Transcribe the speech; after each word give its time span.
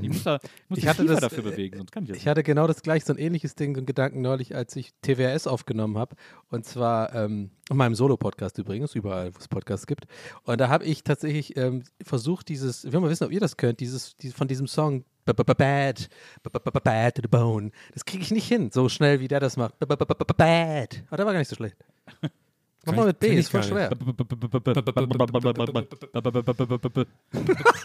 Ich 0.00 0.08
muss 0.08 0.22
da 0.22 0.38
muss 0.68 0.78
Ich 0.78 0.86
hatte 0.86 1.04
das, 1.04 1.20
dafür 1.20 1.42
bewegen, 1.42 1.76
sonst 1.78 1.92
kann 1.92 2.04
ich 2.04 2.10
das 2.10 2.18
Ich 2.18 2.26
hatte 2.26 2.42
genau 2.42 2.66
das 2.66 2.82
gleiche, 2.82 3.06
so 3.06 3.12
ein 3.12 3.18
ähnliches 3.18 3.54
Ding, 3.54 3.74
so 3.74 3.80
ein 3.80 3.86
Gedanken 3.86 4.20
neulich, 4.20 4.54
als 4.54 4.74
ich 4.76 4.92
TWRS 5.02 5.46
aufgenommen 5.46 5.98
habe. 5.98 6.16
Und 6.48 6.64
zwar 6.64 7.14
ähm, 7.14 7.50
in 7.68 7.76
meinem 7.76 7.94
Solo-Podcast 7.94 8.58
übrigens, 8.58 8.94
überall, 8.94 9.34
wo 9.34 9.38
es 9.38 9.48
Podcasts 9.48 9.86
gibt. 9.86 10.06
Und 10.44 10.60
da 10.60 10.68
habe 10.68 10.84
ich 10.84 11.04
tatsächlich 11.04 11.56
ähm, 11.56 11.84
versucht, 12.02 12.48
dieses, 12.48 12.84
ich 12.84 12.92
will 12.92 13.00
mal 13.00 13.10
wissen, 13.10 13.24
ob 13.24 13.32
ihr 13.32 13.40
das 13.40 13.56
könnt, 13.56 13.80
dieses, 13.80 14.16
dieses 14.16 14.36
von 14.36 14.48
diesem 14.48 14.66
Song 14.66 15.04
Bad, 15.24 16.08
Bad 16.84 17.14
to 17.14 17.22
the 17.22 17.28
Bone. 17.28 17.70
Das 17.92 18.04
kriege 18.04 18.22
ich 18.22 18.30
nicht 18.30 18.48
hin, 18.48 18.70
so 18.72 18.88
schnell 18.88 19.20
wie 19.20 19.28
der 19.28 19.40
das 19.40 19.56
macht. 19.56 19.78
Bad. 19.78 21.04
Aber 21.08 21.16
der 21.16 21.26
war 21.26 21.32
gar 21.32 21.38
nicht 21.38 21.48
so 21.48 21.56
schlecht. 21.56 21.76
Mach 22.86 22.94
mal 22.96 23.06
mit 23.06 23.20
B, 23.20 23.34
ist 23.34 23.50
voll 23.50 23.62
schwer. 23.62 23.90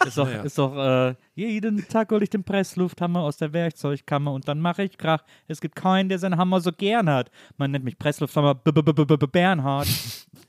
Ist 0.06 0.16
doch, 0.16 0.44
ist 0.44 0.58
doch 0.58 0.76
äh, 0.76 1.14
jeden 1.34 1.86
Tag 1.88 2.10
hol 2.10 2.22
ich 2.22 2.30
den 2.30 2.44
Presslufthammer 2.44 3.20
aus 3.20 3.36
der 3.36 3.52
Werkzeugkammer 3.52 4.32
und 4.32 4.48
dann 4.48 4.60
mache 4.60 4.84
ich 4.84 4.96
Krach. 4.96 5.22
Es 5.48 5.60
gibt 5.60 5.76
keinen, 5.76 6.08
der 6.08 6.18
seinen 6.18 6.36
Hammer 6.38 6.60
so 6.60 6.72
gern 6.72 7.10
hat. 7.10 7.30
Man 7.58 7.70
nennt 7.72 7.84
mich 7.84 7.98
Presslufthammer 7.98 8.54
Bernhard. 8.54 9.88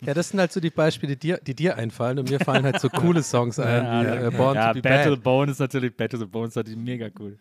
Ja, 0.02 0.13
das 0.13 0.30
sind 0.30 0.40
halt 0.40 0.52
so 0.52 0.59
die 0.59 0.69
Beispiele, 0.69 1.16
die 1.16 1.19
dir, 1.19 1.38
die 1.40 1.56
dir 1.56 1.75
einfallen. 1.75 2.19
Und 2.19 2.29
mir 2.29 2.40
fallen 2.40 2.64
halt 2.64 2.79
so 2.79 2.88
coole 2.88 3.24
Songs 3.24 3.58
ein, 3.58 3.84
wie 3.84 4.28
äh, 4.28 4.29
Born 4.29 4.56
ja, 4.56 4.68
to 4.68 4.74
be 4.75 4.81
Bad 4.84 5.03
to 5.06 5.09
the 5.09 5.16
Bad. 5.16 5.24
Bone 5.24 5.52
ist 5.52 5.59
natürlich, 5.59 5.97
Bad 5.97 6.12
to 6.12 6.18
the 6.18 6.25
Bone 6.25 6.50
ist 6.50 6.56
natürlich 6.56 6.78
mega 6.78 7.08
cool. 7.19 7.35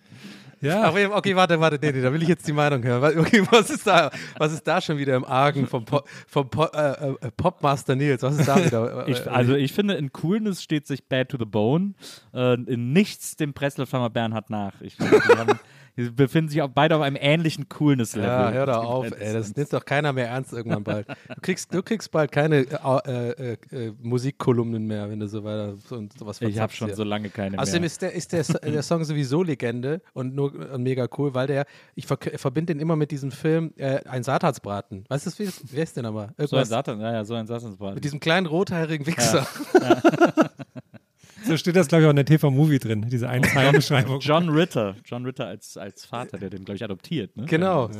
Ja, 0.62 0.84
Aber, 0.84 1.15
okay, 1.15 1.37
warte, 1.37 1.61
warte, 1.61 1.78
nee, 1.83 1.93
nee, 1.93 2.00
da 2.00 2.11
will 2.11 2.23
ich 2.23 2.28
jetzt 2.31 2.49
die 2.49 2.55
Meinung 2.55 2.83
hören. 2.83 3.19
Okay, 3.19 3.43
was 3.50 3.69
ist 3.69 3.87
da, 3.87 4.11
was 4.38 4.55
ist 4.55 4.67
da 4.67 4.81
schon 4.81 4.97
wieder 4.97 5.15
im 5.17 5.27
Argen 5.27 5.67
vom, 5.67 5.84
Po- 5.84 6.05
vom 6.27 6.49
Po- 6.49 6.65
äh, 6.73 6.95
äh, 7.00 7.30
Popmaster 7.36 7.96
Nils? 7.96 8.22
Was 8.22 8.38
ist 8.38 8.48
da 8.48 8.64
wieder? 8.64 9.06
äh, 9.06 9.10
Ich, 9.16 9.30
also 9.30 9.54
ich 9.54 9.72
finde, 9.72 9.94
in 9.94 10.12
Coolness 10.12 10.62
steht 10.62 10.86
sich 10.86 11.08
Bad 11.08 11.30
to 11.30 11.38
the 11.38 11.44
Bone, 11.44 11.94
äh, 12.34 12.54
in 12.54 12.92
nichts 12.92 13.36
dem 13.36 13.54
Presslufthammer 13.54 14.10
Bernhard 14.10 14.50
nach. 14.50 14.80
Ich 14.80 14.96
die, 14.96 15.04
haben, 15.04 15.58
die 15.96 16.10
befinden 16.10 16.50
sich 16.50 16.60
auch 16.62 16.68
beide 16.68 16.96
auf 16.96 17.02
einem 17.02 17.16
ähnlichen 17.18 17.68
Coolness-Level. 17.68 18.28
ja, 18.28 18.52
hör 18.52 18.66
doch 18.66 18.84
auf, 18.84 19.06
ey, 19.18 19.32
das 19.32 19.54
nimmt 19.56 19.72
doch 19.72 19.84
keiner 19.84 20.12
mehr 20.12 20.28
ernst 20.28 20.52
irgendwann 20.52 20.84
bald. 20.84 21.08
Du 21.08 21.40
kriegst, 21.40 21.72
du 21.72 21.82
kriegst 21.82 22.10
bald 22.10 22.32
keine 22.32 22.66
äh, 22.66 23.30
äh, 23.30 23.56
äh, 23.70 23.92
Musikkolumnen 24.02 24.86
mehr, 24.86 25.08
wenn 25.08 25.20
du 25.20 25.28
so 25.28 25.42
weiter 25.42 25.74
und 25.90 26.18
sowas 26.18 26.40
Ich 26.42 26.58
habe 26.58 26.72
schon 26.72 26.94
so 26.94 27.04
lange 27.04 27.30
keine 27.30 27.58
Außerdem 27.58 27.80
mehr. 27.80 27.86
ist 27.86 28.02
der, 28.02 28.12
ist 28.12 28.32
der, 28.32 28.42
der 28.42 28.82
Song 28.82 29.04
sowieso 29.04 29.42
Legende 29.42 30.02
und 30.12 30.34
nur 30.34 30.70
äh, 30.72 30.78
mega 30.78 31.08
cool, 31.16 31.34
weil 31.34 31.46
der, 31.46 31.66
ich 31.94 32.06
ver 32.06 32.18
verbinde 32.36 32.74
den 32.74 32.80
immer 32.80 32.96
mit 32.96 33.10
diesem 33.10 33.30
Film 33.30 33.72
äh, 33.76 34.00
Ein 34.04 34.22
Satansbraten. 34.22 35.04
Weißt 35.08 35.26
du, 35.26 35.30
wer 35.70 35.82
ist, 35.82 35.96
denn 35.96 36.06
aber? 36.06 36.26
so 36.26 36.26
ein 36.26 36.34
Irgendwas 36.38 36.68
Satan, 36.68 37.00
ja, 37.00 37.12
ja, 37.12 37.24
so 37.24 37.34
ein 37.34 37.46
Satansbrat. 37.46 37.94
mit 37.94 38.04
diesem 38.04 38.20
kleinen 38.20 38.46
rothaarigen 38.46 39.06
Wichser. 39.06 39.46
so 41.46 41.56
steht 41.56 41.76
das, 41.76 41.88
glaube 41.88 42.02
ich, 42.02 42.06
auch 42.06 42.10
in 42.10 42.16
der 42.16 42.24
TV-Movie 42.24 42.78
drin, 42.78 43.06
diese 43.10 43.28
Einzeilenbeschreibung. 43.28 44.20
John 44.20 44.48
Ritter. 44.48 44.94
John 45.04 45.24
Ritter 45.24 45.46
als, 45.46 45.76
als 45.76 46.04
Vater, 46.04 46.38
der 46.38 46.50
den, 46.50 46.64
glaube 46.64 46.76
ich, 46.76 46.84
adoptiert. 46.84 47.36
Ne? 47.36 47.46
Genau. 47.46 47.90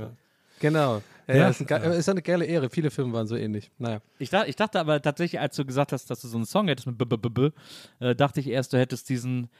Genau. 0.58 1.02
Ja, 1.28 1.34
Ja. 1.34 1.40
ja. 1.42 1.48
Ist, 1.50 1.60
ein, 1.60 1.66
ge- 1.66 1.98
ist 1.98 2.08
eine 2.08 2.22
geile 2.22 2.44
Ehre. 2.46 2.70
Viele 2.70 2.90
Filme 2.90 3.12
waren 3.12 3.26
so 3.26 3.36
ähnlich. 3.36 3.70
Naja. 3.78 4.00
Ich, 4.18 4.30
dachte, 4.30 4.48
ich 4.48 4.56
dachte 4.56 4.80
aber 4.80 5.02
tatsächlich, 5.02 5.38
als 5.40 5.54
du 5.56 5.64
gesagt 5.66 5.92
hast, 5.92 6.08
dass 6.08 6.22
du 6.22 6.28
so 6.28 6.36
einen 6.38 6.46
Song 6.46 6.68
hättest 6.68 6.86
mit 6.86 6.96
B 6.96 7.04
-B 7.04 7.16
-B 7.18 7.28
-B, 7.28 7.52
äh, 8.00 8.14
dachte 8.14 8.40
ich 8.40 8.48
erst, 8.48 8.72
du 8.72 8.78
hättest 8.78 9.08
diesen 9.10 9.50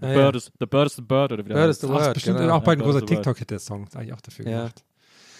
The 0.00 0.06
ja. 0.06 0.14
Bird 0.14 0.86
is 0.86 0.96
the 0.96 1.02
Bird 1.02 1.32
oder 1.32 1.44
wie 1.44 1.48
der 1.48 1.56
Bird 1.56 1.70
is 1.70 1.80
the 1.80 1.88
Word. 1.88 2.14
bestimmt 2.14 2.38
genau. 2.38 2.54
auch 2.54 2.62
bald 2.62 2.78
ein 2.78 2.80
Ja, 2.80 2.86
großer 2.86 3.00
das 3.02 3.10
ist 3.10 3.16
TikTok-Hit, 3.16 3.50
der 3.50 3.58
Song. 3.58 3.84
Das 3.84 3.94
ist 3.94 3.96
eigentlich 4.00 4.12
auch 4.14 4.20
dafür 4.22 4.46
Ja. 4.46 4.56
gemacht. 4.58 4.84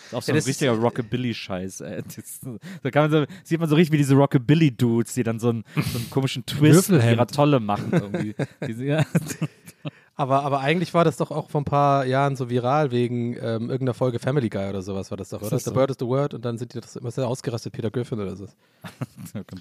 Ist 0.09 0.15
auch 0.15 0.23
so 0.23 0.33
Ja, 0.33 0.39
ein 0.39 0.43
richtiger 0.45 0.73
Rockabilly-Scheiß. 0.73 1.83
Da 2.83 2.91
kann 2.91 3.11
man 3.11 3.27
so, 3.27 3.33
sieht 3.45 3.61
man 3.61 3.69
so 3.69 3.75
richtig 3.77 3.93
wie 3.93 3.97
diese 3.99 4.15
Rockabilly-Dudes, 4.15 5.15
die 5.15 5.23
dann 5.23 5.39
so 5.39 5.51
einen, 5.51 5.65
so 5.75 5.99
einen 5.99 6.11
komischen 6.11 6.45
Twist 6.47 6.91
mit 6.91 7.03
ihrer 7.05 7.27
Tolle 7.27 7.61
machen. 7.61 7.91
Irgendwie. 7.93 8.35
Diese, 8.67 8.85
ja. 8.85 9.05
Aber, 10.21 10.43
aber 10.43 10.59
eigentlich 10.59 10.95
war 10.95 11.05
das 11.05 11.17
doch 11.17 11.31
auch 11.31 11.49
vor 11.49 11.61
ein 11.61 11.65
paar 11.65 12.05
Jahren 12.05 12.35
so 12.35 12.51
viral 12.51 12.91
wegen 12.91 13.35
ähm, 13.35 13.71
irgendeiner 13.71 13.95
Folge 13.95 14.19
Family 14.19 14.49
Guy 14.49 14.69
oder 14.69 14.83
sowas 14.83 15.13
war 15.13 15.17
das 15.17 15.29
doch, 15.29 15.41
oder? 15.41 15.51
das 15.51 15.63
The 15.63 15.71
so? 15.71 15.75
Bird 15.77 15.91
is 15.93 15.97
the 16.01 16.07
Word 16.07 16.35
und 16.35 16.45
dann 16.45 16.59
sind 16.59 16.75
die 16.75 16.81
das 16.81 16.97
immer 16.97 17.13
sehr 17.13 17.29
ausgerastet, 17.29 17.73
Peter 17.73 17.89
Griffin 17.89 18.19
oder 18.19 18.35
so. 18.35 18.47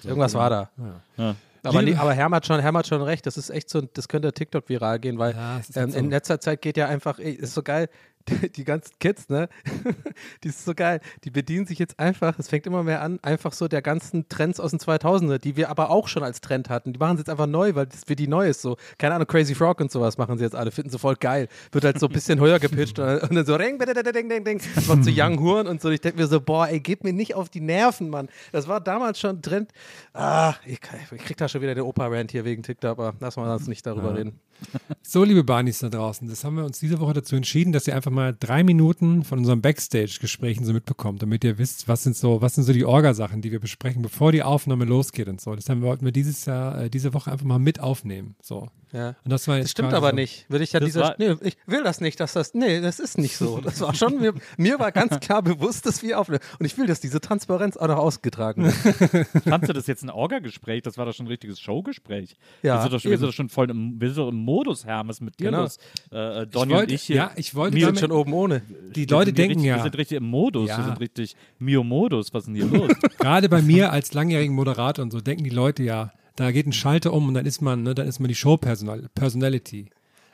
Irgendwas 0.04 0.34
war 0.34 0.50
da. 0.50 0.70
Ja. 1.16 1.36
Aber, 1.62 1.80
Liebe- 1.80 1.92
nee, 1.96 2.00
aber 2.00 2.12
Herm 2.12 2.34
hat 2.34 2.44
schon, 2.44 2.58
Herm 2.60 2.76
hat 2.76 2.88
schon 2.88 3.02
recht, 3.02 3.24
das 3.26 3.36
ist 3.36 3.50
echt 3.50 3.70
so, 3.70 3.82
das 3.82 4.08
könnte 4.08 4.32
TikTok 4.32 4.68
viral 4.68 4.98
gehen, 4.98 5.18
weil 5.18 5.34
Ja, 5.36 5.60
ähm, 5.76 5.90
so. 5.92 5.98
in 5.98 6.10
letzter 6.10 6.40
Zeit 6.40 6.60
geht 6.60 6.76
ja 6.76 6.88
einfach, 6.88 7.20
ey, 7.20 7.32
ist 7.34 7.54
so 7.54 7.62
geil, 7.62 7.88
die, 8.28 8.50
die 8.50 8.64
ganzen 8.64 8.92
Kids, 8.98 9.28
ne, 9.28 9.48
die 10.44 10.48
ist 10.48 10.64
so 10.64 10.74
geil, 10.74 11.00
die 11.24 11.30
bedienen 11.30 11.66
sich 11.66 11.78
jetzt 11.78 11.98
einfach, 11.98 12.38
es 12.38 12.48
fängt 12.48 12.66
immer 12.66 12.82
mehr 12.82 13.02
an, 13.02 13.18
einfach 13.22 13.52
so 13.52 13.68
der 13.68 13.82
ganzen 13.82 14.28
Trends 14.28 14.60
aus 14.60 14.70
den 14.70 14.80
2000er, 14.80 15.38
die 15.38 15.56
wir 15.56 15.70
aber 15.70 15.90
auch 15.90 16.08
schon 16.08 16.22
als 16.22 16.40
Trend 16.40 16.68
hatten, 16.68 16.92
die 16.92 16.98
machen 16.98 17.16
sie 17.16 17.22
jetzt 17.22 17.30
einfach 17.30 17.46
neu, 17.46 17.74
weil 17.74 17.86
das 17.86 18.04
für 18.04 18.16
die 18.16 18.28
neu 18.28 18.48
ist, 18.48 18.62
so, 18.62 18.76
keine 18.98 19.14
Ahnung, 19.14 19.26
Crazy 19.26 19.54
Frog 19.54 19.80
und 19.80 19.90
sowas 19.90 20.18
machen 20.18 20.38
sie 20.38 20.44
jetzt 20.44 20.54
alle, 20.54 20.70
finden 20.70 20.90
sie 20.90 20.98
voll 20.98 21.16
geil, 21.16 21.48
wird 21.72 21.84
halt 21.84 21.98
so 21.98 22.06
ein 22.06 22.12
bisschen 22.12 22.40
höher 22.40 22.58
gepitcht 22.58 22.98
und, 22.98 23.34
dann 23.34 23.46
so, 23.46 23.56
ring, 23.56 23.78
ding, 23.78 23.94
ding, 23.94 24.28
ding, 24.28 24.44
ding, 24.44 24.60
das 24.74 24.86
so 24.86 25.10
Young 25.10 25.40
Horn 25.40 25.66
und 25.66 25.80
so, 25.80 25.90
ich 25.90 26.00
denke 26.00 26.18
mir 26.18 26.26
so, 26.26 26.40
boah, 26.40 26.68
ey, 26.68 26.80
geht 26.80 27.04
mir 27.04 27.12
nicht 27.12 27.34
auf 27.34 27.48
die 27.48 27.60
Nerven, 27.60 28.10
Mann, 28.10 28.28
das 28.52 28.68
war 28.68 28.80
damals 28.80 29.18
schon 29.20 29.42
Trend, 29.42 29.70
ah, 30.14 30.54
ich, 30.64 30.80
ich 31.12 31.24
krieg 31.24 31.36
da 31.36 31.48
schon 31.48 31.62
wieder 31.62 31.74
den 31.74 31.84
Opa-Rant 31.84 32.30
hier 32.30 32.44
wegen 32.44 32.62
TikTok, 32.62 32.98
aber 32.98 33.14
lass 33.20 33.36
mal 33.36 33.52
uns 33.54 33.68
nicht 33.68 33.86
darüber 33.86 34.16
reden. 34.16 34.40
So, 35.02 35.24
liebe 35.24 35.44
Barnies 35.44 35.78
da 35.78 35.88
draußen, 35.88 36.28
das 36.28 36.44
haben 36.44 36.56
wir 36.56 36.64
uns 36.64 36.80
diese 36.80 37.00
Woche 37.00 37.14
dazu 37.14 37.36
entschieden, 37.36 37.72
dass 37.72 37.86
ihr 37.86 37.94
einfach 37.94 38.10
mal 38.10 38.17
drei 38.32 38.62
Minuten 38.62 39.24
von 39.24 39.38
unseren 39.38 39.60
Backstage-Gesprächen 39.60 40.64
so 40.64 40.72
mitbekommt, 40.72 41.22
damit 41.22 41.44
ihr 41.44 41.58
wisst, 41.58 41.88
was 41.88 42.02
sind 42.02 42.16
so, 42.16 42.40
was 42.42 42.54
sind 42.54 42.64
so 42.64 42.72
die 42.72 42.84
Orgasachen, 42.84 43.42
die 43.42 43.50
wir 43.52 43.60
besprechen, 43.60 44.02
bevor 44.02 44.32
die 44.32 44.42
Aufnahme 44.42 44.84
losgeht 44.84 45.28
und 45.28 45.40
so. 45.40 45.56
Wir, 45.56 45.82
wollten 45.82 46.04
wir 46.04 46.12
dieses 46.12 46.44
Jahr, 46.44 46.82
äh, 46.82 46.90
diese 46.90 47.14
Woche 47.14 47.32
einfach 47.32 47.46
mal 47.46 47.58
mit 47.58 47.80
aufnehmen. 47.80 48.36
So. 48.42 48.68
Ja. 48.92 49.08
Und 49.24 49.30
das 49.30 49.46
war 49.48 49.58
Das 49.58 49.70
stimmt 49.70 49.92
aber 49.92 50.10
so. 50.10 50.14
nicht. 50.16 50.46
Würde 50.48 50.64
ich 50.64 50.72
ja 50.72 50.80
Das 50.80 50.86
dieser. 50.88 51.14
Nee, 51.18 51.36
ich 51.42 51.56
will 51.66 51.82
das 51.82 52.00
nicht, 52.00 52.18
dass 52.20 52.32
das. 52.32 52.54
Nee, 52.54 52.80
das 52.80 52.98
ist 53.00 53.18
nicht 53.18 53.36
so. 53.36 53.60
Das 53.60 53.80
war 53.80 53.94
schon. 53.94 54.18
Mir, 54.20 54.32
mir 54.56 54.78
war 54.78 54.92
ganz 54.92 55.20
klar 55.20 55.42
bewusst, 55.42 55.84
dass 55.86 56.02
wir 56.02 56.18
aufnehmen. 56.18 56.40
Und 56.58 56.66
ich 56.66 56.76
will, 56.78 56.86
dass 56.86 57.00
diese 57.00 57.20
Transparenz 57.20 57.76
auch 57.76 57.88
noch 57.88 57.98
ausgetragen 57.98 58.64
wird. 58.64 59.26
Fandst 59.44 59.68
du 59.68 59.72
das 59.72 59.86
jetzt 59.86 60.02
ein 60.04 60.10
Orga-Gespräch? 60.10 60.82
Das 60.82 60.96
war 60.96 61.04
doch 61.06 61.12
schon 61.12 61.26
ein 61.26 61.28
richtiges 61.28 61.60
Showgespräch. 61.60 62.36
Ja, 62.62 62.76
wir 62.76 62.82
sind 62.82 62.92
doch, 62.94 63.00
schon- 63.00 63.10
wir 63.10 63.14
eben. 63.14 63.20
sind 63.20 63.28
doch 63.28 63.34
schon 63.34 63.48
voll 63.48 63.70
im, 63.70 64.00
wir 64.00 64.10
sind 64.12 64.28
im 64.28 64.36
Modus, 64.36 64.84
Hermes, 64.86 65.20
mit 65.20 65.38
dir 65.38 65.50
Genau. 65.50 65.62
los. 65.62 65.78
Äh, 66.10 66.16
äh, 66.16 66.42
Ich 66.44 66.50
Donny 66.50 66.72
und 66.72 66.78
wollte, 66.78 66.94
ich 66.94 67.02
hier. 67.02 67.16
ja, 67.16 67.30
ich 67.36 67.54
wollte 67.54 67.76
Wir 67.76 67.86
damit, 67.86 67.98
sind 68.00 68.08
schon 68.10 68.16
oben 68.18 68.32
ohne. 68.32 68.62
die 68.94 69.08
wir 69.08 69.16
Leute 69.16 69.26
sind 69.26 69.38
denken 69.38 69.52
richtig, 69.58 69.68
ja, 69.68 69.76
Wir 69.76 69.82
sind 69.82 69.98
richtig 69.98 70.16
im 70.18 70.24
Modus. 70.24 70.68
Ja. 70.68 70.78
Wir 70.78 70.84
sind 70.84 71.00
richtig 71.00 71.36
Mio-Modus. 71.58 72.32
Was 72.32 72.44
ist 72.44 72.46
denn 72.46 72.54
hier 72.54 72.66
los? 72.66 72.90
gerade 73.18 73.48
bei 73.48 73.60
mir 73.62 73.92
als 73.92 74.14
langjährigen 74.14 74.54
Moderator 74.54 75.02
und 75.02 75.10
so 75.10 75.20
denken 75.20 75.44
die 75.44 75.50
Leute 75.50 75.82
ja, 75.82 76.12
da 76.38 76.52
geht 76.52 76.66
ein 76.66 76.72
Schalter 76.72 77.12
um 77.12 77.28
und 77.28 77.34
dann 77.34 77.46
ist 77.46 77.60
man, 77.60 77.82
ne, 77.82 77.94
dann 77.94 78.06
ist 78.06 78.20
man 78.20 78.28
die 78.28 78.34
Show-Personality. 78.34 79.90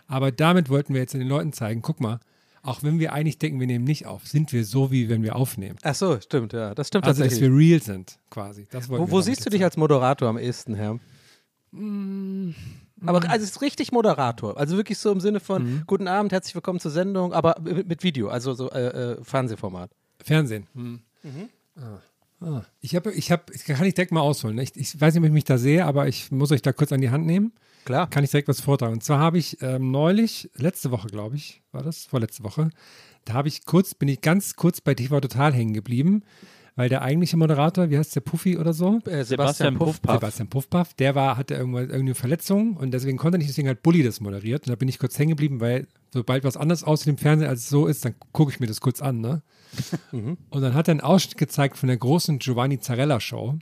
Aber 0.06 0.31
damit 0.33 0.69
wollten 0.69 0.93
wir 0.93 1.01
jetzt 1.01 1.15
den 1.15 1.27
Leuten 1.27 1.53
zeigen, 1.53 1.81
guck 1.81 2.01
mal, 2.01 2.21
auch 2.62 2.83
wenn 2.83 2.99
wir 2.99 3.12
eigentlich 3.12 3.39
denken, 3.39 3.59
wir 3.59 3.67
nehmen 3.67 3.85
nicht 3.85 4.06
auf, 4.06 4.27
sind 4.27 4.53
wir 4.53 4.65
so, 4.65 4.91
wie 4.91 5.09
wenn 5.09 5.23
wir 5.23 5.37
aufnehmen. 5.37 5.77
Ach 5.83 5.95
so, 5.95 6.21
stimmt, 6.21 6.53
ja. 6.53 6.75
Das 6.75 6.89
stimmt 6.89 7.05
Also, 7.05 7.23
dass 7.23 7.31
tatsächlich. 7.31 7.51
wir 7.51 7.59
real 7.59 7.83
sind, 7.83 8.19
quasi. 8.31 8.67
Wo, 8.89 9.11
wo 9.11 9.21
siehst 9.23 9.45
du 9.47 9.51
dich 9.51 9.65
als 9.65 9.77
Moderator 9.77 10.29
am 10.29 10.39
ehesten, 10.39 10.75
Herr? 10.75 10.99
Mm. 11.73 12.55
Aber 13.06 13.23
also 13.29 13.45
es 13.45 13.51
ist 13.51 13.61
richtig 13.62 13.93
Moderator. 13.93 14.56
Also 14.56 14.77
wirklich 14.77 14.99
so 14.99 15.11
im 15.12 15.21
Sinne 15.21 15.41
von 15.41 15.62
Mhm. 15.65 15.83
Guten 15.87 16.09
Abend, 16.09 16.33
herzlich 16.33 16.55
willkommen 16.55 16.81
zur 16.81 16.91
Sendung, 16.91 17.33
aber 17.33 17.56
mit, 17.62 17.87
mit 17.89 18.03
Video, 18.03 18.29
also 18.29 18.55
so 18.55 18.71
äh, 18.71 19.12
äh, 19.12 19.25
Fernsehformat. 19.25 19.91
Fernsehen. 20.23 20.67
Hm. 20.75 21.01
Ah. 21.77 21.99
Ah. 22.44 22.64
Ich 22.81 22.94
habe, 22.94 23.12
ich 23.12 23.32
habe, 23.32 23.44
ich 23.52 23.64
kann 23.64 23.87
ich 23.87 23.94
direkt 23.94 24.12
mal 24.12 24.20
ausholen. 24.20 24.56
ne? 24.56 24.62
Ich, 24.62 24.76
ich 24.76 25.00
weiß 25.00 25.14
nicht, 25.14 25.23
ob 25.23 25.26
ich 25.26 25.32
mich 25.32 25.44
da 25.44 25.56
sehe, 25.56 25.85
aber 25.87 26.08
ich 26.08 26.31
muss 26.31 26.52
euch 26.52 26.62
da 26.62 26.73
kurz 26.73 26.93
an 26.93 27.00
die 27.00 27.11
Hand 27.11 27.25
nehmen. 27.25 27.52
Klar. 27.85 28.08
Kann 28.08 28.25
ich 28.25 28.31
direkt 28.31 28.49
was 28.49 28.61
vortragen. 28.61 28.94
Und 28.94 29.02
zwar 29.05 29.19
habe 29.19 29.38
ich 29.38 29.61
ähm, 29.62 29.91
neulich, 29.91 30.50
letzte 30.55 30.91
Woche, 30.91 31.08
glaube 31.08 31.37
ich, 31.37 31.62
war 31.73 31.82
das, 31.82 32.05
vorletzte 32.05 32.44
Woche, 32.44 32.70
da 33.25 33.32
habe 33.32 33.49
ich 33.49 33.64
kurz, 33.64 33.94
bin 33.94 34.08
ich 34.08 34.20
ganz 34.20 34.56
kurz 34.56 34.81
bei 34.81 34.94
TV 34.94 35.20
Total 35.20 35.52
hängen 35.55 35.73
geblieben, 35.73 36.23
weil 36.76 36.88
der 36.88 37.03
eigentliche 37.03 37.37
Moderator, 37.37 37.91
wie 37.91 37.99
heißt 37.99 38.17
der, 38.17 38.21
Puffy 38.21 38.59
oder 38.59 38.73
so? 38.73 38.99
Äh, 39.06 39.25
Sebastian 39.25 39.26
Sebastian 39.26 39.79
Puff. 39.79 40.03
Puffpaff. 40.03 40.15
Sebastian 40.17 40.49
Puffpaff, 40.49 40.94
der 40.94 41.15
war, 41.15 41.37
hatte 41.37 41.55
irgendwann 41.55 41.85
irgendeine 41.85 42.15
Verletzung 42.15 42.76
und 42.76 42.93
deswegen 42.93 43.17
konnte 43.17 43.37
er 43.37 43.38
nicht, 43.38 43.50
deswegen 43.50 43.69
hat 43.69 43.82
Bully 43.82 44.03
das 44.03 44.21
moderiert. 44.21 44.67
Und 44.67 44.71
da 44.71 44.76
bin 44.76 44.88
ich 44.88 44.99
kurz 44.99 45.19
hängen 45.19 45.31
geblieben, 45.31 45.61
weil 45.61 45.87
sobald 46.12 46.44
was 46.44 46.56
anderes 46.56 46.82
aussieht 46.82 47.09
im 47.09 47.19
Fernsehen 47.19 47.49
als 47.49 47.61
es 47.61 47.69
so 47.69 47.87
ist, 47.87 48.05
dann 48.05 48.15
gucke 48.32 48.53
ich 48.53 48.61
mir 48.61 48.67
das 48.67 48.81
kurz 48.81 49.00
an, 49.00 49.21
ne? 49.21 49.43
Und 50.12 50.61
dann 50.61 50.75
hat 50.75 50.88
er 50.88 50.93
einen 50.93 51.00
Ausschnitt 51.00 51.37
gezeigt 51.37 51.76
von 51.76 51.88
der 51.88 51.97
großen 51.97 52.38
Giovanni 52.38 52.79
Zarella 52.79 53.20
Show. 53.20 53.59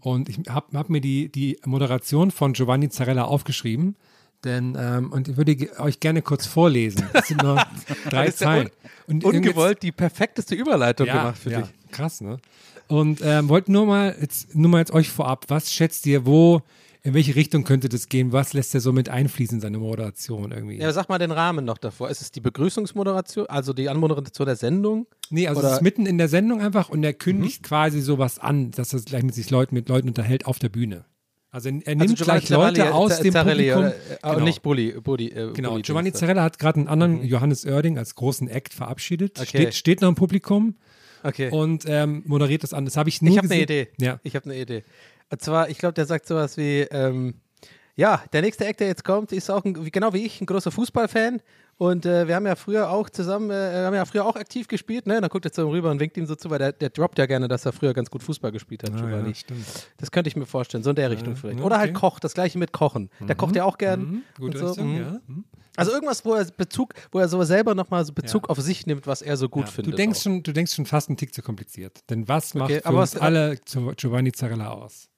Und 0.00 0.28
ich 0.28 0.38
habe 0.48 0.78
hab 0.78 0.90
mir 0.90 1.00
die, 1.00 1.30
die 1.30 1.58
Moderation 1.64 2.30
von 2.30 2.52
Giovanni 2.52 2.88
Zarella 2.88 3.24
aufgeschrieben. 3.24 3.96
Denn, 4.44 4.76
ähm, 4.78 5.10
und 5.12 5.28
ich 5.28 5.36
würde 5.36 5.56
euch 5.80 5.98
gerne 6.00 6.22
kurz 6.22 6.46
vorlesen. 6.46 7.04
Das 7.12 7.28
sind 7.28 7.42
nur 7.42 7.60
drei 8.08 8.26
ja 8.26 8.32
Zeilen. 8.34 8.70
Und 9.06 9.24
irgendwie- 9.24 9.48
Ungewollt 9.48 9.82
die 9.82 9.92
perfekteste 9.92 10.54
Überleitung 10.54 11.06
ja, 11.06 11.16
gemacht 11.18 11.38
für 11.38 11.50
ja, 11.50 11.60
dich. 11.62 11.70
Krass, 11.90 12.20
ne? 12.20 12.38
Und 12.86 13.20
ähm, 13.22 13.48
wollte 13.48 13.72
nur 13.72 13.84
mal 13.86 14.16
jetzt 14.20 14.54
nur 14.54 14.70
mal 14.70 14.78
jetzt 14.78 14.92
euch 14.92 15.10
vorab, 15.10 15.44
was 15.48 15.72
schätzt 15.72 16.06
ihr, 16.06 16.24
wo, 16.24 16.62
in 17.02 17.12
welche 17.14 17.34
Richtung 17.34 17.64
könnte 17.64 17.88
das 17.88 18.08
gehen? 18.08 18.32
Was 18.32 18.52
lässt 18.54 18.74
er 18.74 18.80
so 18.80 18.92
mit 18.92 19.08
einfließen 19.08 19.56
in 19.56 19.60
seine 19.60 19.78
Moderation 19.78 20.52
irgendwie? 20.52 20.78
Ja, 20.78 20.90
sag 20.92 21.08
mal 21.08 21.18
den 21.18 21.30
Rahmen 21.32 21.64
noch 21.64 21.78
davor. 21.78 22.08
Ist 22.08 22.22
es 22.22 22.30
die 22.32 22.40
Begrüßungsmoderation, 22.40 23.46
also 23.46 23.72
die 23.72 23.88
Anmoderation 23.88 24.46
der 24.46 24.56
Sendung? 24.56 25.06
nee, 25.30 25.46
also 25.48 25.60
oder- 25.60 25.68
es 25.70 25.74
ist 25.76 25.82
mitten 25.82 26.06
in 26.06 26.16
der 26.16 26.28
Sendung 26.28 26.60
einfach 26.62 26.88
und 26.88 27.02
er 27.04 27.12
Mhm. 27.12 27.18
kündigt 27.18 27.62
quasi 27.62 28.00
sowas 28.00 28.38
an, 28.38 28.70
dass 28.70 28.92
er 28.92 29.00
sich 29.00 29.22
mit 29.22 29.34
sich 29.34 29.50
Leuten, 29.50 29.74
mit 29.74 29.88
Leuten 29.88 30.08
unterhält 30.08 30.46
auf 30.46 30.58
der 30.58 30.68
Bühne. 30.70 31.04
Also 31.50 31.68
er 31.70 31.72
nimmt 31.94 32.02
Also 32.02 32.24
gleich 32.24 32.48
Leute 32.50 32.82
Zarelli- 32.82 32.90
aus 32.90 33.16
Z- 33.16 33.24
dem 33.24 33.32
Zarelli, 33.32 33.72
Publikum. 33.72 33.84
äh, 34.10 34.18
aber 34.22 34.34
Genau. 34.34 34.46
nicht 34.46 34.62
Bulli. 34.62 34.92
Bulli 35.00 35.28
äh, 35.30 35.52
Genau, 35.54 35.70
Bulli 35.70 35.82
Giovanni. 35.82 36.12
Zarella 36.12 36.42
hat 36.42 36.58
gerade 36.58 36.78
einen 36.80 36.88
anderen 36.88 37.24
Johannes 37.24 37.64
Oerding 37.64 37.96
als 37.96 38.14
großen 38.14 38.48
Act 38.48 38.74
verabschiedet. 38.74 39.38
Okay. 39.38 39.46
Steht, 39.46 39.74
steht 39.74 40.00
noch 40.02 40.08
im 40.10 40.14
Publikum 40.14 40.76
Okay. 41.22 41.50
und 41.50 41.84
ähm, 41.86 42.22
moderiert 42.26 42.62
das 42.62 42.74
an. 42.74 42.84
Das 42.84 42.96
habe 42.96 43.08
ich 43.08 43.22
nur 43.22 43.32
ich 43.32 43.38
habe 43.38 43.48
eine 43.50 43.62
Idee. 43.62 43.88
Ja. 43.98 44.20
Ich 44.22 44.36
habe 44.36 44.44
eine 44.50 44.60
Idee. 44.60 44.84
Und 45.30 45.40
zwar, 45.42 45.68
ich 45.70 45.78
glaube, 45.78 45.94
der 45.94 46.06
sagt 46.06 46.26
sowas 46.26 46.56
wie, 46.58 46.80
ähm, 46.90 47.34
ja, 47.96 48.22
der 48.32 48.42
nächste 48.42 48.64
Act, 48.66 48.80
der 48.80 48.86
jetzt 48.88 49.04
kommt, 49.04 49.32
ist 49.32 49.50
auch 49.50 49.64
ein, 49.64 49.72
genau 49.90 50.12
wie 50.12 50.24
ich, 50.24 50.40
ein 50.40 50.46
großer 50.46 50.70
Fußballfan. 50.70 51.40
Und 51.80 52.04
äh, 52.06 52.26
wir 52.26 52.34
haben 52.34 52.44
ja 52.44 52.56
früher 52.56 52.90
auch 52.90 53.08
zusammen, 53.08 53.50
äh, 53.50 53.54
wir 53.72 53.86
haben 53.86 53.94
ja 53.94 54.04
früher 54.04 54.24
auch 54.26 54.34
aktiv 54.34 54.66
gespielt, 54.66 55.06
ne? 55.06 55.20
Dann 55.20 55.30
guckt 55.30 55.44
er 55.44 55.52
zu 55.52 55.60
ihm 55.62 55.68
rüber 55.68 55.92
und 55.92 56.00
winkt 56.00 56.16
ihm 56.16 56.26
so 56.26 56.34
zu, 56.34 56.50
weil 56.50 56.58
der, 56.58 56.72
der 56.72 56.90
droppt 56.90 57.18
ja 57.18 57.26
gerne, 57.26 57.46
dass 57.46 57.64
er 57.66 57.72
früher 57.72 57.94
ganz 57.94 58.10
gut 58.10 58.20
Fußball 58.24 58.50
gespielt 58.50 58.82
hat, 58.82 58.90
Ah, 58.94 58.96
Giovanni. 58.96 59.28
ja, 59.28 59.34
stimmt. 59.36 59.64
Das 59.96 60.10
könnte 60.10 60.26
ich 60.26 60.34
mir 60.34 60.44
vorstellen, 60.46 60.82
so 60.82 60.90
in 60.90 60.96
der 60.96 61.08
Richtung 61.10 61.36
vielleicht. 61.36 61.60
ja, 61.60 61.64
Oder 61.64 61.78
halt 61.78 61.90
okay. 61.90 62.00
Koch, 62.00 62.18
das 62.18 62.34
gleiche 62.34 62.58
mit 62.58 62.72
Kochen. 62.72 63.10
Der 63.20 63.36
kocht 63.36 63.54
ja 63.54 63.62
auch 63.64 63.78
gern. 63.78 64.00
Mhm, 64.00 64.22
gute 64.40 64.58
so. 64.58 64.66
Richtung, 64.66 64.90
mhm. 64.92 64.98
ja. 65.00 65.20
Mhm. 65.28 65.44
Also 65.76 65.92
irgendwas, 65.92 66.24
wo 66.24 66.34
er 66.34 66.44
Bezug, 66.46 66.94
wo 67.12 67.20
er 67.20 67.28
so 67.28 67.40
selber 67.44 67.76
nochmal 67.76 68.04
so 68.04 68.12
Bezug 68.12 68.50
auf 68.50 68.58
sich 68.58 68.84
nimmt, 68.88 69.06
was 69.06 69.22
er 69.22 69.36
so 69.36 69.48
gut 69.48 69.66
Ja, 69.66 69.70
findet. 69.70 69.92
Du 69.92 69.96
denkst, 69.96 70.18
auch. 70.18 70.22
schon, 70.24 70.42
du 70.42 70.52
denkst 70.52 70.74
schon 70.74 70.84
fast 70.86 71.08
einen 71.08 71.16
Tick 71.16 71.32
zu 71.32 71.42
kompliziert. 71.42 72.00
Denn 72.10 72.26
was 72.26 72.54
macht 72.54 72.72
Okay, 72.72 72.80
für 72.82 72.88
uns 72.88 73.14
was- 73.14 73.20
alle 73.22 73.60
zu 73.64 73.92
Giovanni 73.96 74.32
Zarella 74.32 74.70
aus? 74.70 75.08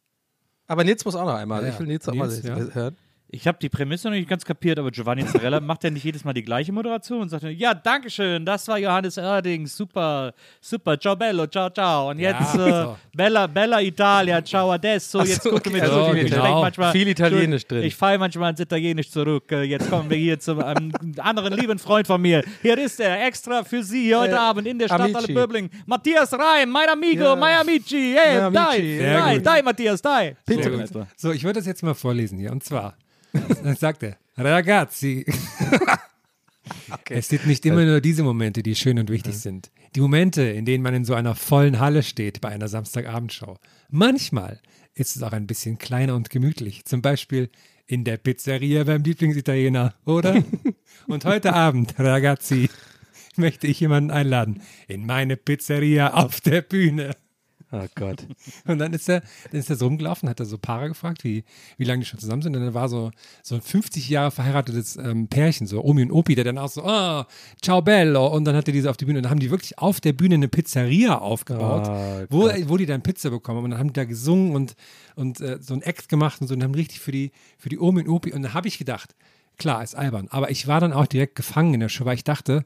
Aber 0.66 0.84
Nils 0.84 1.02
muss 1.06 1.16
auch 1.16 1.24
noch 1.24 1.34
einmal. 1.36 1.62
Ja, 1.62 1.68
ja. 1.68 1.72
Ich 1.72 1.80
will 1.80 1.86
Nils 1.86 2.06
auch 2.06 2.12
mal 2.14 2.28
Nils, 2.28 2.42
ja. 2.44 2.54
hören. 2.74 2.96
Ich 3.32 3.46
habe 3.46 3.58
die 3.62 3.68
Prämisse 3.68 4.08
noch 4.08 4.16
nicht 4.16 4.28
ganz 4.28 4.44
kapiert, 4.44 4.78
aber 4.80 4.90
Giovanni 4.90 5.24
Zarella 5.24 5.60
macht 5.60 5.84
ja 5.84 5.90
nicht 5.90 6.02
jedes 6.02 6.24
Mal 6.24 6.32
die 6.32 6.42
gleiche 6.42 6.72
Moderation 6.72 7.20
und 7.20 7.28
sagt 7.28 7.44
ja, 7.44 7.72
Dankeschön, 7.74 8.44
das 8.44 8.66
war 8.66 8.76
Johannes 8.76 9.16
Oerding, 9.18 9.68
super, 9.68 10.34
super, 10.60 10.98
ciao 10.98 11.14
bello, 11.14 11.46
ciao, 11.46 11.70
ciao. 11.70 12.10
Und 12.10 12.18
jetzt 12.18 12.54
Ja, 12.56 12.66
äh, 12.66 12.84
so. 12.86 12.96
Bella, 13.14 13.46
Bella 13.46 13.80
Italia, 13.82 14.42
ciao 14.44 14.72
adesso, 14.72 15.22
jetzt 15.22 15.44
so, 15.44 15.50
gucken 15.50 15.72
wir 15.74 15.82
okay, 15.82 15.90
zurück. 15.92 16.06
also 16.08 16.14
ich 16.24 16.30
genau. 16.32 16.60
manchmal, 16.60 16.90
Viel 16.92 17.06
Italienisch 17.06 17.66
drin. 17.68 17.84
Ich 17.84 17.94
falle 17.94 18.18
manchmal 18.18 18.50
ins 18.50 18.58
Italienisch 18.60 19.10
zurück. 19.10 19.52
Äh, 19.52 19.62
Jetzt 19.62 19.88
kommen 19.88 20.10
wir 20.10 20.16
hier 20.16 20.40
zu 20.40 20.58
einem 20.64 20.90
anderen 21.18 21.52
lieben 21.52 21.78
Freund 21.78 22.08
von 22.08 22.20
mir. 22.20 22.42
Hier 22.62 22.76
ist 22.78 22.98
er, 22.98 23.24
extra 23.26 23.62
für 23.62 23.84
Sie 23.84 24.12
heute 24.14 24.32
Äh, 24.34 24.38
Abend 24.38 24.66
in 24.66 24.76
der 24.78 24.86
Stadt 24.86 25.02
Amici. 25.02 25.16
alle 25.16 25.28
Böbling. 25.28 25.70
Matthias 25.86 26.32
Reim, 26.32 26.68
mein 26.68 26.88
Amigo, 26.88 27.22
Ja. 27.22 27.36
mein 27.36 27.58
Amici, 27.58 28.16
hey, 28.18 28.50
dai, 28.52 28.98
dai, 28.98 29.38
dai, 29.38 29.62
Matthias, 29.62 30.02
dai. 30.02 30.36
So. 30.48 31.06
So, 31.16 31.30
ich 31.30 31.44
würde 31.44 31.60
das 31.60 31.66
jetzt 31.66 31.84
mal 31.84 31.94
vorlesen 31.94 32.38
hier. 32.40 32.50
Und 32.50 32.64
zwar, 32.64 32.96
dann 33.32 33.76
sagt 33.76 34.02
er, 34.02 34.16
Ragazzi. 34.36 35.26
Es 37.08 37.28
sind 37.28 37.46
nicht 37.46 37.66
immer 37.66 37.84
nur 37.84 38.00
diese 38.00 38.22
Momente, 38.22 38.62
die 38.62 38.74
schön 38.74 38.98
und 38.98 39.10
wichtig 39.10 39.36
sind. 39.36 39.70
Die 39.94 40.00
Momente, 40.00 40.42
in 40.42 40.64
denen 40.64 40.82
man 40.82 40.94
in 40.94 41.04
so 41.04 41.14
einer 41.14 41.34
vollen 41.34 41.80
Halle 41.80 42.02
steht 42.02 42.40
bei 42.40 42.48
einer 42.48 42.68
Samstagabendshow. 42.68 43.58
Manchmal 43.88 44.60
ist 44.94 45.16
es 45.16 45.22
auch 45.22 45.32
ein 45.32 45.46
bisschen 45.46 45.78
kleiner 45.78 46.14
und 46.14 46.30
gemütlich. 46.30 46.84
Zum 46.84 47.02
Beispiel 47.02 47.50
in 47.86 48.04
der 48.04 48.18
Pizzeria 48.18 48.84
beim 48.84 49.02
Lieblingsitaliener, 49.02 49.94
oder? 50.04 50.44
und 51.08 51.24
heute 51.24 51.54
Abend, 51.54 51.94
Ragazzi, 51.98 52.70
möchte 53.36 53.66
ich 53.66 53.80
jemanden 53.80 54.10
einladen 54.10 54.62
in 54.86 55.06
meine 55.06 55.36
Pizzeria 55.36 56.14
auf 56.14 56.40
der 56.40 56.62
Bühne. 56.62 57.16
Oh 57.72 57.86
Gott. 57.94 58.26
Und 58.66 58.78
dann 58.78 58.92
ist 58.92 59.08
er, 59.08 59.20
dann 59.50 59.60
ist 59.60 59.70
er 59.70 59.76
so 59.76 59.86
rumgelaufen, 59.86 60.28
hat 60.28 60.40
er 60.40 60.46
so 60.46 60.58
Paare 60.58 60.88
gefragt, 60.88 61.22
wie, 61.22 61.44
wie 61.78 61.84
lange 61.84 62.00
die 62.00 62.06
schon 62.06 62.18
zusammen 62.18 62.42
sind. 62.42 62.56
Und 62.56 62.64
dann 62.64 62.74
war 62.74 62.88
so, 62.88 63.12
so 63.44 63.54
ein 63.54 63.60
50 63.60 64.08
Jahre 64.08 64.32
verheiratetes 64.32 64.96
ähm, 64.96 65.28
Pärchen, 65.28 65.68
so 65.68 65.84
Omi 65.84 66.02
und 66.02 66.10
Opi, 66.10 66.34
der 66.34 66.44
dann 66.44 66.58
auch 66.58 66.68
so, 66.68 66.82
oh, 66.84 67.24
ciao 67.62 67.80
bello. 67.80 68.26
Und 68.26 68.44
dann 68.44 68.56
hat 68.56 68.66
er 68.66 68.72
diese 68.72 68.90
auf 68.90 68.96
die 68.96 69.04
Bühne. 69.04 69.20
Und 69.20 69.24
dann 69.24 69.30
haben 69.30 69.38
die 69.38 69.50
wirklich 69.50 69.78
auf 69.78 70.00
der 70.00 70.12
Bühne 70.12 70.34
eine 70.34 70.48
Pizzeria 70.48 71.18
aufgebaut, 71.18 71.86
Oh 71.88 72.26
wo, 72.28 72.50
wo 72.66 72.76
die 72.76 72.86
dann 72.86 73.02
Pizza 73.02 73.30
bekommen. 73.30 73.64
Und 73.64 73.70
dann 73.70 73.78
haben 73.78 73.88
die 73.88 73.94
da 73.94 74.04
gesungen 74.04 74.54
und, 74.56 74.74
und 75.14 75.40
äh, 75.40 75.58
so 75.60 75.74
ein 75.74 75.82
Act 75.82 76.08
gemacht 76.08 76.40
und 76.40 76.48
so 76.48 76.54
und 76.54 76.64
haben 76.64 76.74
richtig 76.74 76.98
für 76.98 77.12
die, 77.12 77.30
für 77.56 77.68
die 77.68 77.78
Omi 77.78 78.02
und 78.02 78.08
Opi. 78.08 78.32
Und 78.32 78.42
dann 78.42 78.54
habe 78.54 78.66
ich 78.66 78.78
gedacht, 78.78 79.14
klar, 79.58 79.84
ist 79.84 79.94
albern. 79.94 80.26
Aber 80.30 80.50
ich 80.50 80.66
war 80.66 80.80
dann 80.80 80.92
auch 80.92 81.06
direkt 81.06 81.36
gefangen 81.36 81.74
in 81.74 81.80
der 81.80 81.88
Show, 81.88 82.04
weil 82.04 82.16
ich 82.16 82.24
dachte, 82.24 82.64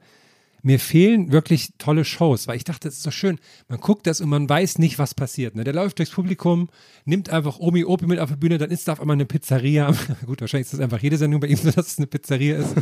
mir 0.64 0.80
fehlen 0.80 1.30
wirklich 1.30 1.74
tolle 1.76 2.06
Shows, 2.06 2.48
weil 2.48 2.56
ich 2.56 2.64
dachte, 2.64 2.88
es 2.88 2.96
ist 2.96 3.06
doch 3.06 3.12
schön. 3.12 3.38
Man 3.68 3.78
guckt 3.80 4.06
das 4.06 4.22
und 4.22 4.30
man 4.30 4.48
weiß 4.48 4.78
nicht, 4.78 4.98
was 4.98 5.14
passiert. 5.14 5.54
Ne? 5.54 5.62
Der 5.62 5.74
läuft 5.74 5.98
durchs 5.98 6.12
Publikum, 6.12 6.70
nimmt 7.04 7.28
einfach 7.28 7.58
Omi 7.58 7.84
Opi 7.84 8.06
mit 8.06 8.18
auf 8.18 8.30
die 8.30 8.36
Bühne, 8.36 8.56
dann 8.56 8.70
ist 8.70 8.88
da 8.88 8.92
auf 8.92 9.00
einmal 9.00 9.14
eine 9.14 9.26
Pizzeria. 9.26 9.94
Gut, 10.26 10.40
wahrscheinlich 10.40 10.66
ist 10.66 10.72
das 10.72 10.80
einfach 10.80 11.00
jede 11.00 11.18
Sendung 11.18 11.40
bei 11.40 11.48
ihm 11.48 11.56
so, 11.56 11.70
dass 11.70 11.88
es 11.88 11.98
eine 11.98 12.06
Pizzeria 12.06 12.56
ist. 12.56 12.74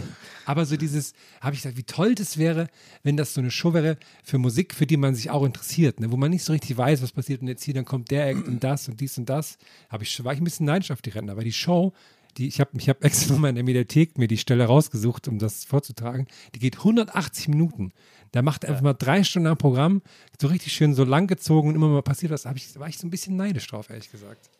Aber 0.47 0.65
so 0.65 0.77
dieses, 0.77 1.13
habe 1.41 1.57
ich 1.57 1.63
gedacht, 1.63 1.77
wie 1.77 1.83
toll 1.83 2.15
das 2.15 2.39
wäre, 2.39 2.69
wenn 3.03 3.17
das 3.17 3.35
so 3.35 3.41
eine 3.41 3.51
Show 3.51 3.75
wäre 3.75 3.99
für 4.23 4.39
Musik, 4.39 4.75
für 4.75 4.87
die 4.87 4.97
man 4.97 5.17
sich 5.17 5.31
auch 5.31 5.45
interessiert, 5.45 5.99
ne? 5.99 6.13
wo 6.13 6.17
man 6.17 6.31
nicht 6.31 6.45
so 6.45 6.53
richtig 6.53 6.77
weiß, 6.77 7.03
was 7.03 7.11
passiert 7.11 7.43
und 7.43 7.49
jetzt 7.49 7.65
hier, 7.65 7.75
dann 7.75 7.85
kommt 7.85 8.13
der 8.13 8.29
Act 8.29 8.47
und 8.47 8.63
das 8.63 8.89
und 8.89 9.01
dies 9.01 9.19
und 9.19 9.29
das. 9.29 9.59
Hab 9.91 10.03
ich, 10.03 10.25
war 10.25 10.33
ich 10.33 10.41
ein 10.41 10.45
bisschen 10.45 10.67
neidisch 10.67 10.93
auf 10.93 11.03
die 11.03 11.11
Rennen, 11.11 11.31
aber 11.31 11.43
die 11.43 11.53
Show, 11.53 11.93
die, 12.37 12.49
ich 12.49 12.61
habe 12.61 12.71
ich 12.77 12.89
hab 12.89 13.05
extra 13.05 13.33
nochmal 13.33 13.51
in 13.51 13.57
der 13.57 13.65
Mediathek 13.65 14.19
mir 14.19 14.29
die 14.29 14.39
Stelle 14.39 14.65
rausgesucht, 14.65 15.29
um 15.29 15.39
das 15.39 15.65
vorzutragen. 15.65 16.27
Die 16.55 16.59
geht 16.59 16.79
180 16.79 17.49
Minuten. 17.49 17.93
Da 18.33 18.43
macht 18.43 18.65
er 18.65 18.71
einfach 18.71 18.83
mal 18.83 18.95
drei 18.95 19.25
Stunden 19.25 19.49
am 19.49 19.59
Programm, 19.59 20.03
so 20.41 20.49
richtig 20.49 20.73
schön 20.73 20.95
so 20.95 21.05
lang 21.05 21.27
gezogen 21.27 21.69
und 21.69 21.75
immer 21.75 21.89
mal 21.89 22.03
passiert 22.03 22.33
was. 22.33 22.43
Da 22.43 22.53
ich, 22.55 22.79
war 22.79 22.89
ich 22.89 22.99
so 22.99 23.07
ein 23.07 23.11
bisschen 23.11 23.37
neidisch 23.37 23.67
drauf, 23.67 23.91
ehrlich 23.91 24.11
gesagt. 24.11 24.51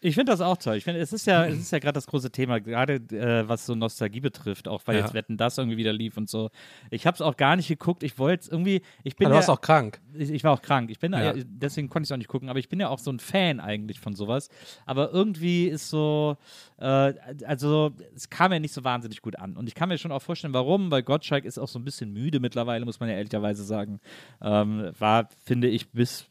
Ich 0.00 0.14
finde 0.14 0.30
das 0.30 0.40
auch 0.40 0.56
toll. 0.56 0.76
Ich 0.76 0.84
finde, 0.84 1.00
es 1.00 1.12
ist 1.12 1.26
ja, 1.26 1.44
es 1.46 1.58
ist 1.58 1.72
ja 1.72 1.80
gerade 1.80 1.94
das 1.94 2.06
große 2.06 2.30
Thema, 2.30 2.60
gerade 2.60 2.94
äh, 3.10 3.48
was 3.48 3.66
so 3.66 3.74
Nostalgie 3.74 4.20
betrifft, 4.20 4.68
auch 4.68 4.80
weil 4.86 4.94
Ja. 4.96 5.02
jetzt 5.02 5.12
Wetten 5.14 5.36
das 5.36 5.58
irgendwie 5.58 5.76
wieder 5.76 5.92
lief 5.92 6.16
und 6.16 6.28
so. 6.30 6.50
Ich 6.90 7.04
habe 7.06 7.16
es 7.16 7.20
auch 7.20 7.36
gar 7.36 7.56
nicht 7.56 7.66
geguckt. 7.66 8.04
Ich 8.04 8.16
wollte 8.16 8.42
es 8.42 8.48
irgendwie, 8.48 8.82
ich 9.02 9.16
bin 9.16 9.26
Aber 9.26 9.32
du 9.34 9.36
warst 9.38 9.50
auch 9.50 9.60
krank. 9.60 10.00
ich, 10.14 10.30
ich 10.30 10.44
war 10.44 10.52
auch 10.52 10.62
krank. 10.62 10.90
Ich 10.90 11.00
bin 11.00 11.12
Ja. 11.12 11.34
ja. 11.34 11.42
deswegen 11.44 11.88
konnte 11.88 12.04
ich 12.04 12.10
es 12.10 12.12
auch 12.12 12.16
nicht 12.18 12.28
gucken, 12.28 12.48
aber 12.48 12.60
ich 12.60 12.68
bin 12.68 12.78
ja 12.78 12.88
auch 12.90 13.00
so 13.00 13.10
ein 13.10 13.18
Fan 13.18 13.58
eigentlich 13.58 13.98
von 13.98 14.14
sowas. 14.14 14.50
Aber 14.86 15.10
irgendwie 15.12 15.66
ist 15.66 15.88
so, 15.90 16.36
äh, 16.78 17.14
also 17.44 17.90
es 18.14 18.30
kam 18.30 18.52
ja 18.52 18.60
nicht 18.60 18.74
so 18.74 18.84
wahnsinnig 18.84 19.20
gut 19.20 19.36
an. 19.36 19.56
Und 19.56 19.66
ich 19.68 19.74
kann 19.74 19.88
mir 19.88 19.98
schon 19.98 20.12
auch 20.12 20.22
vorstellen, 20.22 20.54
warum, 20.54 20.92
weil 20.92 21.02
Gottschalk 21.02 21.44
ist 21.44 21.58
auch 21.58 21.66
so 21.68 21.78
ein 21.80 21.84
bisschen 21.84 22.12
müde 22.12 22.38
mittlerweile, 22.38 22.84
muss 22.84 23.00
man 23.00 23.08
ja 23.08 23.16
ehrlicherweise 23.16 23.64
sagen. 23.64 23.98
Ähm, 24.40 24.92
war, 24.96 25.28
finde 25.44 25.66
ich, 25.66 25.90
bis 25.90 26.26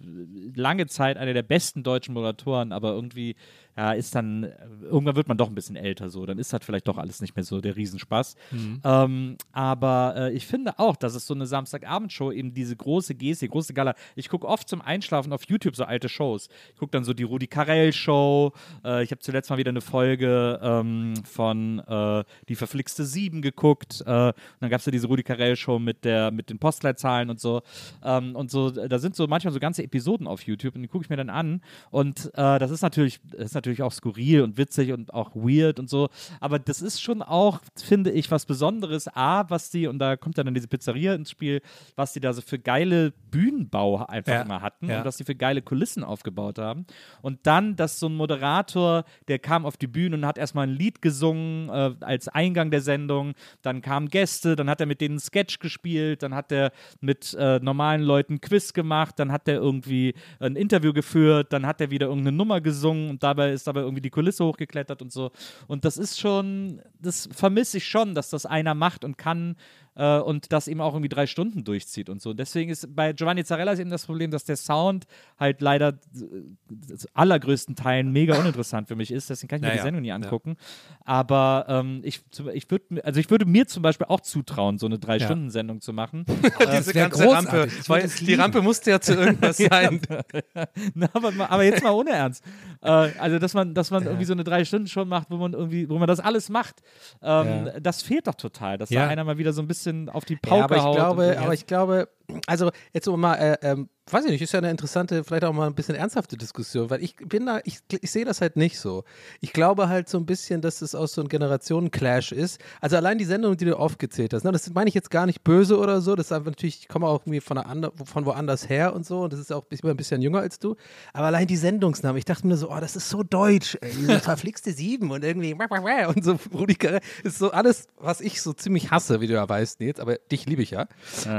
lange 0.55 0.87
Zeit 0.87 1.17
einer 1.17 1.33
der 1.33 1.43
besten 1.43 1.83
deutschen 1.83 2.13
Moderatoren, 2.13 2.71
aber 2.71 2.91
irgendwie 2.93 3.35
ja, 3.77 3.91
ist 3.91 4.15
dann, 4.15 4.51
irgendwann 4.81 5.15
wird 5.15 5.27
man 5.27 5.37
doch 5.37 5.49
ein 5.49 5.53
bisschen 5.55 5.75
älter 5.75 6.09
so, 6.09 6.25
dann 6.25 6.39
ist 6.39 6.51
das 6.51 6.61
vielleicht 6.65 6.87
doch 6.87 6.97
alles 6.97 7.21
nicht 7.21 7.35
mehr 7.35 7.43
so 7.43 7.61
der 7.61 7.75
Riesenspaß. 7.75 8.35
Ähm, 8.83 9.37
aber 9.51 10.15
äh, 10.17 10.33
ich 10.33 10.47
finde 10.47 10.79
auch, 10.79 10.95
dass 10.95 11.13
es 11.13 11.27
so 11.27 11.35
eine 11.35 11.45
Samstagabendshow 11.45 12.31
eben 12.31 12.55
diese 12.55 12.75
große 12.75 13.13
Geste, 13.13 13.47
große 13.47 13.75
Gala, 13.75 13.93
ich 14.15 14.29
gucke 14.29 14.47
oft 14.47 14.67
zum 14.67 14.81
Einschlafen 14.81 15.31
auf 15.31 15.43
YouTube 15.43 15.75
so 15.75 15.83
alte 15.83 16.09
Shows. 16.09 16.49
Ich 16.73 16.79
gucke 16.79 16.89
dann 16.89 17.03
so 17.03 17.13
die 17.13 17.21
Rudi 17.21 17.45
Carell 17.45 17.93
Show, 17.93 18.51
äh, 18.83 19.03
ich 19.03 19.11
habe 19.11 19.19
zuletzt 19.19 19.51
mal 19.51 19.59
wieder 19.59 19.69
eine 19.69 19.81
Folge 19.81 20.59
ähm, 20.63 21.13
von 21.23 21.77
äh, 21.79 22.23
Die 22.49 22.55
verflixte 22.55 23.05
Sieben 23.05 23.43
geguckt 23.43 24.01
äh, 24.07 24.29
und 24.29 24.33
dann 24.59 24.71
gab 24.71 24.79
es 24.79 24.87
ja 24.87 24.91
diese 24.91 25.05
Rudi 25.05 25.21
Carell 25.21 25.55
Show 25.55 25.77
mit, 25.77 26.03
der, 26.03 26.31
mit 26.31 26.49
den 26.49 26.57
Postleitzahlen 26.57 27.29
und 27.29 27.39
so 27.39 27.61
ähm, 28.03 28.35
und 28.35 28.49
so, 28.49 28.71
da 28.71 28.97
sind 28.97 29.15
so 29.15 29.27
manchmal 29.27 29.53
so 29.53 29.59
ganze 29.59 29.83
Episoden 29.83 30.25
auf 30.25 30.41
YouTube 30.41 30.75
und 30.75 30.81
die 30.81 30.87
gucke 30.87 31.03
ich 31.03 31.11
mir 31.11 31.17
dann 31.17 31.29
an 31.29 31.61
und 31.91 32.31
äh, 32.33 32.57
das 32.57 32.71
ist 32.71 32.81
natürlich, 32.81 33.19
das 33.31 33.49
ist 33.49 33.53
natürlich 33.53 33.66
auch 33.81 33.91
skurril 33.91 34.41
und 34.41 34.57
witzig 34.57 34.91
und 34.91 35.13
auch 35.13 35.35
weird 35.35 35.79
und 35.79 35.89
so, 35.89 36.09
aber 36.39 36.59
das 36.59 36.81
ist 36.81 37.01
schon 37.01 37.21
auch, 37.21 37.59
finde 37.75 38.11
ich, 38.11 38.31
was 38.31 38.45
Besonderes, 38.45 39.07
A, 39.13 39.49
was 39.49 39.69
die, 39.69 39.87
und 39.87 39.99
da 39.99 40.15
kommt 40.15 40.37
dann 40.37 40.53
diese 40.53 40.67
Pizzeria 40.67 41.13
ins 41.13 41.31
Spiel, 41.31 41.61
was 41.95 42.13
die 42.13 42.19
da 42.19 42.33
so 42.33 42.41
für 42.41 42.59
geile 42.59 43.11
Bühnenbau 43.31 44.05
einfach 44.05 44.33
Ja, 44.33 44.41
immer 44.41 44.61
hatten 44.61 44.89
ja. 44.89 44.99
und 44.99 45.05
was 45.05 45.17
die 45.17 45.23
für 45.23 45.35
geile 45.35 45.61
Kulissen 45.61 46.03
aufgebaut 46.03 46.59
haben. 46.59 46.85
Und 47.21 47.39
dann, 47.43 47.75
dass 47.75 47.99
so 47.99 48.07
ein 48.07 48.15
Moderator, 48.15 49.03
der 49.27 49.39
kam 49.39 49.65
auf 49.65 49.77
die 49.77 49.87
Bühne 49.87 50.15
und 50.15 50.25
hat 50.25 50.37
erstmal 50.37 50.67
ein 50.67 50.73
Lied 50.73 51.01
gesungen 51.01 51.69
äh, 51.69 51.93
als 52.01 52.27
Eingang 52.27 52.71
der 52.71 52.81
Sendung, 52.81 53.33
dann 53.61 53.81
kamen 53.81 54.07
Gäste, 54.09 54.55
dann 54.55 54.69
hat 54.69 54.79
er 54.79 54.85
mit 54.87 55.01
denen 55.01 55.13
einen 55.13 55.19
Sketch 55.19 55.59
gespielt, 55.59 56.23
dann 56.23 56.33
hat 56.33 56.51
er 56.51 56.71
mit 57.01 57.33
äh, 57.39 57.59
normalen 57.59 58.01
Leuten 58.01 58.41
Quiz 58.41 58.73
gemacht, 58.73 59.15
dann 59.19 59.31
hat 59.31 59.47
er 59.47 59.55
irgendwie 59.55 60.13
ein 60.39 60.55
Interview 60.55 60.93
geführt, 60.93 61.51
dann 61.53 61.65
hat 61.65 61.81
er 61.81 61.91
wieder 61.91 62.07
irgendeine 62.07 62.37
Nummer 62.37 62.61
gesungen 62.61 63.09
und 63.09 63.23
dabei 63.23 63.51
ist 63.57 63.67
dabei 63.67 63.81
irgendwie 63.81 64.01
die 64.01 64.09
Kulisse 64.09 64.45
hochgeklettert 64.45 65.01
und 65.01 65.11
so. 65.11 65.31
Und 65.67 65.83
das 65.83 65.97
ist 65.97 66.19
schon, 66.19 66.81
das 66.99 67.27
vermisse 67.31 67.77
ich 67.77 67.87
schon, 67.87 68.15
dass 68.15 68.29
das 68.29 68.45
einer 68.45 68.73
macht 68.73 69.03
und 69.03 69.17
kann 69.17 69.55
äh, 69.97 70.19
und 70.19 70.51
das 70.53 70.67
eben 70.67 70.79
auch 70.79 70.93
irgendwie 70.93 71.09
drei 71.09 71.27
Stunden 71.27 71.63
durchzieht 71.63 72.09
und 72.09 72.21
so. 72.21 72.33
Deswegen 72.33 72.69
ist 72.71 72.95
bei 72.95 73.11
Giovanni 73.13 73.43
Zarella 73.43 73.71
ist 73.73 73.79
eben 73.79 73.89
das 73.89 74.05
Problem, 74.05 74.31
dass 74.31 74.45
der 74.45 74.55
Sound 74.55 75.05
halt 75.39 75.59
leider 75.61 75.89
äh, 75.89 76.95
zu 76.95 77.07
allergrößten 77.13 77.75
Teilen 77.75 78.11
mega 78.11 78.37
uninteressant 78.39 78.87
für 78.87 78.95
mich 78.95 79.11
ist. 79.11 79.29
Deswegen 79.29 79.49
kann 79.49 79.57
ich 79.57 79.61
mir 79.63 79.67
Naja, 79.69 79.81
die 79.81 79.85
Sendung 79.85 80.01
nie 80.03 80.09
ja. 80.09 80.15
angucken. 80.15 80.55
Aber 81.03 81.65
ähm, 81.67 82.01
ich, 82.03 82.21
ich 82.53 82.69
würde, 82.69 83.03
also 83.03 83.19
ich 83.19 83.29
würde 83.29 83.45
mir 83.45 83.67
zum 83.67 83.81
Beispiel 83.83 84.07
auch 84.07 84.21
zutrauen, 84.21 84.77
so 84.77 84.85
eine 84.85 84.99
drei 84.99 85.19
Stunden 85.19 85.49
Sendung 85.49 85.81
zu 85.81 85.93
machen. 85.93 86.25
Diese 86.59 86.93
wär 86.93 87.09
ganze 87.09 87.23
großartig. 87.23 87.49
Rampe. 87.53 87.71
Würd 87.71 87.89
Weil 87.89 88.07
die. 88.07 88.33
Rampe 88.35 88.61
musste 88.61 88.91
ja 88.91 88.99
zu 89.01 89.13
irgendwas 89.15 89.57
sein. 89.71 89.99
Na, 90.93 91.09
aber, 91.13 91.31
aber 91.49 91.63
jetzt 91.63 91.83
mal 91.83 91.91
ohne 91.91 92.11
Ernst. 92.11 92.43
Äh, 92.81 92.89
also, 92.89 93.39
dass 93.39 93.53
man, 93.53 93.73
dass 93.73 93.89
man 93.91 94.03
irgendwie 94.05 94.25
so 94.25 94.33
eine 94.33 94.43
drei 94.43 94.63
Stunden 94.63 94.87
schon 94.87 95.07
macht, 95.07 95.29
wo 95.31 95.37
man 95.37 95.53
irgendwie, 95.53 95.89
wo 95.89 95.97
man 95.97 96.07
das 96.07 96.19
alles 96.19 96.49
macht, 96.49 96.75
ähm, 97.21 97.69
das 97.81 98.03
fehlt 98.03 98.27
doch 98.27 98.35
total, 98.35 98.77
dass 98.77 98.89
Ja. 98.89 99.05
da 99.05 99.07
einer 99.09 99.23
mal 99.23 99.37
wieder 99.37 99.53
so 99.53 99.61
ein 99.61 99.67
bisschen 99.67 99.86
auf 100.09 100.25
die 100.25 100.35
Pauke 100.35 100.57
Ja, 100.57 100.63
aber 100.65 100.75
ich 100.77 100.83
haut. 100.83 100.95
glaube, 100.95 101.37
aber 101.39 101.53
ich 101.53 101.65
glaube, 101.67 102.09
also 102.45 102.71
jetzt 102.93 103.07
mal, 103.07 103.35
äh, 103.35 103.57
ähm, 103.61 103.89
weiß 104.09 104.25
ich 104.25 104.31
nicht, 104.31 104.41
ist 104.41 104.53
ja 104.53 104.59
eine 104.59 104.71
interessante, 104.71 105.23
vielleicht 105.23 105.43
auch 105.43 105.53
mal 105.53 105.67
ein 105.67 105.75
bisschen 105.75 105.95
ernsthafte 105.95 106.37
Diskussion, 106.37 106.89
weil 106.89 107.03
ich 107.03 107.15
bin 107.17 107.45
da, 107.45 107.59
ich, 107.63 107.79
ich 108.01 108.11
sehe 108.11 108.25
das 108.25 108.41
halt 108.41 108.55
nicht 108.55 108.79
so. 108.79 109.03
Ich 109.41 109.53
glaube 109.53 109.89
halt 109.89 110.07
so 110.07 110.17
ein 110.17 110.25
bisschen, 110.25 110.61
dass 110.61 110.81
es 110.81 110.95
auch 110.95 111.07
so 111.07 111.21
ein 111.21 111.27
Generationen-Clash 111.27 112.31
ist. 112.31 112.61
Also 112.79 112.95
allein 112.95 113.17
die 113.17 113.25
Sendung, 113.25 113.57
die 113.57 113.65
du 113.65 113.77
aufgezählt 113.77 114.33
hast, 114.33 114.43
ne, 114.43 114.51
das 114.51 114.69
meine 114.73 114.87
ich 114.87 114.93
jetzt 114.93 115.11
gar 115.11 115.25
nicht 115.25 115.43
böse 115.43 115.77
oder 115.77 116.01
so, 116.01 116.15
das 116.15 116.27
ist 116.27 116.31
einfach 116.31 116.51
natürlich, 116.51 116.81
ich 116.81 116.87
komme 116.87 117.07
auch 117.07 117.21
irgendwie 117.21 117.41
von, 117.41 117.57
einer 117.57 117.69
ander, 117.69 117.91
von 118.05 118.25
woanders 118.25 118.69
her 118.69 118.93
und 118.93 119.05
so 119.05 119.21
und 119.21 119.33
das 119.33 119.39
ist 119.39 119.51
auch 119.51 119.65
ich 119.69 119.81
bin 119.81 119.91
ein 119.91 119.97
bisschen 119.97 120.21
jünger 120.21 120.39
als 120.39 120.59
du, 120.59 120.75
aber 121.13 121.27
allein 121.27 121.47
die 121.47 121.57
Sendungsnamen, 121.57 122.17
ich 122.17 122.25
dachte 122.25 122.47
mir 122.47 122.57
so, 122.57 122.71
oh, 122.71 122.79
das 122.79 122.95
ist 122.95 123.09
so 123.09 123.23
deutsch, 123.23 123.77
ey, 123.81 123.91
diese 123.91 124.19
verflixte 124.19 124.71
Sieben 124.71 125.11
und 125.11 125.23
irgendwie 125.23 125.53
und 125.53 126.23
so 126.23 126.37
Rudi 126.53 126.77
ist 127.23 127.39
so 127.39 127.51
alles, 127.51 127.87
was 127.97 128.21
ich 128.21 128.41
so 128.41 128.53
ziemlich 128.53 128.91
hasse, 128.91 129.21
wie 129.21 129.27
du 129.27 129.33
ja 129.33 129.47
weißt, 129.47 129.79
Nils, 129.79 129.99
aber 129.99 130.15
dich 130.31 130.45
liebe 130.45 130.61
ich 130.61 130.71
ja. 130.71 130.87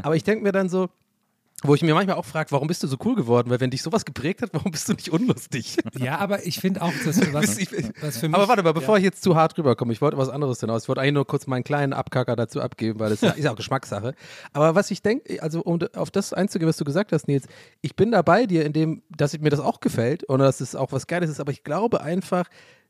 Aber 0.02 0.16
ich 0.16 0.25
denke 0.25 0.42
mir 0.42 0.52
dann 0.52 0.68
so, 0.68 0.77
wo 1.64 1.74
ich 1.74 1.82
mir 1.82 1.92
manchmal 1.94 2.16
auch 2.16 2.24
frage, 2.24 2.52
warum 2.52 2.68
bist 2.68 2.82
du 2.84 2.86
so 2.86 2.96
cool 3.04 3.16
geworden? 3.16 3.50
Weil 3.50 3.58
wenn 3.60 3.70
dich 3.70 3.82
sowas 3.82 4.04
geprägt 4.04 4.42
hat, 4.42 4.50
warum 4.52 4.70
bist 4.70 4.88
du 4.88 4.92
nicht 4.92 5.10
unlustig? 5.10 5.76
Ja, 5.98 6.18
aber 6.18 6.46
ich 6.46 6.60
finde 6.60 6.82
auch, 6.82 6.92
dass 7.04 7.20
was, 7.32 7.58
Ich- 7.58 7.70
was 8.00 8.18
für 8.18 8.28
mich. 8.28 8.36
Aber 8.36 8.46
warte 8.48 8.62
mal, 8.62 8.72
bevor 8.72 8.96
ich 8.96 9.02
jetzt 9.04 9.22
zu 9.22 9.34
hart 9.34 9.58
rüberkomme, 9.58 9.92
ich 9.92 10.00
wollte 10.00 10.16
was 10.16 10.28
anderes 10.28 10.60
hinaus. 10.60 10.82
Ich 10.84 10.88
wollte 10.88 11.00
eigentlich 11.00 11.14
nur 11.14 11.26
kurz 11.26 11.46
meinen 11.48 11.64
kleinen 11.64 11.92
Abkacker 11.92 12.36
dazu 12.36 12.60
abgeben, 12.60 13.00
weil 13.00 13.10
das 13.10 13.22
ist 13.22 13.38
ja 13.44 13.50
auch 13.52 13.56
Geschmackssache. 13.56 14.14
Aber 14.52 14.74
was 14.76 14.90
ich 14.90 15.02
denke, 15.02 15.42
also 15.42 15.60
um 15.62 15.80
auf 15.96 16.10
das 16.12 16.32
einzugehen, 16.32 16.68
was 16.68 16.76
du 16.76 16.84
gesagt 16.84 17.10
hast, 17.12 17.26
Nils, 17.26 17.46
ich 17.80 17.96
bin 17.96 18.12
da 18.12 18.22
bei 18.22 18.46
dir, 18.46 18.64
in 18.64 18.72
dem, 18.72 19.02
dass 19.10 19.36
mir 19.38 19.50
das 19.50 19.60
auch 19.60 19.80
gefällt 19.80 20.22
und 20.24 20.38
dass 20.38 20.60
es 20.60 20.76
auch 20.76 20.92
was 20.92 21.06
Geiles 21.08 21.28
ist, 21.30 21.40
aber 21.40 21.50
ich 21.50 21.64
glaube 21.64 22.00
einfach, 22.02 22.46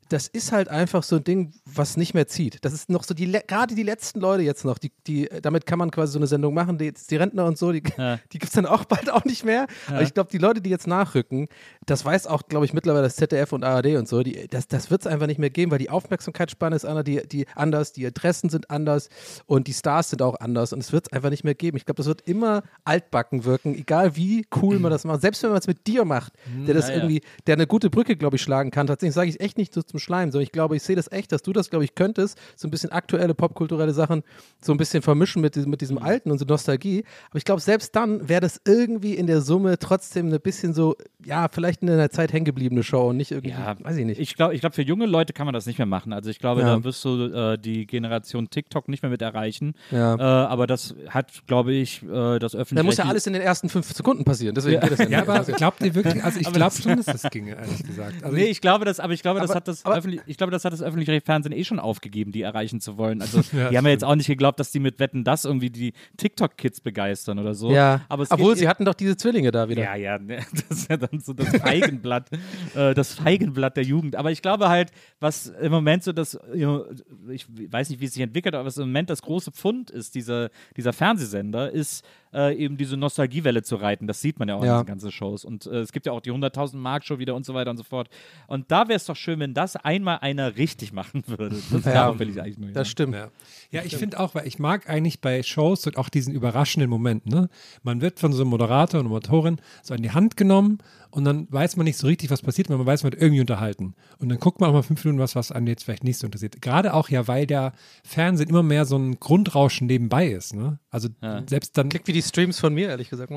das 0.09 0.29
ist 0.29 0.53
halt 0.53 0.69
einfach 0.69 1.03
so 1.03 1.17
ein 1.17 1.25
Ding, 1.25 1.53
was 1.65 1.97
nicht 1.97 2.15
mehr 2.15 2.27
zieht. 2.27 2.65
Das 2.65 2.73
ist 2.73 2.89
noch 2.89 3.05
so 3.05 3.15
die, 3.15 3.31
gerade 3.31 3.75
die 3.75 3.83
letzten 3.83 4.21
Leute 4.21 4.43
jetzt 4.43 4.65
noch, 4.65 4.79
die, 4.79 4.93
die, 5.07 5.29
damit 5.43 5.67
kann 5.67 5.79
man 5.79 5.91
quasi 5.91 6.13
so 6.13 6.19
eine 6.19 6.27
Sendung 6.27 6.55
machen, 6.55 6.79
die, 6.79 6.93
die 6.93 7.17
Rentner 7.17 7.45
und 7.45 7.59
so, 7.59 7.73
die, 7.73 7.83
Ja. 7.97 8.19
die 8.33 8.39
gibt 8.39 8.51
es 8.51 8.53
dann 8.53 8.67
auch 8.67 8.85
bald 8.85 9.11
auch 9.11 9.25
nicht 9.25 9.45
mehr. 9.45 9.67
Aber 9.89 10.03
ich 10.03 10.15
glaube, 10.15 10.31
die 10.31 10.39
Leute, 10.39 10.61
die 10.61 10.71
jetzt 10.71 10.87
nachrücken, 10.87 11.49
das 11.87 12.05
weiß 12.05 12.27
auch, 12.27 12.49
glaube 12.49 12.65
ich, 12.65 12.73
mittlerweile 12.73 13.05
das 13.05 13.17
ZDF 13.17 13.53
und 13.53 13.65
ARD 13.65 13.97
und 13.97 14.09
so, 14.09 14.23
die, 14.23 14.49
das, 14.49 14.69
das 14.69 14.91
wird 14.91 15.03
es 15.03 15.07
einfach 15.07 15.27
nicht 15.27 15.39
mehr 15.39 15.51
geben, 15.51 15.71
weil 15.71 15.79
die 15.79 15.91
Aufmerksamkeitsspanne 15.91 16.77
ist 16.77 16.85
anders, 16.85 17.05
die, 17.05 17.27
die 17.29 17.47
anders, 17.55 17.93
die 17.93 18.07
Adressen 18.07 18.49
sind 18.51 18.71
anders 18.71 19.09
und 19.47 19.67
die 19.67 19.75
Stars 19.75 20.11
sind 20.11 20.23
auch 20.23 20.39
anders 20.41 20.73
und 20.73 20.81
es 20.81 20.93
wird 20.93 21.07
es 21.09 21.13
einfach 21.13 21.31
nicht 21.31 21.45
mehr 21.45 21.55
geben. 21.55 21.77
Ich 21.77 21.85
glaube, 21.85 21.99
das 21.99 22.07
wird 22.07 22.23
immer 22.23 22.63
altbacken 22.85 23.45
wirken, 23.45 23.75
egal 23.75 24.17
wie 24.17 24.47
cool 24.63 24.79
man 24.79 24.91
das 24.91 25.05
macht. 25.05 25.21
Selbst 25.21 25.43
wenn 25.43 25.51
man 25.51 25.59
es 25.59 25.67
mit 25.67 25.87
dir 25.87 26.05
macht, 26.05 26.33
der 26.67 26.75
das 26.75 26.89
Ja, 26.89 26.95
ja. 26.95 27.01
irgendwie, 27.03 27.21
der 27.47 27.55
eine 27.55 27.67
gute 27.67 27.91
Brücke, 27.91 28.17
glaube 28.17 28.37
ich, 28.37 28.43
schlagen 28.43 28.71
kann. 28.71 28.87
Tatsächlich 28.87 29.15
sage 29.15 29.31
ich 29.31 29.41
echt 29.41 29.59
nicht 29.59 29.75
so 29.75 29.83
zum 29.83 29.98
Schleim, 29.99 30.31
sondern 30.31 30.45
ich 30.45 30.53
glaube, 30.53 30.77
ich 30.77 30.83
sehe 30.83 30.97
das 30.97 31.11
echt, 31.13 31.33
dass 31.33 31.43
du 31.43 31.53
das, 31.53 31.71
glaube 31.71 31.85
ich, 31.85 31.95
könntest, 31.95 32.39
so 32.57 32.69
ein 32.69 32.71
bisschen 32.71 32.91
aktuelle 32.93 33.35
popkulturelle 33.35 33.93
Sachen 33.93 34.23
so 34.61 34.73
ein 34.73 34.79
bisschen 34.79 35.03
vermischen 35.03 35.41
mit, 35.43 35.55
diesem- 35.57 35.71
mit 35.71 35.81
diesem 35.81 35.99
Alten 35.99 36.31
und 36.31 36.39
so 36.39 36.45
Nostalgie. 36.45 37.05
Aber 37.31 37.39
ich 37.39 37.45
glaube, 37.45 37.61
selbst 37.61 37.95
dann 37.97 38.29
wäre 38.29 38.41
das 38.41 38.61
irgendwie 38.67 39.15
in 39.15 39.27
der 39.27 39.41
Summe 39.41 39.79
trotzdem 39.79 40.33
ein 40.33 40.41
bisschen 40.41 40.75
so, 40.75 40.97
ja, 41.25 41.49
vielleicht 41.51 41.83
in 41.83 41.91
einer 41.91 42.11
Zeit 42.11 42.33
hängen 42.33 42.45
gebliebene 42.45 42.83
Show 42.83 43.09
und 43.11 43.17
nicht 43.17 43.31
irgendwie, 43.31 43.51
Ja, 43.51 43.77
weiß 43.81 43.97
ich 43.97 44.05
nicht. 44.07 44.21
Ich 44.21 44.35
glaube, 44.35 44.55
ich 44.55 44.61
glaub, 44.61 44.75
für 44.75 44.83
junge 44.83 45.07
Leute 45.07 45.33
kann 45.33 45.47
man 45.47 45.53
das 45.55 45.67
nicht 45.67 45.79
mehr 45.79 45.87
machen. 45.87 46.13
Also 46.13 46.31
ich 46.31 46.39
glaube, 46.39 46.61
Ja. 46.63 46.77
da 46.77 46.85
wirst 46.85 47.05
du 47.05 47.25
äh, 47.27 47.59
die 47.59 47.87
Generation 47.87 48.51
TikTok 48.51 48.89
nicht 48.89 49.03
mehr 49.03 49.11
mit 49.11 49.23
erreichen. 49.23 49.75
Ja. 49.91 50.15
Äh, 50.15 50.21
aber 50.23 50.67
das 50.67 50.95
hat, 51.09 51.47
glaube 51.47 51.73
ich, 51.73 52.03
äh, 52.03 52.39
das 52.39 52.55
öffentliche 52.55 52.75
da 52.77 52.83
muss 52.83 52.97
ja 52.97 53.05
alles 53.05 53.27
in 53.27 53.33
den 53.33 53.43
ersten 53.43 53.69
fünf 53.69 53.93
Sekunden 53.93 54.25
passieren. 54.25 54.55
Deswegen 54.55 54.81
geht 54.81 54.91
das 54.93 54.99
ja 54.99 55.05
nicht. 55.07 55.13
ja, 55.13 55.23
aber 55.29 55.45
glaubt 55.45 55.83
ihr 55.83 55.95
wirklich, 55.95 56.23
also 56.25 56.39
ich 56.41 56.47
glaube 56.53 56.59
das- 56.59 56.83
schon, 56.83 56.97
dass 56.97 57.07
das 57.07 57.23
ginge, 57.31 57.57
ehrlich 57.57 57.83
gesagt. 57.85 58.23
Also 58.25 58.37
nee, 58.37 58.45
ich 58.47 58.61
glaube 58.61 58.85
das, 58.85 59.01
aber 59.01 59.13
ich 59.13 59.23
glaube, 59.23 59.41
das 59.41 59.51
Aber- 59.51 59.57
hat 59.57 59.69
das 59.69 59.85
öffentlich, 59.97 60.21
ich 60.27 60.37
glaube, 60.37 60.51
das 60.51 60.65
hat 60.65 60.73
das 60.73 60.83
öffentliche 60.83 61.21
Fernsehen 61.21 61.53
eh 61.53 61.65
schon 61.65 61.79
aufgegeben, 61.79 62.33
die 62.33 62.43
erreichen 62.43 62.81
zu 62.81 62.97
wollen. 62.97 63.21
Also 63.21 63.41
Ja, 63.53 63.71
die 63.71 63.77
haben 63.79 63.87
ja 63.87 63.93
jetzt 63.93 64.05
auch 64.05 64.15
nicht 64.15 64.27
geglaubt, 64.27 64.61
dass 64.61 64.71
die 64.71 64.81
mit 64.81 64.99
Wetten 64.99 65.25
das 65.25 65.45
irgendwie 65.45 65.71
die 65.71 65.93
TikTok-Kids 66.17 66.81
begeistern 66.81 67.39
oder 67.39 67.55
so. 67.55 67.71
ja, 67.71 68.03
aber 68.09 68.23
es 68.23 68.31
obwohl 68.31 68.53
geht 68.55 68.61
sie 68.61 68.69
hatten 68.69 68.85
doch 68.85 68.95
diese 68.95 69.17
Zwillinge 69.17 69.51
da 69.51 69.69
wieder. 69.69 69.83
Ja, 69.83 69.95
ja, 69.95 70.19
ne, 70.19 70.45
das 70.53 70.79
ist 70.79 70.91
ja 70.91 70.97
dann 70.97 71.21
so 71.21 71.33
das 71.33 71.49
Feigenblatt, 71.57 72.31
äh, 72.75 72.95
das 72.95 73.15
Feigenblatt 73.15 73.77
der 73.77 73.85
Jugend. 73.85 74.17
Aber 74.17 74.31
ich 74.31 74.43
glaube 74.43 74.69
halt, 74.69 74.91
was 75.21 75.47
im 75.47 75.73
Moment 75.73 76.05
so 76.05 76.13
das, 76.13 76.39
ich 76.53 77.47
weiß 77.49 77.91
nicht, 77.91 78.01
wie 78.01 78.05
es 78.07 78.15
sich 78.15 78.23
entwickelt, 78.23 78.55
aber 78.55 78.67
was 78.67 78.77
im 78.77 78.89
Moment 78.89 79.11
das 79.11 79.23
große 79.23 79.53
Pfund 79.53 79.91
ist, 79.91 80.15
dieser, 80.15 80.51
dieser 80.77 80.93
Fernsehsender, 80.93 81.71
ist 81.71 82.05
äh, 82.33 82.55
eben 82.57 82.77
diese 82.77 82.97
Nostalgiewelle 82.97 83.63
zu 83.63 83.77
reiten. 83.77 84.07
Das 84.07 84.21
sieht 84.21 84.39
man 84.39 84.49
ja 84.49 84.57
auch 84.57 84.65
Ja. 84.65 84.73
in 84.73 84.77
diesen 84.79 84.87
ganzen 84.87 85.13
Shows. 85.13 85.45
Und 85.45 85.67
äh, 85.67 85.81
es 85.81 85.93
gibt 85.93 86.07
ja 86.07 86.13
auch 86.13 86.21
die 86.21 86.31
100.000 86.33 86.77
Mark 86.77 87.05
Show 87.05 87.19
wieder 87.19 87.35
und 87.35 87.45
so 87.47 87.55
weiter 87.55 87.71
und 87.71 87.77
so 87.77 87.83
fort. 87.85 88.09
Und 88.47 88.71
da 88.71 88.89
wäre 88.89 88.97
es 88.97 89.07
doch 89.07 89.17
schön, 89.17 89.41
wenn 89.41 89.55
das 89.55 89.77
einmal 89.77 90.19
einer 90.19 90.57
richtig 90.57 90.93
machen 90.93 91.23
würde. 91.27 91.57
Das 91.71 91.85
Ja, 91.85 92.19
will 92.19 92.31
ich 92.31 92.41
eigentlich 92.41 92.59
nur. 92.59 92.71
Das 92.73 92.89
stimmt. 92.89 93.15
Ja, 93.15 93.29
ja 93.71 93.83
ich 93.85 93.97
finde 93.97 94.19
auch, 94.21 94.35
weil 94.35 94.47
ich 94.47 94.59
mag 94.59 94.89
eigentlich 94.89 95.21
bei 95.21 95.43
Shows 95.43 95.87
und 95.87 95.97
auch 95.97 96.09
diesen 96.09 96.35
überraschenden 96.35 96.91
Moment, 96.91 97.27
ne? 97.27 97.49
Man 97.83 98.01
wird 98.01 98.19
von 98.21 98.33
so 98.33 98.43
einem 98.43 98.51
Moderator 98.51 99.01
und 99.01 99.07
Moderatorin 99.09 99.61
so 99.83 99.95
an 99.95 100.03
die 100.03 100.11
Hand 100.11 100.37
genommen 100.37 100.79
und 101.11 101.25
dann 101.25 101.47
weiß 101.51 101.77
man 101.77 101.85
nicht 101.85 101.97
so 101.97 102.07
richtig, 102.07 102.31
was 102.31 102.43
passiert, 102.43 102.69
aber 102.69 102.79
man 102.79 102.87
weiß, 102.87 103.03
man 103.03 103.13
wird 103.13 103.23
irgendwie 103.23 103.41
unterhalten. 103.41 103.95
Und 104.19 104.29
dann 104.29 104.39
guckt 104.39 104.61
man 104.61 104.71
auch 104.71 104.75
mal 104.75 104.83
fünf 104.83 105.05
Minuten 105.05 105.21
was, 105.23 105.35
was 105.35 105.53
einen 105.53 105.67
jetzt 105.67 105.85
vielleicht 105.85 106.05
nicht 106.05 106.19
so 106.19 106.27
interessiert. 106.27 106.61
Gerade 106.61 106.95
auch 106.95 107.09
ja, 107.09 107.29
weil 107.29 107.47
der 107.47 107.73
Fernsehen 108.05 108.49
immer 108.51 108.63
mehr 108.63 108.85
so 108.85 108.97
ein 108.97 109.19
Grundrauschen 109.19 109.87
nebenbei 109.87 110.29
ist, 110.29 110.55
ne? 110.55 110.79
Also 110.91 111.09
selbst 111.47 111.77
dann. 111.77 111.91
Klingt 111.91 112.07
wie 112.09 112.13
die 112.13 112.23
Streams 112.23 112.59
von 112.59 112.73
mir, 112.75 112.89
ehrlich 112.89 113.11
gesagt. 113.11 113.33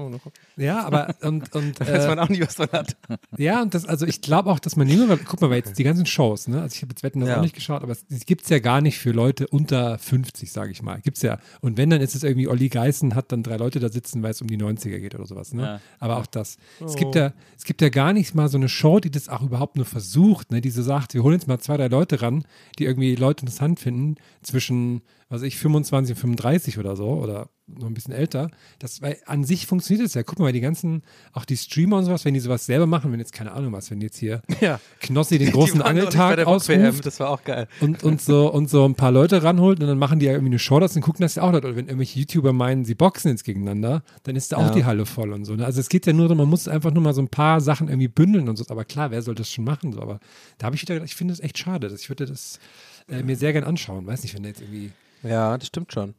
Ja, 0.57 0.83
aber 0.85 1.15
und, 1.21 1.53
und 1.53 1.79
Weiß 1.79 2.05
äh, 2.05 2.07
man 2.07 2.19
auch 2.19 2.29
nie, 2.29 2.41
was 2.41 2.57
man 2.57 2.69
hat. 2.71 2.97
Ja, 3.37 3.61
und 3.61 3.73
das, 3.73 3.85
also 3.85 4.05
ich 4.05 4.21
glaube 4.21 4.51
auch, 4.51 4.59
dass 4.59 4.75
man 4.75 4.87
jüngere, 4.87 5.17
guck 5.17 5.41
mal, 5.41 5.49
weil 5.49 5.57
jetzt 5.57 5.77
die 5.77 5.83
ganzen 5.83 6.05
Shows, 6.05 6.47
ne? 6.47 6.61
Also 6.61 6.75
ich 6.75 6.81
habe 6.81 6.91
jetzt 6.91 7.03
Wetten 7.03 7.25
Ja. 7.25 7.37
auch 7.37 7.41
nicht 7.41 7.55
geschaut, 7.55 7.81
aber 7.83 7.91
es, 7.91 8.05
es 8.09 8.25
gibt 8.25 8.43
es 8.43 8.49
ja 8.49 8.59
gar 8.59 8.81
nicht 8.81 8.99
für 8.99 9.11
Leute 9.11 9.47
unter 9.47 9.97
50, 9.97 10.51
sage 10.51 10.71
ich 10.71 10.81
mal. 10.81 10.99
Gibt's 11.01 11.21
ja. 11.21 11.39
Und 11.61 11.77
wenn, 11.77 11.89
dann 11.89 12.01
ist 12.01 12.15
es 12.15 12.23
irgendwie 12.23 12.47
Olli 12.47 12.69
Geißen 12.69 13.15
hat 13.15 13.31
dann 13.31 13.43
drei 13.43 13.57
Leute 13.57 13.79
da 13.79 13.89
sitzen, 13.89 14.21
weil 14.23 14.31
es 14.31 14.41
um 14.41 14.47
die 14.47 14.57
90er 14.57 14.99
geht 14.99 15.15
oder 15.15 15.25
sowas, 15.25 15.53
ne? 15.53 15.63
Ja. 15.63 15.81
Aber 15.99 16.17
auch 16.17 16.25
das. 16.25 16.57
Es 16.85 16.95
gibt 16.95 17.15
ja, 17.15 17.33
es 17.57 17.63
gibt 17.63 17.70
ja 17.79 17.89
gar 17.89 18.11
nicht 18.11 18.35
mal 18.35 18.49
so 18.49 18.57
eine 18.57 18.67
Show, 18.67 18.99
die 18.99 19.11
das 19.11 19.29
auch 19.29 19.43
überhaupt 19.43 19.77
nur 19.77 19.85
versucht, 19.85 20.51
ne? 20.51 20.59
Die 20.59 20.71
so 20.71 20.81
sagt, 20.81 21.13
wir 21.13 21.23
holen 21.23 21.35
jetzt 21.35 21.47
mal 21.47 21.59
zwei, 21.59 21.77
drei 21.77 21.87
Leute 21.87 22.21
ran, 22.21 22.43
die 22.79 22.85
irgendwie 22.85 23.15
Leute 23.15 23.43
interessant 23.43 23.79
finden, 23.79 24.15
zwischen, 24.41 25.01
was 25.31 25.41
ich, 25.43 25.57
25 25.57 26.15
und 26.15 26.19
35 26.21 26.77
oder 26.77 26.95
so, 26.95 27.07
oder 27.09 27.49
noch 27.67 27.87
ein 27.87 27.93
bisschen 27.93 28.13
älter. 28.13 28.51
Das, 28.79 29.01
weil 29.01 29.15
an 29.25 29.45
sich 29.45 29.65
funktioniert 29.65 30.05
es 30.05 30.13
ja. 30.13 30.23
Guck 30.23 30.39
mal, 30.39 30.51
die 30.51 30.59
ganzen, 30.59 31.03
auch 31.31 31.45
die 31.45 31.55
Streamer 31.55 31.97
und 31.99 32.03
sowas, 32.03 32.25
wenn 32.25 32.33
die 32.33 32.41
sowas 32.41 32.65
selber 32.65 32.85
machen, 32.85 33.13
wenn 33.13 33.19
jetzt, 33.19 33.31
keine 33.31 33.53
Ahnung 33.53 33.71
was, 33.71 33.89
wenn 33.91 34.01
jetzt 34.01 34.17
hier 34.17 34.41
Ja. 34.59 34.81
Knossi 34.99 35.37
den 35.37 35.51
großen 35.51 35.81
Angeltag 35.81 36.45
ausruft 36.45 37.05
Das 37.05 37.21
war 37.21 37.29
auch 37.29 37.45
geil. 37.45 37.67
und, 37.79 38.03
und, 38.03 38.21
so, 38.21 38.51
und 38.51 38.69
so 38.69 38.83
ein 38.85 38.95
paar 38.95 39.13
Leute 39.13 39.41
ranholt 39.41 39.79
und 39.79 39.87
dann 39.87 39.97
machen 39.97 40.19
die 40.19 40.25
ja 40.25 40.33
irgendwie 40.33 40.49
eine 40.51 40.59
Show 40.59 40.81
das 40.81 40.95
und 40.97 41.01
gucken 41.01 41.21
das 41.21 41.35
ja 41.35 41.43
auch 41.43 41.51
Leute. 41.53 41.67
Oder 41.67 41.77
wenn 41.77 41.85
irgendwelche 41.85 42.19
YouTuber 42.19 42.51
meinen, 42.51 42.83
sie 42.83 42.93
boxen 42.95 43.31
jetzt 43.31 43.45
gegeneinander, 43.45 44.03
dann 44.23 44.35
ist 44.35 44.51
da 44.51 44.57
auch 44.57 44.67
Ja. 44.67 44.71
die 44.73 44.83
Halle 44.85 45.05
voll 45.05 45.31
und 45.31 45.45
so. 45.45 45.55
Ne? 45.55 45.65
Also 45.65 45.79
es 45.79 45.87
geht 45.87 46.05
ja 46.05 46.11
nur 46.11 46.25
darum, 46.25 46.39
man 46.39 46.49
muss 46.49 46.67
einfach 46.67 46.91
nur 46.91 47.03
mal 47.03 47.13
so 47.13 47.21
ein 47.21 47.29
paar 47.29 47.61
Sachen 47.61 47.87
irgendwie 47.87 48.09
bündeln 48.09 48.49
und 48.49 48.57
so. 48.57 48.65
Aber 48.67 48.83
klar, 48.83 49.11
wer 49.11 49.21
soll 49.21 49.35
das 49.35 49.49
schon 49.49 49.63
machen? 49.63 49.93
So. 49.93 50.01
Aber 50.01 50.19
da 50.57 50.65
habe 50.65 50.75
ich 50.75 50.81
wieder 50.81 50.95
gedacht, 50.95 51.09
ich 51.09 51.15
finde 51.15 51.31
das 51.33 51.39
echt 51.39 51.57
schade. 51.57 51.87
Das, 51.87 52.01
ich 52.01 52.09
würde 52.09 52.25
das 52.25 52.59
äh, 53.07 53.23
mir 53.23 53.37
sehr 53.37 53.53
gern 53.53 53.63
anschauen. 53.63 54.05
Weiß 54.05 54.23
nicht, 54.23 54.35
wenn 54.35 54.43
da 54.43 54.49
jetzt 54.49 54.59
irgendwie 54.61 54.91
Ja, 55.23 55.55
das 55.57 55.67
stimmt 55.67 55.93
schon. 55.93 56.15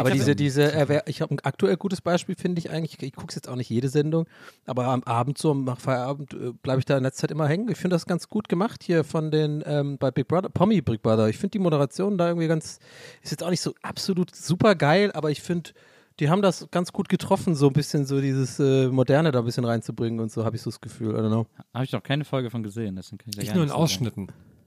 Aber 0.00 0.10
diese, 0.18 0.36
diese, 0.36 0.72
äh, 0.72 0.88
wer- 0.88 1.08
ich 1.08 1.22
habe 1.22 1.34
ein 1.34 1.40
aktuell 1.44 1.76
gutes 1.78 2.00
Beispiel, 2.02 2.34
finde 2.34 2.58
ich 2.58 2.70
eigentlich. 2.70 3.02
Ich 3.02 3.12
gucke 3.14 3.34
jetzt 3.34 3.48
auch 3.48 3.56
nicht 3.56 3.70
jede 3.70 3.88
Sendung, 3.88 4.26
aber 4.66 4.86
am 4.88 5.02
Abend 5.04 5.38
so, 5.38 5.54
nach 5.54 5.80
Feierabend, 5.80 6.34
äh, 6.34 6.52
bleibe 6.52 6.78
ich 6.80 6.84
da 6.84 6.96
in 6.98 7.04
letzter 7.04 7.22
Zeit 7.22 7.30
immer 7.30 7.48
hängen. 7.48 7.68
Ich 7.70 7.78
finde 7.78 7.94
das 7.94 8.04
ganz 8.06 8.28
gut 8.28 8.48
gemacht 8.48 8.82
hier 8.82 9.02
von 9.04 9.30
den, 9.30 9.62
ähm, 9.66 9.96
bei 9.98 10.10
Big 10.10 10.28
Brother, 10.28 10.50
Pommy 10.50 10.82
Big 10.82 11.02
Brother. 11.02 11.28
Ich 11.28 11.38
finde 11.38 11.52
die 11.52 11.58
Moderation 11.58 12.18
da 12.18 12.28
irgendwie 12.28 12.48
ganz, 12.48 12.78
ist 13.22 13.30
jetzt 13.30 13.42
auch 13.42 13.50
nicht 13.50 13.62
so 13.62 13.74
absolut 13.82 14.34
super 14.34 14.74
geil, 14.74 15.10
aber 15.14 15.30
ich 15.30 15.40
finde, 15.40 15.70
die 16.20 16.28
haben 16.28 16.42
das 16.42 16.68
ganz 16.70 16.92
gut 16.92 17.08
getroffen, 17.08 17.54
so 17.54 17.66
ein 17.68 17.72
bisschen 17.72 18.04
so 18.04 18.20
dieses 18.20 18.60
äh, 18.60 18.88
Moderne 18.88 19.32
da 19.32 19.38
ein 19.40 19.44
bisschen 19.46 19.64
reinzubringen 19.64 20.20
und 20.20 20.30
so, 20.30 20.44
habe 20.44 20.54
ich 20.54 20.62
so 20.62 20.70
das 20.70 20.80
Gefühl. 20.80 21.12
I 21.14 21.18
don't 21.18 21.28
know. 21.28 21.46
Habe 21.72 21.84
ich 21.86 21.92
noch 21.92 22.02
keine 22.02 22.24
Folge 22.24 22.50
von 22.50 22.62
gesehen, 22.62 22.94
deswegen 22.96 23.18
kann 23.18 23.30
ich 23.30 23.36
gar 23.46 23.54
nur 23.56 23.64
in 23.64 23.70
zu 23.70 23.74
sagen. 23.74 24.04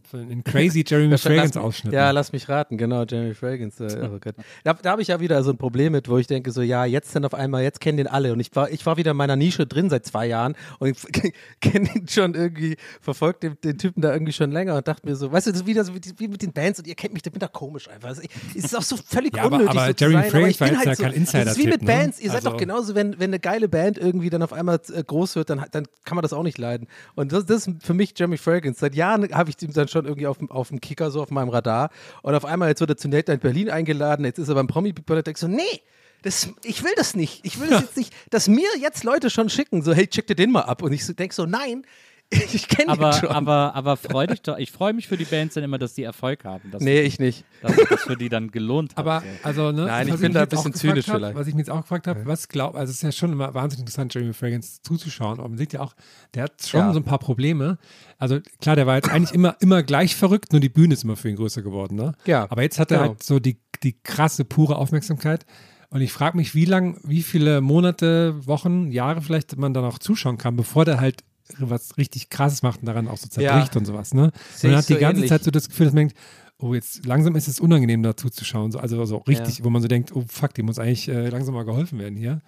Von- 0.09 0.29
In 0.31 0.43
crazy 0.43 0.83
Jeremy 0.87 1.17
Fragrance 1.17 1.59
Ausschnitten. 1.59 1.93
Ja, 1.95 2.11
lass 2.11 2.31
mich 2.31 2.47
raten, 2.49 2.77
genau, 2.77 3.03
Jeremy 3.03 3.33
Fragrance. 3.33 3.83
Äh, 3.83 4.07
oh. 4.07 4.19
Da, 4.63 4.73
da 4.73 4.91
habe 4.91 5.01
ich 5.01 5.09
ja 5.09 5.19
wieder 5.19 5.43
so 5.43 5.51
ein 5.51 5.57
Problem 5.57 5.91
mit, 5.93 6.07
wo 6.09 6.17
ich 6.17 6.27
denke, 6.27 6.51
so, 6.51 6.61
ja, 6.61 6.85
jetzt 6.85 7.15
dann 7.15 7.25
auf 7.25 7.33
einmal, 7.33 7.63
jetzt 7.63 7.79
kennen 7.81 7.97
den 7.97 8.07
alle. 8.07 8.31
Und 8.33 8.39
ich 8.39 8.55
war, 8.55 8.69
ich 8.71 8.85
war 8.85 8.97
wieder 8.97 9.11
in 9.11 9.17
meiner 9.17 9.35
Nische 9.35 9.65
drin 9.67 9.89
seit 9.89 10.05
zwei 10.05 10.27
Jahren 10.27 10.55
und 10.79 10.89
ich 10.89 11.33
kenne 11.61 11.89
ihn 11.95 12.07
schon 12.07 12.33
irgendwie, 12.35 12.77
verfolgt 13.01 13.43
den, 13.43 13.57
den 13.63 13.77
Typen 13.77 14.01
da 14.01 14.13
irgendwie 14.13 14.33
schon 14.33 14.51
länger 14.51 14.75
und 14.77 14.87
dachte 14.87 15.05
mir 15.07 15.15
so, 15.15 15.31
weißt 15.31 15.47
du, 15.47 15.51
das 15.51 15.61
ist 15.61 15.67
wieder 15.67 15.83
so 15.83 15.93
wie, 15.95 16.27
mit 16.27 16.41
den 16.41 16.53
Bands 16.53 16.79
und 16.79 16.87
ihr 16.87 16.95
kennt 16.95 17.13
mich, 17.13 17.25
ich 17.25 17.31
bin 17.31 17.39
da 17.39 17.47
komisch 17.47 17.89
einfach. 17.89 18.09
Es 18.11 18.19
ist 18.55 18.77
auch 18.77 18.81
so 18.81 18.95
völlig 18.97 19.35
Ja, 19.35 19.43
aber- 19.43 19.57
unnötig. 19.57 19.77
aber 19.77 19.87
so 19.87 19.93
zu 19.93 20.05
Jeremy 20.05 20.29
sein, 20.29 20.35
aber 20.39 20.47
ich 20.49 20.57
Fragrance 20.57 20.59
war 20.59 20.67
jetzt 20.67 20.77
halt 20.77 20.87
ja 20.87 20.95
so, 20.95 21.03
kein 21.03 21.13
Insider-Tipp, 21.13 21.45
Das 21.47 21.57
ist 21.57 21.63
wie 21.63 21.67
mit 21.69 21.81
ne? 21.81 21.87
Bands, 21.87 22.19
ihr 22.19 22.27
seid 22.29 22.35
Also- 22.37 22.49
doch 22.51 22.57
genauso, 22.57 22.95
wenn, 22.95 23.19
wenn 23.19 23.29
eine 23.31 23.39
geile 23.39 23.67
Band 23.67 23.97
irgendwie 23.97 24.29
dann 24.29 24.41
auf 24.43 24.53
einmal 24.53 24.79
äh, 24.93 25.03
groß 25.03 25.35
wird, 25.35 25.49
dann, 25.49 25.65
dann 25.71 25.85
kann 26.05 26.15
man 26.15 26.21
das 26.21 26.33
auch 26.33 26.43
nicht 26.43 26.57
leiden. 26.57 26.87
Und 27.15 27.31
das, 27.31 27.45
das 27.45 27.67
ist 27.67 27.83
für 27.83 27.93
mich 27.93 28.13
Jeremy 28.17 28.37
Fragrance. 28.37 28.79
Seit 28.79 28.95
Jahren 28.95 29.27
habe 29.33 29.49
ich 29.49 29.61
ihn 29.61 29.73
dann 29.73 29.87
schon 29.87 29.96
irgendwie 30.05 30.27
auf, 30.27 30.37
dem- 30.37 30.51
auf 30.51 30.69
dem 30.69 30.79
Kicker, 30.81 31.11
so 31.11 31.21
auf 31.21 31.31
meinem 31.31 31.49
Radar. 31.49 31.89
Und 32.21 32.35
auf 32.35 32.45
einmal, 32.45 32.69
jetzt 32.69 32.79
wird 32.79 32.89
er 32.91 32.97
zu 32.97 33.07
Nate 33.07 33.31
in 33.33 33.39
Berlin 33.39 33.69
eingeladen, 33.69 34.25
jetzt 34.25 34.37
ist 34.39 34.49
er 34.49 34.55
beim 34.55 34.67
Promi 34.67 34.93
Big 34.93 35.05
Brother, 35.05 35.23
denke 35.23 35.37
ich 35.37 35.41
so, 35.41 35.47
nee, 35.47 35.81
das, 36.23 36.49
ich 36.63 36.83
will 36.83 36.93
das 36.95 37.15
nicht. 37.15 37.45
Ich 37.45 37.59
will 37.59 37.69
das 37.69 37.81
jetzt 37.81 37.97
nicht, 37.97 38.13
dass 38.31 38.47
mir 38.47 38.67
jetzt 38.81 39.03
Leute 39.03 39.29
schon 39.29 39.49
schicken, 39.49 39.81
so, 39.81 39.93
hey, 39.93 40.07
check 40.07 40.27
dir 40.27 40.35
den 40.35 40.51
mal 40.51 40.61
ab. 40.61 40.81
Und 40.81 40.91
ich 40.91 41.05
so, 41.05 41.13
denke 41.13 41.33
so, 41.35 41.45
nein, 41.45 41.85
ich 42.53 42.67
kenne 42.67 42.87
den 42.87 42.89
Aber, 42.89 43.13
schon. 43.13 43.29
aber, 43.29 43.73
aber 43.73 43.95
freu 43.95 44.27
dich 44.27 44.41
doch. 44.41 44.57
Ich 44.57 44.71
freue 44.71 44.91
mich 44.91 45.07
für 45.07 45.15
die 45.15 45.23
Bands 45.23 45.53
dann 45.55 45.63
immer, 45.63 45.77
dass 45.77 45.93
die 45.93 46.03
Erfolg 46.03 46.43
haben. 46.43 46.71
Dass, 46.71 46.81
nee, 46.81 46.99
ich 46.99 47.19
nicht. 47.19 47.45
dass 47.61 47.75
sich 47.75 47.87
das 47.87 48.01
für 48.03 48.17
die 48.17 48.27
dann 48.27 48.51
gelohnt 48.51 48.91
hat. 48.91 48.99
Aber, 48.99 49.21
so. 49.21 49.27
also, 49.43 49.71
ne, 49.71 49.85
Nein, 49.85 50.07
ich 50.07 50.13
was 50.13 50.21
bin 50.21 50.33
da 50.33 50.41
ein 50.41 50.49
bisschen 50.49 50.73
zynisch 50.73 51.07
hab, 51.07 51.15
vielleicht. 51.15 51.35
Was 51.37 51.47
ich 51.47 51.53
mir 51.53 51.61
jetzt 51.61 51.69
auch 51.69 51.81
gefragt 51.81 52.05
habe, 52.07 52.25
was 52.25 52.49
glaubt, 52.49 52.75
also 52.75 52.91
es 52.91 52.97
ist 52.97 53.03
ja 53.03 53.11
schon 53.13 53.31
immer 53.31 53.53
wahnsinnig 53.53 53.81
interessant, 53.81 54.13
Jeremy 54.13 54.33
Fragrance 54.33 54.81
zuzuschauen, 54.81 55.39
aber 55.39 55.47
man 55.47 55.57
sieht 55.57 55.71
ja 55.71 55.79
auch, 55.79 55.93
der 56.33 56.43
hat 56.43 56.61
schon 56.65 56.81
Ja. 56.81 56.93
so 56.93 56.99
ein 56.99 57.05
paar 57.05 57.19
Probleme. 57.19 57.77
Also 58.17 58.39
klar, 58.59 58.75
der 58.75 58.87
war 58.87 58.95
jetzt 58.95 59.09
eigentlich 59.09 59.33
immer, 59.33 59.55
immer 59.61 59.81
gleich 59.83 60.15
verrückt, 60.15 60.51
nur 60.51 60.59
die 60.59 60.69
Bühne 60.69 60.95
ist 60.95 61.03
immer 61.05 61.15
für 61.15 61.29
ihn 61.29 61.37
größer 61.37 61.61
geworden, 61.61 61.95
ne? 61.95 62.11
Ja, 62.25 62.45
Aber 62.49 62.61
jetzt 62.61 62.77
hat 62.77 62.91
er 62.91 62.97
genau. 62.97 63.09
halt 63.11 63.23
so 63.23 63.39
die, 63.39 63.61
die 63.83 63.93
krasse, 64.01 64.43
pure 64.43 64.75
Aufmerksamkeit. 64.75 65.45
Und 65.89 66.01
ich 66.01 66.11
frage 66.11 66.35
mich, 66.35 66.53
wie 66.53 66.65
lang, 66.65 66.99
wie 67.05 67.23
viele 67.23 67.61
Monate, 67.61 68.45
Wochen, 68.45 68.91
Jahre 68.91 69.21
vielleicht 69.21 69.55
man 69.57 69.73
dann 69.73 69.85
auch 69.85 69.99
zuschauen 69.99 70.37
kann, 70.37 70.57
bevor 70.57 70.83
der 70.83 70.99
halt 70.99 71.23
was 71.59 71.97
richtig 71.97 72.29
krasses 72.29 72.61
macht 72.63 72.79
und 72.81 72.85
daran 72.85 73.07
auch 73.07 73.17
so 73.17 73.27
Ja. 73.41 73.51
zerbricht 73.51 73.75
und 73.75 73.85
sowas, 73.85 74.13
ne? 74.13 74.31
Und 74.63 74.63
man 74.69 74.75
hat 74.77 74.89
die 74.89 74.93
so 74.93 74.99
ganze 74.99 75.17
ähnlich. 75.17 75.29
Zeit 75.29 75.43
so 75.43 75.51
das 75.51 75.67
Gefühl, 75.69 75.85
dass 75.85 75.93
man 75.93 76.07
denkt, 76.07 76.17
oh, 76.59 76.73
jetzt 76.73 77.05
langsam 77.05 77.35
ist 77.35 77.47
es 77.47 77.59
unangenehm, 77.59 78.03
dazu 78.03 78.29
zu 78.29 78.43
schauen. 78.45 78.71
So, 78.71 78.79
also 78.79 79.03
so 79.05 79.17
richtig, 79.17 79.63
wo 79.63 79.69
man 79.69 79.81
so 79.81 79.87
denkt, 79.87 80.15
oh 80.15 80.23
fuck, 80.27 80.53
die 80.53 80.63
muss 80.63 80.79
eigentlich 80.79 81.07
äh, 81.07 81.29
langsam 81.29 81.53
mal 81.53 81.65
geholfen 81.65 81.99
werden 81.99 82.17
hier. 82.17 82.41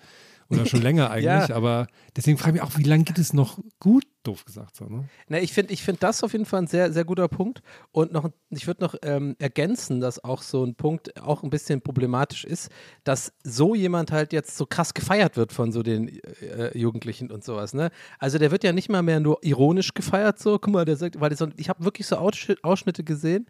Oder 0.50 0.66
schon 0.66 0.82
länger 0.84 1.12
eigentlich. 1.12 1.50
Ja. 1.50 1.56
Aber 1.56 1.88
deswegen 2.16 2.38
frage 2.38 2.58
ich 2.58 2.62
mich 2.64 2.72
auch, 2.72 2.78
wie 2.78 2.84
lange 2.84 3.04
geht 3.04 3.20
es 3.20 3.34
noch 3.34 3.60
gut, 3.80 4.04
doof 4.24 4.46
gesagt. 4.46 4.76
So, 4.76 4.86
ne? 4.86 5.08
Ne, 5.28 5.40
ich 5.40 5.54
finde 5.54 5.74
ich 5.74 5.84
find 5.84 6.04
das 6.04 6.24
auf 6.24 6.34
jeden 6.34 6.46
Fall 6.46 6.62
ein 6.62 6.68
sehr, 6.68 6.92
sehr 6.92 7.06
guter 7.06 7.28
Punkt. 7.28 7.62
Und 7.92 8.12
noch, 8.12 8.30
ich 8.50 8.68
würde 8.68 8.84
noch 8.84 8.96
ähm, 9.02 9.36
ergänzen, 9.40 10.02
dass 10.02 10.24
auch 10.24 10.42
so 10.42 10.64
ein 10.64 10.76
Punkt 10.76 11.20
auch 11.22 11.44
ein 11.44 11.50
bisschen 11.50 11.82
problematisch 11.82 12.46
ist, 12.46 12.70
dass 13.04 13.34
so 13.44 13.76
jemand 13.76 14.12
halt 14.12 14.34
jetzt 14.34 14.58
so 14.58 14.66
krass 14.66 14.94
gefeiert 14.94 15.38
wird 15.38 15.54
von 15.54 15.72
so 15.72 15.84
den 15.84 16.20
äh, 16.42 16.78
Jugendlichen 16.78 17.32
und 17.32 17.44
sowas. 17.44 17.74
Ne? 17.74 17.92
Also 18.18 18.38
der 18.38 18.52
wird 18.52 18.64
ja 18.64 18.74
nicht 18.74 18.90
mal 18.90 19.04
mehr 19.04 19.20
nur 19.20 19.40
ironisch 19.42 19.94
gefeiert, 19.94 20.40
so, 20.40 20.60
guck 20.60 20.74
mal, 20.74 20.86
der 20.86 20.98
sagt, 20.98 21.20
weil 21.20 21.36
so, 21.36 21.48
ich 21.58 21.70
habe 21.70 21.84
wirklich 21.86 22.08
so 22.08 22.18
Aussch 22.18 22.52
Ausschnitte 22.62 23.04
gesehen. 23.04 23.48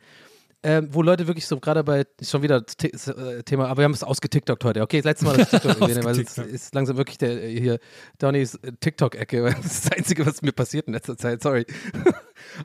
Ähm, 0.61 0.89
wo 0.91 1.01
Leute 1.01 1.25
wirklich 1.27 1.47
so 1.47 1.57
gerade 1.59 1.85
bei, 1.85 2.05
ist 2.19 2.31
schon 2.31 2.41
wieder 2.41 2.61
äh, 2.81 3.43
Thema, 3.43 3.67
aber 3.67 3.77
wir 3.77 3.85
haben 3.85 3.93
es 3.93 4.03
ausgetiktokt 4.03 4.65
heute. 4.65 4.81
Okay, 4.81 4.97
das 4.97 5.05
letzte 5.05 5.25
Mal, 5.25 5.39
ich 5.39 5.47
TikTok 5.47 5.79
erwähne, 5.79 6.03
weil 6.03 6.19
es 6.19 6.37
ist 6.37 6.75
langsam 6.75 6.97
wirklich 6.97 7.17
der 7.17 7.41
äh, 7.41 7.57
hier 7.57 7.79
Donnys 8.17 8.55
äh, 8.55 8.73
TikTok-Ecke. 8.77 9.41
Das 9.43 9.65
ist 9.65 9.85
das 9.85 9.97
Einzige, 9.97 10.25
was 10.25 10.41
mir 10.41 10.51
passiert 10.51 10.87
in 10.87 10.93
letzter 10.93 11.17
Zeit, 11.17 11.41
sorry. 11.41 11.65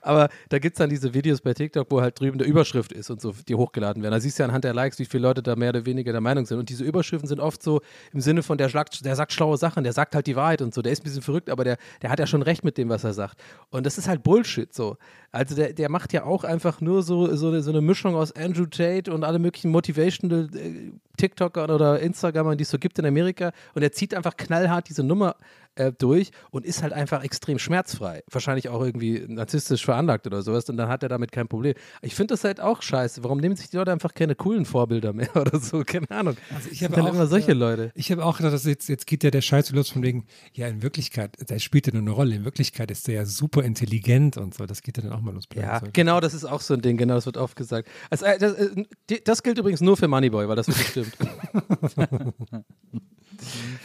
Aber 0.01 0.29
da 0.49 0.59
gibt 0.59 0.77
es 0.77 0.79
dann 0.79 0.91
diese 0.91 1.15
Videos 1.15 1.41
bei 1.41 1.55
TikTok, 1.55 1.91
wo 1.91 2.01
halt 2.01 2.19
drüben 2.19 2.39
der 2.39 2.47
Überschrift 2.47 2.93
ist 2.93 3.11
und 3.11 3.21
so, 3.21 3.35
die 3.49 3.55
hochgeladen 3.55 4.03
werden. 4.03 4.13
Da 4.13 4.21
siehst 4.21 4.39
du 4.39 4.43
ja 4.43 4.49
anhand 4.49 4.65
der 4.65 4.75
Likes, 4.75 4.99
wie 4.99 5.05
viele 5.05 5.23
Leute 5.23 5.43
da 5.43 5.57
mehr 5.57 5.71
oder 5.71 5.87
weniger 5.87 6.13
der 6.13 6.21
Meinung 6.21 6.47
sind. 6.47 6.59
Und 6.59 6.69
diese 6.69 6.85
Überschriften 6.85 7.29
sind 7.29 7.41
oft 7.41 7.63
so 7.63 7.81
im 8.13 8.21
Sinne 8.21 8.43
von, 8.43 8.59
der, 8.59 8.69
sagt, 8.69 9.05
der 9.05 9.17
sagt 9.17 9.33
schlaue 9.33 9.57
Sachen, 9.57 9.85
der 9.85 9.93
sagt 9.93 10.15
halt 10.15 10.27
die 10.27 10.37
Wahrheit 10.37 10.63
und 10.63 10.75
so. 10.75 10.83
Der 10.83 10.93
ist 10.93 11.01
ein 11.01 11.05
bisschen 11.05 11.23
verrückt, 11.23 11.51
aber 11.51 11.65
der, 11.65 11.79
der 12.03 12.11
hat 12.11 12.19
ja 12.19 12.27
schon 12.27 12.43
recht 12.43 12.65
mit 12.65 12.79
dem, 12.79 12.89
was 12.89 13.05
er 13.05 13.13
sagt. 13.13 13.43
Und 13.71 13.87
das 13.87 13.99
ist 13.99 14.09
halt 14.09 14.23
Bullshit 14.23 14.73
so. 14.73 14.97
Also 15.33 15.55
der, 15.55 15.73
der 15.73 15.91
macht 15.91 16.13
ja 16.13 16.25
auch 16.25 16.45
einfach 16.45 16.81
nur 16.81 17.03
so, 17.03 17.35
so, 17.35 17.49
eine, 17.49 17.63
so 17.63 17.71
eine 17.71 17.81
Mischung 17.81 18.15
aus 18.15 18.33
Andrew 18.33 18.67
Tate 18.67 19.13
und 19.13 19.25
alle 19.25 19.39
möglichen 19.39 19.71
Motivational 19.71 20.49
äh, 20.55 20.93
TikTokern 21.17 21.71
oder 21.71 22.01
Instagramern, 22.01 22.59
die 22.59 22.63
es 22.63 22.71
so 22.71 22.79
gibt 22.79 22.99
in 22.99 23.07
Amerika. 23.07 23.53
Und 23.75 23.83
er 23.83 23.93
zieht 23.93 24.15
einfach 24.15 24.37
knallhart 24.37 24.89
diese 24.89 25.03
Nummer 25.03 25.37
äh, 25.77 25.93
durch 25.93 26.31
und 26.51 26.65
ist 26.65 26.83
halt 26.83 26.93
einfach 26.93 27.23
extrem 27.25 27.59
schmerzfrei. 27.59 28.23
Wahrscheinlich 28.31 28.69
auch 28.69 28.83
irgendwie 28.83 29.25
narzisstisch 29.27 29.85
veranlagt 29.85 30.27
oder 30.27 30.43
sowas 30.43 30.69
und 30.69 30.77
dann 30.77 30.89
hat 30.89 31.03
er 31.03 31.09
damit 31.09 31.33
kein 31.33 31.49
Problem. 31.49 31.75
Ich 32.03 32.15
finde 32.15 32.35
das 32.35 32.45
halt 32.45 32.61
auch 32.61 32.83
scheiße. 32.83 33.25
Warum 33.25 33.39
nehmen 33.39 33.57
sich 33.57 33.71
die 33.71 33.77
Leute 33.77 33.93
einfach 33.93 34.15
keine 34.15 34.35
coolen 34.35 34.65
Vorbilder 34.65 35.13
mehr 35.13 35.35
oder 35.37 35.59
so? 35.59 35.83
Keine 35.85 36.11
Ahnung. 36.11 36.37
Also 36.55 36.69
ich 36.71 36.85
habe 36.85 36.95
sind 36.95 37.05
auch, 37.05 37.13
immer 37.13 37.27
solche 37.27 37.53
äh, 37.53 37.55
Leute. 37.55 37.93
Ich 37.95 38.11
habe 38.11 38.25
auch 38.25 38.37
gedacht, 38.37 38.55
dass 38.55 38.65
jetzt, 38.65 38.89
jetzt 38.89 39.07
geht 39.07 39.25
ja 39.25 39.31
der 39.31 39.41
Scheiß 39.41 39.71
los 39.73 39.91
von 39.91 40.03
wegen, 40.03 40.27
ja, 40.53 40.69
in 40.69 40.83
Wirklichkeit, 40.83 41.37
der 41.49 41.59
spielt 41.59 41.87
ja 41.87 41.93
nur 41.93 42.03
eine 42.03 42.11
Rolle. 42.13 42.35
In 42.37 42.45
Wirklichkeit 42.45 42.91
ist 42.91 43.09
der 43.09 43.15
ja 43.15 43.25
super 43.25 43.63
intelligent 43.63 44.37
und 44.37 44.55
so. 44.55 44.67
Das 44.67 44.83
geht 44.83 44.97
ja 44.97 45.03
dann 45.03 45.13
auch 45.13 45.21
mal 45.21 45.35
los. 45.35 45.45
Ja, 45.55 45.81
genau, 45.93 46.21
das 46.21 46.35
ist 46.35 46.45
auch 46.45 46.61
so 46.61 46.75
ein 46.75 46.83
Ding, 46.83 46.97
genau, 46.97 47.15
das 47.15 47.27
wird 47.27 47.37
oft 47.37 47.57
gesagt. 47.57 47.89
Also, 48.11 48.25
äh, 48.25 48.39
das, 48.39 48.55
äh, 48.55 48.85
das 49.25 49.43
gilt 49.43 49.59
übrigens 49.59 49.81
nur 49.81 49.97
für 49.97 50.09
Moneyboy, 50.09 50.49
weil 50.49 50.57
das 50.57 50.69
wirklich 50.69 50.89
stimmt. 50.89 51.04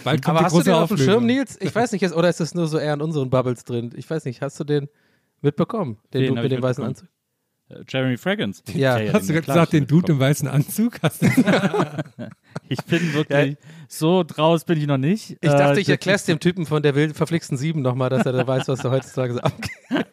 Bald 0.04 0.24
kommt 0.24 0.38
Aber 0.38 0.40
die 0.40 0.46
hast 0.46 0.56
du 0.58 0.62
den 0.64 0.74
auf 0.74 0.90
dem. 0.90 0.98
Schirm, 0.98 1.26
Nils? 1.26 1.58
Ich 1.60 1.74
weiß 1.74 1.92
nicht, 1.92 2.04
ist- 2.04 2.14
oder 2.14 2.30
ist 2.30 2.40
das 2.40 2.54
nur 2.54 2.68
so 2.68 2.78
eher 2.78 2.94
in 2.94 3.02
unseren 3.02 3.30
Bubbles 3.30 3.64
drin? 3.64 3.92
Ich 3.96 4.10
weiß 4.10 4.26
nicht, 4.26 4.42
hast 4.42 4.60
du 4.60 4.64
den 4.64 4.88
mitbekommen? 5.42 5.98
Den 6.14 6.22
Den 6.22 6.30
Dude 6.30 6.42
mit 6.44 6.52
dem 6.52 6.62
weißen. 6.62 6.84
Anzug? 6.84 7.08
Äh, 7.70 7.84
Jeremy 7.88 8.18
Fragrance. 8.18 8.62
Ja. 8.74 8.98
Hast 9.14 9.28
du 9.30 9.34
gerade 9.34 9.46
gesagt, 9.48 9.74
den 9.74 9.88
Dude 9.88 10.12
im 10.14 10.20
weißen 10.20 10.48
Anzug? 10.48 11.00
Hast 11.02 11.22
du 11.22 11.28
Ich 12.70 12.84
bin 12.86 13.14
wirklich, 13.14 13.58
so 13.92 14.24
draus 14.24 14.66
bin 14.66 14.78
ich 14.78 14.86
noch 14.86 15.00
nicht. 15.00 15.32
Ich 15.42 15.50
dachte, 15.50 15.80
Äh, 15.80 15.82
ich 15.82 15.90
erkläre 15.90 16.16
es 16.16 16.24
dem 16.24 16.40
Typen 16.40 16.68
von 16.68 16.84
der 16.84 16.94
wild 16.94 17.18
verflixten 17.18 17.58
Sieben 17.58 17.82
nochmal, 17.82 18.10
dass 18.10 18.24
er 18.26 18.34
da 18.34 18.46
weiß, 18.46 18.68
was 18.68 18.82
da 18.82 18.92
heutzutage 18.92 19.34
so 19.34 19.40
abgeht. 19.40 19.72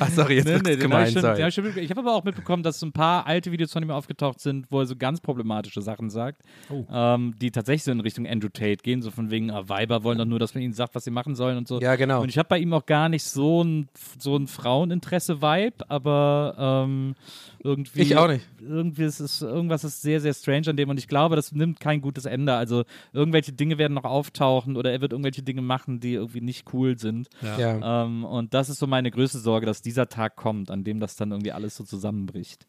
Ach, 0.00 0.08
sorry, 0.10 0.34
jetzt 0.36 0.46
Nee, 0.46 0.58
nee, 0.64 0.76
gemein, 0.76 1.06
ich 1.06 1.12
schon, 1.54 1.76
ich 1.76 1.90
habe 1.90 2.00
aber 2.00 2.12
auch 2.14 2.24
mitbekommen, 2.24 2.64
dass 2.64 2.80
so 2.80 2.86
ein 2.86 2.92
paar 2.92 3.26
alte 3.26 3.52
Videos 3.52 3.72
von 3.72 3.82
ihm 3.84 3.92
aufgetaucht 3.92 4.40
sind, 4.40 4.66
wo 4.70 4.80
er 4.80 4.86
so 4.86 4.96
ganz 4.96 5.20
problematische 5.20 5.80
Sachen 5.82 6.10
sagt, 6.10 6.42
Oh. 6.68 6.84
ähm, 6.92 7.34
die 7.40 7.52
tatsächlich 7.52 7.84
so 7.84 7.92
in 7.92 8.00
Richtung 8.00 8.26
Andrew 8.26 8.48
Tate 8.48 8.82
gehen, 8.82 9.00
so 9.02 9.12
von 9.12 9.30
wegen, 9.30 9.52
ah, 9.52 9.68
Weiber 9.68 10.02
wollen 10.02 10.18
doch 10.18 10.24
nur, 10.24 10.40
dass 10.40 10.54
man 10.54 10.64
ihnen 10.64 10.72
sagt, 10.72 10.96
was 10.96 11.04
sie 11.04 11.12
machen 11.12 11.36
sollen 11.36 11.56
und 11.56 11.68
so. 11.68 11.80
Ja, 11.80 11.94
genau. 11.94 12.22
Und 12.22 12.28
ich 12.28 12.38
habe 12.38 12.48
bei 12.48 12.58
ihm 12.58 12.72
auch 12.72 12.86
gar 12.86 13.08
nicht 13.08 13.22
so 13.22 13.62
ein, 13.62 13.88
so 14.18 14.36
ein 14.36 14.48
Fraueninteresse-Vibe, 14.48 15.88
aber 15.88 16.84
ähm, 16.86 17.14
irgendwie. 17.62 18.00
Ich 18.02 18.16
auch 18.16 18.28
nicht. 18.28 18.44
Irgendwie 18.60 19.04
ist 19.04 19.20
es, 19.20 19.42
irgendwas 19.42 19.84
ist 19.84 20.02
sehr, 20.02 20.20
sehr 20.20 20.34
strange 20.34 20.68
an 20.68 20.76
dem 20.76 20.88
und 20.88 20.98
ich 20.98 21.06
glaube, 21.08 21.36
das 21.36 21.52
nimmt 21.52 21.78
kein 21.80 22.00
gutes 22.00 22.24
Ende. 22.24 22.54
Also 22.54 22.84
irgendwelche 23.12 23.52
Dinge 23.52 23.78
werden 23.78 23.94
noch 23.94 24.04
auftauchen 24.04 24.76
oder 24.76 24.92
er 24.92 25.00
wird 25.00 25.12
irgendwelche 25.12 25.42
Dinge 25.42 25.62
machen, 25.62 26.00
die 26.00 26.14
irgendwie 26.14 26.40
nicht 26.40 26.72
cool 26.72 26.98
sind. 26.98 27.28
Ja. 27.42 28.04
Ähm, 28.04 28.24
und 28.24 28.54
das 28.54 28.68
ist 28.68 28.78
so 28.78 28.86
meine 28.86 29.10
größte 29.10 29.38
Sorge, 29.38 29.66
dass 29.66 29.82
dieser 29.82 30.08
Tag 30.08 30.36
kommt, 30.36 30.70
an 30.70 30.84
dem 30.84 31.00
das 31.00 31.16
dann 31.16 31.30
irgendwie 31.30 31.52
alles 31.52 31.76
so 31.76 31.84
zusammenbricht. 31.84 32.66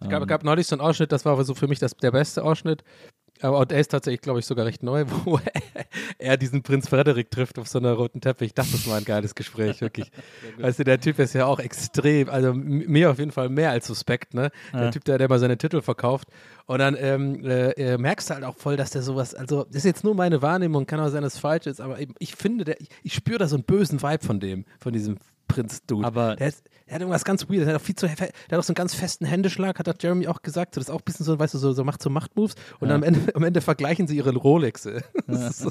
Es 0.00 0.08
gab, 0.08 0.26
gab 0.26 0.44
neulich 0.44 0.66
so 0.66 0.74
einen 0.74 0.80
Ausschnitt, 0.80 1.12
das 1.12 1.24
war 1.24 1.34
aber 1.34 1.44
so 1.44 1.54
für 1.54 1.68
mich 1.68 1.78
das, 1.78 1.96
der 1.96 2.10
beste 2.10 2.42
Ausschnitt. 2.42 2.82
Aber 3.42 3.66
der 3.66 3.80
ist 3.80 3.88
tatsächlich, 3.88 4.20
glaube 4.20 4.38
ich, 4.38 4.46
sogar 4.46 4.66
recht 4.66 4.82
neu, 4.82 5.04
wo 5.24 5.38
er 6.18 6.36
diesen 6.36 6.62
Prinz 6.62 6.88
Frederik 6.88 7.30
trifft 7.30 7.58
auf 7.58 7.68
so 7.68 7.78
einer 7.78 7.92
roten 7.92 8.20
Teppich. 8.20 8.54
Das 8.54 8.72
ist 8.72 8.86
mal 8.86 8.96
ein 8.98 9.04
geiles 9.04 9.34
Gespräch, 9.34 9.80
wirklich. 9.80 10.10
weißt 10.58 10.78
du, 10.80 10.84
der 10.84 11.00
Typ 11.00 11.18
ist 11.18 11.34
ja 11.34 11.46
auch 11.46 11.58
extrem, 11.58 12.28
also 12.28 12.54
mir 12.54 13.10
auf 13.10 13.18
jeden 13.18 13.32
Fall 13.32 13.48
mehr 13.48 13.70
als 13.70 13.86
suspekt, 13.86 14.34
ne? 14.34 14.50
Der 14.72 14.82
Ja. 14.84 14.90
Typ, 14.90 15.04
der, 15.04 15.18
der 15.18 15.28
mal 15.28 15.38
seine 15.38 15.58
Titel 15.58 15.82
verkauft. 15.82 16.28
Und 16.66 16.78
dann 16.78 16.96
ähm, 16.98 17.44
äh, 17.44 17.70
äh, 17.72 17.98
merkst 17.98 18.30
du 18.30 18.34
halt 18.34 18.44
auch 18.44 18.56
voll, 18.56 18.76
dass 18.76 18.90
der 18.90 19.02
sowas, 19.02 19.34
also 19.34 19.64
das 19.64 19.76
ist 19.76 19.84
jetzt 19.84 20.04
nur 20.04 20.14
meine 20.14 20.40
Wahrnehmung, 20.42 20.86
kann 20.86 21.00
auch 21.00 21.08
sein, 21.08 21.22
dass 21.22 21.34
es 21.34 21.40
falsch 21.40 21.66
ist, 21.66 21.80
aber 21.80 21.98
eben, 21.98 22.14
ich 22.18 22.36
finde, 22.36 22.64
der, 22.64 22.80
ich, 22.80 22.88
ich 23.02 23.14
spüre 23.14 23.38
da 23.38 23.48
so 23.48 23.56
einen 23.56 23.64
bösen 23.64 24.00
Vibe 24.02 24.24
von 24.24 24.38
dem, 24.40 24.64
von 24.78 24.92
diesem 24.92 25.18
Prinz-Dude. 25.48 26.06
Aber- 26.06 26.36
der, 26.36 26.48
ist, 26.48 26.62
der 26.92 26.96
hat 26.96 27.00
irgendwas 27.02 27.24
ganz 27.24 27.48
weird, 27.48 27.60
der 27.66 27.74
hat 27.74 27.80
auch 27.80 27.84
viel 27.84 27.94
zu, 27.96 28.06
der 28.06 28.12
hat 28.16 28.32
auch 28.52 28.62
so 28.62 28.70
einen 28.72 28.74
ganz 28.74 28.94
festen 28.94 29.24
Händeschlag, 29.24 29.78
hat, 29.78 30.02
Jeremy 30.02 30.28
auch 30.28 30.42
gesagt, 30.42 30.74
so, 30.74 30.80
das 30.80 30.88
ist 30.88 30.94
auch 30.94 30.98
ein 31.00 31.04
bisschen 31.04 31.24
so, 31.24 31.38
weißt 31.38 31.54
du, 31.54 31.58
so, 31.58 31.72
so 31.72 31.84
macht 31.84 32.02
so 32.02 32.10
Machtmoves 32.10 32.54
und 32.80 32.90
am, 32.90 33.02
Ende, 33.02 33.34
am 33.34 33.42
Ende 33.44 33.62
vergleichen 33.62 34.06
sie 34.06 34.16
ihre 34.16 34.34
Rolexe. 34.34 35.02
Das 35.26 35.50
ist 35.50 35.58
so- 35.60 35.70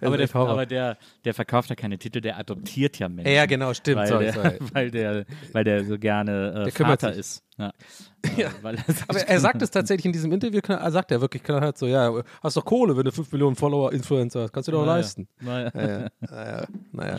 Aber, 0.00 0.16
der, 0.16 0.34
aber 0.36 0.66
der, 0.66 0.96
der 1.24 1.34
verkauft 1.34 1.70
ja 1.70 1.74
keine 1.76 1.98
Titel, 1.98 2.20
der 2.20 2.38
adoptiert 2.38 2.98
ja 3.00 3.08
Menschen. 3.08 3.32
ja, 3.32 3.46
genau, 3.46 3.74
stimmt, 3.74 3.96
weil, 3.98 4.06
sorry, 4.08 4.24
der, 4.26 4.32
sorry. 4.34 4.58
weil 4.72 4.90
der, 4.92 5.24
weil 5.52 5.64
der 5.64 5.84
so 5.84 5.98
gerne 5.98 6.52
äh, 6.68 6.70
Der 6.70 6.72
Vater 6.72 7.08
sich. 7.10 7.18
ist. 7.18 7.42
Ja. 7.58 7.72
Ja. 8.36 8.50
Weil 8.62 8.76
er 8.76 8.84
sich 8.94 9.02
Aber 9.08 9.18
er 9.18 9.40
sagt 9.40 9.60
es 9.62 9.70
tatsächlich 9.72 10.06
in 10.06 10.12
diesem 10.12 10.30
Interview, 10.30 10.60
er 10.68 10.90
sagt 10.92 11.10
er 11.10 11.20
wirklich 11.20 11.42
knallhart 11.42 11.76
so, 11.76 11.86
ja, 11.86 12.22
hast 12.40 12.56
doch 12.56 12.64
Kohle, 12.64 12.96
wenn 12.96 13.04
du 13.04 13.10
5 13.10 13.32
Millionen 13.32 13.56
Follower, 13.56 13.92
Influencer 13.92 14.42
hast, 14.42 14.52
kannst 14.52 14.68
du 14.68 14.72
dir 14.72 14.78
doch 14.78 14.86
Naja. 14.86 14.96
leisten. 14.98 15.26
Naja. 15.40 15.70
Naja, 15.74 16.08
naja, 16.20 16.64
naja. 16.92 17.18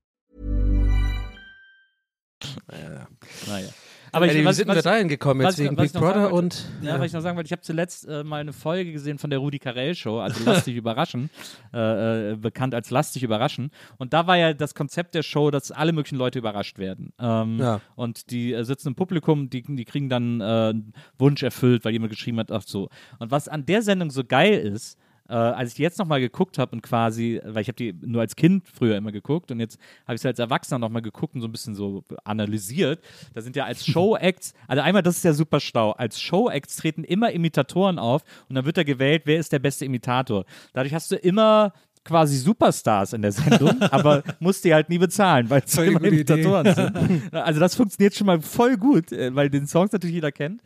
today. 2.81 3.05
Naja. 3.47 3.69
Aber 4.13 4.25
Ey, 4.25 4.33
ich, 4.33 4.41
wie 4.41 4.45
was, 4.45 4.57
sind 4.57 4.67
was, 4.67 4.75
wir 4.75 4.81
dahin 4.81 5.07
gekommen? 5.07 5.39
Jetzt 5.39 5.57
ich- 5.57 5.63
wegen 5.65 5.77
was 5.77 5.93
Big 5.93 6.01
Brother 6.01 6.33
und. 6.33 6.65
Ja, 6.81 6.99
was 6.99 7.05
ich 7.07 7.13
noch 7.13 7.21
sagen 7.21 7.37
wollte, 7.37 7.47
ich 7.47 7.53
habe 7.53 7.61
zuletzt 7.61 8.05
äh, 8.09 8.25
mal 8.25 8.41
eine 8.41 8.51
Folge 8.51 8.91
gesehen 8.91 9.17
von 9.17 9.29
der 9.29 9.39
Rudi 9.39 9.57
Carell 9.57 9.95
Show, 9.95 10.19
also 10.19 10.43
Lastig 10.43 10.75
überraschen, 10.75 11.29
äh, 11.73 12.31
äh, 12.31 12.35
bekannt 12.35 12.75
als 12.75 12.89
Lastig 12.89 13.23
überraschen. 13.23 13.71
Und 13.99 14.11
da 14.11 14.27
war 14.27 14.35
ja 14.37 14.53
das 14.53 14.75
Konzept 14.75 15.15
der 15.15 15.23
Show, 15.23 15.49
dass 15.49 15.71
alle 15.71 15.93
möglichen 15.93 16.17
Leute 16.17 16.39
überrascht 16.39 16.77
werden. 16.77 17.13
Ähm, 17.19 17.57
Ja. 17.59 17.79
Und 17.95 18.31
die 18.31 18.51
äh, 18.51 18.65
sitzen 18.65 18.89
im 18.89 18.95
Publikum, 18.95 19.49
die, 19.49 19.61
die 19.61 19.85
kriegen 19.85 20.09
dann 20.09 20.41
äh, 20.41 20.43
einen 20.43 20.93
Wunsch 21.17 21.41
erfüllt, 21.41 21.85
weil 21.85 21.93
jemand 21.93 22.11
geschrieben 22.11 22.37
hat, 22.39 22.51
ach 22.51 22.63
so. 22.65 22.89
Und 23.19 23.31
was 23.31 23.47
an 23.47 23.65
der 23.65 23.81
Sendung 23.81 24.09
so 24.11 24.25
geil 24.25 24.59
ist, 24.59 24.97
äh, 25.31 25.33
als 25.33 25.69
ich 25.69 25.75
die 25.75 25.81
jetzt 25.81 25.97
nochmal 25.97 26.19
geguckt 26.19 26.57
habe 26.57 26.73
und 26.73 26.81
quasi, 26.81 27.39
weil 27.45 27.61
ich 27.61 27.69
habe 27.69 27.77
die 27.77 27.93
nur 27.93 28.19
als 28.19 28.35
Kind 28.35 28.67
früher 28.67 28.97
immer 28.97 29.13
geguckt 29.13 29.49
und 29.51 29.61
jetzt 29.61 29.79
habe 30.05 30.15
ich 30.15 30.21
sie 30.21 30.27
als 30.27 30.39
Erwachsener 30.39 30.77
nochmal 30.77 31.01
geguckt 31.01 31.35
und 31.35 31.41
so 31.41 31.47
ein 31.47 31.53
bisschen 31.53 31.73
so 31.73 32.03
analysiert. 32.25 33.01
Da 33.33 33.41
sind 33.41 33.55
ja 33.55 33.63
als 33.63 33.85
Show-Acts, 33.91 34.53
also 34.67 34.83
einmal, 34.83 35.03
das 35.03 35.17
ist 35.17 35.23
ja 35.23 35.33
super 35.33 35.61
schlau, 35.61 35.91
als 35.91 36.19
Show-Acts 36.19 36.75
treten 36.75 37.05
immer 37.05 37.31
Imitatoren 37.31 37.97
auf 37.97 38.23
und 38.49 38.55
dann 38.55 38.65
wird 38.65 38.75
da 38.75 38.83
gewählt, 38.83 39.23
wer 39.25 39.39
ist 39.39 39.53
der 39.53 39.59
beste 39.59 39.85
Imitator. 39.85 40.43
Dadurch 40.73 40.93
hast 40.93 41.09
du 41.11 41.15
immer 41.15 41.71
quasi 42.03 42.37
Superstars 42.37 43.13
in 43.13 43.21
der 43.21 43.31
Sendung, 43.31 43.81
aber 43.91 44.23
musst 44.39 44.65
die 44.65 44.73
halt 44.73 44.89
nie 44.89 44.97
bezahlen, 44.97 45.49
weil 45.49 45.63
es 45.65 45.77
immer. 45.77 46.03
Imitatoren 46.03 46.73
sind. 46.73 47.21
Also 47.31 47.59
das 47.59 47.75
funktioniert 47.75 48.15
schon 48.15 48.27
mal 48.27 48.41
voll 48.41 48.77
gut, 48.77 49.11
äh, 49.11 49.33
weil 49.33 49.49
den 49.49 49.67
Songs 49.67 49.91
natürlich 49.91 50.15
jeder 50.15 50.31
kennt. 50.31 50.61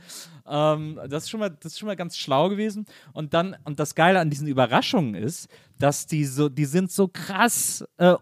Ähm, 0.47 0.99
das, 1.09 1.23
ist 1.23 1.29
schon 1.29 1.39
mal, 1.39 1.49
das 1.49 1.73
ist 1.73 1.79
schon 1.79 1.87
mal 1.87 1.95
ganz 1.95 2.17
schlau 2.17 2.49
gewesen. 2.49 2.85
Und 3.13 3.33
dann, 3.33 3.55
und 3.63 3.79
das 3.79 3.95
Geile 3.95 4.19
an 4.19 4.29
diesen 4.29 4.47
Überraschungen 4.47 5.15
ist, 5.15 5.49
dass 5.79 6.07
die 6.07 6.25
so, 6.25 6.49
die 6.49 6.65
sind 6.65 6.91
so 6.91 7.07
krass 7.07 7.85
äh, 7.97 8.15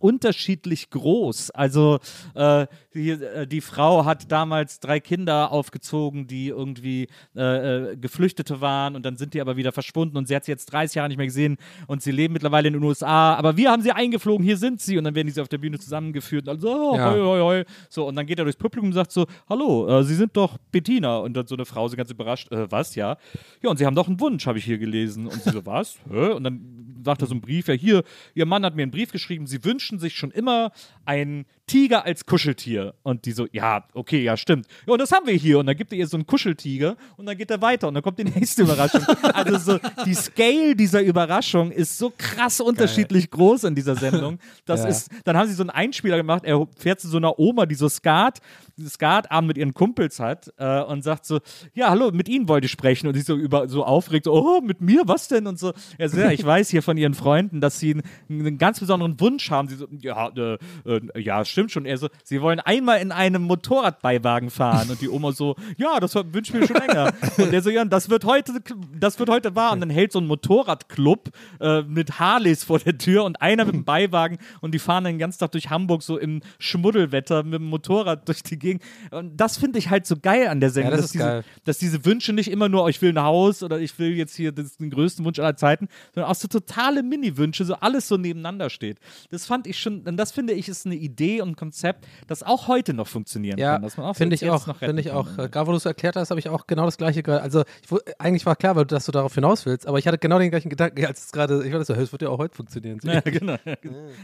unterschiedlich 0.00 0.90
groß. 0.90 1.50
Also 1.52 2.00
äh, 2.34 2.66
die, 2.94 3.10
äh, 3.10 3.46
die 3.46 3.60
Frau 3.60 4.04
hat 4.04 4.30
damals 4.32 4.80
drei 4.80 4.98
Kinder 4.98 5.52
aufgezogen, 5.52 6.26
die 6.26 6.48
irgendwie 6.48 7.06
äh, 7.36 7.92
äh, 7.92 7.96
Geflüchtete 7.96 8.60
waren 8.60 8.96
und 8.96 9.04
dann 9.06 9.16
sind 9.16 9.34
die 9.34 9.40
aber 9.40 9.56
wieder 9.56 9.70
verschwunden 9.70 10.16
und 10.16 10.26
sie 10.26 10.34
hat 10.34 10.44
sie 10.44 10.50
jetzt 10.50 10.66
30 10.72 10.96
Jahre 10.96 11.08
nicht 11.08 11.16
mehr 11.18 11.26
gesehen 11.26 11.58
und 11.86 12.02
sie 12.02 12.10
leben 12.10 12.32
mittlerweile 12.32 12.66
in 12.68 12.74
den 12.74 12.82
USA, 12.82 13.34
aber 13.34 13.56
wir 13.56 13.70
haben 13.70 13.82
sie 13.82 13.92
eingeflogen, 13.92 14.44
hier 14.44 14.56
sind 14.56 14.80
sie 14.80 14.98
und 14.98 15.04
dann 15.04 15.14
werden 15.14 15.28
die 15.28 15.32
sie 15.32 15.40
auf 15.40 15.48
der 15.48 15.58
Bühne 15.58 15.78
zusammengeführt 15.78 16.48
und 16.48 16.54
also, 16.56 16.68
oh, 16.92 16.96
Ja. 16.96 17.12
hoi, 17.12 17.20
hoi, 17.20 17.40
hoi. 17.40 17.64
So, 17.88 18.06
und 18.08 18.16
dann 18.16 18.26
geht 18.26 18.38
er 18.38 18.44
durchs 18.44 18.58
Publikum 18.58 18.88
und 18.88 18.94
sagt 18.94 19.12
so, 19.12 19.26
hallo, 19.48 19.86
äh, 20.00 20.02
Sie 20.02 20.14
sind 20.14 20.36
doch 20.36 20.58
Bettina. 20.72 21.18
Und 21.18 21.34
dann 21.34 21.46
so 21.46 21.54
eine 21.54 21.64
Frau, 21.64 21.86
so 21.88 21.96
ganz 21.96 22.10
überrascht, 22.10 22.50
äh, 22.50 22.70
was, 22.70 22.94
ja? 22.94 23.16
Ja, 23.62 23.70
und 23.70 23.76
Sie 23.76 23.86
haben 23.86 23.94
doch 23.94 24.08
einen 24.08 24.18
Wunsch, 24.20 24.46
habe 24.46 24.58
ich 24.58 24.64
hier 24.64 24.78
gelesen. 24.78 25.26
Und 25.26 25.42
sie 25.42 25.50
so, 25.50 25.64
was? 25.66 25.98
Hä? 26.10 26.32
Und 26.32 26.44
dann 26.44 26.87
sagt 27.08 27.22
er 27.22 27.26
so 27.26 27.32
einen 27.32 27.40
Brief, 27.40 27.68
ja, 27.68 27.74
hier, 27.74 28.04
Ihr 28.34 28.44
Mann 28.44 28.64
hat 28.64 28.76
mir 28.76 28.82
einen 28.82 28.90
Brief 28.90 29.12
geschrieben, 29.12 29.46
Sie 29.46 29.64
wünschen 29.64 29.98
sich 29.98 30.14
schon 30.14 30.30
immer 30.30 30.72
einen 31.06 31.46
Tiger 31.68 32.04
als 32.04 32.26
Kuscheltier. 32.26 32.94
Und 33.04 33.24
die 33.26 33.30
so, 33.32 33.46
ja, 33.52 33.84
okay, 33.94 34.22
ja, 34.24 34.36
stimmt. 34.36 34.66
Ja, 34.86 34.94
und 34.94 34.98
das 35.00 35.12
haben 35.12 35.26
wir 35.28 35.34
hier. 35.34 35.60
Und 35.60 35.66
dann 35.66 35.76
gibt 35.76 35.92
er 35.92 35.98
ihr 35.98 36.08
so 36.08 36.16
einen 36.16 36.26
Kuscheltiger 36.26 36.96
und 37.16 37.26
dann 37.26 37.36
geht 37.38 37.50
er 37.52 37.62
weiter 37.62 37.86
und 37.86 37.94
dann 37.94 38.02
kommt 38.02 38.18
die 38.18 38.24
nächste 38.38 38.62
Überraschung. 38.62 39.02
also 39.34 39.58
so, 39.58 39.78
die 40.04 40.14
Scale 40.14 40.74
dieser 40.74 41.02
Überraschung 41.02 41.70
ist 41.70 41.96
so 41.96 42.12
krass 42.18 42.60
unterschiedlich 42.60 43.30
groß 43.30 43.62
in 43.64 43.76
dieser 43.76 43.94
Sendung. 43.94 44.40
Das 44.64 44.80
Ja. 44.82 44.88
ist, 44.88 45.10
dann 45.24 45.36
haben 45.36 45.46
sie 45.48 45.54
so 45.54 45.62
einen 45.62 45.70
Einspieler 45.70 46.16
gemacht, 46.16 46.42
er 46.44 46.66
fährt 46.76 47.00
zu 47.00 47.06
so 47.08 47.18
einer 47.18 47.38
Oma, 47.38 47.66
die 47.66 47.74
so 47.76 47.88
Skat, 47.88 48.40
Skatabend 48.86 49.48
mit 49.48 49.58
ihren 49.58 49.74
Kumpels 49.74 50.20
hat 50.20 50.52
äh, 50.56 50.80
und 50.82 51.02
sagt 51.02 51.26
so, 51.26 51.40
ja, 51.74 51.90
hallo, 51.90 52.10
mit 52.12 52.28
Ihnen 52.28 52.48
wollte 52.48 52.64
ich 52.66 52.72
sprechen 52.72 53.08
und 53.08 53.14
sie 53.14 53.20
so 53.22 53.34
über 53.36 53.68
so 53.68 53.84
aufregt, 53.84 54.24
so, 54.24 54.32
oh, 54.32 54.60
mit 54.60 54.80
mir, 54.80 55.02
was 55.06 55.28
denn? 55.28 55.46
Und 55.46 55.58
so, 55.58 55.72
er 55.98 56.08
so, 56.08 56.18
ja, 56.18 56.30
ich 56.30 56.44
weiß 56.44 56.70
hier 56.70 56.82
von 56.82 56.96
ihren 56.96 57.14
Freunden, 57.14 57.60
dass 57.60 57.78
sie 57.78 57.94
einen, 58.28 58.40
einen 58.46 58.58
ganz 58.58 58.80
besonderen 58.80 59.18
Wunsch 59.20 59.50
haben. 59.50 59.68
Sie 59.68 59.74
so, 59.76 59.86
ja, 60.00 60.28
äh, 60.28 60.58
äh, 60.86 61.20
ja, 61.20 61.44
stimmt 61.44 61.57
schon. 61.68 61.84
Er 61.86 61.98
so, 61.98 62.08
sie 62.22 62.40
wollen 62.40 62.60
einmal 62.60 63.00
in 63.00 63.10
einem 63.10 63.42
Motorradbeiwagen 63.42 64.50
fahren 64.50 64.90
und 64.90 65.00
die 65.00 65.08
Oma 65.08 65.32
so, 65.32 65.56
ja, 65.76 65.98
das 65.98 66.14
wünsche 66.14 66.52
ich 66.54 66.60
mir 66.60 66.66
schon 66.66 66.76
länger. 66.76 67.12
Und 67.38 67.52
er 67.52 67.62
so, 67.62 67.70
ja, 67.70 67.84
das 67.84 68.10
wird 68.10 68.24
heute, 68.24 68.52
das 68.98 69.18
wird 69.18 69.30
heute 69.30 69.54
wahr. 69.56 69.72
Und 69.72 69.80
dann 69.80 69.90
hält 69.90 70.12
so 70.12 70.20
ein 70.20 70.26
Motorradclub 70.26 71.30
äh, 71.60 71.82
mit 71.82 72.18
Harleys 72.20 72.64
vor 72.64 72.78
der 72.78 72.96
Tür 72.98 73.24
und 73.24 73.40
einer 73.40 73.64
mit 73.64 73.74
dem 73.74 73.84
Beiwagen 73.84 74.38
und 74.60 74.72
die 74.74 74.78
fahren 74.78 75.04
den 75.04 75.18
ganzen 75.18 75.40
Tag 75.40 75.52
durch 75.52 75.70
Hamburg 75.70 76.02
so 76.02 76.18
im 76.18 76.40
Schmuddelwetter 76.58 77.42
mit 77.42 77.54
dem 77.54 77.64
Motorrad 77.64 78.28
durch 78.28 78.42
die 78.42 78.58
Gegend. 78.58 78.82
Und 79.10 79.36
das 79.36 79.56
finde 79.58 79.78
ich 79.78 79.90
halt 79.90 80.06
so 80.06 80.16
geil 80.16 80.48
an 80.48 80.60
der 80.60 80.70
Sendung, 80.70 80.92
Ja, 80.92 80.96
das 80.96 81.06
dass, 81.06 81.12
diese, 81.12 81.24
geil. 81.24 81.44
dass 81.64 81.78
diese 81.78 82.04
Wünsche 82.04 82.32
nicht 82.32 82.50
immer 82.50 82.68
nur, 82.68 82.84
oh, 82.84 82.88
ich 82.88 83.00
will 83.00 83.10
ein 83.10 83.22
Haus 83.22 83.62
oder 83.62 83.78
ich 83.80 83.98
will 83.98 84.12
jetzt 84.16 84.36
hier 84.36 84.52
den 84.52 84.90
größten 84.90 85.24
Wunsch 85.24 85.38
aller 85.38 85.56
Zeiten, 85.56 85.88
sondern 86.14 86.30
auch 86.30 86.34
so 86.34 86.48
totale 86.48 87.02
Mini-Wünsche, 87.02 87.64
so 87.64 87.74
alles 87.74 88.08
so 88.08 88.16
nebeneinander 88.16 88.70
steht. 88.70 88.98
Das 89.30 89.46
fand 89.46 89.66
ich 89.66 89.78
schon, 89.78 90.00
und 90.02 90.16
das 90.16 90.32
finde 90.32 90.52
ich 90.52 90.68
ist 90.68 90.86
eine 90.86 90.96
Idee 90.96 91.40
und 91.40 91.47
ein 91.48 91.56
Konzept, 91.56 92.06
das 92.26 92.42
auch 92.42 92.68
heute 92.68 92.94
noch 92.94 93.06
funktionieren 93.08 93.58
Ja, 93.58 93.74
kann. 93.74 93.82
Dass 93.82 93.96
man 93.96 94.06
auch 94.06 94.14
finde 94.14 94.36
ich 94.36 94.48
auch. 94.48 94.76
Finde 94.78 95.00
ich 95.00 95.10
auch. 95.10 95.26
Äh, 95.38 95.48
Gerade 95.48 95.66
wo 95.66 95.70
du 95.72 95.76
es 95.76 95.84
erklärt 95.86 96.16
hast, 96.16 96.30
habe 96.30 96.38
ich 96.40 96.48
auch 96.48 96.66
genau 96.66 96.84
das 96.84 96.96
gleiche 96.98 97.22
gehört. 97.22 97.42
Also 97.42 97.64
ich, 97.82 98.20
eigentlich 98.20 98.46
war 98.46 98.56
klar, 98.56 98.76
weil 98.76 98.84
du, 98.84 98.94
dass 98.94 99.06
du 99.06 99.12
darauf 99.12 99.34
hinaus 99.34 99.66
willst, 99.66 99.86
aber 99.86 99.98
ich 99.98 100.06
hatte 100.06 100.18
genau 100.18 100.38
den 100.38 100.50
gleichen 100.50 100.68
Gedanken, 100.70 101.04
als 101.06 101.26
es 101.26 101.32
gerade, 101.32 101.66
ich 101.66 101.72
war 101.72 101.84
so, 101.84 101.94
es 101.94 102.12
wird 102.12 102.22
ja 102.22 102.28
auch 102.28 102.38
heute 102.38 102.54
funktionieren. 102.54 103.00
Ja, 103.02 103.20
genau. 103.20 103.56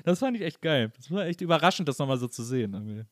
Das 0.04 0.18
fand 0.18 0.36
ich 0.36 0.42
echt 0.42 0.60
geil. 0.62 0.92
Das 0.96 1.10
war 1.10 1.26
echt 1.26 1.40
überraschend, 1.40 1.88
das 1.88 1.98
nochmal 1.98 2.18
so 2.18 2.28
zu 2.28 2.42
sehen. 2.42 2.72
irgendwie. 2.74 3.04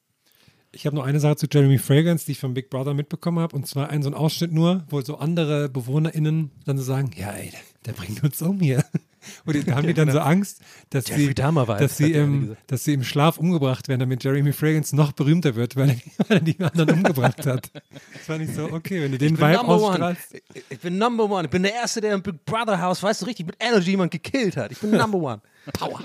Ich 0.75 0.87
habe 0.87 0.97
noch 0.97 1.05
eine 1.05 1.21
Sache 1.21 1.37
zu 1.37 1.47
Jeremy 1.51 1.79
Fragrance, 1.79 2.25
die 2.25 2.33
ich 2.33 2.39
von 2.39 2.55
Big 2.55 2.71
Brother 2.71 2.95
mitbekommen 2.95 3.39
habe, 3.39 3.55
und 3.55 3.67
zwar 3.67 3.91
einen 3.91 4.03
so 4.03 4.09
einen 4.09 4.17
Ausschnitt 4.17 4.53
nur, 4.53 4.85
wo 4.89 5.01
so 5.03 5.17
andere 5.19 5.69
BewohnerInnen 5.69 6.51
dann 6.65 6.79
so 6.79 6.85
sagen, 6.85 7.11
ja 7.17 7.31
ey, 7.33 7.53
der 7.85 7.93
bringt 7.93 8.23
uns 8.25 8.41
um 8.41 8.59
hier. 8.61 8.83
Und 9.45 9.69
da 9.69 9.75
haben 9.77 9.87
die 9.87 9.95
dann 9.95 10.11
so 10.11 10.19
Angst, 10.21 10.61
dass 10.91 11.09
Jeffrey 11.09 11.27
sie, 11.29 11.35
dass, 11.81 11.97
sie 11.97 12.13
im, 12.13 12.57
dass 12.67 12.85
sie 12.85 12.95
im 12.95 13.05
Schlaf 13.05 13.39
umgebracht 13.39 13.89
werden, 13.89 14.01
damit 14.01 14.25
Jeremy 14.25 14.53
Fragrance 14.53 14.95
noch 14.97 15.13
berühmter 15.13 15.55
wird, 15.55 15.77
weil 15.77 15.91
er, 15.91 15.97
weil 16.29 16.37
er 16.39 16.41
die 16.41 16.59
anderen 16.61 16.91
umgebracht 16.91 17.47
hat. 17.47 17.71
Das 17.75 18.23
fand 18.27 18.43
ich 18.43 18.55
so, 18.55 18.65
okay, 18.73 19.03
wenn 19.03 19.13
du 19.13 19.19
den 19.19 19.37
Vibe 19.37 19.61
ausstrahlst. 19.89 20.35
Ich- 20.35 20.63
Ich 20.71 20.79
bin 20.81 20.99
number 20.99 21.25
one. 21.31 21.45
Ich 21.45 21.51
bin 21.51 21.63
der 21.63 21.75
Erste, 21.75 22.01
der 22.01 22.15
im 22.15 22.23
Big 22.23 22.45
Brother 22.45 22.81
House, 22.81 23.03
weißt 23.03 23.23
du, 23.23 23.27
richtig 23.27 23.47
mit 23.47 23.57
Energy 23.61 23.91
jemand 23.91 24.11
gekillt 24.11 24.57
hat. 24.57 24.73
Ich 24.73 24.79
bin 24.79 24.91
number 24.91 25.19
one. 25.19 25.41
Power. 25.73 26.01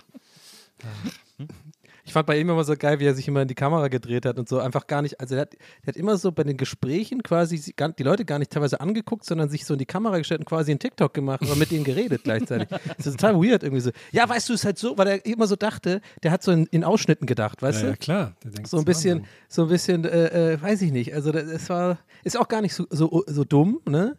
Ich 2.08 2.14
fand 2.14 2.26
bei 2.26 2.40
ihm 2.40 2.50
immer 2.50 2.64
so 2.64 2.74
geil, 2.78 3.02
wie 3.02 3.06
er 3.06 3.14
sich 3.14 3.28
immer 3.28 3.42
in 3.42 3.50
die 3.50 3.54
Kamera 3.54 3.90
gedreht 3.90 4.26
hat 4.26 4.40
und 4.40 4.48
so 4.48 4.60
einfach 4.60 4.88
gar 4.88 5.02
nicht, 5.02 5.20
also 5.20 5.36
der 5.36 5.42
hat, 5.42 5.54
der 5.54 5.88
hat 5.88 5.98
immer 5.98 6.16
so 6.16 6.32
bei 6.32 6.44
den 6.46 6.56
Gesprächen 6.56 7.22
quasi 7.22 7.60
die 7.60 8.04
Leute 8.04 8.24
gar 8.24 8.40
nicht 8.40 8.50
teilweise 8.50 8.80
angeguckt, 8.80 9.26
sondern 9.26 9.50
sich 9.50 9.66
so 9.66 9.74
in 9.74 9.80
die 9.80 9.86
Kamera 9.86 10.18
gestellt 10.18 10.40
und 10.40 10.46
quasi 10.46 10.72
einen 10.72 10.80
TikTok 10.80 11.14
gemacht 11.14 11.42
oder 11.42 11.58
mit 11.58 11.70
ihnen 11.74 11.84
geredet 11.84 12.24
gleichzeitig. 12.24 12.70
Das 12.98 13.08
ist 13.08 13.20
total 13.20 13.36
weird 13.36 13.64
irgendwie 13.64 13.82
so. 13.82 13.92
Ja, 14.14 14.28
weißt 14.28 14.48
du, 14.48 14.54
es 14.54 14.62
ist 14.62 14.66
halt 14.66 14.78
so, 14.80 14.98
weil 14.98 15.08
er 15.08 15.26
immer 15.26 15.48
so 15.48 15.58
dachte, 15.58 16.00
der 16.24 16.32
hat 16.32 16.44
so 16.44 16.52
in, 16.54 16.66
in 16.68 16.86
Ausschnitten 16.86 17.26
gedacht, 17.28 17.62
weißt 17.62 17.80
Ja, 17.80 17.84
du? 17.84 17.90
ja, 17.92 17.96
klar. 17.98 18.36
Der 18.42 18.52
denkt, 18.52 18.70
so 18.70 18.78
ein 18.78 18.86
das 18.86 18.96
bisschen, 18.96 19.26
so 19.50 19.64
ein 19.64 19.68
bisschen, 19.68 20.06
äh, 20.06 20.54
äh, 20.54 20.62
weiß 20.62 20.82
ich 20.84 20.94
nicht. 20.94 21.14
Also 21.14 21.34
das, 21.34 21.44
es 21.44 21.70
war, 21.70 22.00
ist 22.24 22.40
auch 22.40 22.48
gar 22.48 22.62
nicht 22.62 22.74
so, 22.74 22.88
so, 22.90 23.26
so 23.28 23.44
dumm, 23.44 23.82
ne? 23.86 24.16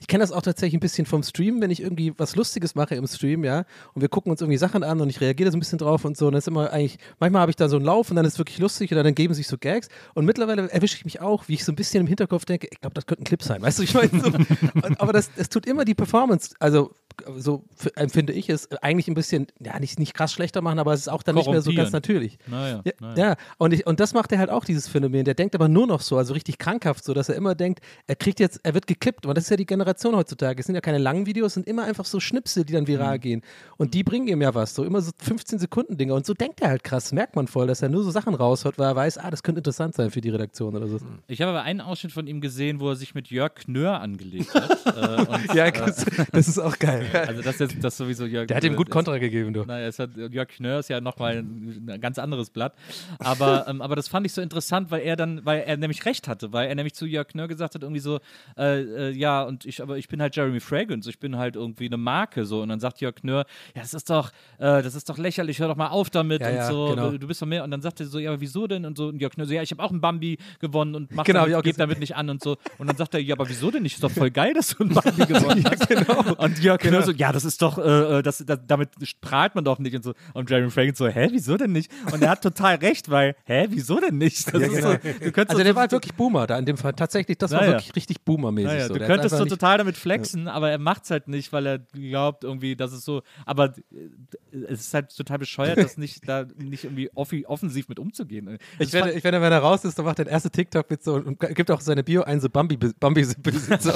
Ich 0.00 0.06
kenne 0.06 0.22
das 0.22 0.32
auch 0.32 0.42
tatsächlich 0.42 0.74
ein 0.76 0.80
bisschen 0.80 1.06
vom 1.06 1.22
Stream, 1.22 1.60
wenn 1.60 1.70
ich 1.70 1.80
irgendwie 1.82 2.12
was 2.18 2.36
Lustiges 2.36 2.74
mache 2.74 2.94
im 2.94 3.06
Stream, 3.06 3.44
ja, 3.44 3.64
und 3.94 4.02
wir 4.02 4.08
gucken 4.08 4.30
uns 4.30 4.40
irgendwie 4.40 4.58
Sachen 4.58 4.82
an 4.82 5.00
und 5.00 5.08
ich 5.08 5.20
reagiere 5.20 5.46
da 5.48 5.52
so 5.52 5.56
ein 5.56 5.60
bisschen 5.60 5.78
drauf 5.78 6.04
und 6.04 6.16
so. 6.16 6.26
Und 6.26 6.34
das 6.34 6.44
ist 6.44 6.48
immer 6.48 6.70
eigentlich, 6.72 6.98
manchmal 7.18 7.42
habe 7.42 7.50
ich 7.50 7.56
da 7.56 7.68
so 7.68 7.76
einen 7.76 7.84
Lauf 7.84 8.10
und 8.10 8.16
dann 8.16 8.24
ist 8.24 8.34
es 8.34 8.38
wirklich 8.38 8.58
lustig 8.58 8.90
und 8.92 9.02
dann 9.02 9.14
geben 9.14 9.34
sich 9.34 9.48
so 9.48 9.56
Gags. 9.58 9.88
Und 10.14 10.24
mittlerweile 10.26 10.70
erwische 10.70 10.96
ich 10.96 11.04
mich 11.04 11.20
auch, 11.20 11.48
wie 11.48 11.54
ich 11.54 11.64
so 11.64 11.72
ein 11.72 11.76
bisschen 11.76 12.02
im 12.02 12.06
Hinterkopf 12.06 12.44
denke, 12.44 12.68
ich 12.70 12.80
glaube, 12.80 12.94
das 12.94 13.06
könnte 13.06 13.22
ein 13.22 13.24
Clip 13.24 13.42
sein, 13.42 13.62
weißt 13.62 13.78
du, 13.78 13.82
ich 13.82 13.94
meine, 13.94 14.10
so, 14.10 14.26
und, 14.26 15.00
aber 15.00 15.12
das, 15.12 15.30
das 15.34 15.48
tut 15.48 15.66
immer 15.66 15.84
die 15.84 15.94
Performance, 15.94 16.54
also 16.58 16.94
so 17.38 17.64
empfinde 17.94 18.32
ich 18.34 18.50
es, 18.50 18.70
eigentlich 18.82 19.08
ein 19.08 19.14
bisschen, 19.14 19.46
ja, 19.58 19.78
nicht, 19.80 19.98
nicht 19.98 20.12
krass 20.12 20.32
schlechter 20.32 20.60
machen, 20.60 20.78
aber 20.78 20.92
es 20.92 21.00
ist 21.00 21.08
auch 21.08 21.22
dann 21.22 21.34
nicht 21.36 21.48
mehr 21.48 21.62
so 21.62 21.72
ganz 21.72 21.92
natürlich. 21.92 22.38
Naja, 22.46 22.82
Ja, 22.84 22.92
naja. 23.00 23.28
ja. 23.28 23.36
Und, 23.58 23.72
ich, 23.72 23.86
und 23.86 24.00
das 24.00 24.12
macht 24.12 24.32
er 24.32 24.38
halt 24.38 24.50
auch, 24.50 24.66
dieses 24.66 24.86
Phänomen. 24.86 25.24
Der 25.24 25.32
denkt 25.32 25.54
aber 25.54 25.68
nur 25.68 25.86
noch 25.86 26.02
so, 26.02 26.18
also 26.18 26.34
richtig 26.34 26.58
krankhaft 26.58 27.04
so, 27.04 27.14
dass 27.14 27.28
er 27.28 27.36
immer 27.36 27.54
denkt, 27.54 27.80
er 28.06 28.16
kriegt 28.16 28.38
jetzt, 28.38 28.60
er 28.64 28.74
wird 28.74 28.86
geklippt. 28.86 29.24
Aber 29.24 29.32
das 29.32 29.44
ist 29.44 29.50
ja 29.50 29.56
die 29.56 29.64
Generation 29.64 29.85
heutzutage. 29.86 30.60
Es 30.60 30.66
sind 30.66 30.74
ja 30.74 30.80
keine 30.80 30.98
langen 30.98 31.26
Videos, 31.26 31.48
es 31.48 31.54
sind 31.54 31.68
immer 31.68 31.84
einfach 31.84 32.04
so 32.04 32.20
Schnipsel, 32.20 32.64
die 32.64 32.72
dann 32.72 32.82
Mhm. 32.84 32.88
viral 32.88 33.18
gehen. 33.18 33.42
Und 33.76 33.94
die 33.94 34.02
bringen 34.04 34.28
ihm 34.28 34.42
ja 34.42 34.54
was, 34.54 34.74
so 34.74 34.84
immer 34.84 35.00
so 35.00 35.12
15 35.18 35.58
Sekunden 35.58 35.96
Dinger. 35.96 36.14
Und 36.14 36.26
so 36.26 36.34
denkt 36.34 36.60
er 36.60 36.68
halt 36.68 36.84
krass, 36.84 37.12
merkt 37.12 37.36
man 37.36 37.46
voll, 37.46 37.66
dass 37.66 37.82
er 37.82 37.88
nur 37.88 38.02
so 38.04 38.10
Sachen 38.10 38.34
raushaut, 38.34 38.78
weil 38.78 38.88
er 38.88 38.96
weiß, 38.96 39.18
ah, 39.18 39.30
das 39.30 39.42
könnte 39.42 39.60
interessant 39.60 39.94
sein 39.94 40.10
für 40.10 40.20
die 40.20 40.30
Redaktion 40.30 40.74
oder 40.76 40.86
so. 40.88 40.98
Ich 41.28 41.40
habe 41.42 41.50
aber 41.50 41.62
einen 41.62 41.80
Ausschnitt 41.80 42.12
von 42.12 42.26
ihm 42.26 42.40
gesehen, 42.40 42.80
wo 42.80 42.88
er 42.90 42.96
sich 42.96 43.14
mit 43.14 43.28
Jörg 43.28 43.54
Knör 43.54 44.00
angelegt 44.00 44.52
hat. 44.54 44.70
äh, 44.86 45.30
und, 45.30 45.54
Ja, 45.54 45.66
äh, 45.66 45.72
das, 45.72 46.04
das 46.32 46.48
ist 46.48 46.58
auch 46.58 46.78
geil. 46.78 47.06
Also 47.26 47.42
das 47.42 47.60
ist 47.60 47.76
das 47.82 47.96
sowieso 47.96 48.26
Jörg. 48.26 48.46
Der 48.48 48.56
hat 48.56 48.64
ihm 48.64 48.76
gut 48.76 48.88
ist- 48.88 48.92
Kontra 48.92 49.18
gegeben, 49.18 49.52
du. 49.52 49.64
Naja, 49.64 49.86
es 49.88 49.98
hat, 49.98 50.10
Jörg 50.16 50.48
Knör 50.48 50.80
ist 50.80 50.88
ja 50.88 51.00
nochmal 51.00 51.38
ein, 51.38 51.86
ein 51.88 52.00
ganz 52.00 52.18
anderes 52.18 52.50
Blatt. 52.50 52.74
Aber, 53.18 53.66
ähm, 53.68 53.82
aber 53.82 53.96
das 53.96 54.08
fand 54.08 54.26
ich 54.26 54.32
so 54.32 54.40
interessant, 54.42 54.90
weil 54.90 55.02
er 55.02 55.16
dann, 55.16 55.44
weil 55.44 55.60
er 55.60 55.76
nämlich 55.76 56.04
recht 56.04 56.28
hatte, 56.28 56.52
weil 56.52 56.68
er 56.68 56.74
nämlich 56.74 56.94
zu 56.94 57.06
Jörg 57.06 57.28
Knör 57.28 57.48
gesagt 57.48 57.74
hat, 57.74 57.82
irgendwie 57.82 58.00
so, 58.00 58.20
äh, 58.56 58.80
äh, 58.80 59.10
ja, 59.10 59.42
und 59.42 59.64
ich, 59.64 59.75
aber 59.80 59.98
ich 59.98 60.08
bin 60.08 60.20
halt 60.22 60.34
Jeremy 60.36 60.60
Fragrance, 60.60 61.08
ich 61.08 61.18
bin 61.18 61.36
halt 61.36 61.56
irgendwie 61.56 61.86
eine 61.86 61.96
Marke 61.96 62.44
so. 62.44 62.62
Und 62.62 62.68
dann 62.68 62.80
sagt 62.80 63.00
Jörg 63.00 63.14
Knör, 63.16 63.44
ja, 63.74 63.82
das 63.82 63.94
ist 63.94 64.10
doch, 64.10 64.30
äh, 64.58 64.82
das 64.82 64.94
ist 64.94 65.08
doch 65.08 65.18
lächerlich, 65.18 65.58
hör 65.60 65.68
doch 65.68 65.76
mal 65.76 65.88
auf 65.88 66.10
damit 66.10 66.40
Ja, 66.42 66.48
und 66.48 66.54
ja, 66.54 66.66
so, 66.70 66.86
genau. 66.90 67.10
du 67.12 67.26
bist 67.26 67.40
doch 67.42 67.46
mehr. 67.46 67.64
Und 67.64 67.70
dann 67.70 67.82
sagt 67.82 68.00
er 68.00 68.06
so, 68.06 68.18
ja, 68.18 68.30
aber 68.30 68.40
wieso 68.40 68.66
denn? 68.66 68.84
Und 68.84 68.96
so, 68.96 69.08
und 69.08 69.20
Jörg 69.20 69.32
Knör 69.34 69.46
so, 69.46 69.52
ja, 69.54 69.62
ich 69.62 69.70
habe 69.70 69.82
auch 69.82 69.90
einen 69.90 70.00
Bambi 70.00 70.38
gewonnen 70.60 70.94
und 70.94 71.14
mach 71.14 71.24
Genau, 71.24 71.44
ich 71.46 71.52
damit, 71.52 71.64
geb 71.64 71.76
damit 71.76 71.98
nicht 72.00 72.16
an 72.16 72.30
und 72.30 72.42
so. 72.42 72.56
Und 72.78 72.86
dann 72.88 72.96
sagt 72.96 73.14
er, 73.14 73.20
ja, 73.22 73.34
aber 73.34 73.48
wieso 73.48 73.70
denn 73.70 73.82
nicht? 73.82 73.94
Ist 73.94 74.02
doch 74.04 74.10
voll 74.10 74.30
geil, 74.30 74.54
dass 74.54 74.68
du 74.68 74.84
einen 74.84 74.94
Bambi 74.94 75.26
gewonnen 75.26 75.64
hast. 75.64 76.38
Und 76.38 76.58
Jörg 76.62 76.78
Knör 76.80 77.02
so, 77.02 77.12
ja, 77.12 77.32
das 77.32 77.44
ist 77.44 77.60
doch, 77.62 77.78
äh, 77.78 78.18
äh, 78.18 78.22
das, 78.22 78.38
das, 78.46 78.58
damit 78.66 78.90
prahlt 79.20 79.54
man 79.54 79.64
doch 79.64 79.78
nicht 79.78 79.94
und 79.96 80.02
so. 80.04 80.14
Und 80.34 80.50
Jeremy 80.50 80.70
Fragrance 80.70 80.98
so, 80.98 81.08
hä, 81.08 81.28
wieso 81.30 81.56
denn 81.56 81.72
nicht? 81.72 81.90
Und 82.12 82.22
er 82.22 82.30
hat 82.30 82.42
total 82.42 82.76
recht, 82.76 83.10
weil, 83.10 83.36
hä, 83.44 83.66
wieso 83.70 84.00
denn 84.00 84.18
nicht? 84.18 84.52
Das 84.52 84.60
Ja, 84.62 84.68
genau. 84.68 84.80
so, 84.92 85.32
Also 85.36 85.58
so- 85.58 85.64
der 85.64 85.74
war 85.74 85.82
halt 85.82 85.92
wirklich 85.92 86.14
Boomer 86.14 86.46
da 86.46 86.58
in 86.58 86.64
dem 86.64 86.76
Fall. 86.76 86.92
Tatsächlich, 86.92 87.38
das 87.38 87.50
war 87.52 87.60
Naja. 87.60 87.72
wirklich 87.74 87.94
richtig 87.96 88.22
Boomer-mäßig. 88.24 88.84
so. 88.84 88.94
du 88.94 89.06
könntest 89.06 89.36
so 89.36 89.42
nicht- 89.44 89.50
total 89.66 89.78
damit 89.78 89.96
flexen, 89.96 90.48
aber 90.48 90.70
er 90.70 90.78
macht 90.78 91.04
es 91.04 91.10
halt 91.10 91.28
nicht, 91.28 91.52
weil 91.52 91.66
er 91.66 91.78
glaubt 91.78 92.44
irgendwie, 92.44 92.76
dass 92.76 92.92
es 92.92 93.04
so, 93.04 93.22
aber 93.44 93.74
äh, 93.92 94.56
es 94.68 94.80
ist 94.80 94.94
halt 94.94 95.14
total 95.16 95.38
bescheuert, 95.38 95.78
das 95.78 95.96
nicht, 95.98 96.28
da 96.28 96.46
nicht 96.56 96.84
irgendwie 96.84 97.10
offensiv 97.14 97.88
mit 97.88 97.98
umzugehen. 97.98 98.58
Ich 98.78 98.86
Das 98.86 98.92
werde, 98.92 99.06
fand- 99.08 99.18
ich 99.18 99.24
werde, 99.24 99.40
wenn 99.40 99.52
er 99.52 99.58
raus 99.58 99.84
ist, 99.84 99.98
dann 99.98 100.04
macht 100.04 100.18
er 100.18 100.24
den 100.26 100.32
ersten 100.32 100.50
TikTok 100.52 100.88
mit 100.90 101.02
so 101.02 101.14
und 101.14 101.38
gibt 101.40 101.70
auch 101.70 101.80
seine 101.80 102.02
Bio 102.04 102.22
ein, 102.22 102.40
so 102.40 102.48
Bambi-Besitzer 102.48 102.96
Bambi 103.00 103.24
oder 103.24 103.78
so, 103.80 103.92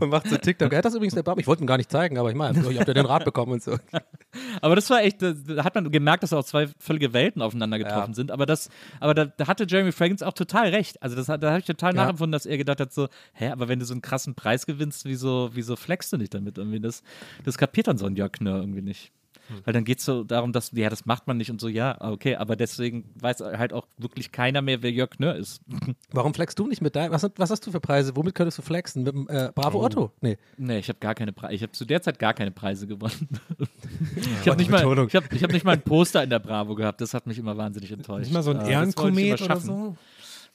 und 0.00 0.10
macht 0.10 0.28
so 0.28 0.36
TikTok. 0.36 0.72
Er 0.72 0.78
hat 0.78 0.84
das 0.84 0.94
übrigens 0.94 1.14
der 1.14 1.22
Bambi. 1.22 1.40
Ich 1.42 1.46
wollte 1.46 1.64
ihn 1.64 1.66
gar 1.66 1.76
nicht 1.76 1.90
zeigen, 1.90 2.18
aber 2.18 2.30
ich 2.30 2.36
meine, 2.36 2.58
ich 2.70 2.80
habe 2.80 2.94
den 2.94 3.06
Rat 3.06 3.24
bekommen 3.24 3.52
und 3.52 3.62
so. 3.62 3.76
Aber 4.62 4.76
das 4.76 4.88
war 4.88 5.02
echt, 5.02 5.20
da 5.20 5.34
hat 5.62 5.74
man 5.74 5.90
gemerkt, 5.90 6.22
dass 6.22 6.32
auch 6.32 6.42
zwei 6.44 6.66
völlige 6.78 7.12
Welten 7.12 7.42
aufeinander 7.42 7.78
getroffen 7.78 8.12
Ja. 8.12 8.14
sind. 8.14 8.30
Aber 8.30 8.46
das, 8.46 8.70
aber 8.98 9.12
da, 9.12 9.26
da 9.26 9.46
hatte 9.46 9.66
Jeremy 9.68 9.92
Fragrance 9.92 10.26
auch 10.26 10.32
total 10.32 10.68
recht. 10.68 11.02
Also 11.02 11.16
das, 11.16 11.28
hat- 11.28 11.42
da 11.42 11.50
habe 11.50 11.58
ich 11.60 11.66
total 11.66 11.94
Ja. 11.94 12.02
nachempfunden, 12.04 12.32
dass 12.32 12.46
er 12.46 12.56
gedacht 12.56 12.80
hat 12.80 12.92
so, 12.94 13.08
hä, 13.34 13.48
aber 13.48 13.68
wenn 13.68 13.78
du 13.78 13.84
so 13.84 13.92
einen 13.92 14.00
krassen 14.00 14.34
Preis 14.34 14.64
gewinnst, 14.64 14.91
wieso, 15.04 15.50
wieso 15.52 15.76
flexst 15.76 16.12
du 16.12 16.16
nicht 16.16 16.34
damit 16.34 16.58
irgendwie? 16.58 16.80
Das, 16.80 17.02
das 17.44 17.58
kapiert 17.58 17.88
dann 17.88 17.98
so 17.98 18.06
ein 18.06 18.16
Jörg 18.16 18.32
Knör 18.32 18.60
irgendwie 18.60 18.82
nicht. 18.82 19.12
Hm. 19.48 19.56
Weil 19.64 19.74
dann 19.74 19.84
geht 19.84 19.98
es 19.98 20.04
so 20.04 20.22
darum, 20.22 20.52
dass, 20.52 20.70
ja, 20.70 20.88
das 20.88 21.04
macht 21.04 21.26
man 21.26 21.36
nicht 21.36 21.50
und 21.50 21.60
so, 21.60 21.66
ja, 21.66 22.00
okay, 22.00 22.36
aber 22.36 22.54
deswegen 22.54 23.10
weiß 23.20 23.40
halt 23.40 23.72
auch 23.72 23.88
wirklich 23.98 24.30
keiner 24.30 24.62
mehr, 24.62 24.82
wer 24.84 24.92
Jörg 24.92 25.10
Knör 25.10 25.34
ist. 25.34 25.60
Warum 26.12 26.32
flexst 26.32 26.60
du 26.60 26.68
nicht 26.68 26.80
mit 26.80 26.94
deinem? 26.94 27.10
Was, 27.10 27.28
was 27.36 27.50
hast 27.50 27.66
du 27.66 27.72
für 27.72 27.80
Preise? 27.80 28.14
Womit 28.14 28.36
könntest 28.36 28.58
du 28.58 28.62
flexen? 28.62 29.02
Mit 29.02 29.12
dem 29.14 29.28
äh, 29.28 29.50
Bravo 29.52 29.80
Oh. 29.80 29.84
Otto? 29.84 30.12
Nee. 30.20 30.38
Nee, 30.58 30.78
ich 30.78 30.88
habe 30.88 31.00
gar 31.00 31.16
keine 31.16 31.32
Preise. 31.32 31.54
Ich 31.54 31.62
habe 31.62 31.72
zu 31.72 31.84
der 31.84 32.00
Zeit 32.02 32.20
gar 32.20 32.34
keine 32.34 32.52
Preise 32.52 32.86
gewonnen. 32.86 33.28
ich 34.16 34.42
die 34.44 34.48
habe 34.50 34.58
nicht, 34.60 34.70
mal- 34.70 35.06
ich 35.08 35.16
hab, 35.16 35.32
ich 35.32 35.42
hab 35.42 35.50
nicht 35.52 35.64
mal 35.64 35.72
ein 35.72 35.82
Poster 35.82 36.22
in 36.22 36.30
der 36.30 36.38
Bravo 36.38 36.76
gehabt. 36.76 37.00
Das 37.00 37.12
hat 37.12 37.26
mich 37.26 37.36
immer 37.38 37.56
wahnsinnig 37.56 37.90
enttäuscht. 37.90 38.26
Nicht 38.26 38.32
mal 38.34 38.44
so 38.44 38.52
ein 38.52 38.60
Äh, 38.60 38.64
ich 38.64 38.68
Ehrenkomet 38.70 39.42
oder 39.42 39.58
so? 39.58 39.96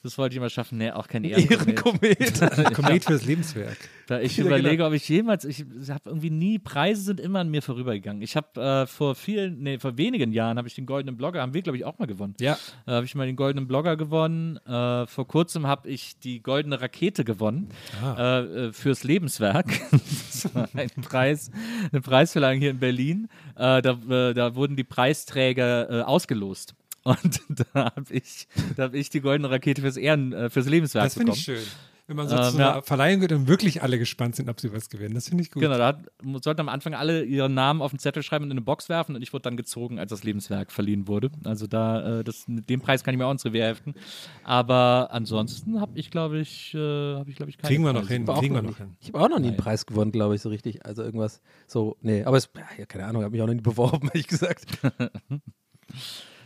Das 0.04 0.16
wollte 0.16 0.34
ich 0.34 0.36
immer 0.36 0.48
schaffen. 0.48 0.78
Nee, 0.78 0.92
auch 0.92 1.08
kein 1.08 1.24
Ehrenkomet. 1.24 2.20
Ehrenkomet. 2.20 2.74
Komet 2.74 3.04
fürs 3.04 3.24
Lebenswerk. 3.24 3.76
Da 4.06 4.20
ich 4.20 4.36
Ja, 4.36 4.44
überlege, 4.44 4.76
genau. 4.76 4.88
ob 4.88 4.94
ich 4.94 5.08
jemals, 5.08 5.44
ich 5.44 5.64
habe 5.88 6.02
irgendwie 6.06 6.30
nie, 6.30 6.60
Preise 6.60 7.02
sind 7.02 7.18
immer 7.18 7.40
an 7.40 7.48
mir 7.50 7.62
vorübergegangen. 7.62 8.22
Ich 8.22 8.36
habe 8.36 8.60
äh, 8.60 8.86
vor 8.86 9.16
vielen, 9.16 9.60
nee, 9.60 9.78
vor 9.80 9.98
wenigen 9.98 10.32
Jahren 10.32 10.56
habe 10.56 10.68
ich 10.68 10.74
den 10.76 10.86
Goldenen 10.86 11.16
Blogger, 11.16 11.42
haben 11.42 11.52
wir, 11.52 11.62
glaube 11.62 11.78
ich, 11.78 11.84
auch 11.84 11.98
mal 11.98 12.06
gewonnen. 12.06 12.34
Ja. 12.38 12.56
Da 12.86 12.92
habe 12.92 13.06
ich 13.06 13.14
mal 13.16 13.26
den 13.26 13.34
Goldenen 13.34 13.66
Blogger 13.66 13.96
gewonnen. 13.96 14.56
Äh, 14.58 15.06
vor 15.08 15.26
kurzem 15.26 15.66
habe 15.66 15.88
ich 15.88 16.18
die 16.20 16.42
Goldene 16.42 16.80
Rakete 16.80 17.24
gewonnen 17.24 17.68
Ah. 18.00 18.38
äh, 18.40 18.66
äh, 18.68 18.72
fürs 18.72 19.02
Lebenswerk. 19.02 19.66
das 19.90 20.54
war 20.54 20.68
ein 20.74 20.90
Preis, 21.02 21.50
eine 21.90 22.00
Preisverleihung 22.00 22.60
hier 22.60 22.70
in 22.70 22.78
Berlin. 22.78 23.28
Äh, 23.56 23.82
da, 23.82 23.98
äh, 24.08 24.32
da 24.34 24.54
wurden 24.54 24.76
die 24.76 24.84
Preisträger 24.84 25.90
äh, 25.90 26.02
ausgelost. 26.02 26.74
Und 27.04 27.40
da 27.74 27.92
habe 27.96 28.12
ich, 28.12 28.46
da 28.76 28.84
hab 28.84 28.94
ich 28.94 29.10
die 29.10 29.20
Goldene 29.20 29.50
Rakete 29.50 29.82
fürs 29.82 29.96
Ehren, 29.96 30.32
äh, 30.32 30.50
fürs 30.50 30.66
Lebenswerk 30.68 31.04
Das 31.06 31.14
finde 31.14 31.32
bekommen. 31.32 31.38
ich 31.38 31.44
schön. 31.44 31.72
Wenn 32.08 32.16
man 32.16 32.26
so 32.26 32.36
Ähm, 32.36 32.42
zu 32.42 32.54
einer 32.54 32.76
ja. 32.76 32.82
Verleihung 32.82 33.20
geht 33.20 33.32
und 33.32 33.48
wirklich 33.48 33.82
alle 33.82 33.98
gespannt 33.98 34.34
sind, 34.34 34.48
ob 34.48 34.58
sie 34.60 34.72
was 34.72 34.88
gewinnen. 34.88 35.14
Das 35.14 35.28
finde 35.28 35.42
ich 35.42 35.50
gut. 35.50 35.60
Genau, 35.60 35.76
da 35.76 35.88
hat, 35.88 35.98
sollten 36.42 36.62
am 36.62 36.70
Anfang 36.70 36.94
alle 36.94 37.22
ihren 37.22 37.52
Namen 37.52 37.82
auf 37.82 37.90
den 37.90 37.98
Zettel 37.98 38.22
schreiben 38.22 38.44
und 38.44 38.50
in 38.50 38.56
eine 38.56 38.64
Box 38.64 38.88
werfen 38.88 39.14
und 39.14 39.20
ich 39.20 39.34
wurde 39.34 39.42
dann 39.42 39.58
gezogen, 39.58 39.98
als 39.98 40.08
das 40.08 40.24
Lebenswerk 40.24 40.72
verliehen 40.72 41.06
wurde. 41.06 41.30
Also 41.44 41.66
da, 41.66 42.20
äh, 42.20 42.24
das, 42.24 42.48
mit 42.48 42.70
dem 42.70 42.80
Preis 42.80 43.04
kann 43.04 43.12
ich 43.12 43.18
mir 43.18 43.26
auch 43.26 43.30
ins 43.30 43.44
Revier 43.44 43.66
heften. 43.66 43.94
Aber 44.42 45.10
ansonsten 45.12 45.82
habe 45.82 45.98
ich, 45.98 46.10
glaube 46.10 46.38
ich, 46.38 46.72
äh, 46.72 46.78
habe 46.78 47.28
ich, 47.28 47.36
glaube 47.36 47.50
ich, 47.50 47.58
keine 47.58 47.68
Kriegen 47.68 47.84
wir 47.84 47.92
noch 47.92 48.00
Preise 48.00 48.14
hin. 48.14 48.26
Kriegen 48.26 48.54
wir 48.54 48.62
noch 48.62 48.70
noch 48.70 48.78
hin. 48.78 48.96
Ich 49.00 49.08
habe 49.08 49.20
auch 49.20 49.28
noch 49.28 49.38
nie 49.38 49.48
einen. 49.48 49.56
Preis 49.58 49.84
gewonnen, 49.84 50.10
glaube 50.10 50.34
ich, 50.34 50.40
so 50.40 50.48
richtig. 50.48 50.86
Also 50.86 51.02
irgendwas 51.02 51.42
so, 51.66 51.98
nee, 52.00 52.24
aber 52.24 52.38
es, 52.38 52.48
ja, 52.78 52.86
keine 52.86 53.04
Ahnung, 53.04 53.22
habe 53.22 53.32
mich 53.32 53.42
auch 53.42 53.46
noch 53.46 53.52
nie 53.54 53.60
beworben, 53.60 54.08
ehrlich 54.14 54.28
gesagt. 54.28 54.66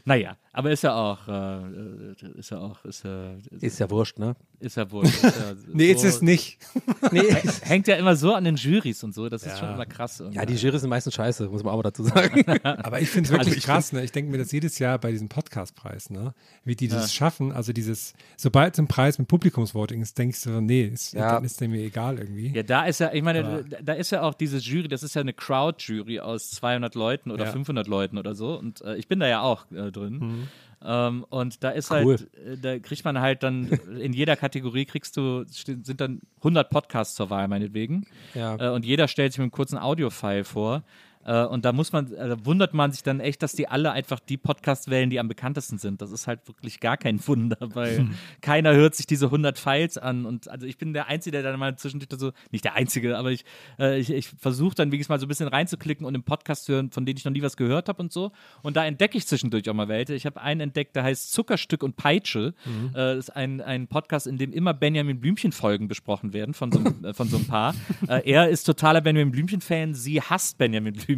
Naja, 0.04 0.36
aber 0.52 0.70
ist 0.70 0.82
ja 0.82 0.94
auch, 0.94 1.28
äh, 1.28 2.12
ist 2.38 2.50
ja 2.50 2.58
auch, 2.58 2.84
ist 2.84 3.04
ja, 3.04 3.34
Ist 3.60 3.78
ja 3.78 3.88
wurscht, 3.90 4.18
ne? 4.18 4.34
Ist 4.62 4.76
ja 4.76 4.90
wohl. 4.90 5.04
Ist 5.04 5.22
ja 5.22 5.30
Nee, 5.72 5.92
so, 5.94 6.06
ist 6.06 6.14
es 6.16 6.22
nicht. 6.22 6.58
Nee. 7.12 7.34
Hängt 7.62 7.88
ja 7.88 7.96
immer 7.96 8.16
so 8.16 8.32
an 8.34 8.44
den 8.44 8.56
Jurys 8.56 9.02
und 9.04 9.14
so, 9.14 9.28
das 9.28 9.42
ist 9.44 9.58
schon 9.58 9.68
immer 9.74 9.84
krass. 9.86 10.20
irgendwie. 10.20 10.38
Ja, 10.38 10.46
die 10.46 10.54
Jurys 10.54 10.80
sind 10.80 10.90
meistens 10.90 11.14
scheiße, 11.14 11.48
muss 11.48 11.62
man 11.62 11.74
mal 11.76 11.82
dazu 11.82 12.04
sagen. 12.04 12.44
Aber 12.62 13.00
ich 13.00 13.10
finde 13.10 13.26
es 13.26 13.32
wirklich 13.32 13.54
Also 13.56 13.66
krass. 13.66 13.92
Ne? 13.92 14.02
Ich 14.04 14.12
denke 14.12 14.30
mir 14.30 14.38
das 14.38 14.52
jedes 14.52 14.78
Jahr 14.78 14.98
bei 14.98 15.10
diesem 15.10 15.28
Podcastpreis, 15.28 16.10
ne? 16.10 16.32
wie 16.64 16.76
die 16.76 16.88
das 16.88 17.12
schaffen. 17.12 17.52
Also 17.52 17.72
dieses, 17.72 18.14
sobald 18.36 18.74
es 18.74 18.78
ein 18.78 18.86
Preis 18.88 19.18
mit 19.18 19.28
Publikumsvoting 19.28 20.00
ist, 20.00 20.16
denkst 20.16 20.42
du, 20.44 20.60
nee, 20.60 20.84
ist, 20.84 21.12
Ja. 21.12 21.34
dann 21.34 21.44
ist 21.44 21.60
der 21.60 21.68
mir 21.68 21.82
egal 21.82 22.18
irgendwie. 22.18 22.52
Ja, 22.54 22.62
da 22.62 22.84
ist 22.86 23.00
ja, 23.00 23.12
ich 23.12 23.22
meine, 23.22 23.44
Aber- 23.44 23.62
da- 23.64 23.78
da 23.82 23.92
ist 23.94 24.10
ja 24.10 24.22
auch 24.22 24.34
diese 24.34 24.58
Jury, 24.58 24.88
das 24.88 25.02
ist 25.02 25.14
ja 25.14 25.20
eine 25.20 25.32
Crowd-Jury 25.32 26.20
aus 26.20 26.50
200 26.52 26.94
Leuten 26.94 27.30
oder 27.30 27.46
Ja. 27.46 27.52
500 27.52 27.86
Leuten 27.86 28.16
oder 28.18 28.34
so. 28.34 28.58
Und 28.58 28.80
äh, 28.82 28.96
ich 28.96 29.08
bin 29.08 29.20
da 29.20 29.26
ja 29.26 29.40
auch 29.42 29.70
äh, 29.72 29.90
drin. 29.90 30.18
Mhm. 30.18 30.48
Ähm, 30.84 31.24
und 31.28 31.62
da 31.62 31.70
ist 31.70 31.90
Cool. 31.90 32.18
halt, 32.18 32.64
da 32.64 32.78
kriegt 32.78 33.04
man 33.04 33.20
halt 33.20 33.42
dann, 33.42 33.68
in 34.00 34.12
jeder 34.12 34.36
Kategorie 34.36 34.84
kriegst 34.84 35.16
du, 35.16 35.44
sind 35.46 36.00
dann 36.00 36.20
100 36.38 36.70
Podcasts 36.70 37.14
zur 37.14 37.30
Wahl, 37.30 37.48
meinetwegen. 37.48 38.06
Ja. 38.34 38.56
Äh, 38.56 38.70
und 38.70 38.84
jeder 38.84 39.08
stellt 39.08 39.32
sich 39.32 39.38
mit 39.38 39.44
einem 39.44 39.52
kurzen 39.52 39.78
Audio-File 39.78 40.44
vor. 40.44 40.82
Äh, 41.24 41.44
und 41.44 41.64
da 41.64 41.72
muss 41.72 41.92
man, 41.92 42.12
äh, 42.12 42.36
wundert 42.44 42.74
man 42.74 42.92
sich 42.92 43.02
dann 43.02 43.20
echt, 43.20 43.42
dass 43.42 43.52
die 43.52 43.68
alle 43.68 43.92
einfach 43.92 44.20
die 44.20 44.36
Podcasts 44.36 44.88
wählen, 44.88 45.10
die 45.10 45.20
am 45.20 45.28
bekanntesten 45.28 45.78
sind. 45.78 46.02
Das 46.02 46.10
ist 46.10 46.26
halt 46.26 46.46
wirklich 46.48 46.80
gar 46.80 46.96
kein 46.96 47.24
Wunder, 47.26 47.56
weil 47.60 48.08
keiner 48.40 48.74
hört 48.74 48.94
sich 48.94 49.06
diese 49.06 49.26
100 49.26 49.58
Files 49.58 49.98
an. 49.98 50.26
Und 50.26 50.48
also 50.48 50.66
ich 50.66 50.78
bin 50.78 50.92
der 50.92 51.06
Einzige, 51.06 51.32
der 51.40 51.50
dann 51.50 51.58
mal 51.60 51.76
zwischendurch 51.76 52.08
so, 52.18 52.32
nicht 52.50 52.64
der 52.64 52.74
Einzige, 52.74 53.16
aber 53.16 53.30
ich, 53.30 53.44
äh, 53.78 53.98
ich, 53.98 54.10
ich 54.10 54.28
versuche 54.28 54.74
dann 54.74 54.90
wirklich 54.92 55.08
mal 55.08 55.20
so 55.20 55.26
ein 55.26 55.28
bisschen 55.28 55.48
reinzuklicken 55.48 56.04
und 56.06 56.14
im 56.14 56.22
Podcast 56.24 56.68
hören, 56.68 56.90
von 56.90 57.06
denen 57.06 57.18
ich 57.18 57.24
noch 57.24 57.32
nie 57.32 57.42
was 57.42 57.56
gehört 57.56 57.88
habe 57.88 58.02
und 58.02 58.12
so. 58.12 58.32
Und 58.62 58.76
da 58.76 58.84
entdecke 58.84 59.16
ich 59.16 59.26
zwischendurch 59.26 59.68
auch 59.70 59.74
mal 59.74 59.88
welche. 59.88 60.14
Ich 60.14 60.26
habe 60.26 60.40
einen 60.40 60.60
entdeckt, 60.60 60.96
der 60.96 61.04
heißt 61.04 61.32
Zuckerstück 61.32 61.82
und 61.82 61.96
Peitsche. 61.96 62.54
Mhm. 62.64 62.88
Äh, 62.90 62.92
das 62.94 63.18
ist 63.18 63.30
ein, 63.30 63.60
ein 63.60 63.86
Podcast, 63.86 64.26
in 64.26 64.38
dem 64.38 64.52
immer 64.52 64.74
Benjamin 64.74 65.20
Blümchen-Folgen 65.20 65.88
besprochen 65.88 66.32
werden 66.32 66.54
von 66.54 66.72
so, 66.72 66.80
einem- 66.80 67.04
äh, 67.04 67.14
von 67.14 67.28
so 67.28 67.36
ein 67.36 67.46
paar. 67.46 67.74
Er 68.24 68.48
ist 68.48 68.64
totaler 68.64 69.00
Benjamin 69.00 69.30
Blümchen-Fan, 69.32 69.94
sie 69.94 70.20
hasst 70.20 70.58
Benjamin 70.58 70.92
Blümchen 70.94 71.11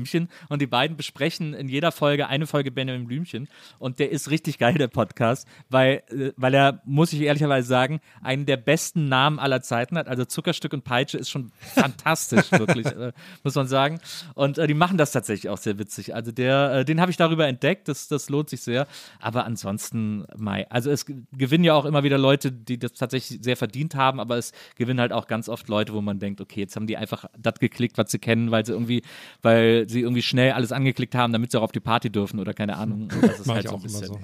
und 0.48 0.62
die 0.62 0.66
beiden 0.66 0.96
besprechen 0.96 1.54
in 1.54 1.68
jeder 1.68 1.92
Folge 1.92 2.28
eine 2.28 2.46
Folge 2.46 2.70
Benjamin 2.70 3.06
Blümchen. 3.06 3.48
Und 3.78 3.98
der 3.98 4.10
ist 4.10 4.30
richtig 4.30 4.58
geil, 4.58 4.74
der 4.74 4.88
Podcast, 4.88 5.46
weil, 5.68 6.02
äh, 6.08 6.32
weil 6.36 6.54
er, 6.54 6.80
muss 6.84 7.12
ich 7.12 7.20
ehrlicherweise 7.20 7.68
sagen, 7.68 8.00
einen 8.22 8.46
der 8.46 8.56
besten 8.56 9.08
Namen 9.08 9.38
aller 9.38 9.62
Zeiten 9.62 9.96
hat. 9.96 10.08
Also 10.08 10.24
Zuckerstück 10.24 10.72
und 10.72 10.84
Peitsche 10.84 11.18
ist 11.18 11.30
schon 11.30 11.52
fantastisch, 11.58 12.50
wirklich, 12.52 12.86
äh, 12.86 13.12
muss 13.42 13.54
man 13.54 13.68
sagen. 13.68 14.00
Und 14.34 14.58
äh, 14.58 14.66
die 14.66 14.74
machen 14.74 14.98
das 14.98 15.12
tatsächlich 15.12 15.50
auch 15.50 15.58
sehr 15.58 15.78
witzig. 15.78 16.14
Also 16.14 16.32
der, 16.32 16.72
äh, 16.72 16.84
den 16.84 17.00
habe 17.00 17.10
ich 17.10 17.16
darüber 17.16 17.46
entdeckt, 17.46 17.88
das, 17.88 18.08
das 18.08 18.28
lohnt 18.28 18.50
sich 18.50 18.62
sehr. 18.62 18.86
Aber 19.20 19.44
ansonsten, 19.44 20.24
Mai, 20.36 20.66
also 20.70 20.90
es 20.90 21.06
gewinnen 21.32 21.64
ja 21.64 21.74
auch 21.74 21.84
immer 21.84 22.02
wieder 22.04 22.18
Leute, 22.18 22.52
die 22.52 22.78
das 22.78 22.92
tatsächlich 22.92 23.40
sehr 23.42 23.56
verdient 23.56 23.94
haben, 23.94 24.20
aber 24.20 24.36
es 24.36 24.52
gewinnen 24.76 25.00
halt 25.00 25.12
auch 25.12 25.26
ganz 25.26 25.48
oft 25.48 25.68
Leute, 25.68 25.92
wo 25.92 26.00
man 26.00 26.18
denkt, 26.18 26.40
okay, 26.40 26.60
jetzt 26.60 26.76
haben 26.76 26.86
die 26.86 26.96
einfach 26.96 27.26
das 27.38 27.54
geklickt, 27.58 27.98
was 27.98 28.10
sie 28.10 28.18
kennen, 28.18 28.50
weil 28.50 28.64
sie 28.64 28.72
irgendwie, 28.72 29.02
weil 29.42 29.83
sie 29.88 30.00
irgendwie 30.00 30.22
schnell 30.22 30.52
alles 30.52 30.72
angeklickt 30.72 31.14
haben, 31.14 31.32
damit 31.32 31.50
sie 31.50 31.58
auch 31.58 31.62
auf 31.64 31.72
die 31.72 31.80
Party 31.80 32.10
dürfen 32.10 32.38
oder 32.40 32.54
keine 32.54 32.76
Ahnung. 32.76 33.02
Und 33.12 33.22
das 33.22 33.40
ist 33.40 33.46
Mach 33.46 33.54
halt 33.56 33.64
ich 33.64 33.70
so 33.70 33.76
auch 33.76 33.82
ein 33.82 33.88
immer 33.88 34.00
bisschen. 34.00 34.18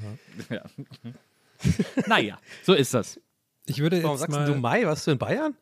so. 0.49 0.55
Ja. 0.55 0.62
Ja. 1.64 2.03
naja, 2.07 2.38
so 2.64 2.73
ist 2.75 2.94
das. 2.94 3.20
Ich 3.66 3.79
würde 3.79 4.03
Warum 4.03 4.12
jetzt 4.16 4.20
sagst 4.20 4.37
mal, 4.38 4.46
du 4.46 4.55
Mai? 4.57 4.85
Warst 4.87 5.07
du 5.07 5.11
in 5.12 5.18
Bayern? 5.18 5.55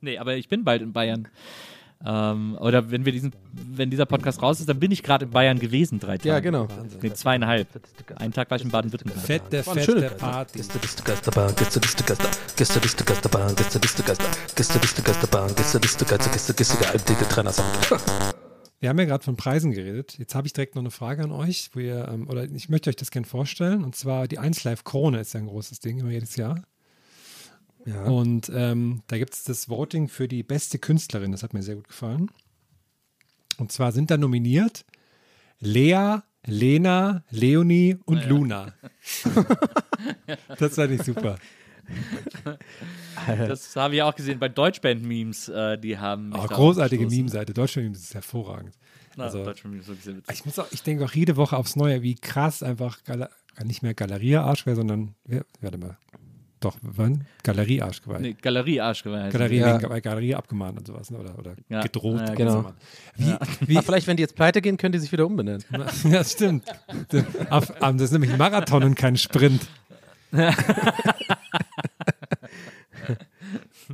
Nee, 0.00 0.18
aber 0.18 0.36
ich 0.36 0.48
bin 0.48 0.64
bald 0.64 0.82
in 0.82 0.92
Bayern. 0.92 1.28
Ähm, 2.06 2.56
oder 2.60 2.92
wenn 2.92 3.04
wir 3.04 3.10
diesen, 3.12 3.32
wenn 3.52 3.90
dieser 3.90 4.06
Podcast 4.06 4.40
raus 4.40 4.60
ist, 4.60 4.68
dann 4.68 4.78
bin 4.78 4.92
ich 4.92 5.02
gerade 5.02 5.24
in 5.24 5.32
Bayern 5.32 5.58
gewesen, 5.58 5.98
drei 5.98 6.16
Tage. 6.16 6.28
Ja, 6.28 6.38
genau. 6.38 6.68
Nee, 7.02 7.12
zweieinhalb. 7.12 7.66
Einen 8.16 8.32
Tag 8.32 8.48
war 8.50 8.56
ich 8.56 8.62
in 8.64 8.70
Baden-Württemberg. 8.70 9.20
fette, 9.20 9.66
War 9.66 9.72
eine 9.74 9.82
fette 9.82 9.98
schöne- 9.98 10.10
Party. 10.10 10.60
Wir 18.80 18.88
haben 18.88 18.98
ja 18.98 19.06
gerade 19.06 19.24
von 19.24 19.36
Preisen 19.36 19.72
geredet. 19.72 20.18
Jetzt 20.18 20.34
habe 20.34 20.46
ich 20.46 20.52
direkt 20.52 20.76
noch 20.76 20.82
eine 20.82 20.90
Frage 20.90 21.24
an 21.24 21.32
euch, 21.32 21.70
wo 21.72 21.80
ihr, 21.80 22.08
ähm, 22.08 22.28
oder 22.28 22.44
ich 22.44 22.68
möchte 22.68 22.90
euch 22.90 22.96
das 22.96 23.10
gerne 23.10 23.26
vorstellen. 23.26 23.82
Und 23.82 23.96
zwar 23.96 24.28
die 24.28 24.38
1 24.38 24.62
Live 24.64 24.84
Krone 24.84 25.20
ist 25.20 25.34
ja 25.34 25.40
ein 25.40 25.46
großes 25.46 25.80
Ding, 25.80 25.98
immer 25.98 26.10
jedes 26.10 26.36
Jahr. 26.36 26.62
Ja. 27.84 28.04
Und 28.04 28.50
ähm, 28.54 29.02
da 29.08 29.18
gibt 29.18 29.34
es 29.34 29.44
das 29.44 29.68
Voting 29.68 30.08
für 30.08 30.28
die 30.28 30.42
beste 30.42 30.78
Künstlerin. 30.78 31.32
Das 31.32 31.42
hat 31.42 31.54
mir 31.54 31.62
sehr 31.62 31.76
gut 31.76 31.88
gefallen. 31.88 32.30
Und 33.58 33.72
zwar 33.72 33.92
sind 33.92 34.10
da 34.10 34.16
nominiert 34.16 34.84
Lea, 35.58 36.18
Lena, 36.46 37.24
Leonie 37.30 37.96
und 38.04 38.24
Luna. 38.26 38.74
das 40.58 40.76
fand 40.76 40.92
ich 40.92 41.02
super. 41.02 41.38
Das 43.26 43.74
habe 43.76 43.94
ich 43.96 44.02
auch 44.02 44.14
gesehen 44.14 44.38
bei 44.38 44.48
Deutschband-Memes, 44.48 45.48
äh, 45.48 45.78
die 45.78 45.98
haben. 45.98 46.30
mich 46.30 46.38
Oh, 46.40 46.46
großartige. 46.46 47.06
Meme-Seite. 47.06 47.52
Deutschland 47.54 47.96
ist 47.96 48.14
hervorragend. 48.14 48.74
Na, 49.16 49.24
Also- 49.24 49.44
Deutschband-Memes. 49.44 49.90
Ich 50.32 50.44
muss 50.44 50.58
auch, 50.58 50.66
ich 50.70 50.82
denke 50.82 51.04
auch 51.04 51.12
jede 51.12 51.36
Woche 51.36 51.56
aufs 51.56 51.76
Neue, 51.76 52.02
wie 52.02 52.14
krass 52.14 52.62
einfach 52.62 53.02
Gala, 53.04 53.28
nicht 53.64 53.82
mehr 53.82 53.94
Galerie 53.94 54.36
Arschgeweih, 54.36 54.76
sondern 54.76 55.14
ja, 55.28 55.40
warte 55.60 55.78
mal. 55.78 55.96
Doch, 56.60 56.76
wann? 56.82 57.24
Galerie 57.44 57.82
Arschgeweih. 57.82 58.18
Nee, 58.18 58.36
Galerie 58.42 58.80
Arschgeweih. 58.80 59.30
Galerie, 59.30 59.58
Ja. 59.58 59.78
bei 59.78 60.00
Galerie 60.00 60.34
abgemahnt 60.34 60.76
und 60.78 60.86
sowas, 60.88 61.08
ne? 61.08 61.18
oder, 61.18 61.38
oder 61.38 61.54
Ja. 61.68 61.82
gedroht. 61.82 62.18
Ja, 62.20 62.34
genau. 62.34 62.72
Wie, 63.16 63.32
wie, 63.68 63.80
vielleicht, 63.80 64.08
wenn 64.08 64.16
die 64.16 64.22
jetzt 64.22 64.34
pleite 64.34 64.60
gehen, 64.60 64.76
können 64.76 64.90
die 64.92 64.98
sich 64.98 65.12
wieder 65.12 65.24
umbenennen. 65.26 65.62
ja, 66.04 66.24
stimmt. 66.24 66.64
Ähm, 67.12 67.96
das 67.98 68.02
ist 68.02 68.12
nämlich 68.12 68.32
ein 68.32 68.38
Marathon 68.38 68.82
und 68.82 68.94
kein 68.96 69.16
Sprint. 69.16 69.66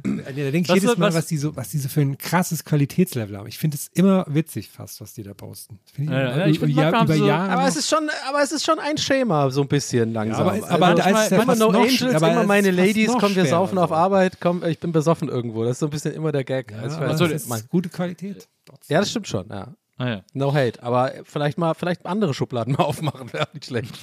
Nee, 0.02 0.22
da 0.24 0.32
denke 0.32 0.58
ich 0.58 0.68
Was 0.68 0.74
jedes 0.74 0.96
Mal, 0.96 1.06
was- 1.08 1.14
was 1.14 1.26
die, 1.26 1.36
so, 1.36 1.54
was 1.54 1.68
die 1.70 1.78
so 1.78 1.88
für 1.88 2.00
ein 2.00 2.18
krasses 2.18 2.64
Qualitätslevel 2.64 3.36
haben. 3.38 3.46
Ich 3.46 3.58
finde 3.58 3.76
es 3.76 3.88
immer 3.94 4.24
witzig 4.28 4.68
fast, 4.70 5.00
was 5.00 5.14
die 5.14 5.22
da 5.22 5.34
posten. 5.34 5.78
Ich, 5.96 6.08
Ja, 6.08 6.38
ja, 6.38 6.46
ich 6.46 6.56
über, 6.60 6.66
über 7.02 7.16
so- 7.16 7.26
Jahre. 7.26 7.52
Aber 7.52 7.68
es 7.68 7.76
ist 7.76 7.88
schon, 7.88 8.10
aber 8.28 8.42
es 8.42 8.50
ist 8.50 8.64
schon 8.64 8.78
ein 8.80 8.98
Schema, 8.98 9.50
so 9.50 9.60
ein 9.62 9.68
bisschen 9.68 10.12
langsam. 10.12 10.48
aber 10.48 10.56
es- 10.58 10.64
aber 10.64 10.86
also, 10.86 11.02
da 11.02 11.10
ist 11.10 11.24
es 11.26 11.30
ja 11.30 11.42
immer 11.42 11.54
No 11.56 11.70
noch 11.72 11.80
Angels, 11.80 12.14
aber 12.14 12.32
immer 12.32 12.44
meine 12.44 12.70
Ladies, 12.72 13.12
komm, 13.20 13.36
wir 13.36 13.46
saufen 13.46 13.78
auf. 13.78 13.92
Arbeit, 13.92 14.38
komm, 14.40 14.64
ich 14.64 14.80
bin 14.80 14.90
besoffen 14.92 15.28
irgendwo. 15.28 15.62
Das 15.62 15.72
ist 15.72 15.78
so 15.78 15.86
ein 15.86 15.90
bisschen 15.90 16.12
immer 16.14 16.32
der 16.32 16.42
Gag. 16.44 16.72
ja, 16.72 16.78
Also, 16.78 16.96
aber 16.96 17.06
also, 17.08 17.26
das 17.28 17.44
ist 17.44 17.68
gute 17.68 17.88
Qualität. 17.88 18.48
ja, 18.88 18.98
das 19.00 19.10
stimmt 19.10 19.28
schon, 19.28 19.48
ja. 19.48 19.74
Ah, 19.96 20.08
ja. 20.08 20.24
No 20.32 20.52
hate, 20.52 20.82
aber 20.82 21.12
vielleicht 21.22 21.56
mal, 21.56 21.74
vielleicht 21.74 22.04
andere 22.04 22.34
Schubladen 22.34 22.74
mal 22.78 22.82
aufmachen, 22.84 23.32
wäre 23.32 23.46
nicht 23.52 23.66
schlecht. 23.66 23.94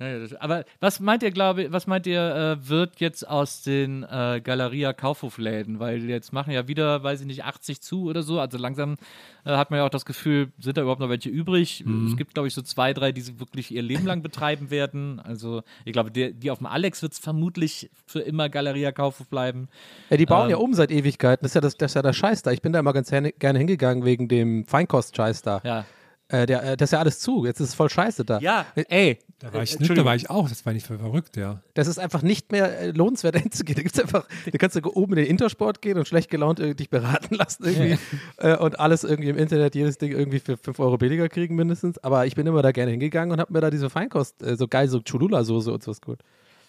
Ja, 0.00 0.08
ja, 0.08 0.18
das, 0.18 0.34
aber 0.34 0.64
was 0.80 0.98
meint 1.00 1.22
ihr, 1.22 1.30
glaube 1.30 1.72
was 1.72 1.86
meint 1.86 2.06
ihr, 2.06 2.58
äh, 2.60 2.68
wird 2.68 3.00
jetzt 3.00 3.28
aus 3.28 3.62
den 3.62 4.02
äh, 4.02 4.40
Galeria 4.42 4.92
Kaufhofläden? 4.92 5.78
Weil 5.78 6.00
die 6.00 6.06
jetzt 6.08 6.32
machen 6.32 6.52
ja 6.52 6.66
wieder, 6.66 7.02
weiß 7.02 7.20
ich 7.20 7.26
nicht, 7.26 7.44
80 7.44 7.80
zu 7.80 8.04
oder 8.04 8.22
so. 8.22 8.40
Also 8.40 8.58
langsam 8.58 8.96
äh, 9.44 9.50
hat 9.50 9.70
man 9.70 9.78
ja 9.78 9.86
auch 9.86 9.90
das 9.90 10.04
Gefühl, 10.04 10.52
sind 10.58 10.76
da 10.76 10.82
überhaupt 10.82 11.00
noch 11.00 11.08
welche 11.08 11.28
übrig? 11.28 11.84
Es 12.08 12.16
gibt, 12.16 12.34
glaube 12.34 12.48
ich, 12.48 12.54
so 12.54 12.62
zwei, 12.62 12.92
drei, 12.92 13.12
die 13.12 13.20
sie 13.20 13.38
wirklich 13.38 13.70
ihr 13.72 13.82
Leben 13.82 14.06
lang 14.06 14.22
betreiben 14.22 14.70
werden. 14.70 15.20
Also 15.20 15.62
ich 15.84 15.92
glaube, 15.92 16.10
die 16.10 16.50
auf 16.50 16.58
dem 16.58 16.66
Alex 16.66 17.02
wird 17.02 17.12
es 17.12 17.18
vermutlich 17.18 17.90
für 18.06 18.20
immer 18.20 18.48
Galeria 18.48 18.90
Kaufhof 18.92 19.28
bleiben. 19.28 19.68
Ja, 20.10 20.16
die 20.16 20.26
bauen 20.26 20.44
Ähm. 20.44 20.50
ja 20.50 20.56
um 20.56 20.74
seit 20.74 20.90
Ewigkeiten. 20.90 21.42
Das 21.44 21.50
ist 21.50 21.54
ja, 21.54 21.60
das, 21.60 21.76
das 21.76 21.92
ist 21.92 21.94
ja 21.94 22.02
der 22.02 22.12
Scheiß 22.12 22.42
da. 22.42 22.50
Ich 22.52 22.62
bin 22.62 22.72
da 22.72 22.80
immer 22.80 22.92
ganz 22.92 23.10
gerne 23.10 23.32
gerne 23.32 23.58
hingegangen 23.58 24.04
wegen 24.04 24.28
dem 24.28 24.66
Feinkost-Scheiß 24.66 25.42
da. 25.42 25.60
Ja. 25.64 25.84
Äh, 26.28 26.46
der, 26.46 26.62
äh, 26.62 26.76
das 26.76 26.88
ist 26.88 26.92
ja 26.92 27.00
alles 27.00 27.20
zu. 27.20 27.44
Jetzt 27.44 27.60
ist 27.60 27.70
es 27.70 27.74
voll 27.74 27.90
scheiße 27.90 28.24
da. 28.24 28.38
Ja, 28.38 28.66
ey. 28.74 29.18
Da 29.38 29.52
war 29.52 29.62
ich 29.62 29.78
nicht, 29.78 29.94
da 29.94 30.04
war 30.06 30.16
ich 30.16 30.30
auch. 30.30 30.48
Das 30.48 30.64
war 30.64 30.72
nicht 30.72 30.86
für 30.86 30.98
verrückt, 30.98 31.36
ja. 31.36 31.60
Das 31.74 31.86
ist 31.86 31.98
einfach 31.98 32.22
nicht 32.22 32.50
mehr 32.50 32.80
äh, 32.80 32.90
lohnenswert, 32.92 33.34
dahin 33.34 33.52
zu 33.52 33.62
gehen. 33.62 33.76
Da 33.76 33.82
gibt's 33.82 34.00
einfach, 34.00 34.26
da 34.50 34.58
kannst 34.58 34.76
du 34.76 34.80
oben 34.94 35.12
in 35.12 35.18
den 35.18 35.26
Intersport 35.26 35.82
gehen 35.82 35.98
und 35.98 36.08
schlecht 36.08 36.30
gelaunt 36.30 36.60
äh, 36.60 36.74
dich 36.74 36.88
beraten 36.88 37.34
lassen 37.36 37.64
irgendwie 37.64 37.98
äh, 38.38 38.56
und 38.56 38.80
alles 38.80 39.04
irgendwie 39.04 39.28
im 39.28 39.36
Internet, 39.36 39.74
jedes 39.74 39.98
Ding 39.98 40.12
irgendwie 40.12 40.40
für 40.40 40.56
5 40.56 40.78
Euro 40.78 40.96
billiger 40.96 41.28
kriegen 41.28 41.56
mindestens. 41.56 41.98
Aber 41.98 42.24
ich 42.24 42.34
bin 42.34 42.46
immer 42.46 42.62
da 42.62 42.72
gerne 42.72 42.92
hingegangen 42.92 43.32
und 43.32 43.40
habe 43.40 43.52
mir 43.52 43.60
da 43.60 43.70
diese 43.70 43.90
Feinkost, 43.90 44.42
äh, 44.42 44.56
so 44.56 44.66
geil, 44.66 44.88
so 44.88 45.02
Cholula-Soße 45.02 45.72
und 45.72 45.82
sowas 45.82 46.00
gut. 46.00 46.20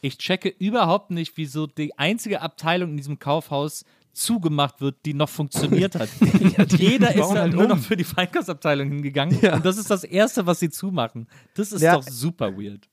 Ich 0.01 0.17
checke 0.17 0.49
überhaupt 0.49 1.11
nicht, 1.11 1.37
wieso 1.37 1.65
die 1.65 1.97
einzige 1.97 2.41
Abteilung 2.41 2.91
in 2.91 2.97
diesem 2.97 3.19
Kaufhaus 3.19 3.85
zugemacht 4.15 4.82
wird, 4.82 4.95
die 5.06 5.13
noch 5.13 5.30
funktioniert 5.30 5.95
hat. 5.95 6.10
Jeder 6.78 7.13
ist 7.13 7.21
halt 7.21 7.38
halt 7.39 7.54
nur 7.54 7.63
um. 7.63 7.69
noch 7.69 7.78
für 7.80 7.95
die 7.97 8.04
Feinkostabteilung 8.04 8.88
hingegangen 8.89 9.38
Ja. 9.41 9.56
und 9.56 9.65
das 9.65 9.78
ist 9.78 9.89
das 9.91 10.04
Erste, 10.04 10.45
was 10.45 10.60
sie 10.60 10.69
zumachen. 10.69 11.28
Das 11.56 11.71
ist 11.71 11.82
Ja. 11.82 11.95
doch 11.95 12.04
super 12.04 12.56
weird. 12.58 12.88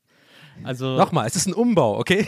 Also, 0.65 0.97
Nochmal, 0.97 1.27
es 1.27 1.37
ist 1.37 1.47
ein 1.47 1.55
Umbau, 1.55 1.99
okay? 1.99 2.27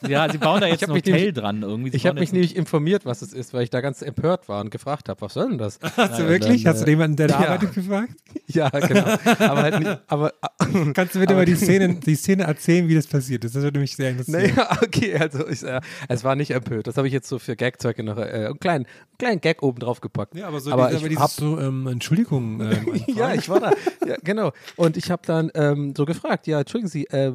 ja, 0.08 0.30
sie 0.30 0.38
bauen 0.38 0.60
da 0.60 0.66
jetzt 0.66 0.84
ein 0.84 0.90
Hotel 0.90 1.14
nämlich- 1.14 1.34
dran 1.34 1.62
irgendwie. 1.62 1.90
Sie 1.90 1.96
Ich 1.96 2.06
habe 2.06 2.20
mich 2.20 2.32
nämlich 2.32 2.56
informiert, 2.56 3.04
was 3.06 3.22
es 3.22 3.32
ist, 3.32 3.54
weil 3.54 3.62
ich 3.62 3.70
da 3.70 3.80
ganz 3.80 4.02
empört 4.02 4.48
war 4.48 4.60
und 4.60 4.70
gefragt 4.70 5.08
habe, 5.08 5.20
was 5.20 5.34
soll 5.34 5.48
denn 5.48 5.58
das? 5.58 5.78
Hast 5.96 6.18
du 6.18 6.28
wirklich? 6.28 6.64
dann, 6.64 6.72
Hast 6.74 6.82
du 6.82 6.86
äh, 6.86 6.90
jemanden, 6.90 7.16
der 7.16 7.28
da 7.28 7.42
ja. 7.42 7.48
arbeitet, 7.48 7.74
gefragt? 7.74 8.12
ja, 8.46 8.68
genau. 8.70 9.04
Aber 9.38 9.62
halt 9.62 9.78
nicht, 9.80 9.98
aber 10.06 10.32
Kannst 10.94 11.14
du 11.14 11.20
bitte 11.20 11.34
mal 11.34 11.44
die 11.44 11.54
Szene, 11.54 11.94
die 11.94 12.14
Szene 12.14 12.44
erzählen, 12.44 12.88
wie 12.88 12.94
das 12.94 13.06
passiert 13.06 13.44
ist? 13.44 13.54
Das 13.56 13.62
würde 13.62 13.78
mich 13.80 13.94
sehr 13.96 14.10
interessieren. 14.10 14.54
Naja, 14.56 14.78
okay, 14.82 15.16
also 15.16 15.46
ich, 15.48 15.62
äh, 15.62 15.80
es 16.08 16.24
war 16.24 16.34
nicht 16.36 16.50
empört. 16.50 16.86
Das 16.86 16.96
habe 16.96 17.06
ich 17.06 17.12
jetzt 17.12 17.28
so 17.28 17.38
für 17.38 17.56
Gagzeuge 17.56 18.02
noch 18.02 18.18
äh, 18.18 18.22
einen 18.22 18.58
kleinen, 18.58 18.86
einen 18.86 19.18
kleinen 19.18 19.40
Gag 19.40 19.62
oben 19.62 19.78
drauf 19.78 20.00
gepackt. 20.00 20.34
Ja, 20.34 20.48
aber 20.48 20.60
so 20.60 20.72
aber 20.72 20.88
diese, 20.88 20.98
aber 20.98 21.06
ich 21.06 21.10
dieses 21.10 21.22
hab, 21.22 21.30
so, 21.30 21.58
ähm, 21.60 21.86
Entschuldigung. 21.86 22.60
Ähm, 22.60 23.04
ja, 23.06 23.34
ich 23.34 23.48
war 23.48 23.60
da. 23.60 23.70
Ja, 24.06 24.16
genau. 24.22 24.52
Und 24.76 24.96
ich 24.96 25.10
habe 25.10 25.22
dann 25.24 25.50
ähm, 25.54 25.94
so 25.96 26.04
gefragt, 26.04 26.46
ja, 26.46 26.60
entschuldigen 26.60 26.88
Sie, 26.88 27.04
äh, 27.06 27.32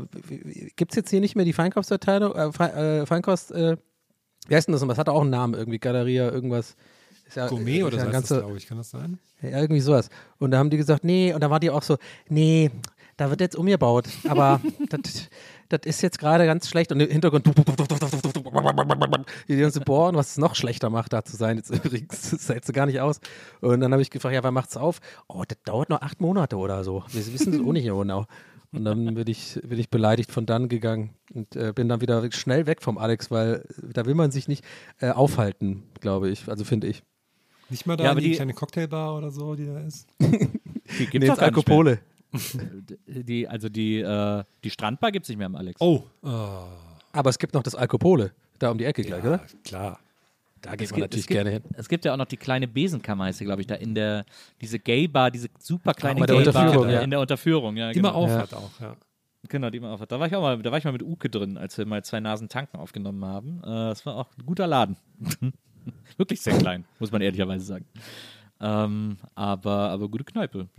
gibt 0.75 0.91
es 0.91 0.95
jetzt 0.95 1.09
hier 1.09 1.19
nicht 1.19 1.35
mehr 1.35 1.45
die 1.45 1.53
Feinkostabteilung, 1.53 2.33
äh, 2.35 2.51
Fe 2.51 2.71
äh, 2.73 3.05
Feinkost, 3.05 3.51
äh, 3.51 3.77
wie 4.47 4.55
heißt 4.55 4.67
denn 4.67 4.73
das 4.73 4.81
nochmal? 4.81 4.95
Das 4.95 4.99
hat 4.99 5.09
auch 5.09 5.21
einen 5.21 5.29
Namen 5.29 5.53
irgendwie, 5.53 5.79
Galeria, 5.79 6.29
irgendwas. 6.29 6.75
Ist 7.27 7.37
ja, 7.37 7.47
Gourmet 7.47 7.79
ist 7.79 7.83
oder 7.85 7.97
ja 7.97 8.03
so 8.03 8.07
heißt 8.07 8.15
das, 8.15 8.29
ganze, 8.29 8.39
glaube 8.39 8.57
ich. 8.57 8.67
Kann 8.67 8.77
das 8.77 8.89
sein? 8.89 9.19
Ja, 9.41 9.59
irgendwie 9.61 9.81
sowas. 9.81 10.09
Und 10.39 10.51
da 10.51 10.57
haben 10.57 10.69
die 10.69 10.77
gesagt, 10.77 11.03
nee, 11.03 11.33
und 11.33 11.41
da 11.41 11.49
war 11.49 11.59
die 11.59 11.69
auch 11.69 11.83
so, 11.83 11.97
nee, 12.27 12.71
da 13.17 13.29
wird 13.29 13.39
jetzt 13.39 13.55
umgebaut, 13.55 14.07
aber 14.27 14.59
das, 14.89 15.29
das 15.69 15.81
ist 15.85 16.01
jetzt 16.01 16.17
gerade 16.17 16.45
ganz 16.45 16.67
schlecht. 16.67 16.91
Und 16.91 16.99
im 16.99 17.09
Hintergrund 17.09 17.45
die 19.47 19.57
ganze 19.57 19.81
bohren, 19.81 20.15
was 20.15 20.31
es 20.31 20.37
noch 20.37 20.55
schlechter 20.55 20.89
macht, 20.89 21.13
da 21.13 21.23
zu 21.23 21.35
sein. 21.37 21.57
Jetzt 21.57 21.69
übrigens, 21.69 22.31
das 22.31 22.49
hält 22.49 22.65
sie 22.65 22.73
gar 22.73 22.87
nicht 22.87 22.99
aus. 22.99 23.19
Und 23.59 23.79
dann 23.81 23.91
habe 23.91 24.01
ich 24.01 24.09
gefragt, 24.09 24.33
ja, 24.33 24.43
wann 24.43 24.53
macht's 24.53 24.75
auf? 24.75 24.99
Oh, 25.27 25.43
das 25.47 25.57
dauert 25.63 25.89
noch 25.89 26.01
acht 26.01 26.19
Monate 26.19 26.57
oder 26.57 26.83
so. 26.83 27.03
Wir 27.09 27.25
wissen 27.33 27.53
es 27.53 27.59
auch 27.59 27.73
nicht 27.73 27.85
genau. 27.85 28.25
Und 28.73 28.85
dann 28.85 29.13
bin 29.13 29.27
ich, 29.27 29.59
bin 29.63 29.77
ich 29.79 29.89
beleidigt 29.89 30.31
von 30.31 30.45
dann 30.45 30.69
gegangen 30.69 31.13
und 31.33 31.55
äh, 31.57 31.73
bin 31.75 31.89
dann 31.89 31.99
wieder 32.01 32.31
schnell 32.31 32.65
weg 32.67 32.81
vom 32.81 32.97
Alex, 32.97 33.29
weil 33.29 33.65
da 33.93 34.05
will 34.05 34.15
man 34.15 34.31
sich 34.31 34.47
nicht 34.47 34.63
äh, 34.99 35.09
aufhalten, 35.09 35.83
glaube 35.99 36.29
ich. 36.29 36.47
Also 36.47 36.63
finde 36.63 36.87
ich. 36.87 37.03
Nicht 37.69 37.85
mal 37.85 37.97
da 37.97 38.05
Ja, 38.05 38.11
aber 38.11 38.21
die, 38.21 38.29
die- 38.29 38.35
kleine 38.35 38.53
Cocktailbar 38.53 39.17
oder 39.17 39.29
so, 39.31 39.55
die 39.55 39.65
da 39.65 39.79
ist. 39.79 40.07
Die 40.99 41.07
Nee, 41.07 41.07
gar 41.07 41.19
nicht 41.19 41.21
mehr. 41.23 41.39
Alkopole. 41.39 41.99
Die, 43.07 43.47
also 43.47 43.69
die, 43.69 43.99
äh, 43.99 44.43
die 44.63 44.69
Strandbar 44.69 45.11
gibt 45.11 45.23
es 45.25 45.29
nicht 45.29 45.37
mehr 45.37 45.45
am 45.47 45.55
Alex. 45.55 45.79
Oh, 45.79 46.03
Aber 46.21 47.29
es 47.29 47.37
gibt 47.39 47.53
noch 47.53 47.63
das 47.63 47.75
Alkopole. 47.75 48.31
Da 48.59 48.71
um 48.71 48.77
die 48.77 48.83
Ecke 48.85 49.01
gleich, 49.03 49.23
oder? 49.23 49.41
klar. 49.63 49.99
Da 50.61 50.71
geht 50.71 50.81
Es 50.81 50.91
man 50.91 50.97
gibt, 50.97 51.11
natürlich 51.11 51.27
gibt, 51.27 51.37
gerne 51.37 51.49
hin. 51.49 51.63
Es 51.73 51.89
gibt 51.89 52.05
ja 52.05 52.13
auch 52.13 52.17
noch 52.17 52.25
die 52.25 52.37
kleine 52.37 52.67
Besenkammer, 52.67 53.25
heißt 53.25 53.39
sie, 53.39 53.45
glaube 53.45 53.61
ich, 53.61 53.67
da 53.67 53.75
in 53.75 53.95
der, 53.95 54.25
diese 54.61 54.77
Gay-Bar, 54.79 55.31
diese 55.31 55.49
super 55.59 55.93
kleine 55.93 56.25
der 56.25 56.35
Gay-Bar 56.35 56.89
ja. 56.89 57.01
in 57.01 57.09
der 57.09 57.19
Unterführung, 57.19 57.77
ja. 57.77 57.89
Die 57.89 57.95
genau. 57.95 58.11
aufhat 58.11 58.53
auch, 58.53 58.79
ja. 58.79 58.95
Genau, 59.49 59.69
die 59.71 59.77
immer 59.77 59.89
aufhat. 59.89 60.11
Da 60.11 60.19
war 60.19 60.27
ich 60.27 60.35
auch 60.35 60.41
mal, 60.41 60.61
da 60.61 60.71
war 60.71 60.77
ich 60.77 60.83
mal 60.83 60.91
mit 60.91 61.01
Uke 61.01 61.29
drin, 61.29 61.57
als 61.57 61.77
wir 61.77 61.85
mal 61.85 62.03
zwei 62.03 62.19
Nasen 62.19 62.47
tanken 62.47 62.77
aufgenommen 62.77 63.25
haben. 63.25 63.59
Äh, 63.63 63.89
das 63.89 64.05
war 64.05 64.15
auch 64.15 64.27
ein 64.37 64.45
guter 64.45 64.67
Laden. 64.67 64.97
Wirklich 66.17 66.41
sehr 66.41 66.57
klein, 66.57 66.85
muss 66.99 67.11
man 67.11 67.21
ehrlicherweise 67.21 67.65
sagen. 67.65 67.85
Ähm, 68.59 69.17
aber, 69.33 69.89
aber 69.89 70.09
gute 70.09 70.23
Kneipe. 70.23 70.69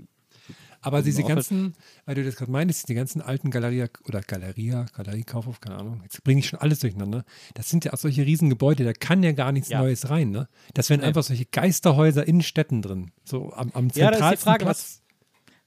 Aber 0.84 1.00
diese 1.02 1.22
als- 1.22 1.28
ganzen, 1.28 1.74
weil 2.06 2.16
du 2.16 2.24
das 2.24 2.36
gerade 2.36 2.50
meinst, 2.52 2.88
die 2.88 2.94
ganzen 2.94 3.22
alten 3.22 3.50
Galeria 3.50 3.86
oder 4.06 4.20
Galeria, 4.20 4.86
Galerie, 4.96 5.22
Kaufhof, 5.24 5.60
keine 5.60 5.78
Ahnung, 5.78 6.00
jetzt 6.02 6.22
bringe 6.24 6.40
ich 6.40 6.48
schon 6.48 6.58
alles 6.58 6.80
durcheinander. 6.80 7.24
Das 7.54 7.70
sind 7.70 7.84
ja 7.84 7.92
auch 7.92 7.98
solche 7.98 8.26
riesen 8.26 8.50
Gebäude, 8.50 8.84
da 8.84 8.92
kann 8.92 9.22
ja 9.22 9.32
gar 9.32 9.52
nichts 9.52 9.68
Ja. 9.70 9.80
Neues 9.80 10.10
rein, 10.10 10.30
ne? 10.30 10.48
Das 10.74 10.90
wären 10.90 11.00
Nee. 11.00 11.06
einfach 11.06 11.22
solche 11.22 11.46
Geisterhäuser 11.46 12.26
in 12.26 12.42
Städten 12.42 12.82
drin. 12.82 13.12
So 13.24 13.52
am, 13.52 13.70
am 13.74 13.88
Ja, 13.94 14.10
da 14.10 14.10
ist 14.10 14.16
zentralsten 14.18 14.38
die 14.38 14.44
Frage, 14.44 14.64
Platz. 14.64 15.02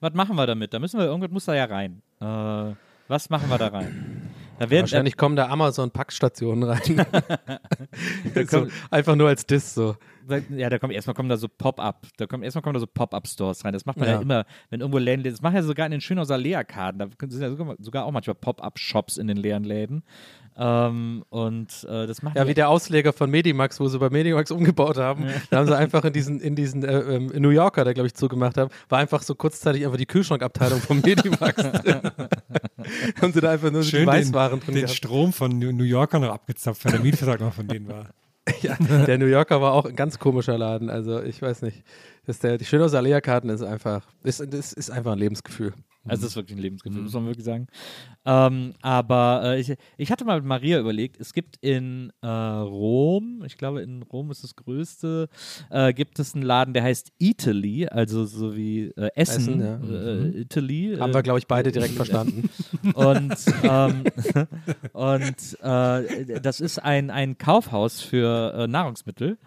Was 0.01 0.13
machen 0.13 0.36
wir 0.36 0.45
damit? 0.45 0.74
Da 0.74 0.80
müssen 0.80 0.99
wir, 0.99 1.05
irgendwas 1.05 1.32
muss 1.32 1.45
da 1.45 1.55
ja 1.55 1.66
rein. 1.66 2.01
Äh, 2.20 2.76
was 3.07 3.30
machen 3.30 3.49
wir 3.49 3.57
da 3.57 3.68
rein? 3.68 4.30
Da 4.59 4.70
werden, 4.70 4.84
Wahrscheinlich 4.84 5.16
kommen 5.18 5.36
da 5.36 5.47
Amazon-Packstationen 5.49 6.63
rein. 6.63 6.82
Da 6.97 7.07
so, 8.49 8.59
kommt- 8.59 8.72
einfach 8.91 9.16
nur 9.16 9.28
als 9.30 9.45
Diss 9.45 9.74
so. 9.74 9.95
Ja, 10.49 10.69
da 10.69 10.80
kommen 10.80 10.93
erstmal 10.93 11.13
kommen 11.13 11.30
da 11.30 11.38
so 11.38 11.47
Pop-up, 11.47 12.07
da 12.17 12.26
kommen 12.26 12.43
erstmal 12.43 12.61
kommen 12.61 12.73
da 12.73 12.80
so 12.80 12.88
Pop-up-Stores 12.88 13.65
rein. 13.65 13.73
Das 13.73 13.86
macht 13.86 13.97
man 13.97 14.07
ja. 14.07 14.15
Ja. 14.15 14.21
immer, 14.21 14.45
wenn 14.69 14.82
irgendwo 14.82 14.97
Läden, 14.97 15.23
das 15.23 15.41
machen 15.41 15.55
ja 15.55 15.63
sogar 15.63 15.86
in 15.86 15.91
den 15.91 16.01
Schönhauser 16.01 16.38
Leerkarten. 16.38 16.99
Da 16.99 17.07
sind 17.28 17.41
ja 17.41 17.49
sogar, 17.49 17.76
sogar 17.80 18.05
auch 18.05 18.11
manchmal 18.11 18.36
Pop-up-Shops 18.36 19.17
in 19.17 19.28
den 19.28 19.38
leeren 19.38 19.63
Läden. 19.63 20.03
Ähm, 20.57 21.26
und 21.30 21.84
äh, 21.84 22.07
das 22.07 22.21
macht 22.21 22.38
Ja, 22.38 22.47
wie 22.47 22.53
der 22.53 22.69
Ausleger 22.69 23.11
von 23.11 23.30
Medimax, 23.30 23.80
wo 23.80 23.88
sie 23.89 23.99
bei 23.99 24.09
Medimax 24.09 24.51
umgebaut 24.51 24.97
haben. 24.97 25.26
Da 25.49 25.57
haben 25.57 25.67
sie 25.67 25.76
einfach 25.78 26.05
in 26.05 26.13
diesen, 26.13 26.39
in 26.39 26.55
diesen 26.55 26.84
äh, 26.84 26.99
ähm, 26.99 27.28
New 27.36 27.49
Yorker, 27.49 27.84
der 27.84 27.93
glaube 27.93 28.07
ich 28.07 28.13
zugemacht 28.13 28.57
haben, 28.57 28.71
war 28.88 28.99
einfach 28.99 29.21
so 29.21 29.36
kurzzeitig 29.36 29.86
einfach 29.86 29.97
die 29.97 30.05
Kühlschrankabteilung 30.05 30.80
von 30.80 31.01
Medimax 31.01 31.55
drin. 31.61 32.01
haben 33.21 33.34
sie 33.34 33.41
da 33.41 33.51
einfach 33.51 33.69
nur 33.69 33.84
so 33.84 33.89
die 33.91 33.97
Schön 33.97 34.07
Weißwaren 34.07 34.59
den, 34.59 34.65
drin 34.65 34.76
den 34.76 34.82
gehabt. 34.84 34.97
Strom 34.97 35.34
von 35.34 35.59
New 35.59 35.73
New 35.73 35.84
Yorker 35.84 36.19
noch 36.19 36.34
abgezapft, 36.34 36.86
weil 36.86 36.93
der 36.93 37.01
Mietvertrag 37.01 37.41
noch 37.41 37.53
von 37.53 37.67
denen 37.67 37.89
war. 37.89 38.05
Ja, 38.61 38.75
der 38.75 39.17
New 39.17 39.25
Yorker 39.25 39.61
war 39.61 39.73
auch 39.73 39.85
ein 39.85 39.95
ganz 39.95 40.19
komischer 40.19 40.57
Laden. 40.57 40.89
Also 40.89 41.21
ich 41.21 41.41
weiß 41.41 41.61
nicht. 41.63 41.83
Das 42.26 42.39
der, 42.39 42.57
die 42.57 42.65
Schönhauser 42.65 43.01
Leerkarten 43.01 43.49
ist 43.49 43.61
einfach, 43.61 44.07
ist, 44.23 44.41
das 44.51 44.73
ist 44.73 44.89
einfach 44.89 45.13
ein 45.13 45.19
Lebensgefühl. 45.19 45.73
Also 46.07 46.21
das 46.21 46.32
ist 46.32 46.36
wirklich 46.36 46.57
ein 46.57 46.61
Lebensgefühl, 46.61 47.01
muss 47.01 47.13
man 47.13 47.26
wirklich 47.26 47.45
sagen. 47.45 47.67
Ähm, 48.26 48.73
aber 48.82 49.41
äh, 49.43 49.59
ich, 49.59 49.73
ich 49.97 50.11
hatte 50.11 50.23
mal 50.23 50.38
mit 50.39 50.45
Maria 50.45 50.80
überlegt, 50.80 51.19
es 51.19 51.34
gibt 51.34 51.57
in 51.61 52.11
äh, 52.21 52.28
Rom, 52.28 53.43
ich 53.45 53.57
glaube 53.57 53.82
in 53.82 54.03
Rom 54.03 54.30
ist 54.30 54.43
das 54.43 54.55
größte, 54.55 55.30
äh, 55.71 55.93
gibt 55.93 56.19
es 56.19 56.36
einen 56.36 56.43
Laden, 56.43 56.76
der 56.76 56.84
heißt 56.84 57.11
Italy, 57.17 57.88
also 57.88 58.26
so 58.26 58.55
wie 58.55 58.91
äh, 58.95 59.09
Essen, 59.15 59.61
Essen, 59.61 59.91
ja. 59.91 59.95
äh, 59.95 60.41
Italy. 60.41 60.97
Haben 60.99 61.11
äh, 61.11 61.15
wir, 61.15 61.23
glaube 61.23 61.39
ich, 61.39 61.47
beide 61.47 61.71
direkt 61.71 61.93
verstanden. 61.93 62.49
Und, 62.93 63.36
ähm, 63.63 64.03
und 64.93 65.57
äh, 65.61 66.39
das 66.39 66.61
ist 66.61 66.80
ein, 66.80 67.09
ein 67.09 67.38
Kaufhaus 67.38 68.01
für 68.01 68.53
äh, 68.53 68.67
Nahrungsmittel. 68.67 69.38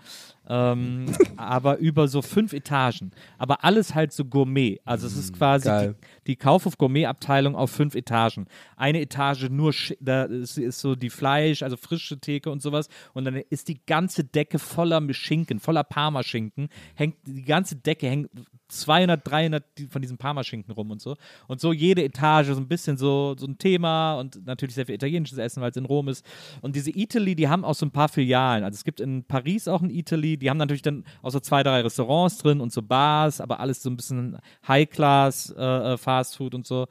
Ähm, 0.49 1.07
aber 1.37 1.79
über 1.79 2.09
so 2.09 2.23
fünf 2.23 2.53
Etagen. 2.53 3.11
Aber 3.37 3.65
alles 3.65 3.95
halt 3.95 4.13
so 4.13 4.25
Gourmet. 4.25 4.81
Also 4.85 5.07
es 5.07 5.17
ist 5.17 5.37
quasi 5.37 5.69
die. 5.89 5.95
Die 6.29 6.37
Kaufhof 6.37 6.79
Gourmet-Abteilung 6.79 7.57
auf 7.57 7.71
fünf 7.71 7.95
Etagen. 7.95 8.47
Eine 8.77 9.01
Etage 9.01 9.49
nur, 9.51 9.75
da 10.01 10.25
ist, 10.25 10.55
so 10.79 10.95
die 10.95 11.11
Fleisch, 11.11 11.63
also 11.63 11.77
frische 11.77 12.21
Theke 12.21 12.51
und 12.51 12.63
sowas. 12.63 12.89
Und 13.15 13.25
dann 13.25 13.35
ist 13.51 13.69
die 13.69 13.81
ganze 13.87 14.23
Decke 14.25 14.59
voller 14.59 15.03
Schinken, 15.15 15.59
voller 15.59 15.85
Parmaschinken. 15.85 16.69
Hängt, 16.95 17.17
die 17.27 17.43
ganze 17.45 17.77
Decke 17.77 18.09
hängt 18.09 18.31
200, 18.69 19.27
300 19.27 19.65
die- 19.79 19.87
von 19.87 20.03
diesen 20.03 20.19
Parmaschinken 20.19 20.75
rum 20.75 20.91
und 20.91 21.01
so. 21.01 21.17
Und 21.47 21.61
so 21.61 21.73
jede 21.73 22.05
Etage 22.05 22.49
so 22.49 22.57
ein 22.61 22.69
bisschen 22.69 22.99
so, 22.99 23.35
so 23.39 23.47
ein 23.47 23.57
Thema 23.57 24.17
und 24.21 24.45
natürlich 24.45 24.75
sehr 24.75 24.85
viel 24.85 24.97
italienisches 24.97 25.39
Essen, 25.39 25.63
weil 25.63 25.71
es 25.71 25.77
in 25.79 25.87
Rom 25.87 26.09
ist. 26.09 26.25
Und 26.61 26.77
diese 26.77 26.91
Italy, 26.95 27.35
die 27.35 27.49
haben 27.49 27.65
auch 27.65 27.75
so 27.75 27.87
ein 27.87 27.91
paar 27.91 28.09
Filialen. 28.11 28.65
Also 28.65 28.77
es 28.77 28.85
gibt 28.85 29.01
in 29.01 29.25
Paris 29.25 29.69
auch 29.69 29.81
ein 29.81 29.89
Italy, 29.89 30.37
die 30.37 30.51
haben 30.51 30.59
natürlich 30.59 30.83
dann 30.83 31.05
auch 31.23 31.31
so 31.31 31.41
zwei, 31.41 31.63
drei 31.63 31.81
Restaurants 31.81 32.37
drin 32.39 32.61
und 32.61 32.71
so 32.71 32.83
Bars, 32.83 33.41
aber 33.41 33.61
alles 33.61 33.83
so 33.83 33.89
ein 33.89 33.97
bisschen 33.97 34.37
High-Class, 34.67 35.55
äh, 35.57 35.63
äh, 35.95 35.97
Fast 36.19 36.37
Food 36.37 36.55
und 36.55 36.67
so. 36.67 36.87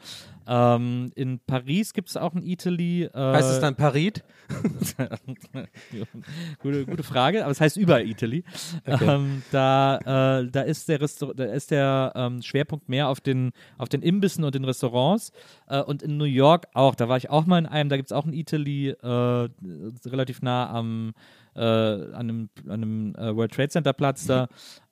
Ähm, 0.47 1.11
in 1.15 1.39
Paris 1.39 1.93
gibt 1.93 2.07
es 2.07 2.15
auch 2.15 2.33
ein 2.33 2.43
Italy. 2.43 3.03
Äh, 3.03 3.09
Heißt 3.13 3.51
es 3.51 3.59
dann 3.59 3.75
Parit? 3.75 4.23
gute, 6.59 6.85
gute 6.85 7.03
Frage, 7.03 7.43
aber 7.43 7.51
es 7.51 7.59
heißt 7.59 7.75
überall 7.75 8.07
Italy. 8.07 8.45
Ähm, 8.85 9.43
da, 9.51 10.39
äh, 10.39 10.49
da 10.49 10.61
ist 10.61 10.87
der, 10.87 11.01
Restaur 11.01 11.35
da 11.35 11.43
ist 11.43 11.71
der 11.71 12.13
ähm, 12.15 12.41
Schwerpunkt 12.41 12.87
mehr 12.87 13.09
auf 13.09 13.19
den, 13.19 13.51
auf 13.77 13.89
den 13.89 14.01
Imbissen 14.01 14.45
und 14.45 14.55
den 14.55 14.63
Restaurants. 14.63 15.33
Äh, 15.67 15.81
und 15.81 16.01
in 16.01 16.15
New 16.15 16.23
York 16.23 16.67
auch, 16.73 16.95
da 16.95 17.09
war 17.09 17.17
ich 17.17 17.29
auch 17.29 17.45
mal 17.45 17.59
in 17.59 17.65
einem, 17.65 17.89
da 17.89 17.97
gibt 17.97 18.09
es 18.09 18.13
auch 18.13 18.25
ein 18.25 18.33
Italy, 18.33 18.91
äh, 18.91 19.49
relativ 20.05 20.41
nah 20.41 20.69
am 20.69 21.13
äh, 21.57 21.59
an 21.59 22.13
einem, 22.13 22.49
an 22.67 22.73
einem 22.73 23.15
äh, 23.15 23.35
World 23.35 23.51
Trade 23.51 23.69
Center 23.69 23.93
Platz 23.93 24.27
da. 24.27 24.47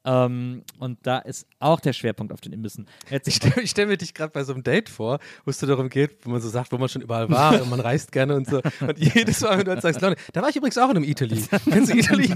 Ähm, 0.06 0.64
und 0.80 1.00
da 1.04 1.18
ist 1.20 1.48
auch 1.60 1.80
der 1.80 1.94
Schwerpunkt 1.94 2.32
auf 2.32 2.40
den 2.42 2.54
Imbissen. 2.54 2.86
Jetzt, 3.10 3.28
Ich 3.28 3.36
stelle 3.36 3.66
stell 3.68 3.86
mir 3.88 3.98
dich 3.98 4.14
gerade 4.14 4.32
bei 4.32 4.44
so 4.44 4.54
einem 4.54 4.64
Date 4.64 4.88
vor, 4.90 5.20
wo 5.46 5.50
es 5.50 5.60
so 5.60 5.66
darum 5.66 5.90
geht, 5.90 6.26
wo 6.26 6.30
man 6.30 6.42
so 6.42 6.50
sagt, 6.50 6.72
wo 6.72 6.78
man 6.78 6.90
schon 6.90 7.02
überall 7.02 7.30
war 7.30 7.60
und 7.62 7.70
man 7.70 7.80
reist 7.80 8.12
gerne 8.12 8.36
und 8.36 8.48
so. 8.48 8.62
Und 8.82 8.98
jedes 8.98 9.42
Mal, 9.42 9.52
wenn 9.58 9.66
du 9.66 9.72
dann 9.72 9.82
sagst, 9.82 10.02
Leute, 10.02 10.22
da 10.34 10.42
war 10.42 10.50
ich 10.50 10.56
übrigens 10.56 10.78
auch 10.78 10.90
in 10.92 10.98
einem 10.98 11.06
Italy. 11.06 11.42
Kennst 11.70 11.92
du 11.92 11.98
Italy? 11.98 12.28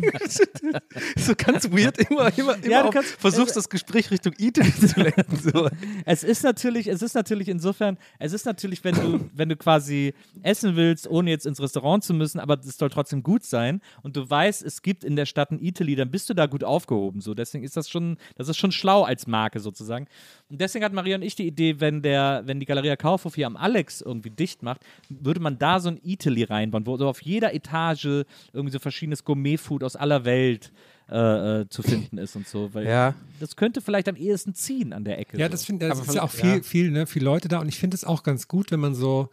so 1.18 1.34
ganz 1.38 1.70
weird, 1.72 1.98
immer, 2.00 2.36
immer, 2.38 2.56
immer 2.56 2.68
Ja, 2.68 2.84
du 2.84 2.90
kannst- 2.90 3.16
versuchst 3.20 3.56
das 3.56 3.70
Gespräch 3.70 4.10
Richtung 4.12 4.34
Italy 4.38 4.74
zu 4.74 5.00
lenken. 5.00 5.38
So. 5.38 5.70
Es 6.06 6.24
ist 6.24 6.44
natürlich, 6.44 6.88
es 6.88 7.02
ist 7.02 7.14
natürlich 7.14 7.50
insofern, 7.50 7.98
es 8.20 8.34
ist 8.34 8.46
natürlich, 8.46 8.84
wenn 8.84 8.96
du, 8.96 9.30
wenn 9.34 9.50
du 9.50 9.56
quasi 9.56 10.14
essen 10.42 10.76
willst, 10.76 11.08
ohne 11.08 11.30
jetzt 11.30 11.46
ins 11.46 11.62
Restaurant 11.62 12.04
zu 12.04 12.14
müssen, 12.14 12.40
aber 12.40 12.60
es 12.60 12.78
soll 12.78 12.90
trotzdem 12.90 13.24
gut 13.24 13.44
sein 13.44 13.82
und 14.02 14.16
du 14.16 14.28
weißt, 14.30 14.64
es 14.64 14.82
gibt 14.82 15.04
in 15.04 15.16
der 15.16 15.26
Stadt 15.26 15.52
ein 15.52 15.60
Italy, 15.60 15.96
dann 15.96 16.12
bist 16.12 16.30
du 16.30 16.34
da 16.34 16.46
gut 16.46 16.64
aufgehoben. 16.64 17.22
So, 17.22 17.34
deswegen 17.34 17.59
ist 17.64 17.78
das 17.78 17.90
schon, 17.90 18.18
das 18.36 18.50
ist 18.50 18.58
schon 18.58 18.72
schlau 18.72 19.04
als 19.04 19.28
Marke 19.28 19.60
sozusagen. 19.60 20.08
Und 20.50 20.60
deswegen 20.62 20.84
hat 20.86 20.94
Maria 20.94 21.16
und 21.16 21.22
ich 21.22 21.36
die 21.36 21.48
Idee, 21.48 21.80
wenn 21.80 22.02
der, 22.02 22.44
wenn 22.46 22.60
die 22.60 22.66
Galeria 22.66 22.96
Kaufhof 22.96 23.36
hier 23.36 23.48
am 23.48 23.56
Alex 23.58 24.02
irgendwie 24.02 24.30
dicht 24.32 24.64
macht, 24.64 24.82
würde 25.10 25.40
man 25.40 25.58
da 25.58 25.80
so 25.80 25.90
ein 25.90 26.00
Italy 26.04 26.44
reinbauen, 26.44 26.86
wo 26.86 26.98
so 26.98 27.08
auf 27.08 27.22
jeder 27.22 27.54
Etage 27.54 28.26
irgendwie 28.54 28.72
so 28.72 28.80
verschiedenes 28.80 29.24
Gourmet-Food 29.24 29.84
aus 29.84 29.96
aller 29.96 30.26
Welt 30.26 30.72
äh, 31.12 31.62
äh, 31.62 31.70
zu 31.70 31.82
finden 31.82 32.18
ist 32.20 32.36
und 32.36 32.48
so. 32.48 32.74
Weil 32.74 32.86
Ja. 32.86 33.16
das 33.40 33.56
könnte 33.56 33.82
vielleicht 33.82 34.08
am 34.08 34.16
ehesten 34.16 34.54
ziehen 34.54 34.94
an 34.94 35.04
der 35.04 35.18
Ecke. 35.18 35.38
Ja, 35.40 35.48
so. 35.48 35.52
das 35.52 35.66
finde 35.66 35.88
das 35.88 36.00
Aber 36.00 36.08
ist 36.08 36.16
ja 36.16 36.22
auch 36.22 36.30
viel, 36.30 36.58
ja. 36.58 36.62
viel, 36.62 36.92
ne, 36.92 37.08
viele 37.08 37.26
Leute 37.26 37.48
da 37.48 37.60
und 37.60 37.68
ich 37.68 37.80
finde 37.80 37.96
es 37.96 38.04
auch 38.06 38.22
ganz 38.22 38.48
gut, 38.48 38.70
wenn 38.72 38.80
man 38.80 38.94
so 38.94 39.30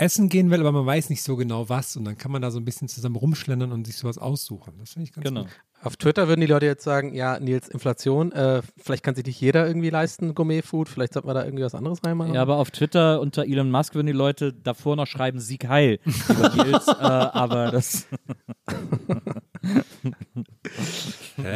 essen 0.00 0.28
gehen 0.28 0.50
will, 0.50 0.60
aber 0.60 0.72
man 0.72 0.86
weiß 0.86 1.10
nicht 1.10 1.22
so 1.22 1.36
genau 1.36 1.68
was 1.68 1.96
und 1.96 2.04
dann 2.04 2.16
kann 2.16 2.32
man 2.32 2.40
da 2.42 2.50
so 2.50 2.58
ein 2.58 2.64
bisschen 2.64 2.88
zusammen 2.88 3.16
rumschlendern 3.16 3.70
und 3.72 3.86
sich 3.86 3.96
sowas 3.96 4.18
aussuchen. 4.18 4.74
Das 4.78 4.92
finde 4.94 5.04
ich 5.08 5.12
ganz 5.12 5.24
Genau. 5.26 5.42
gut. 5.42 5.50
Auf 5.82 5.96
Twitter 5.96 6.28
würden 6.28 6.40
die 6.42 6.46
Leute 6.46 6.66
jetzt 6.66 6.84
sagen, 6.84 7.14
ja, 7.14 7.40
Nils, 7.40 7.68
Inflation, 7.68 8.32
äh, 8.32 8.60
vielleicht 8.76 9.02
kann 9.02 9.14
sich 9.14 9.24
nicht 9.24 9.40
jeder 9.40 9.66
irgendwie 9.66 9.88
leisten, 9.88 10.34
Gourmet-Food, 10.34 10.88
vielleicht 10.90 11.14
sollte 11.14 11.26
man 11.26 11.34
da 11.36 11.44
irgendwie 11.44 11.64
was 11.64 11.74
anderes 11.74 12.04
reinmachen. 12.04 12.34
Ja, 12.34 12.42
aber 12.42 12.56
auf 12.56 12.70
Twitter 12.70 13.18
unter 13.20 13.44
Elon 13.44 13.70
Musk 13.70 13.94
würden 13.94 14.06
die 14.06 14.12
Leute 14.12 14.52
davor 14.52 14.96
noch 14.96 15.06
schreiben, 15.06 15.40
Sieg 15.40 15.68
heil. 15.68 15.98
über 16.28 16.48
Nils, 16.64 16.86
äh, 16.88 16.92
aber 16.92 17.70
das. 17.70 18.06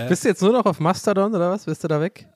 Bist 0.08 0.24
du 0.24 0.28
jetzt 0.28 0.42
nur 0.42 0.52
noch 0.52 0.64
auf 0.64 0.80
Mastodon 0.80 1.34
oder 1.34 1.50
was? 1.50 1.64
Bist 1.66 1.84
du 1.84 1.88
da 1.88 2.00
weg? 2.00 2.26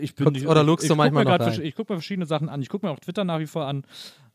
Ich 0.00 0.14
bin 0.14 0.26
Guckst- 0.26 0.46
oder 0.46 0.60
ich- 0.62 0.66
lugst 0.66 0.84
ich 0.84 0.88
du 0.88 0.94
guck 0.94 0.98
manchmal 0.98 1.24
mir 1.24 1.30
noch 1.38 1.46
rein? 1.46 1.60
Ich 1.62 1.74
gucke 1.74 1.92
mir 1.92 1.98
verschiedene 1.98 2.26
Sachen 2.26 2.48
an. 2.48 2.60
Ich 2.62 2.68
gucke 2.68 2.86
mir 2.86 2.92
auch 2.92 3.00
Twitter 3.00 3.24
nach 3.24 3.38
wie 3.38 3.46
vor 3.46 3.66
an 3.66 3.84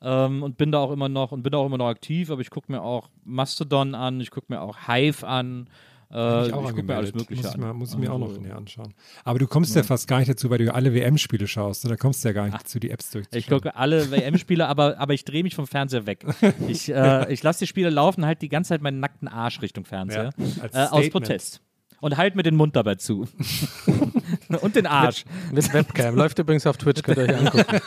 ähm, 0.02 0.44
und 0.44 0.58
bin 0.58 0.72
da 0.72 0.80
auch 0.80 0.92
immer 0.92 1.10
noch 1.10 1.32
und 1.32 1.44
bin 1.44 1.52
da 1.52 1.58
auch 1.60 1.66
immer 1.66 1.78
noch 1.78 1.88
aktiv, 1.90 2.30
aber 2.32 2.42
ich 2.42 2.50
gucke 2.50 2.72
mir 2.72 2.82
auch 2.82 3.10
Mastodon 3.24 3.96
an, 3.96 4.20
ich 4.22 4.32
gucke 4.32 4.48
mir 4.50 4.62
auch 4.62 4.88
Hive 4.88 5.28
an. 5.28 5.68
Äh, 6.14 6.42
ich 6.42 6.48
ich 6.48 6.54
gucke 6.54 6.84
mir 6.84 6.96
alles. 6.98 7.14
Mögliche 7.14 7.42
muss 7.44 7.52
ich, 7.54 7.58
mal, 7.58 7.70
an. 7.70 7.76
muss 7.78 7.92
ich 7.94 7.98
mir 7.98 8.12
auch 8.12 8.18
noch 8.20 8.28
Also, 8.28 8.42
näher 8.42 8.58
anschauen. 8.58 8.94
Aber 9.24 9.40
du 9.40 9.48
kommst 9.48 9.74
ja. 9.78 9.84
fast 9.84 10.10
gar 10.10 10.20
nicht 10.20 10.30
dazu, 10.30 10.50
weil 10.50 10.58
du 10.58 10.66
ja 10.66 10.74
alle 10.74 10.94
WM-Spiele 10.94 11.48
schaust. 11.48 11.86
ne? 11.86 11.90
Da 11.92 11.96
kommst 11.96 12.24
du 12.24 12.28
ja 12.28 12.34
gar 12.34 12.44
nicht 12.46 12.54
dazu, 12.60 12.80
die 12.80 12.90
Apps 12.92 13.12
durchzuschauen. 13.12 13.40
Ich 13.40 13.48
gucke 13.48 13.78
alle 13.78 14.12
WM-Spiele, 14.12 14.68
aber, 14.68 14.98
aber 15.00 15.14
ich 15.14 15.24
drehe 15.24 15.42
mich 15.44 15.56
vom 15.56 15.68
Fernseher 15.68 16.06
weg. 16.08 16.26
Ich, 16.68 16.90
äh, 16.92 17.32
ich 17.32 17.42
lasse 17.44 17.60
die 17.60 17.68
Spiele 17.68 17.90
laufen, 17.90 18.26
halt 18.26 18.42
die 18.42 18.50
ganze 18.50 18.70
Zeit 18.70 18.82
meinen 18.82 19.00
nackten 19.00 19.30
Arsch 19.30 19.62
Richtung 19.62 19.86
Fernseher. 19.86 20.32
Ja, 20.74 20.86
äh, 20.88 20.88
aus. 20.90 21.10
Protest. 21.10 21.62
Und 22.02 22.18
halt 22.18 22.36
mir 22.36 22.44
den 22.44 22.56
Mund 22.58 22.76
dabei 22.76 22.96
zu. 22.96 23.26
Und 24.62 24.76
den 24.76 24.86
Arsch. 24.88 25.26
Mit, 25.52 25.64
mit 25.64 25.74
Webcam. 25.74 26.16
Läuft 26.16 26.40
übrigens 26.40 26.66
auf 26.68 26.78
Twitch, 26.78 27.02
könnt 27.04 27.18
ihr 27.18 27.24
euch 27.24 27.38
angucken. 27.38 27.80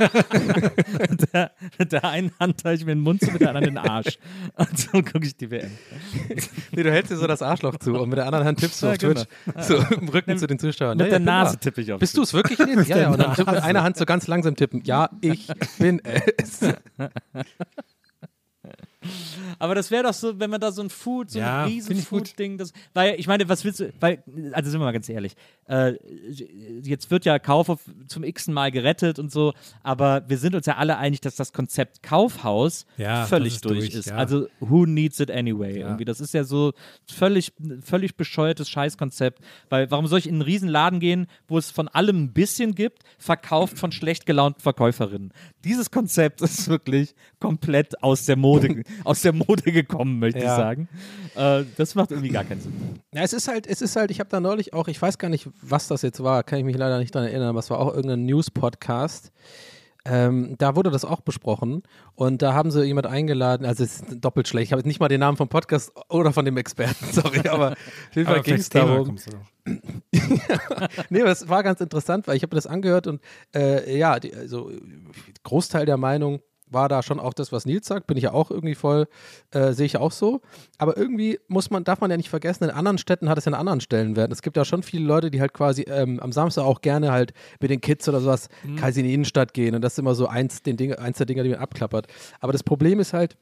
mit, 1.11 1.27
der, 1.33 1.51
mit 1.79 1.93
der 1.93 2.05
einen 2.05 2.33
Hand 2.41 2.65
halte 2.65 2.81
ich 2.81 2.87
mir 2.87 2.95
den 2.95 3.01
Mund 3.03 3.21
zu, 3.21 3.31
mit 3.31 3.41
der 3.41 3.49
anderen 3.49 3.65
den 3.67 3.79
Arsch. 3.79 4.19
Und 4.57 4.79
so 4.79 4.91
gucke 5.03 5.25
ich 5.27 5.37
die 5.37 5.51
WM. 5.51 5.71
Nee, 6.73 6.83
du 6.83 6.91
hältst 6.93 7.11
dir 7.13 7.17
so 7.17 7.27
das 7.27 7.43
Arschloch 7.43 7.79
zu 7.79 7.95
und 7.99 8.09
mit 8.09 8.19
der 8.19 8.27
anderen 8.27 8.47
Hand 8.47 8.61
tippst 8.61 8.83
du 8.83 8.87
Ja, 8.87 8.93
auf 8.93 8.99
Twitch. 8.99 9.23
genau. 9.45 9.63
So 9.63 9.77
im 9.95 10.09
Rücken 10.09 10.39
zu 10.39 10.47
den 10.47 10.59
Zuschauern. 10.59 10.97
Mit 10.97 11.07
Ja, 11.07 11.19
der 11.19 11.21
ja, 11.21 11.25
Nase 11.25 11.59
tippe 11.59 11.81
ich 11.81 11.93
auf 11.93 12.01
Bist 12.01 12.17
du 12.17 12.23
es 12.23 12.33
wirklich? 12.33 12.59
Ja, 12.89 12.97
ja. 12.99 13.11
Und 13.11 13.19
dann 13.19 13.31
mit 13.37 13.49
einer 13.49 13.83
Hand 13.83 13.97
so 13.97 14.05
ganz 14.05 14.27
langsam 14.27 14.57
tippen. 14.57 14.83
Ja, 14.85 15.09
ich 15.21 15.49
bin 15.79 16.01
es. 16.05 16.61
Aber 19.59 19.75
das 19.75 19.91
wäre 19.91 20.03
doch 20.05 20.13
so, 20.15 20.39
wenn 20.39 20.51
man 20.51 20.61
da 20.61 20.73
so 20.73 20.83
ein 20.83 20.91
Food, 20.91 21.31
so 21.31 21.39
Ja, 21.39 21.65
ein 21.65 21.69
riesen. 21.71 21.97
Food-Ding, 21.97 22.59
das, 22.59 22.73
weil 22.93 23.19
ich 23.19 23.27
meine, 23.27 23.49
was 23.49 23.65
willst 23.65 23.81
du, 23.81 23.93
weil, 24.01 24.23
also 24.53 24.71
sind 24.71 24.81
wir 24.81 24.85
mal 24.85 24.93
ganz 24.93 25.09
ehrlich, 25.09 25.35
äh, 25.67 25.95
jetzt 26.83 27.11
wird 27.11 27.25
ja 27.25 27.39
Kaufhof 27.39 27.81
zum 28.09 28.25
x-ten 28.25 28.55
Mal 28.55 28.71
gerettet 28.71 29.19
und 29.19 29.31
so, 29.33 29.53
aber 29.83 30.25
wir 30.29 30.39
sind 30.39 30.55
uns 30.55 30.67
ja 30.67 30.77
alle 30.77 30.99
einig, 30.99 31.21
dass 31.21 31.37
das 31.37 31.53
Konzept 31.53 32.03
Kaufhaus 32.03 32.87
Ja, 32.97 33.27
völlig 33.27 33.55
ist 33.55 33.65
durch, 33.65 33.79
durch, 33.81 33.95
ist. 33.95 34.07
ja. 34.07 34.17
Also 34.17 34.47
who 34.61 34.87
needs 34.87 35.21
it 35.21 35.31
anyway? 35.31 35.79
Irgendwie, 35.81 36.05
das 36.05 36.21
ist 36.21 36.35
ja 36.35 36.45
so 36.45 36.73
völlig, 37.11 37.53
völlig 37.83 38.17
bescheuertes 38.17 38.69
Scheißkonzept, 38.69 39.41
weil 39.69 39.91
warum 39.91 40.07
soll 40.07 40.19
ich 40.19 40.27
in 40.27 40.35
einen 40.35 40.43
riesen 40.43 40.69
Laden 40.69 41.01
gehen, 41.01 41.27
wo 41.49 41.59
es 41.59 41.71
von 41.71 41.89
allem 41.89 42.25
ein 42.25 42.33
bisschen 42.33 42.75
gibt, 42.75 43.03
verkauft 43.19 43.79
von 43.79 43.93
schlecht 43.93 44.27
gelaunten 44.27 44.61
Verkäuferinnen? 44.61 45.33
Dieses 45.65 45.91
Konzept 45.91 46.41
ist 46.43 46.69
wirklich 46.69 47.15
komplett 47.41 48.03
aus 48.03 48.27
der 48.27 48.37
Mode, 48.37 48.83
aus 49.05 49.23
der 49.23 49.33
Mode 49.33 49.54
gekommen, 49.63 50.19
möchte 50.19 50.39
ich 50.39 50.45
Ja. 50.45 50.57
sagen. 50.57 50.89
Äh, 51.35 51.65
das 51.77 51.95
macht 51.95 52.11
irgendwie 52.11 52.31
gar 52.31 52.45
keinen 52.45 52.61
Sinn. 52.61 52.73
Ja, 53.13 53.23
es 53.23 53.33
ist 53.33 53.49
halt, 53.49 53.67
es 53.67 53.81
ist 53.83 53.97
halt, 53.97 54.11
ich 54.11 54.21
habe 54.21 54.31
da 54.31 54.41
neulich 54.41 54.73
auch, 54.73 54.89
ich 54.89 55.01
weiß 55.01 55.19
gar 55.19 55.29
nicht, 55.29 55.49
was 55.63 55.89
das 55.89 56.03
jetzt 56.03 56.23
war, 56.23 56.43
kann 56.43 56.59
ich 56.59 56.65
mich 56.65 56.77
leider 56.77 56.99
nicht 56.99 57.15
daran 57.15 57.29
erinnern, 57.29 57.49
aber 57.49 57.59
es 57.61 57.71
war 57.71 57.79
auch 57.79 57.93
irgendein 57.95 58.25
News-Podcast. 58.27 59.33
Ähm, 60.07 60.57
da 60.59 60.77
wurde 60.77 60.91
das 60.91 61.07
auch 61.07 61.23
besprochen 61.23 61.83
und 62.15 62.43
da 62.43 62.53
haben 62.53 62.71
sie 62.71 62.85
jemand 62.85 63.07
eingeladen, 63.07 63.65
also 63.65 63.83
es 63.85 64.03
ist 64.03 64.05
doppelt 64.23 64.47
schlecht, 64.47 64.67
ich 64.67 64.73
habe 64.73 64.81
jetzt 64.81 64.87
nicht 64.87 65.01
mal 65.01 65.09
den 65.09 65.21
Namen 65.21 65.39
vom 65.39 65.49
Podcast 65.49 65.93
oder 66.11 66.31
von 66.35 66.45
dem 66.45 66.59
Experten, 66.59 67.07
sorry, 67.11 67.49
aber 67.49 67.71
auf 67.71 67.77
jeden 68.15 68.27
Fall 68.29 68.43
ging 68.43 68.57
es 68.57 68.69
darum. 68.69 69.17
nee, 71.09 71.21
aber 71.23 71.31
es 71.31 71.49
war 71.49 71.63
ganz 71.63 71.81
interessant, 71.81 72.27
weil 72.29 72.37
ich 72.37 72.43
habe 72.43 72.55
mir 72.55 72.59
das 72.59 72.67
angehört 72.67 73.07
und 73.07 73.23
äh, 73.55 73.97
ja, 73.99 74.21
die, 74.21 74.35
also 74.35 74.71
Großteil 75.43 75.87
der 75.87 75.97
Meinung 75.97 76.41
war 76.75 76.89
da 76.89 77.03
schon 77.03 77.21
auch 77.21 77.33
das, 77.33 77.53
was 77.53 77.65
Nils 77.65 77.87
sagt, 77.87 78.07
bin 78.07 78.17
ich 78.17 78.25
ja 78.25 78.33
auch 78.33 78.51
irgendwie 78.51 78.75
voll, 78.75 79.07
äh, 79.53 79.73
sehe 79.73 79.87
ich 79.87 79.97
auch 79.97 80.13
so. 80.13 80.41
Aber 80.79 80.97
irgendwie 80.97 81.39
muss 81.49 81.71
man, 81.71 81.85
darf 81.85 82.01
man 82.01 82.11
ja 82.11 82.17
nicht 82.17 82.29
vergessen, 82.29 82.65
in 82.65 82.71
anderen 82.71 82.99
Städten 82.99 83.29
hat 83.29 83.39
es 83.39 83.45
ja 83.45 83.53
an 83.53 83.59
anderen 83.59 83.81
Stellenwert. 83.81 84.33
Es 84.33 84.43
gibt 84.43 84.57
ja 84.57 84.65
schon 84.65 84.83
viele 84.83 85.07
Leute, 85.07 85.31
die 85.31 85.41
halt 85.41 85.55
quasi 85.55 85.83
ähm, 85.83 86.21
am 86.21 86.33
Samstag 86.33 86.65
auch 86.65 86.81
gerne 86.81 87.13
halt 87.13 87.33
mit 87.61 87.71
den 87.71 87.81
Kids 87.81 88.09
oder 88.09 88.21
sowas 88.21 88.49
quasi 88.77 89.01
in 89.01 89.07
die 89.07 89.15
Innenstadt 89.15 89.55
gehen 89.55 89.75
und 89.75 89.83
das 89.83 89.95
ist 89.95 89.99
immer 89.99 90.15
so 90.15 90.27
eins, 90.27 90.63
den 90.63 90.77
Ding, 90.77 90.93
eins 90.95 91.19
der 91.19 91.27
Dinger, 91.27 91.43
die 91.43 91.51
man 91.51 91.59
abklappert. 91.59 92.07
Aber 92.41 92.53
das 92.53 92.63
Problem 92.63 93.01
ist 93.01 93.13
halt, 93.13 93.37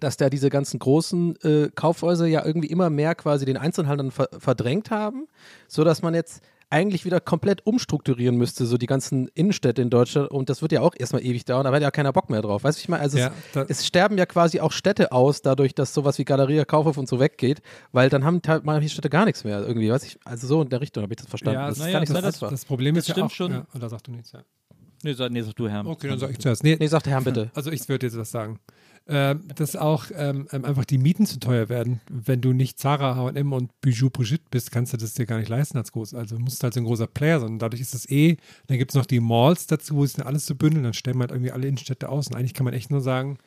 dass 0.00 0.16
da 0.16 0.28
diese 0.28 0.50
ganzen 0.50 0.78
großen 0.78 1.36
äh, 1.42 1.70
Kaufhäuser 1.74 2.26
ja 2.26 2.44
irgendwie 2.44 2.68
immer 2.68 2.90
mehr 2.90 3.14
quasi 3.14 3.44
den 3.46 3.56
Einzelhandel 3.56 4.10
ver 4.10 4.28
verdrängt 4.38 4.90
haben, 4.90 5.26
sodass 5.68 6.02
man 6.02 6.14
jetzt 6.14 6.42
eigentlich 6.68 7.04
wieder 7.04 7.20
komplett 7.20 7.64
umstrukturieren 7.64 8.36
müsste, 8.36 8.66
so 8.66 8.76
die 8.76 8.86
ganzen 8.86 9.28
Innenstädte 9.28 9.82
in 9.82 9.90
Deutschland. 9.90 10.30
Und 10.30 10.48
das 10.48 10.62
wird 10.62 10.72
ja 10.72 10.80
auch 10.80 10.94
erstmal 10.96 11.24
ewig 11.24 11.44
dauern, 11.44 11.64
da 11.64 11.72
hat 11.72 11.82
ja 11.82 11.90
keiner 11.90 12.12
Bock 12.12 12.28
mehr 12.28 12.42
drauf. 12.42 12.64
Weißt 12.64 12.78
du, 12.78 12.80
ich 12.80 12.88
meine, 12.88 13.02
also 13.02 13.18
Ja, 13.18 13.30
es, 13.54 13.78
es 13.80 13.86
sterben 13.86 14.18
ja 14.18 14.26
quasi 14.26 14.60
auch 14.60 14.72
Städte 14.72 15.12
aus, 15.12 15.42
dadurch, 15.42 15.74
dass 15.74 15.94
sowas 15.94 16.18
wie 16.18 16.24
Galeria, 16.24 16.64
Kaufhof 16.64 16.96
und 16.96 17.08
so 17.08 17.20
weggeht, 17.20 17.62
weil 17.92 18.08
dann 18.08 18.24
haben 18.24 18.40
halt 18.46 18.64
manche 18.64 18.88
Städte 18.88 19.10
gar 19.10 19.24
nichts 19.24 19.44
mehr 19.44 19.60
irgendwie, 19.60 19.90
weiß 19.90 20.04
ich, 20.04 20.18
also 20.24 20.46
so 20.46 20.62
in 20.62 20.68
der 20.68 20.80
Richtung 20.80 21.02
habe 21.02 21.12
ich 21.12 21.18
das 21.18 21.26
verstanden. 21.26 21.60
Ja, 21.60 21.68
das 21.68 21.78
ist 21.78 21.84
naja, 21.84 21.92
gar 21.92 22.00
nicht 22.00 22.08
so 22.08 22.14
das, 22.20 22.38
das, 22.40 22.50
das 22.50 22.64
Problem 22.64 22.94
Das 22.94 23.04
ist 23.04 23.08
ja 23.08 23.14
stimmt 23.14 23.30
auch, 23.30 23.34
schon. 23.34 23.52
Ja, 23.52 23.66
oder 23.74 23.88
sag 23.88 24.02
du 24.02 24.12
nichts, 24.12 24.32
ja. 24.32 24.42
Nee, 25.02 25.12
sag, 25.12 25.30
nee, 25.30 25.42
sag 25.42 25.54
du, 25.56 25.68
Herr. 25.68 25.86
Okay, 25.86 26.08
dann 26.08 26.18
sag 26.18 26.30
ich 26.30 26.38
zuerst. 26.38 26.64
Nee, 26.64 26.76
Nee, 26.78 26.86
sagt 26.86 27.06
der 27.06 27.14
Herr 27.14 27.20
bitte. 27.22 27.50
Also 27.54 27.70
ich 27.70 27.88
würde 27.88 28.06
jetzt 28.06 28.16
was 28.16 28.30
sagen. 28.30 28.58
Ähm, 29.08 29.44
dass 29.54 29.76
auch 29.76 30.06
ähm, 30.16 30.48
ähm, 30.50 30.64
einfach 30.64 30.84
die 30.84 30.98
Mieten 30.98 31.26
zu 31.26 31.38
teuer 31.38 31.68
werden. 31.68 32.00
Wenn 32.10 32.40
du 32.40 32.52
nicht 32.52 32.80
Zara, 32.80 33.14
H&M 33.14 33.52
und 33.52 33.80
Bijou 33.80 34.10
Brigitte 34.10 34.46
bist, 34.50 34.72
kannst 34.72 34.92
du 34.92 34.96
das 34.96 35.14
dir 35.14 35.26
gar 35.26 35.38
nicht 35.38 35.48
leisten 35.48 35.78
als 35.78 35.92
groß. 35.92 36.14
Also 36.14 36.40
musst 36.40 36.60
du 36.60 36.64
halt 36.64 36.74
so 36.74 36.80
ein 36.80 36.86
großer 36.86 37.06
Player 37.06 37.38
sein. 37.38 37.50
Und 37.50 37.58
dadurch 37.60 37.80
ist 37.80 37.94
es 37.94 38.10
eh, 38.10 38.36
dann 38.66 38.78
gibt 38.78 38.90
es 38.90 38.96
noch 38.96 39.06
die 39.06 39.20
Malls 39.20 39.68
dazu, 39.68 39.94
wo 39.94 40.02
es 40.02 40.14
dann 40.14 40.26
alles 40.26 40.46
so 40.46 40.56
bündeln, 40.56 40.82
dann 40.82 40.92
stellen 40.92 41.18
wir 41.18 41.20
halt 41.20 41.30
irgendwie 41.30 41.52
alle 41.52 41.68
Innenstädte 41.68 42.08
aus. 42.08 42.26
Und 42.26 42.34
eigentlich 42.34 42.54
kann 42.54 42.64
man 42.64 42.74
echt 42.74 42.90
nur 42.90 43.00
sagen, 43.00 43.38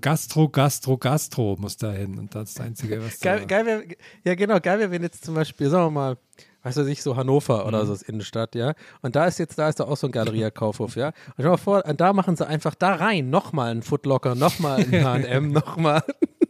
Gastro, 0.00 0.48
Gastro, 0.48 0.96
Gastro 0.96 1.56
muss 1.58 1.76
da 1.76 1.90
hin. 1.90 2.16
Und 2.16 2.32
das 2.36 2.50
ist 2.50 2.58
das 2.60 2.66
Einzige, 2.66 3.02
was 3.02 3.18
Geil, 3.18 3.40
da... 3.40 3.46
geil 3.46 3.66
wär, 3.66 3.82
ja, 4.22 4.34
genau, 4.36 4.60
geil 4.60 4.78
wäre, 4.78 4.92
wenn 4.92 5.02
jetzt 5.02 5.24
zum 5.24 5.34
Beispiel, 5.34 5.68
sagen 5.70 5.86
wir 5.86 5.90
mal, 5.90 6.18
weißt 6.64 6.78
du, 6.78 6.86
ich 6.86 7.02
so 7.02 7.16
Hannover 7.16 7.66
oder 7.66 7.86
so 7.86 7.92
ist 7.92 8.02
Innenstadt, 8.02 8.54
ja. 8.54 8.74
Und 9.02 9.14
da 9.14 9.26
ist 9.26 9.38
jetzt, 9.38 9.58
da 9.58 9.68
ist 9.68 9.78
da 9.78 9.84
auch 9.84 9.96
so 9.96 10.08
ein 10.08 10.12
Galeria-Kaufhof, 10.12 10.96
ja. 10.96 11.08
Und 11.08 11.34
stell 11.34 11.50
mal 11.50 11.56
vor, 11.56 11.82
da 11.82 12.12
machen 12.12 12.36
sie 12.36 12.46
einfach 12.46 12.74
da 12.74 12.94
rein 12.94 13.30
nochmal 13.30 13.70
einen 13.70 13.82
Footlocker, 13.82 14.34
nochmal 14.34 14.80
einen 14.80 15.04
H&M, 15.04 15.52
nochmal. 15.52 16.02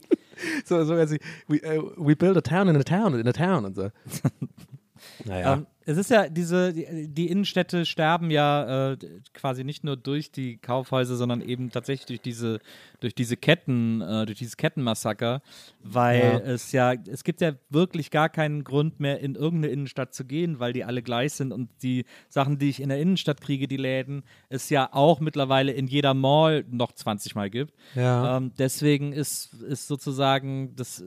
so, 0.64 0.84
so, 0.84 0.94
also, 0.94 1.16
we, 1.48 1.60
uh, 1.64 1.90
we 1.96 2.16
build 2.16 2.36
a 2.36 2.40
town 2.40 2.68
in 2.68 2.76
a 2.76 2.82
town, 2.82 3.18
in 3.18 3.28
a 3.28 3.32
town 3.32 3.64
und 3.64 3.76
so. 3.76 3.90
Naja. 5.24 5.54
Ähm, 5.54 5.66
es 5.86 5.98
ist 5.98 6.10
ja 6.10 6.28
diese, 6.30 6.72
die, 6.72 7.08
die 7.08 7.28
Innenstädte 7.28 7.84
sterben 7.84 8.30
ja 8.30 8.92
äh, 8.92 8.96
quasi 9.34 9.64
nicht 9.64 9.84
nur 9.84 9.96
durch 9.98 10.32
die 10.32 10.56
Kaufhäuser, 10.56 11.16
sondern 11.16 11.42
eben 11.42 11.70
tatsächlich 11.70 12.06
durch 12.06 12.20
diese, 12.22 12.60
durch 13.00 13.14
diese 13.14 13.36
Ketten, 13.36 14.00
äh, 14.00 14.24
durch 14.24 14.38
dieses 14.38 14.56
Kettenmassaker, 14.56 15.42
weil 15.82 16.20
Ja. 16.20 16.38
es 16.38 16.72
ja, 16.72 16.94
es 16.94 17.22
gibt 17.22 17.42
ja 17.42 17.52
wirklich 17.68 18.10
gar 18.10 18.30
keinen 18.30 18.64
Grund 18.64 18.98
mehr 18.98 19.20
in 19.20 19.34
irgendeine 19.34 19.72
Innenstadt 19.74 20.14
zu 20.14 20.24
gehen, 20.24 20.58
weil 20.58 20.72
die 20.72 20.84
alle 20.84 21.02
gleich 21.02 21.34
sind 21.34 21.52
und 21.52 21.68
die 21.82 22.06
Sachen, 22.30 22.58
die 22.58 22.70
ich 22.70 22.80
in 22.80 22.88
der 22.88 22.98
Innenstadt 22.98 23.42
kriege, 23.42 23.68
die 23.68 23.76
Läden, 23.76 24.22
es 24.48 24.70
ja 24.70 24.88
auch 24.90 25.20
mittlerweile 25.20 25.72
in 25.72 25.86
jeder 25.86 26.14
Mall 26.14 26.64
noch 26.70 26.92
20 26.92 27.34
Mal 27.34 27.50
gibt. 27.50 27.74
Ja. 27.94 28.38
Ähm, 28.38 28.52
deswegen 28.58 29.12
ist, 29.12 29.52
ist 29.52 29.86
sozusagen 29.86 30.74
das, 30.76 31.04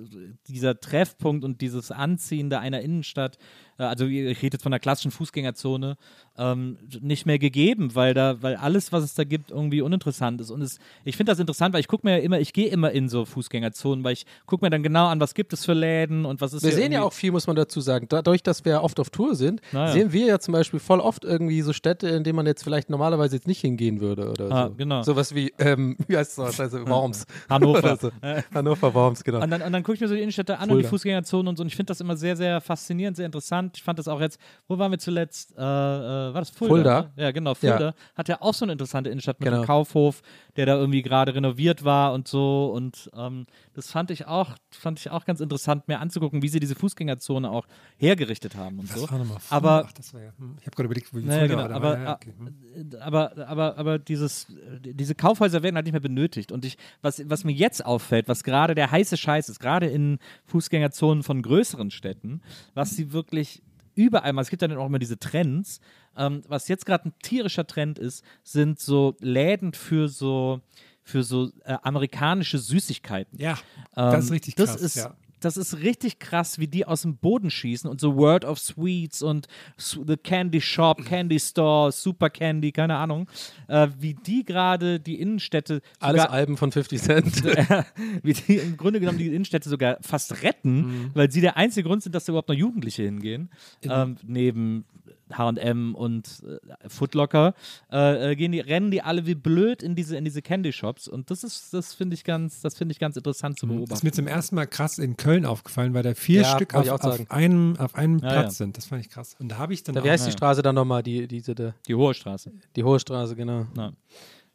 dieser 0.48 0.80
Treffpunkt 0.80 1.44
und 1.44 1.62
dieses 1.62 1.90
Anziehende 1.90 2.60
einer 2.60 2.82
Innenstadt, 2.82 3.40
also 3.78 4.06
ich 4.06 4.42
rede 4.42 4.56
jetzt 4.56 4.64
von 4.64 4.72
der 4.72 4.80
klassischen 4.80 5.12
Fußgängerzone, 5.12 5.98
ähm, 6.38 6.78
nicht 7.02 7.26
mehr 7.26 7.40
gegeben, 7.40 7.96
weil 7.96 8.14
da, 8.14 8.42
weil 8.42 8.56
alles, 8.56 8.92
was 8.92 9.04
es 9.04 9.16
da 9.16 9.24
gibt, 9.24 9.52
irgendwie 9.52 9.82
uninteressant 9.82 10.40
ist. 10.42 10.52
Und 10.52 10.62
es, 10.62 10.80
ich 11.04 11.18
finde 11.18 11.32
das 11.32 11.40
interessant, 11.40 11.74
weil 11.74 11.80
ich 11.82 11.88
gucke 11.88 12.06
mir 12.06 12.18
ja 12.18 12.24
immer, 12.24 12.40
ich 12.40 12.54
gehe 12.54 12.68
immer 12.70 12.92
in 12.92 13.10
so 13.10 13.26
Fußgängerzonen, 13.26 14.04
weil 14.04 14.14
ich 14.14 14.26
gucke 14.46 14.64
mir 14.66 14.70
dann 14.70 14.84
genau 14.84 15.08
an, 15.08 15.20
was 15.20 15.34
gibt 15.34 15.54
es 15.54 15.66
für 15.66 15.74
Läden 15.74 16.26
und 16.26 16.42
was 16.42 16.54
ist 16.54 16.64
Wir 16.64 16.72
sehen 16.72 16.92
ja 16.92 17.04
auch 17.04 17.14
viel, 17.14 17.32
muss 17.32 17.48
man 17.48 17.56
dazu 17.56 17.82
sagen. 17.82 18.06
Dadurch, 18.10 18.44
dass 18.44 18.66
wir 18.66 18.84
oft 18.84 19.00
auf 19.00 19.10
Tour 19.10 19.36
sind, 19.36 19.62
Naja. 19.72 19.92
sehen 19.94 20.14
wir 20.14 20.26
ja 20.26 20.40
zum 20.40 20.52
Beispiel 20.54 20.80
voll 20.80 21.00
oft 21.00 21.24
irgendwie 21.26 21.62
so 21.62 21.74
Städte, 21.74 22.08
in 22.10 22.24
denen 22.24 22.36
man 22.36 22.46
jetzt 22.46 22.64
vielleicht 22.64 22.90
normalerweise 22.90 23.36
jetzt 23.36 23.48
nicht 23.48 23.62
hingehen 23.62 24.00
würde 24.00 24.30
oder 24.30 24.52
Ah, 24.52 24.68
so. 24.68 24.76
genau. 24.76 25.02
Sowas 25.04 25.34
wie, 25.34 25.54
ähm, 25.60 25.98
wie 26.08 26.18
heißt 26.18 26.32
es 26.32 26.38
noch? 26.38 26.60
Also 26.60 26.88
Worms. 26.88 27.26
Hannover. 27.50 27.98
So. 27.98 28.12
Hannover, 28.54 28.94
Worms, 28.94 29.24
genau. 29.24 29.42
Und 29.42 29.50
dann, 29.50 29.62
und 29.62 29.72
dann 29.74 29.84
gucke 29.84 29.96
ich 29.96 30.02
mir 30.02 30.08
so 30.08 30.14
die 30.16 30.22
Innenstädte 30.22 30.58
an 30.58 30.64
und 30.70 30.78
die 30.78 30.84
Fulda. 30.84 30.90
Fußgängerzonen 30.90 31.48
und 31.48 31.58
so. 31.58 31.62
Und 31.62 31.68
ich 31.68 31.76
finde 31.76 31.92
das 31.92 32.00
immer 32.02 32.16
sehr, 32.18 32.36
sehr 32.36 32.62
faszinierend, 32.62 33.18
sehr 33.18 33.26
interessant. 33.26 33.78
Ich 33.78 33.84
fand 33.84 34.00
das 34.00 34.08
auch 34.08 34.22
jetzt, 34.22 34.40
wo 34.68 34.78
waren 34.78 34.92
wir 34.92 35.00
zuletzt? 35.00 35.54
Äh, 35.58 35.62
äh, 35.62 36.27
war 36.34 36.42
das 36.42 36.50
Fulda? 36.50 36.74
Fulda. 37.04 37.12
Ja, 37.16 37.32
genau, 37.32 37.54
Fulda. 37.54 37.80
Ja. 37.80 37.94
Hat 38.16 38.28
ja 38.30 38.42
auch 38.42 38.54
so 38.54 38.66
eine 38.66 38.72
interessante 38.74 39.10
Innenstadt 39.10 39.40
mit 39.40 39.48
Genau. 39.48 39.58
einem 39.58 39.68
Kaufhof, 39.68 40.22
der 40.56 40.66
da 40.66 40.76
irgendwie 40.76 41.02
gerade 41.02 41.34
renoviert 41.36 41.84
war 41.84 42.14
und 42.14 42.28
so. 42.28 42.72
Und 42.74 43.10
ähm, 43.16 43.46
das 43.74 43.92
fand 43.92 44.12
ich 44.12 44.28
auch, 44.28 44.56
fand 44.72 45.00
ich 45.00 45.10
auch 45.10 45.26
ganz 45.26 45.40
interessant, 45.40 45.88
mir 45.88 46.00
anzugucken, 46.00 46.42
wie 46.42 46.50
sie 46.50 46.60
diese 46.60 46.76
Fußgängerzone 46.76 47.50
auch 47.50 47.68
hergerichtet 47.98 48.56
haben 48.56 48.80
und 48.80 48.90
so. 48.90 49.02
Das 49.02 49.12
war 49.12 49.20
nochmal 49.20 49.38
Aber 49.50 49.86
Ach, 49.88 49.92
das 49.94 50.14
war 50.14 50.22
ja, 50.22 50.32
hm, 50.38 50.56
ich 50.60 50.66
habe 50.66 50.76
gerade 50.76 50.86
überlegt, 50.86 51.14
wo 51.14 51.20
ich 51.20 51.26
naja, 51.26 51.48
Fulda 51.48 51.64
genau, 51.64 51.76
aber, 51.76 51.90
war, 51.90 52.04
ja, 52.04 52.16
okay, 52.16 52.34
hm. 52.38 52.92
äh, 52.94 52.98
aber, 52.98 53.48
aber, 53.48 53.78
aber 53.78 54.00
dieses, 54.00 54.50
äh, 54.50 54.94
diese 54.94 55.16
Kaufhäuser 55.16 55.64
werden 55.64 55.76
halt 55.76 55.86
nicht 55.86 55.94
mehr 55.94 56.02
benötigt. 56.02 56.52
Und 56.52 56.66
ich, 56.66 56.78
was, 57.02 57.22
was 57.30 57.44
mir 57.44 57.54
jetzt 57.54 57.86
auffällt, 57.86 58.28
was 58.28 58.44
gerade 58.44 58.76
der 58.76 58.92
heiße 58.92 59.18
Scheiß 59.18 59.50
ist, 59.50 59.60
gerade 59.60 59.88
in 59.88 60.20
Fußgängerzonen 60.46 61.24
von 61.24 61.42
größeren 61.42 61.92
Städten, 61.92 62.42
was 62.74 62.92
sie 62.92 63.14
wirklich 63.14 63.62
überall, 63.98 64.32
mal, 64.34 64.42
es 64.42 64.50
gibt 64.50 64.62
ja 64.62 64.68
dann 64.68 64.78
auch 64.78 64.86
immer 64.86 65.00
diese 65.00 65.18
Trends, 65.20 65.82
ähm, 66.16 66.44
was 66.48 66.68
jetzt 66.68 66.86
gerade 66.86 67.10
ein 67.10 67.14
tierischer 67.22 67.68
Trend 67.68 68.00
ist, 68.00 68.24
sind 68.44 68.80
so 68.80 69.16
Läden 69.20 69.74
für 69.74 70.08
so 70.08 70.62
für 71.04 71.24
so 71.24 71.52
äh, 71.64 71.78
amerikanische 71.84 72.58
Süßigkeiten. 72.58 73.40
Ja, 73.40 73.54
Ähm, 73.96 74.12
das 74.12 74.26
ist 74.26 74.32
richtig 74.32 74.56
das 74.56 74.72
krass, 74.72 74.82
Ist, 74.82 74.96
ja. 74.98 75.16
Das 75.40 75.58
ist 75.58 75.80
richtig 75.80 76.20
krass, 76.20 76.60
wie 76.60 76.68
die 76.68 76.86
aus 76.86 77.04
dem 77.04 77.18
Boden 77.18 77.50
schießen 77.52 77.90
und 77.90 78.02
so 78.02 78.16
World 78.16 78.44
of 78.46 78.60
Sweets 78.60 79.22
und 79.22 79.48
The 79.78 80.18
Candy 80.18 80.62
Shop, 80.62 81.04
Candy 81.06 81.40
Store, 81.40 81.92
Super 81.92 82.30
Candy, 82.30 82.72
keine 82.72 82.96
Ahnung, 82.98 83.28
äh, 83.68 83.88
wie 84.00 84.14
die 84.16 84.44
gerade 84.44 85.00
die 85.00 85.20
Innenstädte 85.20 85.82
Alles 86.00 86.26
Alben 86.26 86.58
von 86.58 86.72
50 86.72 87.02
Cent. 87.02 87.44
wie 88.24 88.34
die 88.34 88.56
im 88.58 88.78
Grunde 88.78 89.00
genommen 89.00 89.18
die 89.20 89.28
Innenstädte 89.28 89.70
sogar 89.70 89.98
fast 90.02 90.44
retten, 90.44 90.78
Mhm. 90.78 91.12
weil 91.14 91.32
sie 91.32 91.42
der 91.42 91.58
einzige 91.58 91.88
Grund 91.88 92.04
sind, 92.04 92.14
dass 92.16 92.26
da 92.26 92.32
überhaupt 92.32 92.50
noch 92.50 92.56
Jugendliche 92.56 93.04
hingehen. 93.04 93.50
Ähm, 93.84 94.18
neben 94.26 94.86
H&M 95.34 95.96
und 95.96 96.44
äh, 96.46 96.90
Footlocker, 96.90 97.54
äh, 97.92 98.32
äh, 98.32 98.36
gehen 98.36 98.52
die, 98.52 98.60
rennen 98.60 98.92
die 98.92 99.02
alle 99.02 99.26
wie 99.26 99.36
blöd 99.36 99.84
in 99.84 99.96
diese, 99.96 100.16
in 100.18 100.24
diese 100.26 100.42
Candy 100.42 100.72
Shops 100.72 101.08
und 101.08 101.30
das 101.32 101.44
ist, 101.44 101.74
das 101.74 101.94
finde 101.94 102.14
ich 102.14 102.24
ganz, 102.24 102.62
das 102.62 102.76
finde 102.78 102.92
ich 102.94 103.00
ganz 103.00 103.18
interessant 103.18 103.60
zu 103.60 103.66
Das 103.66 103.76
beobachten. 103.76 103.94
ist 103.96 104.04
mir 104.04 104.12
zum 104.12 104.28
ersten 104.28 104.56
Mal 104.56 104.68
krass 104.68 104.98
in 105.00 105.18
Köln 105.18 105.46
aufgefallen, 105.46 105.94
weil 105.94 106.04
da 106.04 106.14
vier 106.14 106.42
Ja, 106.42 106.56
Stück 106.56 106.74
auf, 106.74 106.88
auf 106.90 107.32
einem, 107.32 107.76
auf 107.78 107.96
einem 107.96 108.20
Ja, 108.20 108.30
Platz 108.30 108.44
ja. 108.60 108.66
sind. 108.66 108.78
Das 108.78 108.86
fand 108.86 109.02
ich 109.02 109.10
krass. 109.10 109.36
Und 109.40 109.50
da 109.50 109.58
habe 109.58 109.74
ich 109.74 109.84
dann 109.84 109.96
Da, 109.96 110.02
auch, 110.02 110.06
wie 110.06 110.12
heißt 110.12 110.26
die 110.26 110.30
ja. 110.32 110.38
Straße 110.38 110.62
dann 110.62 110.76
nochmal? 110.76 111.04
Die, 111.04 111.28
diese, 111.28 111.54
die, 111.56 111.72
die 111.88 111.96
Hohe 111.96 112.14
Straße. 112.14 112.52
die 112.76 112.84
Hohe 112.84 113.00
Straße, 113.00 113.36
genau. 113.36 113.66
Ja. 113.76 113.94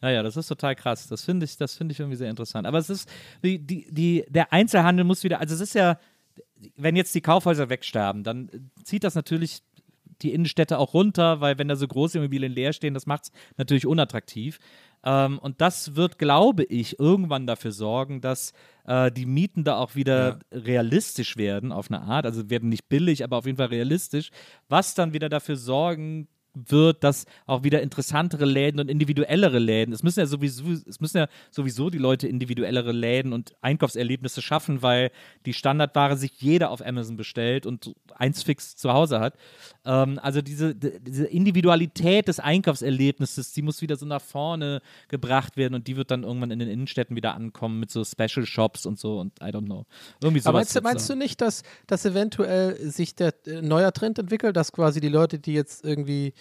Naja, 0.01 0.23
das 0.25 0.37
ist 0.37 0.49
total 0.49 0.75
krass. 0.75 1.07
Das 1.07 1.23
finde 1.23 1.45
ich, 1.45 1.57
das 1.57 1.77
finde 1.77 1.93
ich 1.93 2.01
irgendwie 2.01 2.17
sehr 2.17 2.29
interessant. 2.29 2.67
Aber 2.67 2.79
es 2.79 2.91
ist, 2.91 3.09
die, 3.45 3.59
die, 3.61 3.87
die, 3.93 4.25
der 4.29 4.53
Einzelhandel 4.53 5.05
muss 5.05 5.23
wieder, 5.23 5.39
also 5.39 5.55
es 5.55 5.61
ist 5.61 5.75
ja, 5.75 5.97
wenn 6.77 6.97
jetzt 6.97 7.15
die 7.15 7.21
Kaufhäuser 7.21 7.69
wegsterben, 7.69 8.25
dann 8.25 8.49
zieht 8.85 9.05
das 9.05 9.15
natürlich 9.15 9.63
die 10.23 10.33
Innenstädte 10.33 10.79
auch 10.79 10.95
runter, 10.95 11.41
weil 11.41 11.59
wenn 11.59 11.69
da 11.69 11.77
so 11.77 11.87
große 11.87 12.19
Immobilien 12.19 12.53
leer 12.53 12.73
stehen, 12.73 12.95
das 12.95 13.07
macht 13.07 13.25
es 13.25 13.33
natürlich 13.57 13.87
unattraktiv. 13.87 14.59
Ähm, 15.05 15.39
und 15.39 15.61
das 15.61 15.97
wird, 15.97 16.19
glaube 16.19 16.65
ich, 16.65 16.99
irgendwann 16.99 17.47
dafür 17.47 17.73
sorgen, 17.73 18.21
dass 18.21 18.53
äh, 18.87 19.11
die 19.11 19.27
Mieten 19.27 19.65
da 19.65 19.77
auch 19.77 19.95
wieder 19.95 20.39
realistisch 20.53 21.37
werden 21.37 21.73
auf 21.73 21.91
eine 21.91 22.03
Art. 22.03 22.27
Also 22.27 22.51
werden 22.51 22.69
nicht 22.69 22.89
billig, 22.89 23.25
aber 23.25 23.39
auf 23.39 23.47
jeden 23.47 23.59
Fall 23.59 23.67
realistisch, 23.69 24.31
was 24.69 24.95
dann 24.95 25.13
wieder 25.13 25.29
dafür 25.29 25.57
sorgen 25.57 26.29
wird, 26.55 27.03
dass 27.03 27.25
auch 27.47 27.63
wieder 27.63 27.83
interessantere 27.83 28.45
Läden 28.45 28.81
und 28.81 28.91
individuellere 28.91 29.59
Läden, 29.59 29.93
es 29.93 30.03
müssen 30.03 30.21
ja 30.21 30.27
sowieso, 30.27 30.65
es 30.71 31.01
müssen 31.01 31.19
ja 31.19 31.29
sowieso 31.51 31.91
die 31.91 31.99
Leute 31.99 32.29
individuellere 32.29 32.93
Läden 32.93 33.33
und 33.33 33.55
Einkaufserlebnisse 33.63 34.43
schaffen, 34.43 34.83
weil 34.83 35.11
die 35.47 35.55
Standardware 35.55 36.17
sich 36.17 36.33
jeder 36.41 36.71
auf 36.71 36.85
Amazon 36.85 37.17
bestellt 37.17 37.67
und 37.67 37.95
eins 38.15 38.43
fix 38.43 38.77
zu 38.77 38.93
Hause 38.93 39.21
hat. 39.21 39.37
Ähm, 39.85 40.19
also 40.23 40.43
diese, 40.43 40.75
diese 40.75 41.25
Individualität 41.27 42.29
des 42.29 42.39
Einkaufserlebnisses, 42.39 43.53
die 43.53 43.63
muss 43.63 43.83
wieder 43.83 43.97
so 43.97 44.07
nach 44.07 44.23
vorne 44.23 44.81
gebracht 45.09 45.57
werden 45.57 45.75
und 45.75 45.87
die 45.87 45.97
wird 45.97 46.11
dann 46.11 46.23
irgendwann 46.23 46.51
in 46.51 46.59
den 46.59 46.69
Innenstädten 46.69 47.17
wieder 47.17 47.35
ankommen 47.35 47.81
mit 47.81 47.91
so 47.91 48.05
Special 48.05 48.47
Shops 48.47 48.87
und 48.87 48.99
so 48.99 49.19
und 49.19 49.33
I 49.41 49.47
don't 49.47 49.67
know. 49.67 49.87
Irgendwie 50.21 50.41
sowas. 50.41 50.47
Aber 50.47 50.59
meinst, 50.59 50.83
meinst 50.83 51.11
du 51.11 51.17
nicht, 51.17 51.41
dass, 51.41 51.63
dass 51.87 52.05
eventuell 52.05 52.77
sich 52.77 53.15
der 53.15 53.35
äh, 53.47 53.63
neuer 53.63 53.93
Trend 53.93 54.19
entwickelt, 54.19 54.57
dass 54.57 54.73
quasi 54.73 55.01
die 55.01 55.09
Leute, 55.09 55.39
die 55.39 55.55
jetzt 55.55 55.85
irgendwie, 55.85 56.33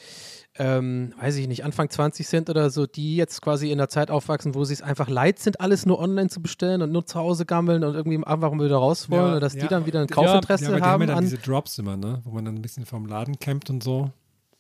ähm, 0.58 1.14
weiß 1.20 1.38
ich 1.38 1.48
nicht, 1.48 1.64
Anfang 1.64 1.90
20 1.90 2.28
sind 2.28 2.50
oder 2.50 2.70
so, 2.70 2.86
die 2.86 3.16
jetzt 3.16 3.42
quasi 3.42 3.72
in 3.72 3.78
der 3.78 3.88
Zeit 3.88 4.12
aufwachsen, 4.12 4.54
wo 4.54 4.64
sie 4.66 4.74
es 4.74 4.82
einfach 4.82 5.08
leid 5.08 5.40
sind, 5.40 5.62
alles 5.62 5.86
nur 5.86 6.00
online 6.00 6.30
zu 6.30 6.42
bestellen 6.42 6.82
und 6.82 6.92
nur 6.92 7.06
zu 7.06 7.20
Hause 7.20 7.46
gammeln 7.46 7.84
und 7.84 7.96
irgendwie 7.96 8.18
einfach 8.26 8.52
mal 8.52 8.66
wieder 8.66 8.78
raus 8.78 9.10
wollen, 9.10 9.36
und 9.36 9.42
dass 9.42 9.54
die 9.54 9.68
dann 9.68 9.86
wieder 9.86 10.02
ein 10.02 10.08
Kaufinteresse 10.08 10.66
ja, 10.66 10.70
aber 10.70 10.78
die 10.78 10.84
haben 10.84 10.92
haben 10.92 11.02
ja 11.02 11.08
dann 11.08 11.18
an. 11.20 11.24
diese 11.24 11.38
Drops 11.38 11.78
immer, 11.78 11.96
ne? 11.96 12.22
Wo 12.26 12.32
man 12.32 12.44
dann 12.46 12.56
ein 12.56 12.62
bisschen 12.62 12.86
vom 12.86 13.06
Laden 13.06 13.40
campt 13.40 13.70
und 13.70 13.82
so. 13.82 14.12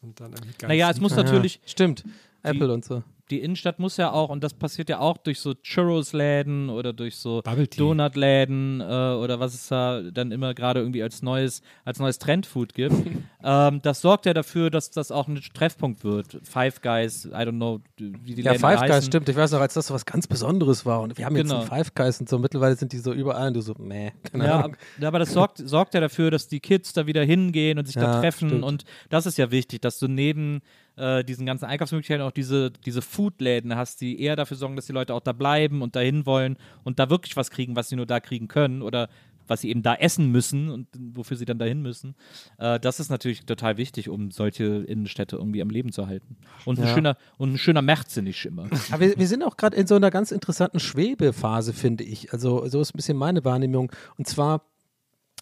Und 0.01 0.19
dann 0.19 0.31
irgendwie 0.31 0.65
Naja, 0.65 0.89
es 0.89 0.99
muss 1.01 1.15
natürlich, 1.15 1.59
Stimmt, 1.65 2.03
Apple 2.41 2.73
und 2.73 2.85
so. 2.85 3.03
Die 3.31 3.39
Innenstadt 3.41 3.79
muss 3.79 3.97
ja 3.97 4.11
auch, 4.11 4.29
und 4.29 4.43
das 4.43 4.53
passiert 4.53 4.89
ja 4.89 4.99
auch 4.99 5.17
durch 5.17 5.39
so 5.39 5.53
Churros-Läden 5.53 6.69
oder 6.69 6.93
durch 6.93 7.15
so. 7.15 7.41
Donut-Läden 7.41 8.81
äh, 8.81 8.83
oder 8.83 9.39
was 9.39 9.53
es 9.53 9.67
da 9.67 10.01
dann 10.01 10.31
immer 10.31 10.53
gerade 10.53 10.79
irgendwie 10.81 11.01
als 11.03 11.21
neues, 11.21 11.61
als 11.85 11.99
neues 11.99 12.19
Trendfood 12.19 12.73
gibt. 12.73 12.93
ähm, 13.43 13.81
das 13.81 14.01
sorgt 14.01 14.25
ja 14.25 14.33
dafür, 14.33 14.69
dass 14.69 14.91
das 14.91 15.11
auch 15.11 15.27
ein 15.27 15.39
Treffpunkt 15.53 16.03
wird. 16.03 16.39
Five 16.43 16.81
Guys, 16.81 17.25
I 17.25 17.29
don't 17.29 17.51
know, 17.57 17.79
wie 17.97 18.35
die 18.35 18.41
Ja, 18.41 18.51
Läden 18.51 18.61
Five 18.61 18.79
heißen. 18.81 18.87
Guys, 18.95 19.05
stimmt. 19.05 19.29
Ich 19.29 19.35
weiß 19.35 19.51
noch, 19.51 19.59
als 19.61 19.73
das 19.73 19.87
so 19.87 19.93
was 19.93 20.05
ganz 20.05 20.27
Besonderes 20.27 20.85
war. 20.85 21.01
Und 21.01 21.17
wir 21.17 21.25
haben 21.25 21.35
jetzt 21.35 21.47
Genau. 21.47 21.59
einen 21.61 21.67
Five 21.69 21.95
Guys 21.95 22.19
und 22.19 22.29
so. 22.29 22.37
Mittlerweile 22.39 22.75
sind 22.75 22.91
die 22.93 22.97
so 22.99 23.13
überall 23.13 23.47
und 23.47 23.53
du 23.55 23.61
so, 23.61 23.73
meh, 23.77 24.11
keine 24.31 24.45
Ja, 24.45 24.59
Ahnung. 24.59 24.75
aber- 25.01 25.19
das 25.19 25.31
sorgt, 25.33 25.57
sorgt 25.57 25.93
ja 25.93 25.99
dafür, 26.01 26.31
dass 26.31 26.47
die 26.47 26.59
Kids 26.59 26.93
da 26.93 27.05
wieder 27.07 27.23
hingehen 27.23 27.77
und 27.79 27.85
sich 27.85 27.95
da 27.95 28.01
Ja, 28.15 28.19
treffen. 28.19 28.49
stimmt. 28.49 28.63
Und 28.63 28.83
das 29.09 29.25
ist 29.25 29.37
ja 29.37 29.51
wichtig, 29.51 29.81
dass 29.81 29.99
du 29.99 30.07
neben 30.07 30.61
äh, 30.97 31.23
diesen 31.23 31.45
ganzen 31.45 31.65
Einkaufsmöglichkeiten 31.65 32.23
auch 32.25 32.31
diese, 32.31 32.71
diese 32.71 33.01
Foodläden 33.01 33.75
hast, 33.75 34.01
die 34.01 34.19
eher 34.21 34.35
dafür 34.35 34.57
sorgen, 34.57 34.75
dass 34.75 34.85
die 34.87 34.93
Leute 34.93 35.13
auch 35.13 35.21
da 35.21 35.31
bleiben 35.33 35.81
und 35.81 35.95
dahin 35.95 36.25
wollen 36.25 36.57
und 36.83 36.99
da 36.99 37.09
wirklich 37.09 37.35
was 37.37 37.49
kriegen, 37.51 37.75
was 37.75 37.89
sie 37.89 37.95
nur 37.95 38.05
da 38.05 38.19
kriegen 38.19 38.47
können 38.47 38.81
oder 38.81 39.09
was 39.47 39.61
sie 39.61 39.69
eben 39.69 39.81
da 39.83 39.95
essen 39.95 40.31
müssen 40.31 40.69
und 40.69 40.87
wofür 41.13 41.35
sie 41.35 41.43
dann 41.45 41.59
dahin 41.59 41.81
müssen. 41.81 42.15
Äh, 42.57 42.79
das 42.79 42.99
ist 43.01 43.09
natürlich 43.09 43.45
total 43.45 43.75
wichtig, 43.77 44.07
um 44.07 44.31
solche 44.31 44.63
Innenstädte 44.63 45.35
irgendwie 45.35 45.61
am 45.61 45.69
Leben 45.69 45.91
zu 45.91 46.07
halten. 46.07 46.37
Und 46.63 46.79
ein 46.79 46.85
Ja. 46.85 46.93
schöner, 46.93 47.17
und 47.37 47.53
ein 47.53 47.57
schöner 47.57 47.81
Märzenich 47.81 48.45
immer. 48.45 48.69
Aber 48.91 48.99
wir, 49.01 49.17
wir 49.17 49.27
sind 49.27 49.43
auch 49.43 49.57
gerade 49.57 49.75
in 49.75 49.87
so 49.87 49.95
einer 49.95 50.09
ganz 50.11 50.31
interessanten 50.31 50.79
Schwebephase, 50.79 51.73
finde 51.73 52.03
ich. 52.05 52.31
Also 52.31 52.65
so 52.67 52.79
ist 52.79 52.93
ein 52.93 52.97
bisschen 52.97 53.17
meine 53.17 53.43
Wahrnehmung. 53.43 53.91
Und 54.17 54.27
zwar 54.27 54.61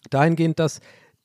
dahingehend, 0.08 0.58
dass, 0.58 0.80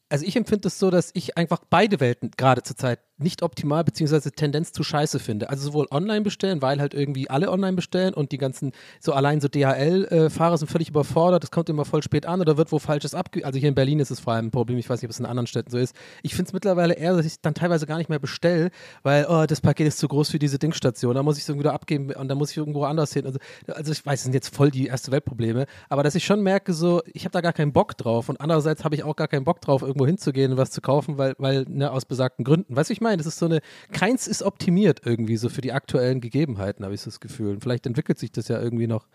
also 0.10 0.26
ich 0.26 0.36
empfinde 0.36 0.68
es 0.68 0.78
so, 0.78 0.92
dass 0.92 1.10
ich 1.14 1.38
einfach 1.38 1.62
beide 1.70 2.00
Welten 2.00 2.32
gerade 2.38 2.62
zurzeit 2.62 3.00
nicht 3.18 3.44
optimal 3.44 3.84
beziehungsweise 3.84 4.32
Tendenz 4.32 4.72
zu 4.74 4.84
scheiße 4.84 5.20
finde. 5.20 5.50
Also 5.50 5.68
sowohl 5.68 5.88
online 5.92 6.22
bestellen, 6.22 6.62
weil 6.62 6.80
halt 6.80 6.94
irgendwie 6.94 7.30
alle 7.30 7.50
online 7.50 7.74
bestellen 7.74 8.14
und 8.14 8.32
die 8.32 8.38
ganzen, 8.38 8.72
so 9.00 9.14
allein 9.14 9.40
so 9.40 9.48
DHL-Fahrer 9.48 10.58
sind 10.58 10.70
völlig 10.70 10.90
überfordert, 10.90 11.44
das 11.44 11.52
kommt 11.52 11.70
immer 11.70 11.86
voll 11.86 12.04
spät 12.04 12.26
an 12.26 12.42
oder 12.42 12.58
wird 12.58 12.72
wo 12.72 12.80
Falsches 12.80 13.16
abge... 13.16 13.46
Also 13.46 13.60
hier 13.60 13.70
in 13.70 13.76
Berlin 13.76 14.00
ist 14.00 14.12
es 14.12 14.20
vor 14.20 14.34
allem 14.34 14.48
ein 14.48 14.52
Problem, 14.52 14.78
ich 14.78 14.90
weiß 14.90 15.02
nicht, 15.02 15.08
ob 15.08 15.12
es 15.12 15.20
in 15.20 15.26
anderen 15.26 15.48
Städten 15.48 15.72
so 15.72 15.78
ist. 15.78 15.96
Ich 16.24 16.36
finde 16.36 16.50
es 16.50 16.54
mittlerweile 16.54 16.96
eher, 16.96 17.16
dass 17.16 17.26
ich 17.26 17.40
dann 17.42 17.54
teilweise 17.54 17.86
gar 17.86 17.98
nicht 17.98 18.10
mehr 18.10 18.20
bestelle, 18.20 18.70
weil, 19.04 19.26
oh, 19.30 19.46
das 19.46 19.62
Paket 19.62 19.88
ist 19.88 19.98
zu 19.98 20.08
groß 20.08 20.32
für 20.32 20.40
diese 20.40 20.60
Dingstation, 20.60 21.16
da 21.16 21.24
muss 21.24 21.38
ich 21.38 21.44
es 21.44 21.50
irgendwie 21.50 21.66
wieder 21.66 21.74
abgeben 21.74 22.12
und 22.12 22.28
dann 22.28 22.38
muss 22.38 22.52
ich 22.52 22.58
irgendwo 22.58 22.84
anders 22.84 23.14
hin. 23.14 23.26
Also, 23.26 23.40
also 23.68 23.92
ich 23.92 24.06
weiß, 24.06 24.20
das 24.20 24.24
sind 24.24 24.34
jetzt 24.34 24.54
voll 24.54 24.72
die 24.72 24.88
erste 24.88 25.12
Weltprobleme, 25.12 25.66
aber 25.90 26.04
dass 26.04 26.16
ich 26.16 26.26
schon 26.26 26.42
merke, 26.42 26.74
so, 26.74 27.02
ich 27.14 27.24
habe 27.24 27.32
da 27.32 27.42
gar 27.42 27.54
keinen 27.54 27.72
Bock 27.72 27.98
drauf 27.98 28.30
und 28.30 28.42
andererseits 28.42 28.84
habe 28.84 28.96
ich 28.96 29.04
auch 29.04 29.16
gar 29.16 29.28
keinen 29.28 29.46
Bock 29.46 29.62
drauf, 29.62 29.82
irgendwo 29.82 30.06
hinzugehen 30.06 30.52
und 30.52 30.58
was 30.58 30.72
zu 30.72 30.82
kaufen, 30.82 31.18
weil, 31.18 31.36
weil, 31.38 31.66
ne, 31.70 31.92
aus 31.92 32.06
besagten 32.06 32.44
Gründen. 32.44 32.76
Weißt 32.76 32.90
du, 32.90 32.94
ich 32.94 33.02
meine, 33.06 33.18
das 33.18 33.28
ist 33.28 33.40
so 33.40 33.46
eine, 33.46 33.62
keins 33.92 34.28
ist 34.28 34.44
optimiert 34.44 35.02
irgendwie 35.06 35.38
so 35.38 35.50
für 35.50 35.62
die 35.62 35.72
aktuellen 35.72 36.20
Gegebenheiten, 36.20 36.84
habe 36.84 36.94
ich 36.94 37.02
so 37.02 37.10
das 37.10 37.20
Gefühl. 37.20 37.54
Und 37.54 37.62
vielleicht 37.62 37.86
entwickelt 37.86 38.18
sich 38.18 38.32
das 38.32 38.48
ja 38.48 38.60
irgendwie 38.60 38.88
noch, 38.88 39.08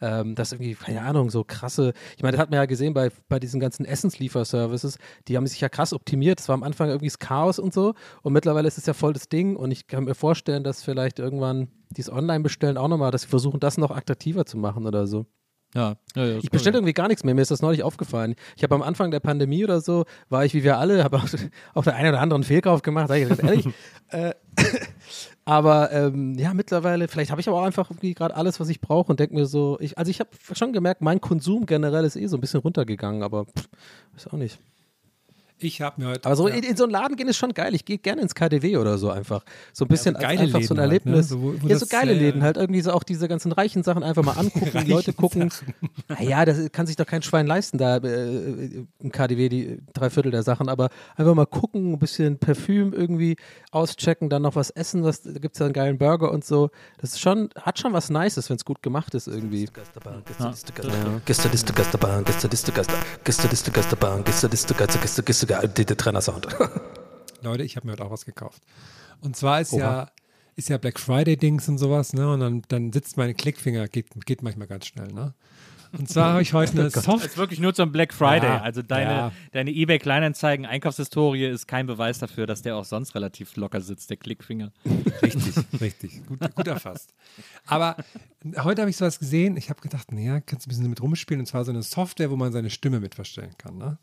ähm, 0.00 0.34
dass 0.34 0.52
irgendwie, 0.52 0.74
keine 0.74 1.02
Ahnung, 1.02 1.30
so 1.30 1.42
krasse, 1.42 1.92
ich 2.16 2.22
meine, 2.22 2.32
das 2.32 2.40
hat 2.42 2.50
man 2.50 2.58
ja 2.58 2.66
gesehen 2.66 2.94
bei, 2.94 3.10
bei 3.28 3.40
diesen 3.40 3.58
ganzen 3.58 3.84
Essenslieferservices, 3.84 4.98
die 5.28 5.36
haben 5.36 5.46
sich 5.46 5.60
ja 5.60 5.68
krass 5.68 5.92
optimiert. 5.92 6.38
Das 6.38 6.48
war 6.48 6.54
am 6.54 6.62
Anfang 6.62 6.88
irgendwie 6.88 7.08
das 7.08 7.18
Chaos 7.18 7.58
und 7.58 7.72
so 7.74 7.94
und 8.22 8.32
mittlerweile 8.32 8.68
ist 8.68 8.78
es 8.78 8.86
ja 8.86 8.94
voll 8.94 9.14
das 9.14 9.28
Ding 9.28 9.56
und 9.56 9.70
ich 9.70 9.86
kann 9.86 10.04
mir 10.04 10.14
vorstellen, 10.14 10.62
dass 10.62 10.82
vielleicht 10.82 11.18
irgendwann 11.18 11.68
dieses 11.90 12.12
Online-Bestellen 12.12 12.76
auch 12.76 12.88
nochmal, 12.88 13.10
dass 13.10 13.22
sie 13.22 13.28
versuchen, 13.28 13.60
das 13.60 13.78
noch 13.78 13.90
attraktiver 13.90 14.46
zu 14.46 14.58
machen 14.58 14.86
oder 14.86 15.06
so. 15.06 15.26
Ja, 15.74 15.94
ja, 16.14 16.24
ja, 16.26 16.38
Ich 16.38 16.50
bestelle 16.50 16.76
irgendwie 16.76 16.92
gar 16.92 17.08
nichts 17.08 17.24
mehr. 17.24 17.34
Mir 17.34 17.40
ist 17.40 17.50
das 17.50 17.62
neulich 17.62 17.82
aufgefallen. 17.82 18.34
Ich 18.56 18.62
habe 18.62 18.74
am 18.74 18.82
Anfang 18.82 19.10
der 19.10 19.20
Pandemie 19.20 19.64
oder 19.64 19.80
so, 19.80 20.04
war 20.28 20.44
ich 20.44 20.52
wie 20.52 20.64
wir 20.64 20.76
alle, 20.78 21.02
habe 21.02 21.16
auch, 21.16 21.24
auch 21.74 21.84
der 21.84 21.96
einen 21.96 22.10
oder 22.10 22.20
anderen 22.20 22.42
Fehlkauf 22.42 22.82
gemacht, 22.82 23.08
sag 23.08 23.16
ich 23.16 23.28
ganz 23.28 23.42
ehrlich. 23.42 23.68
äh, 24.08 24.34
aber 25.46 25.90
ähm, 25.92 26.34
ja, 26.38 26.52
mittlerweile, 26.52 27.08
vielleicht 27.08 27.30
habe 27.30 27.40
ich 27.40 27.48
aber 27.48 27.60
auch 27.60 27.64
einfach 27.64 27.90
irgendwie 27.90 28.12
gerade 28.12 28.36
alles, 28.36 28.60
was 28.60 28.68
ich 28.68 28.80
brauche 28.80 29.10
und 29.10 29.18
denke 29.18 29.34
mir 29.34 29.46
so, 29.46 29.78
ich, 29.80 29.96
also 29.96 30.10
ich 30.10 30.20
habe 30.20 30.30
schon 30.52 30.72
gemerkt, 30.74 31.00
mein 31.00 31.20
Konsum 31.20 31.64
generell 31.64 32.04
ist 32.04 32.16
eh 32.16 32.26
so 32.26 32.36
ein 32.36 32.40
bisschen 32.40 32.60
runtergegangen, 32.60 33.22
aber 33.22 33.46
pff, 33.46 33.68
weiß 34.14 34.28
auch 34.28 34.36
nicht. 34.36 34.58
Ich 35.62 35.80
habe 35.80 36.00
mir 36.00 36.08
heute. 36.08 36.26
Aber 36.26 36.36
so 36.36 36.48
ja, 36.48 36.54
in, 36.54 36.62
in 36.64 36.76
so 36.76 36.84
einen 36.84 36.92
Laden 36.92 37.16
gehen 37.16 37.28
ist 37.28 37.36
schon 37.36 37.52
geil. 37.54 37.74
Ich 37.74 37.84
gehe 37.84 37.98
gerne 37.98 38.22
ins 38.22 38.34
KDW 38.34 38.76
oder 38.76 38.98
so 38.98 39.10
einfach. 39.10 39.44
So 39.72 39.84
ein 39.84 39.88
bisschen 39.88 40.16
als 40.16 40.24
geile 40.24 40.40
einfach 40.42 40.62
so 40.62 40.74
ein 40.74 40.90
Läden 40.90 40.90
halt, 40.90 41.04
ne? 41.06 41.10
Erlebnis. 41.12 41.28
So, 41.28 41.42
wo- 41.42 41.54
wo 41.60 41.68
ja, 41.68 41.78
so 41.78 41.86
geile 41.86 42.12
äh, 42.12 42.18
Läden 42.18 42.42
halt. 42.42 42.56
Irgendwie 42.56 42.80
so 42.80 42.92
auch 42.92 43.02
diese 43.02 43.28
ganzen 43.28 43.52
reichen 43.52 43.82
Sachen 43.82 44.02
einfach 44.02 44.22
mal 44.24 44.32
angucken, 44.38 44.86
Leute 44.88 45.12
gucken. 45.12 45.50
Naja, 46.08 46.44
das 46.44 46.70
kann 46.72 46.86
sich 46.86 46.96
doch 46.96 47.06
kein 47.06 47.22
Schwein 47.22 47.46
leisten, 47.46 47.78
da 47.78 47.96
äh, 47.98 48.84
im 48.98 49.12
KDW 49.12 49.48
die 49.48 49.78
drei 49.94 50.10
Viertel 50.10 50.30
der 50.32 50.42
Sachen. 50.42 50.68
Aber 50.68 50.88
einfach 51.16 51.34
mal 51.34 51.46
gucken, 51.46 51.92
ein 51.92 51.98
bisschen 51.98 52.38
Parfüm 52.38 52.92
irgendwie 52.92 53.36
auschecken, 53.70 54.28
dann 54.30 54.42
noch 54.42 54.56
was 54.56 54.70
essen. 54.70 55.04
Was, 55.04 55.22
da 55.22 55.32
gibt 55.32 55.54
es 55.54 55.58
ja 55.60 55.66
einen 55.66 55.72
geilen 55.72 55.98
Burger 55.98 56.30
und 56.32 56.44
so. 56.44 56.70
Das 56.98 57.10
ist 57.12 57.20
schon, 57.20 57.50
hat 57.60 57.78
schon 57.78 57.92
was 57.92 58.10
Nices, 58.10 58.50
wenn 58.50 58.56
es 58.56 58.64
gut 58.64 58.82
gemacht 58.82 59.14
ist 59.14 59.28
irgendwie. 59.28 59.68
Gästeliste 61.26 61.72
Geisterbahn, 61.72 62.24
Gästeliste 62.24 62.72
Geister, 62.72 62.94
Gästeliste 63.24 63.70
Geisterbahn, 63.70 64.24
Gästeliste 64.24 64.74
Geister, 64.74 64.98
Gäste, 64.98 64.98
Gäste, 65.00 65.22
Gäste, 65.22 65.46
der 65.46 65.51
Trennersound. 65.60 66.48
Leute, 67.42 67.62
ich 67.64 67.76
habe 67.76 67.86
mir 67.86 67.92
heute 67.92 68.04
auch 68.04 68.10
was 68.10 68.24
gekauft. 68.24 68.62
Und 69.20 69.36
zwar 69.36 69.60
ist 69.60 69.72
ja, 69.72 70.10
ist 70.56 70.68
ja 70.68 70.78
Black 70.78 70.98
Friday-Dings 70.98 71.68
und 71.68 71.78
sowas, 71.78 72.12
ne? 72.12 72.30
Und 72.32 72.40
dann, 72.40 72.62
dann 72.68 72.92
sitzt 72.92 73.16
meine 73.16 73.34
Klickfinger, 73.34 73.88
geht, 73.88 74.08
geht 74.26 74.42
manchmal 74.42 74.66
ganz 74.66 74.86
schnell, 74.86 75.08
ne? 75.08 75.34
Und 75.96 76.08
zwar 76.08 76.32
habe 76.32 76.42
ich 76.42 76.52
heute 76.54 76.72
eine 76.72 76.90
Das 76.90 77.04
Soft. 77.04 77.24
ist 77.24 77.36
wirklich 77.36 77.60
nur 77.60 77.74
zum 77.74 77.92
Black 77.92 78.14
Friday. 78.14 78.48
Ja, 78.48 78.62
also 78.62 78.82
deine, 78.82 79.10
ja. 79.10 79.32
deine 79.52 79.70
eBay 79.70 79.98
Kleinanzeigen 79.98 80.66
Einkaufshistorie 80.66 81.46
ist 81.46 81.68
kein 81.68 81.86
Beweis 81.86 82.18
dafür, 82.18 82.46
dass 82.46 82.62
der 82.62 82.76
auch 82.76 82.84
sonst 82.84 83.14
relativ 83.14 83.56
locker 83.56 83.80
sitzt, 83.80 84.10
der 84.10 84.16
Klickfinger. 84.16 84.72
Richtig, 85.22 85.54
richtig. 85.80 86.26
Gut, 86.26 86.54
gut 86.54 86.66
erfasst. 86.66 87.14
Aber 87.66 87.96
heute 88.56 88.82
habe 88.82 88.90
ich 88.90 88.96
sowas 88.96 89.20
gesehen. 89.20 89.56
Ich 89.56 89.70
habe 89.70 89.80
gedacht, 89.80 90.10
naja, 90.10 90.40
kannst 90.40 90.66
du 90.66 90.68
ein 90.68 90.70
bisschen 90.70 90.84
damit 90.84 91.00
rumspielen. 91.00 91.40
Und 91.40 91.46
zwar 91.46 91.64
so 91.64 91.70
eine 91.70 91.82
Software, 91.82 92.30
wo 92.30 92.36
man 92.36 92.52
seine 92.52 92.70
Stimme 92.70 92.98
mit 92.98 93.14
verstellen 93.14 93.54
kann. 93.56 93.78
Ne? 93.78 93.98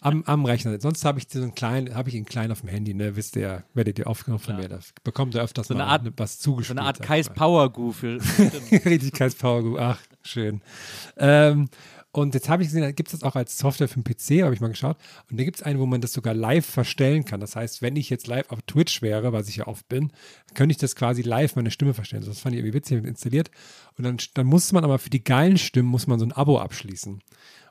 Am, 0.00 0.22
am 0.26 0.44
Rechner. 0.44 0.80
Sonst 0.80 1.04
habe 1.04 1.18
ich 1.18 1.26
so 1.28 1.40
einen 1.40 1.54
kleinen, 1.54 1.94
habe 1.94 2.08
ich 2.08 2.14
ihn 2.14 2.24
klein 2.24 2.52
auf 2.52 2.60
dem 2.60 2.68
Handy, 2.68 2.94
ne? 2.94 3.16
Wisst 3.16 3.34
ihr 3.36 3.42
ja, 3.42 3.62
werdet 3.74 3.98
ihr 3.98 4.06
oft 4.06 4.24
genug 4.24 4.40
von 4.40 4.56
mir. 4.56 4.68
Das 4.68 4.92
bekommt 5.04 5.34
ihr 5.34 5.42
öfters 5.42 5.68
So 5.68 5.74
eine 5.74 5.82
mal 5.84 5.90
Art- 5.90 6.12
was 6.16 6.38
So 6.38 6.52
zugespielt. 6.52 6.78
eine 6.78 6.86
Art 6.86 7.02
Kais. 7.02 7.28
Power 7.30 7.70
Goo 7.72 7.92
für. 7.92 8.18
Richtig 8.84 9.12
Kais 9.12 9.34
Power 9.34 9.62
Group. 9.62 9.78
Ach, 9.80 9.98
schön. 10.22 10.60
Ähm, 11.16 11.68
Und 12.18 12.34
jetzt 12.34 12.48
habe 12.48 12.64
ich 12.64 12.68
gesehen, 12.70 12.82
da 12.82 12.90
gibt 12.90 13.12
es 13.12 13.20
das 13.20 13.22
auch 13.22 13.36
als 13.36 13.58
Software 13.58 13.86
für 13.86 14.00
den 14.00 14.02
PC, 14.02 14.42
habe 14.42 14.52
ich 14.52 14.60
mal 14.60 14.66
geschaut. 14.66 14.96
Und 15.30 15.38
da 15.38 15.44
gibt 15.44 15.58
es 15.58 15.62
einen, 15.62 15.78
wo 15.78 15.86
man 15.86 16.00
das 16.00 16.12
sogar 16.12 16.34
live 16.34 16.66
verstellen 16.66 17.24
kann. 17.24 17.38
Das 17.38 17.54
heißt, 17.54 17.80
wenn 17.80 17.94
ich 17.94 18.10
jetzt 18.10 18.26
live 18.26 18.50
auf 18.50 18.60
Twitch 18.62 19.02
wäre, 19.02 19.32
was 19.32 19.48
ich 19.48 19.56
ja 19.56 19.68
oft 19.68 19.88
bin, 19.88 20.10
könnte 20.54 20.72
ich 20.72 20.78
das 20.78 20.96
quasi 20.96 21.22
live 21.22 21.54
meine 21.54 21.70
Stimme 21.70 21.94
verstellen. 21.94 22.24
Das 22.26 22.40
fand 22.40 22.56
ich 22.56 22.58
irgendwie 22.58 22.74
witzig, 22.74 22.98
ich 22.98 23.04
installiert. 23.04 23.52
Und 23.96 24.02
dann, 24.02 24.16
dann 24.34 24.46
muss 24.46 24.72
man 24.72 24.82
aber 24.82 24.98
für 24.98 25.10
die 25.10 25.22
geilen 25.22 25.58
Stimmen, 25.58 25.88
muss 25.88 26.08
man 26.08 26.18
so 26.18 26.26
ein 26.26 26.32
Abo 26.32 26.58
abschließen. 26.58 27.20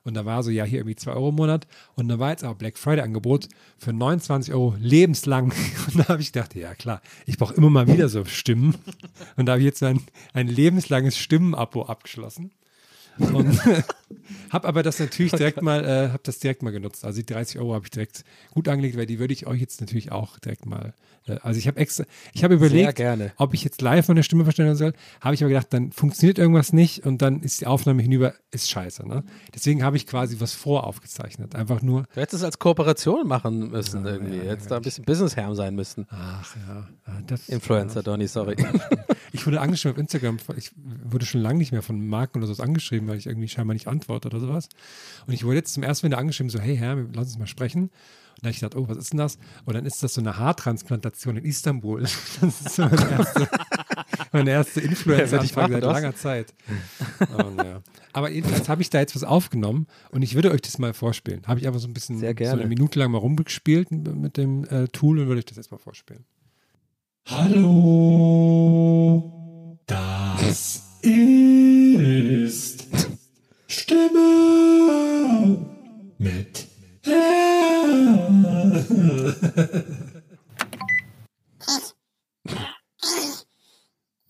Und 0.06 0.14
da 0.14 0.24
war 0.24 0.41
so, 0.43 0.50
ja, 0.50 0.64
hier 0.64 0.80
irgendwie 0.80 0.95
2 0.95 1.12
Euro 1.12 1.30
im 1.30 1.36
Monat. 1.36 1.68
Und 1.95 2.08
da 2.08 2.18
war 2.18 2.30
jetzt 2.30 2.45
aber 2.45 2.56
Black 2.56 2.78
Friday-Angebot 2.78 3.50
für 3.78 3.91
29 3.91 4.54
Euro 4.54 4.78
lebenslang. 4.80 5.52
Und 5.88 6.00
da 6.00 6.08
habe 6.08 6.22
ich 6.22 6.32
gedacht, 6.32 6.56
ja 6.56 6.74
klar, 6.74 7.02
ich 7.26 7.38
brauche 7.38 7.54
immer 7.54 7.70
mal 7.70 7.89
wieder 7.89 8.08
so 8.08 8.24
Stimmen. 8.24 8.76
Und 9.36 9.48
da 9.48 9.52
habe 9.52 9.60
ich 9.60 9.66
jetzt 9.66 9.84
ein, 9.84 10.00
ein 10.32 10.48
lebenslanges 10.48 11.18
Stimmenabo 11.18 11.84
abgeschlossen. 11.84 12.52
Und 13.20 13.60
habe 14.49 14.68
aber 14.68 14.84
das 14.84 14.99
natürlich 14.99 15.32
direkt 15.32 15.62
mal, 15.62 15.84
äh, 15.84 16.10
habe 16.10 16.24
das 16.24 16.39
direkt 16.39 16.64
mal 16.64 16.72
genutzt. 16.72 17.05
Also 17.05 17.20
die 17.20 17.26
30 17.26 17.60
Euro 17.60 17.74
habe 17.74 17.86
ich 17.86 17.91
direkt 17.91 18.24
gut 18.51 18.68
angelegt, 18.68 18.97
weil 18.97 19.05
die 19.05 19.20
würde 19.20 19.34
ich 19.34 19.47
euch 19.47 19.60
jetzt 19.60 19.82
natürlich 19.82 20.12
auch 20.12 20.39
direkt 20.39 20.66
mal. 20.66 20.93
Äh, 21.28 21.38
also 21.41 21.60
ich 21.60 21.68
habe 21.68 21.80
extra, 21.80 22.05
ich 22.34 22.43
habe 22.43 22.55
überlegt, 22.55 23.01
ob 23.38 23.53
ich 23.53 23.64
jetzt 23.64 23.82
live 23.82 24.08
meine 24.08 24.24
Stimme 24.24 24.43
verstellen 24.43 24.76
soll. 24.76 24.93
Habe 25.22 25.36
ich 25.36 25.43
aber 25.43 25.49
gedacht, 25.49 25.68
dann 25.72 25.91
funktioniert 25.91 26.39
irgendwas 26.39 26.74
nicht 26.74 27.05
und 27.05 27.22
dann 27.22 27.41
ist 27.41 27.62
die 27.62 27.68
Aufnahme 27.68 28.01
hinüber, 28.01 28.34
ist 28.51 28.70
scheiße. 28.70 29.08
Ne? 29.08 29.24
Deswegen 29.53 29.84
habe 29.84 29.97
ich 29.97 30.08
quasi 30.08 30.39
was 30.39 30.53
voraufgezeichnet. 30.53 31.55
Einfach 31.55 31.82
nur. 31.82 32.03
Du 32.14 32.22
hättest 32.22 32.36
es 32.36 32.43
als 32.43 32.60
Kooperation 32.60 33.28
machen 33.28 33.70
müssen 33.72 34.05
irgendwie. 34.05 34.38
Ja, 34.38 34.51
hättest 34.51 34.72
da 34.72 34.78
ein 34.78 34.82
bisschen 34.82 35.05
Businessherr 35.05 35.53
sein 35.55 35.76
müssen. 35.76 36.05
Ach 36.10 36.55
ja. 36.55 36.88
ja 37.08 37.22
das, 37.28 37.49
Influencer, 37.49 38.03
Donny, 38.03 38.28
sorry. 38.28 38.55
Ich 39.34 39.45
wurde 39.45 39.62
angeschrieben 39.62 39.95
auf 39.95 39.99
Instagram, 39.99 40.38
ich 40.55 40.72
wurde 40.76 41.26
schon 41.26 41.41
lange 41.41 41.60
nicht 41.60 41.72
mehr 41.72 41.82
von 41.82 42.08
Marken 42.08 42.39
oder 42.39 42.51
so 42.51 42.64
angeschrieben, 42.64 43.08
weil 43.08 43.18
ich 43.18 43.28
irgendwie 43.28 43.47
scheinbar 43.47 43.74
nicht 43.74 43.88
antworte 43.98 44.28
oder 44.30 44.39
sowas. 44.39 44.70
Und 45.26 45.34
ich 45.34 45.43
wurde 45.43 45.58
jetzt 45.58 45.74
zum 45.74 45.84
ersten 45.84 46.06
Mal 46.06 46.12
wieder 46.12 46.20
angeschrieben, 46.20 46.50
so, 46.50 46.60
hey 46.60 46.78
Herr, 46.78 46.95
lass 47.14 47.28
uns 47.28 47.38
mal 47.38 47.48
sprechen. 47.48 47.84
Und 48.38 48.43
dann 48.43 48.50
habe 48.50 48.52
ich 48.52 48.60
gedacht, 48.60 48.76
oh, 48.76 48.88
was 48.88 48.98
ist 48.98 49.14
denn 49.14 49.18
das? 49.18 49.39
Und 49.66 49.76
dann 49.76 49.86
ist 49.86 50.04
das 50.04 50.14
so 50.14 50.22
eine 50.22 50.38
Haartransplantation 50.38 51.38
in 51.38 51.45
Istanbul. 51.45 52.04
Das 52.41 52.62
ist 52.62 52.76
so 52.76 52.84
meine 52.84 53.10
erste, 53.10 53.50
meine 54.32 54.52
erste 54.52 54.82
Influencer-Anfrage 54.82 55.74
seit 55.74 55.84
langer 55.84 56.16
Zeit. 56.16 56.54
Und, 57.36 57.58
ja. 57.58 57.82
Aber 58.14 58.30
jedenfalls 58.30 58.70
habe 58.70 58.84
ich 58.84 58.91
da 58.91 59.00
jetzt 59.00 59.16
was 59.16 59.24
aufgenommen 59.24 59.88
und 60.12 60.22
ich 60.22 60.36
würde 60.36 60.52
euch 60.52 60.62
das 60.62 60.78
mal 60.78 60.93
vorspielen. 60.93 61.41
Habe 61.48 61.60
ich 61.60 61.68
einfach 61.68 61.80
so 61.80 61.88
ein 61.88 61.93
bisschen, 61.93 62.20
Sehr 62.20 62.36
so 62.38 62.43
eine 62.45 62.68
Minute 62.68 63.00
lang 63.00 63.12
mal 63.12 63.18
rumgespielt 63.18 63.89
mit 63.91 64.38
dem 64.38 64.66
äh, 64.66 64.88
Tool 64.88 65.18
und 65.20 65.28
würde 65.28 65.39
euch 65.39 65.45
das 65.45 65.58
jetzt 65.58 65.72
mal 65.72 65.78
vorspielen. 65.78 66.26
Hallo, 67.26 67.74
das 69.86 70.84
ist 71.02 72.76
Stimme 73.80 75.65
mit. 76.17 76.67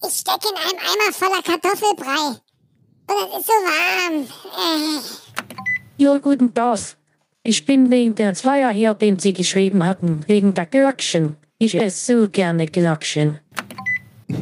Ich 0.04 0.14
stecke 0.14 0.50
in 0.50 0.58
einem 0.58 0.80
Eimer 0.80 1.14
voller 1.14 1.42
Kartoffelbrei. 1.42 2.42
Und 3.08 3.30
es 3.32 3.40
ist 3.40 3.48
so 3.48 3.54
warm. 3.54 4.24
Äh. 4.26 6.04
Ja, 6.04 6.18
guten 6.18 6.54
Tag. 6.54 6.80
Ich 7.44 7.66
bin 7.66 7.90
wegen 7.90 8.16
der 8.16 8.34
Zweier 8.34 8.72
hier, 8.72 8.96
den 8.96 9.18
Sie 9.18 9.32
geschrieben 9.32 9.86
hatten, 9.86 10.26
wegen 10.28 10.54
der 10.56 10.66
Gürkchen. 10.66 11.38
Ich 11.58 11.74
esse 11.74 12.22
so 12.22 12.30
gerne 12.30 12.66
Gürkchen. 12.68 13.40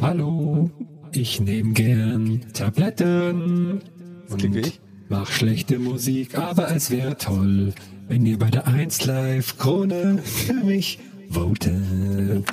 Hallo, 0.02 0.68
ich 1.12 1.40
nehme 1.40 1.74
gern 1.74 2.44
Tabletten 2.52 3.80
und 4.28 4.80
mach 5.08 5.30
schlechte 5.30 5.78
Musik, 5.78 6.36
aber 6.38 6.70
es 6.70 6.90
wäre 6.90 7.16
toll, 7.16 7.72
wenn 8.08 8.26
ihr 8.26 8.38
bei 8.38 8.50
der 8.50 8.66
1 8.66 9.06
Live 9.06 9.58
Krone 9.58 10.18
für 10.18 10.54
mich 10.54 10.98
votet. 11.30 12.46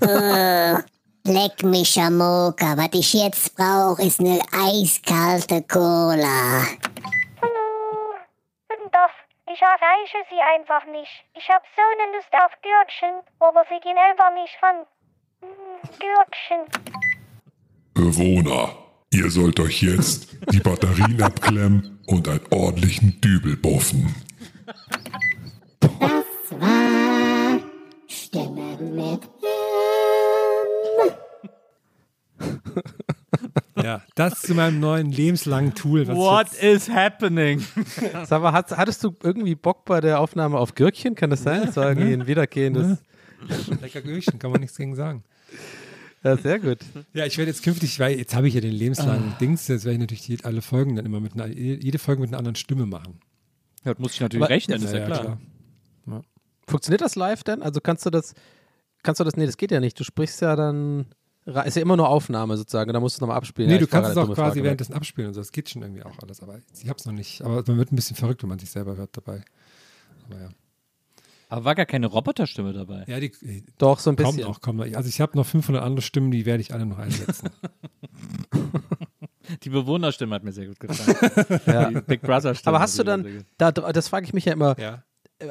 Oh, 0.00 0.78
leck 1.24 1.62
mich 1.62 1.98
am 2.00 2.18
Moker. 2.18 2.76
Was 2.76 2.90
ich 2.92 3.14
jetzt 3.14 3.56
brauche, 3.56 4.02
ist 4.02 4.20
eine 4.20 4.40
eiskalte 4.52 5.62
Cola. 5.62 6.64
Guten 8.68 8.90
Tag. 8.92 9.10
Ich 9.52 9.62
erreiche 9.62 10.24
Sie 10.30 10.40
einfach 10.56 10.84
nicht. 10.92 11.24
Ich 11.34 11.48
habe 11.48 11.64
so 11.74 11.82
eine 11.82 12.16
Lust 12.16 12.32
auf 12.32 12.52
Gürkchen, 12.62 13.22
aber 13.40 13.64
Sie 13.68 13.80
gehen 13.80 13.96
einfach 13.98 14.32
nicht 14.34 14.56
ran. 14.62 14.86
Hm, 15.40 15.48
Gürkchen. 15.98 16.66
Bewohner, 17.94 18.68
ihr 19.12 19.30
sollt 19.30 19.60
euch 19.60 19.82
jetzt 19.82 20.28
die 20.52 20.60
Batterien 20.60 21.20
abklemmen 21.22 21.98
und 22.06 22.28
einen 22.28 22.40
ordentlichen 22.50 23.20
Dübel 23.20 23.56
buffen. 23.56 24.14
Das 25.80 25.90
war 26.60 27.60
Stimme 28.06 28.78
mit 28.80 29.20
Ja, 33.82 34.02
das 34.16 34.42
zu 34.42 34.54
meinem 34.54 34.80
neuen 34.80 35.10
lebenslangen 35.10 35.74
Tool. 35.74 36.06
Was 36.08 36.16
What 36.16 36.54
is 36.54 36.90
happening? 36.90 37.64
Sag 38.24 38.42
mal, 38.42 38.52
hast, 38.52 38.76
hattest 38.76 39.04
du 39.04 39.14
irgendwie 39.22 39.54
Bock 39.54 39.84
bei 39.84 40.00
der 40.00 40.20
Aufnahme 40.20 40.58
auf 40.58 40.74
Gürkchen? 40.74 41.14
Kann 41.14 41.30
das 41.30 41.42
sein? 41.42 41.62
Das 41.66 41.76
war 41.76 41.88
irgendwie 41.88 42.12
ein 42.12 42.26
wiederkehendes. 42.26 42.98
jetzt, 43.48 43.80
lecker 43.80 44.02
Gürkchen, 44.02 44.38
kann 44.38 44.50
man 44.50 44.60
nichts 44.60 44.76
gegen 44.76 44.94
sagen. 44.94 45.22
Ja, 46.24 46.36
sehr 46.36 46.58
gut. 46.58 46.78
Ja, 47.12 47.26
ich 47.26 47.38
werde 47.38 47.50
jetzt 47.50 47.62
künftig, 47.62 47.98
weil 48.00 48.18
jetzt 48.18 48.34
habe 48.34 48.48
ich 48.48 48.54
ja 48.54 48.60
den 48.60 48.72
lebenslangen 48.72 49.32
Ah. 49.34 49.36
Dings, 49.40 49.68
jetzt 49.68 49.84
werde 49.84 49.94
ich 49.94 50.00
natürlich 50.00 50.26
die, 50.26 50.44
alle 50.44 50.62
Folgen 50.62 50.96
dann 50.96 51.06
immer 51.06 51.20
mit 51.20 51.34
einer, 51.34 51.46
jede 51.46 51.98
Folge 51.98 52.20
mit 52.22 52.30
einer 52.30 52.38
anderen 52.38 52.56
Stimme 52.56 52.86
machen. 52.86 53.20
Ja, 53.84 53.92
das 53.94 54.00
muss 54.00 54.14
ich 54.14 54.20
natürlich 54.20 54.48
rechnen, 54.48 54.82
ist 54.82 54.92
ja, 54.92 55.06
klar. 55.06 55.38
Ja. 56.06 56.22
Funktioniert 56.66 57.00
das 57.00 57.14
live 57.14 57.44
denn? 57.44 57.62
Also 57.62 57.80
kannst 57.80 58.04
du 58.04 58.10
das, 58.10 58.34
kannst 59.02 59.20
du 59.20 59.24
das, 59.24 59.36
nee, 59.36 59.46
das 59.46 59.56
geht 59.56 59.70
ja 59.70 59.78
nicht. 59.80 59.98
Du 59.98 60.04
sprichst 60.04 60.40
ja 60.42 60.56
dann, 60.56 61.06
ist 61.64 61.76
ja 61.76 61.82
immer 61.82 61.96
nur 61.96 62.08
Aufnahme 62.08 62.56
sozusagen, 62.56 62.92
da 62.92 62.98
musst 63.00 63.14
du 63.14 63.18
es 63.18 63.20
nochmal 63.20 63.36
abspielen. 63.38 63.68
Nee, 63.68 63.76
Ja, 63.76 63.80
du 63.80 63.86
kannst 63.86 64.10
es 64.10 64.16
auch 64.16 64.26
quasi 64.26 64.36
Frage. 64.40 64.64
währenddessen 64.64 64.94
abspielen 64.94 65.28
und 65.28 65.34
so. 65.34 65.40
Das 65.40 65.52
geht 65.52 65.68
schon 65.70 65.82
irgendwie 65.82 66.02
auch 66.02 66.18
alles. 66.20 66.42
Aber 66.42 66.58
ich 66.82 66.88
habe 66.88 66.98
es 66.98 67.06
noch 67.06 67.12
nicht. 67.14 67.42
Aber 67.42 67.62
man 67.66 67.78
wird 67.78 67.92
ein 67.92 67.96
bisschen 67.96 68.16
verrückt, 68.16 68.42
wenn 68.42 68.48
man 68.50 68.58
sich 68.58 68.70
selber 68.70 68.96
hört 68.96 69.16
dabei. 69.16 69.42
Aber 70.28 70.40
ja. 70.40 70.48
Aber 71.48 71.64
war 71.64 71.74
gar 71.74 71.86
keine 71.86 72.06
Roboterstimme 72.06 72.72
dabei. 72.72 73.04
Ja, 73.06 73.18
die, 73.20 73.32
Doch, 73.78 73.98
so 73.98 74.10
ein 74.10 74.16
kommt 74.16 74.36
bisschen. 74.36 74.48
noch, 74.50 74.60
kommt 74.60 74.78
noch. 74.78 74.96
Also 74.96 75.08
ich 75.08 75.20
habe 75.20 75.36
noch 75.36 75.46
500 75.46 75.82
andere 75.82 76.02
Stimmen, 76.02 76.30
die 76.30 76.44
werde 76.46 76.60
ich 76.60 76.74
alle 76.74 76.86
noch 76.86 76.98
einsetzen. 76.98 77.48
Die 79.62 79.70
Bewohnerstimme 79.70 80.34
hat 80.34 80.44
mir 80.44 80.52
sehr 80.52 80.66
gut 80.66 80.78
gefallen. 80.80 81.60
Ja. 81.66 81.88
Die 81.90 82.00
Big 82.02 82.20
Brother 82.20 82.54
Stimme. 82.54 82.76
Aber 82.76 82.82
hast 82.82 82.98
du 82.98 83.02
dann, 83.02 83.46
da, 83.56 83.72
das 83.72 84.08
frage 84.08 84.26
ich 84.26 84.34
mich 84.34 84.44
ja 84.44 84.52
immer, 84.52 84.78
Ja. 84.78 85.04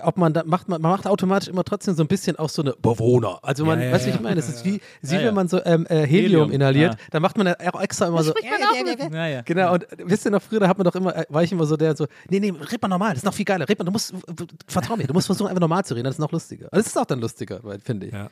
Ob 0.03 0.17
man 0.17 0.33
da 0.33 0.43
macht, 0.45 0.67
man, 0.67 0.81
man 0.81 0.91
macht 0.91 1.07
automatisch 1.07 1.47
immer 1.47 1.63
trotzdem 1.63 1.95
so 1.95 2.03
ein 2.03 2.07
bisschen 2.07 2.35
auch 2.37 2.49
so 2.49 2.61
eine 2.61 2.73
Bewohner. 2.73 3.39
Also 3.41 3.65
man, 3.65 3.79
Ja, 3.79 3.85
ja, 3.85 3.91
weißt 3.93 4.03
du, 4.03 4.07
wie 4.07 4.11
ja. 4.11 4.15
ich 4.15 4.21
meine? 4.21 4.35
Das 4.35 4.49
ist 4.49 4.65
wie, 4.65 4.81
wie 5.01 5.13
Ja, 5.13 5.21
ja. 5.21 5.27
wenn 5.27 5.33
man 5.33 5.47
so 5.47 5.63
ähm, 5.63 5.85
äh, 5.85 5.99
Helium, 5.99 6.07
Helium, 6.07 6.51
inhaliert, 6.51 6.93
ja. 6.93 6.99
dann 7.11 7.21
macht 7.21 7.37
man 7.37 7.47
ja 7.47 7.55
auch 7.73 7.81
extra 7.81 8.07
immer 8.07 8.23
so. 8.23 8.33
Ja, 9.11 9.27
ja. 9.27 9.41
Genau, 9.41 9.73
und 9.73 9.87
wisst 10.03 10.25
ihr 10.25 10.31
noch, 10.31 10.41
früher 10.41 10.59
da 10.59 10.67
hat 10.67 10.77
man 10.77 10.85
doch 10.85 10.95
immer, 10.95 11.15
äh, 11.15 11.25
war 11.29 11.43
ich 11.43 11.51
immer 11.51 11.65
so 11.65 11.77
der 11.77 11.95
so, 11.95 12.05
nee, 12.29 12.39
nee, 12.39 12.51
red 12.51 12.81
mal 12.81 12.87
normal, 12.89 13.09
das 13.11 13.19
ist 13.19 13.25
noch 13.25 13.33
viel 13.33 13.45
geiler, 13.45 13.67
red 13.67 13.79
mal, 13.79 13.85
du 13.85 13.91
musst, 13.91 14.13
vertrau 14.67 14.97
mir, 14.97 15.07
du 15.07 15.13
musst 15.13 15.27
versuchen, 15.27 15.47
einfach 15.47 15.61
normal 15.61 15.85
zu 15.85 15.93
reden, 15.93 16.05
das 16.05 16.15
ist 16.15 16.19
noch 16.19 16.31
lustiger. 16.31 16.67
Das 16.71 16.85
ist 16.85 16.97
auch 16.97 17.05
dann 17.05 17.21
lustiger, 17.21 17.61
finde 17.83 18.07
ich. 18.07 18.13
Ja. 18.13 18.29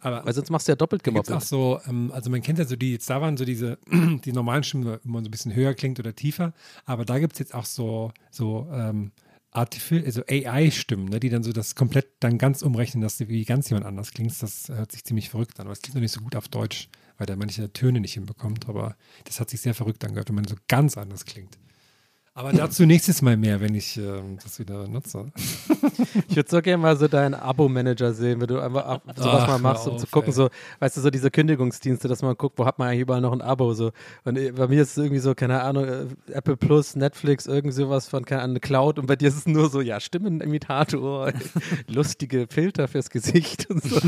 Aber 0.00 0.24
Weil 0.24 0.34
sonst 0.34 0.50
machst 0.50 0.68
du 0.68 0.72
ja 0.72 0.76
doppelt 0.76 1.02
gemoppelt. 1.02 1.34
auch 1.34 1.40
so, 1.40 1.80
ähm, 1.88 2.12
also 2.12 2.28
man 2.30 2.42
kennt 2.42 2.58
ja 2.58 2.66
so 2.66 2.76
die, 2.76 2.92
jetzt 2.92 3.08
da 3.08 3.22
waren 3.22 3.38
so 3.38 3.46
diese, 3.46 3.78
die 3.90 4.32
normalen 4.32 4.62
Stimmen, 4.62 4.98
wo 5.02 5.10
man 5.10 5.24
so 5.24 5.28
ein 5.28 5.30
bisschen 5.30 5.54
höher 5.54 5.72
klingt 5.72 5.98
oder 5.98 6.14
tiefer, 6.14 6.52
aber 6.84 7.06
da 7.06 7.18
gibt 7.18 7.32
es 7.32 7.38
jetzt 7.38 7.54
auch 7.54 7.64
so, 7.64 8.12
so 8.30 8.68
ähm, 8.70 9.12
Artific 9.54 10.04
also 10.04 10.22
AI-Stimmen, 10.28 11.06
ne, 11.06 11.20
die 11.20 11.30
dann 11.30 11.44
so 11.44 11.52
das 11.52 11.74
komplett 11.74 12.08
dann 12.20 12.38
ganz 12.38 12.62
umrechnen, 12.62 13.02
dass 13.02 13.18
du 13.18 13.28
wie 13.28 13.44
ganz 13.44 13.70
jemand 13.70 13.86
anders 13.86 14.10
klingst. 14.10 14.42
Das 14.42 14.68
hört 14.68 14.92
sich 14.92 15.04
ziemlich 15.04 15.30
verrückt 15.30 15.60
an, 15.60 15.66
aber 15.66 15.72
es 15.72 15.80
klingt 15.80 15.94
noch 15.94 16.02
nicht 16.02 16.12
so 16.12 16.20
gut 16.20 16.34
auf 16.36 16.48
Deutsch, 16.48 16.88
weil 17.18 17.26
der 17.26 17.36
manche 17.36 17.72
Töne 17.72 18.00
nicht 18.00 18.14
hinbekommt, 18.14 18.68
aber 18.68 18.96
das 19.24 19.38
hat 19.40 19.50
sich 19.50 19.60
sehr 19.60 19.74
verrückt 19.74 20.04
angehört, 20.04 20.28
wenn 20.28 20.36
man 20.36 20.46
so 20.46 20.56
ganz 20.66 20.98
anders 20.98 21.24
klingt. 21.24 21.56
Aber 22.36 22.52
dazu 22.52 22.84
nächstes 22.84 23.22
Mal 23.22 23.36
mehr, 23.36 23.60
wenn 23.60 23.76
ich 23.76 23.96
ähm, 23.96 24.38
das 24.42 24.58
wieder 24.58 24.88
nutze. 24.88 25.26
Ich 26.28 26.36
würde 26.36 26.48
so 26.50 26.62
gerne 26.62 26.82
mal 26.82 26.96
so 26.96 27.06
deinen 27.06 27.34
Abo-Manager 27.34 28.12
sehen, 28.14 28.40
wenn 28.40 28.46
du 28.48 28.58
einfach 28.58 28.84
ab, 28.86 29.02
sowas 29.16 29.42
Ach, 29.42 29.48
mal 29.48 29.58
machst, 29.58 29.86
um 29.86 29.98
zu 29.98 30.04
auf, 30.04 30.10
gucken, 30.10 30.30
ey. 30.30 30.34
so, 30.34 30.48
weißt 30.80 30.96
du, 30.96 31.00
so 31.02 31.10
diese 31.10 31.30
Kündigungsdienste, 31.30 32.08
dass 32.08 32.22
man 32.22 32.34
guckt, 32.36 32.58
wo 32.58 32.64
hat 32.64 32.78
man 32.78 32.88
eigentlich 32.88 33.02
überall 33.02 33.20
noch 33.20 33.32
ein 33.32 33.42
Abo, 33.42 33.74
so. 33.74 33.92
Und 34.24 34.36
äh, 34.38 34.50
bei 34.52 34.66
mir 34.66 34.82
ist 34.82 34.92
es 34.92 34.96
irgendwie 34.96 35.20
so, 35.20 35.34
keine 35.34 35.62
Ahnung, 35.62 35.84
äh, 35.84 36.06
Apple 36.32 36.56
Plus, 36.56 36.96
Netflix, 36.96 37.46
irgend 37.46 37.74
sowas 37.74 38.08
von, 38.08 38.24
keine 38.24 38.42
Ahnung, 38.42 38.60
Cloud 38.60 38.98
und 38.98 39.06
bei 39.06 39.16
dir 39.16 39.28
ist 39.28 39.36
es 39.36 39.46
nur 39.46 39.68
so, 39.70 39.80
ja, 39.80 40.00
Stimmenimitator, 40.00 41.32
lustige 41.88 42.46
Filter 42.48 42.88
fürs 42.88 43.10
Gesicht 43.10 43.70
und 43.70 43.82
so. 43.84 44.00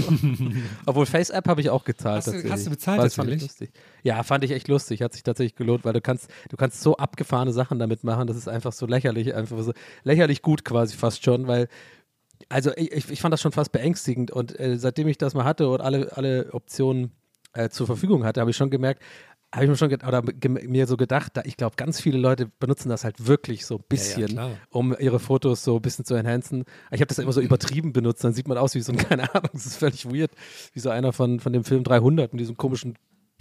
Obwohl 0.87 1.07
Face-App 1.07 1.47
habe 1.49 1.61
ich 1.61 1.70
auch 1.70 1.85
gezahlt 1.85 2.27
Hast 2.27 2.33
du- 2.45 2.51
hast 2.51 2.66
du 2.66 2.70
bezahlt 2.70 3.03
das 3.03 3.14
fand 3.14 3.31
ich 3.31 3.43
lustig. 3.43 3.70
Ja, 4.03 4.22
fand 4.22 4.43
ich 4.45 4.51
echt 4.53 4.68
lustig, 4.68 5.03
hat 5.03 5.12
sich 5.12 5.22
tatsächlich 5.22 5.55
gelohnt, 5.57 5.85
weil 5.85 5.93
du 5.93 6.01
kannst, 6.01 6.29
du 6.49 6.57
kannst 6.57 6.81
so 6.81 6.97
abgefahrene 6.97 7.53
Sachen 7.53 7.79
damit 7.79 8.03
machen, 8.03 8.15
das 8.24 8.36
ist 8.36 8.48
einfach 8.48 8.72
so 8.72 8.86
lächerlich, 8.86 9.34
einfach 9.34 9.60
so 9.62 9.72
lächerlich 10.04 10.42
gut 10.42 10.64
quasi 10.64 10.96
fast 10.96 11.24
schon, 11.24 11.46
weil 11.46 11.68
also 12.48 12.70
ich, 12.76 13.10
ich 13.10 13.20
fand 13.20 13.32
das 13.32 13.40
schon 13.40 13.52
fast 13.52 13.72
beängstigend 13.72 14.30
und 14.30 14.58
äh, 14.58 14.76
seitdem 14.78 15.08
ich 15.08 15.18
das 15.18 15.34
mal 15.34 15.44
hatte 15.44 15.68
und 15.68 15.80
alle, 15.80 16.16
alle 16.16 16.52
Optionen 16.52 17.12
äh, 17.54 17.70
zur 17.70 17.86
Verfügung 17.86 18.24
hatte, 18.24 18.40
habe 18.40 18.50
ich 18.50 18.56
schon 18.56 18.70
gemerkt, 18.70 19.02
habe 19.54 19.64
ich 19.64 19.70
mir 19.70 19.76
schon 19.76 19.92
oder 19.94 20.22
mir 20.42 20.86
so 20.86 20.96
gedacht, 20.96 21.36
da 21.36 21.42
ich 21.44 21.56
glaube, 21.56 21.76
ganz 21.76 22.00
viele 22.00 22.18
Leute 22.18 22.50
benutzen 22.58 22.88
das 22.88 23.04
halt 23.04 23.26
wirklich 23.26 23.64
so 23.64 23.76
ein 23.76 23.84
bisschen, 23.88 24.28
klar. 24.28 24.50
um 24.70 24.94
ihre 24.98 25.18
Fotos 25.18 25.64
so 25.64 25.76
ein 25.76 25.82
bisschen 25.82 26.04
zu 26.04 26.14
enhancen. 26.14 26.64
Ich 26.90 27.00
habe 27.00 27.06
das 27.06 27.18
immer 27.18 27.32
so 27.32 27.40
übertrieben 27.40 27.92
benutzt, 27.92 28.22
dann 28.24 28.32
sieht 28.32 28.48
man 28.48 28.58
aus 28.58 28.74
wie 28.74 28.80
so 28.80 28.92
ein, 28.92 28.98
keine 28.98 29.34
Ahnung, 29.34 29.48
das 29.52 29.66
ist 29.66 29.76
völlig 29.76 30.06
weird, 30.06 30.32
wie 30.72 30.80
so 30.80 30.90
einer 30.90 31.12
von, 31.12 31.40
von 31.40 31.52
dem 31.52 31.64
Film 31.64 31.84
300 31.84 32.32
mit 32.32 32.40
diesem 32.40 32.56
komischen 32.56 32.96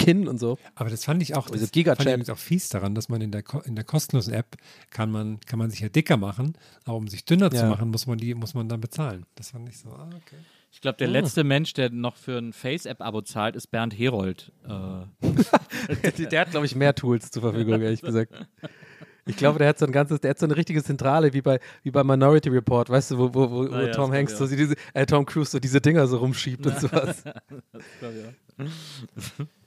Kinn 0.06 0.28
und 0.28 0.38
so. 0.39 0.58
Aber 0.76 0.89
das 0.89 1.03
fand 1.06 1.22
ich 1.22 1.36
auch, 1.36 1.49
das 1.49 1.72
Gigachat. 1.72 2.06
fand 2.08 2.24
ich 2.24 2.32
auch 2.32 2.38
fies 2.38 2.70
daran, 2.70 2.93
dass 2.95 3.10
man 3.10 3.22
in 3.22 3.32
der, 3.32 3.43
in 3.66 3.76
der 3.76 3.84
kostenlosen 3.84 4.34
App 4.34 4.56
kann 4.89 5.12
man, 5.12 5.39
kann 5.41 5.60
man 5.60 5.70
sich 5.72 5.80
ja 5.80 5.89
dicker 5.89 6.18
machen, 6.18 6.58
aber 6.86 6.97
um 6.97 7.08
sich 7.08 7.26
dünner 7.26 7.49
zu 7.51 7.58
Ja. 7.58 7.70
machen, 7.70 7.89
muss 7.89 8.06
man 8.08 8.18
die, 8.18 8.34
muss 8.36 8.53
man 8.53 8.70
dann 8.70 8.82
bezahlen. 8.82 9.26
Das 9.36 9.51
fand 9.51 9.68
ich 9.70 9.78
so, 9.80 9.89
ah, 9.89 10.08
okay. 10.16 10.38
Ich 10.72 10.82
glaube, 10.82 10.97
der 10.97 11.08
Ah. 11.08 11.12
letzte 11.12 11.43
Mensch, 11.45 11.74
der 11.74 11.89
noch 11.89 12.18
für 12.18 12.38
ein 12.38 12.51
Face-App-Abo 12.51 13.22
zahlt, 13.22 13.56
ist 13.56 13.68
Bernd 13.72 13.97
Herold. 13.97 14.51
Äh, 14.66 14.70
der 16.30 16.41
hat, 16.41 16.51
glaube 16.51 16.66
ich, 16.66 16.76
mehr 16.76 16.93
Tools 16.93 17.32
zur 17.32 17.41
Verfügung, 17.43 17.82
ehrlich 17.82 18.01
gesagt. 18.01 18.34
Ich 19.28 19.38
glaube, 19.38 19.58
der 19.58 19.70
hat 19.70 19.80
so 19.80 19.86
ein 19.88 19.91
ganzes, 19.91 20.20
der 20.22 20.32
hat 20.32 20.38
so 20.39 20.45
eine 20.45 20.56
richtige 20.56 20.84
Zentrale 20.84 21.34
wie 21.34 21.41
bei, 21.41 21.60
wie 21.82 21.89
bei 21.91 22.03
Minority 22.03 22.49
Report, 22.49 22.89
weißt 22.89 23.12
du, 23.12 23.18
wo, 23.18 23.34
wo, 23.34 23.49
wo, 23.49 23.70
wo 23.72 23.74
Ah 23.74 23.82
ja, 23.88 23.91
Tom 23.91 24.12
Hanks 24.12 24.38
so 24.38 24.45
diese, 24.45 24.76
äh, 24.93 25.06
Tom 25.08 25.26
Cruise 25.26 25.49
so 25.49 25.60
diese 25.60 25.82
Dinger 25.82 26.06
so 26.08 26.18
rumschiebt 26.18 26.64
und 26.68 26.78
sowas. 26.80 27.24
das 27.24 27.84
glaub 27.99 28.12
ich 28.14 28.26
auch. 28.26 29.45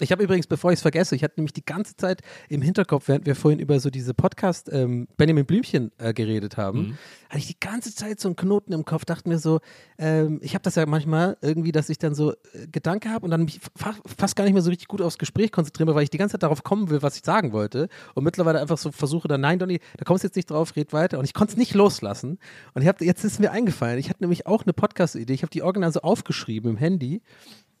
Ich 0.00 0.12
habe 0.12 0.22
übrigens, 0.22 0.46
bevor 0.46 0.70
ich 0.72 0.76
es 0.78 0.82
vergesse, 0.82 1.14
ich 1.14 1.22
hatte 1.24 1.34
nämlich 1.38 1.52
die 1.52 1.64
ganze 1.64 1.96
Zeit 1.96 2.22
im 2.48 2.62
Hinterkopf, 2.62 3.08
während 3.08 3.26
wir 3.26 3.34
vorhin 3.36 3.60
über 3.60 3.78
so 3.80 3.90
diese 3.90 4.14
Podcast 4.14 4.68
ähm, 4.72 5.08
Benjamin 5.16 5.44
Blümchen 5.46 5.92
äh, 5.98 6.12
geredet 6.14 6.56
haben, 6.56 6.70
Mhm. 6.80 6.98
hatte 7.28 7.38
ich 7.38 7.46
die 7.48 7.60
ganze 7.60 7.94
Zeit 7.94 8.20
so 8.20 8.28
einen 8.28 8.36
Knoten 8.36 8.72
im 8.72 8.84
Kopf, 8.84 9.04
dachte 9.04 9.28
mir 9.28 9.38
so, 9.38 9.60
ähm, 9.98 10.40
ich 10.42 10.54
habe 10.54 10.62
das 10.62 10.74
ja 10.76 10.86
manchmal 10.86 11.36
irgendwie, 11.42 11.72
dass 11.72 11.88
ich 11.88 11.98
dann 11.98 12.14
so 12.14 12.32
äh, 12.32 12.66
Gedanke 12.70 13.10
habe 13.10 13.24
und 13.24 13.30
dann 13.30 13.44
mich 13.44 13.60
fa 13.76 13.94
fast 14.18 14.36
gar 14.36 14.44
nicht 14.44 14.52
mehr 14.54 14.62
so 14.62 14.70
richtig 14.70 14.88
gut 14.88 15.02
aufs 15.02 15.18
Gespräch 15.18 15.52
konzentriere, 15.52 15.94
weil 15.94 16.02
ich 16.04 16.10
die 16.10 16.18
ganze 16.18 16.32
Zeit 16.34 16.42
darauf 16.42 16.62
kommen 16.62 16.90
will, 16.90 17.02
was 17.02 17.16
ich 17.16 17.22
sagen 17.24 17.52
wollte 17.52 17.88
und 18.14 18.24
mittlerweile 18.24 18.60
einfach 18.60 18.78
so 18.78 18.92
versuche, 18.92 19.28
dann 19.28 19.40
nein, 19.40 19.58
Donny, 19.58 19.80
da 19.98 20.04
kommst 20.04 20.24
du 20.24 20.28
jetzt 20.28 20.36
nicht 20.36 20.50
drauf, 20.50 20.76
red 20.76 20.92
weiter 20.92 21.18
und 21.18 21.24
ich 21.24 21.34
konnte 21.34 21.52
es 21.52 21.56
nicht 21.56 21.74
loslassen 21.74 22.38
und 22.74 22.82
ich 22.82 22.88
hab, 22.88 23.00
jetzt 23.00 23.24
ist 23.24 23.40
mir 23.40 23.50
eingefallen, 23.50 23.98
ich 23.98 24.08
hatte 24.08 24.22
nämlich 24.22 24.46
auch 24.46 24.62
eine 24.64 24.72
Podcast-Idee, 24.72 25.32
ich 25.34 25.42
habe 25.42 25.50
die 25.50 25.62
original 25.62 25.92
so 25.92 26.00
aufgeschrieben 26.00 26.70
im 26.70 26.76
Handy 26.76 27.20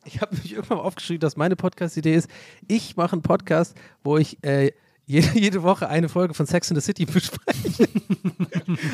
ich 0.04 0.20
habe 0.20 0.36
mich 0.36 0.52
irgendwann 0.52 0.78
aufgeschrieben, 0.78 1.20
dass 1.20 1.36
meine 1.36 1.56
Podcast-Idee 1.56 2.14
ist, 2.14 2.30
ich 2.68 2.96
mache 2.96 3.12
einen 3.12 3.22
Podcast, 3.22 3.76
wo 4.02 4.16
ich 4.16 4.42
äh, 4.42 4.72
jede, 5.06 5.28
jede 5.38 5.62
Woche 5.62 5.88
eine 5.88 6.08
Folge 6.08 6.34
von 6.34 6.46
Sex 6.46 6.70
in 6.70 6.76
the 6.76 6.82
City 6.82 7.04
bespreche. 7.06 7.88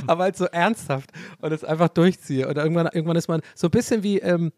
Aber 0.07 0.25
halt 0.25 0.37
so 0.37 0.47
ernsthaft 0.47 1.11
und 1.41 1.53
es 1.53 1.65
einfach 1.65 1.89
durchziehe. 1.89 2.49
Und 2.49 2.57
irgendwann, 2.57 2.87
irgendwann 2.87 3.17
ist 3.17 3.29
man 3.29 3.41
so 3.55 3.69
ein 3.69 3.71
bisschen 3.71 4.03
wie 4.03 4.19
ähm, 4.19 4.53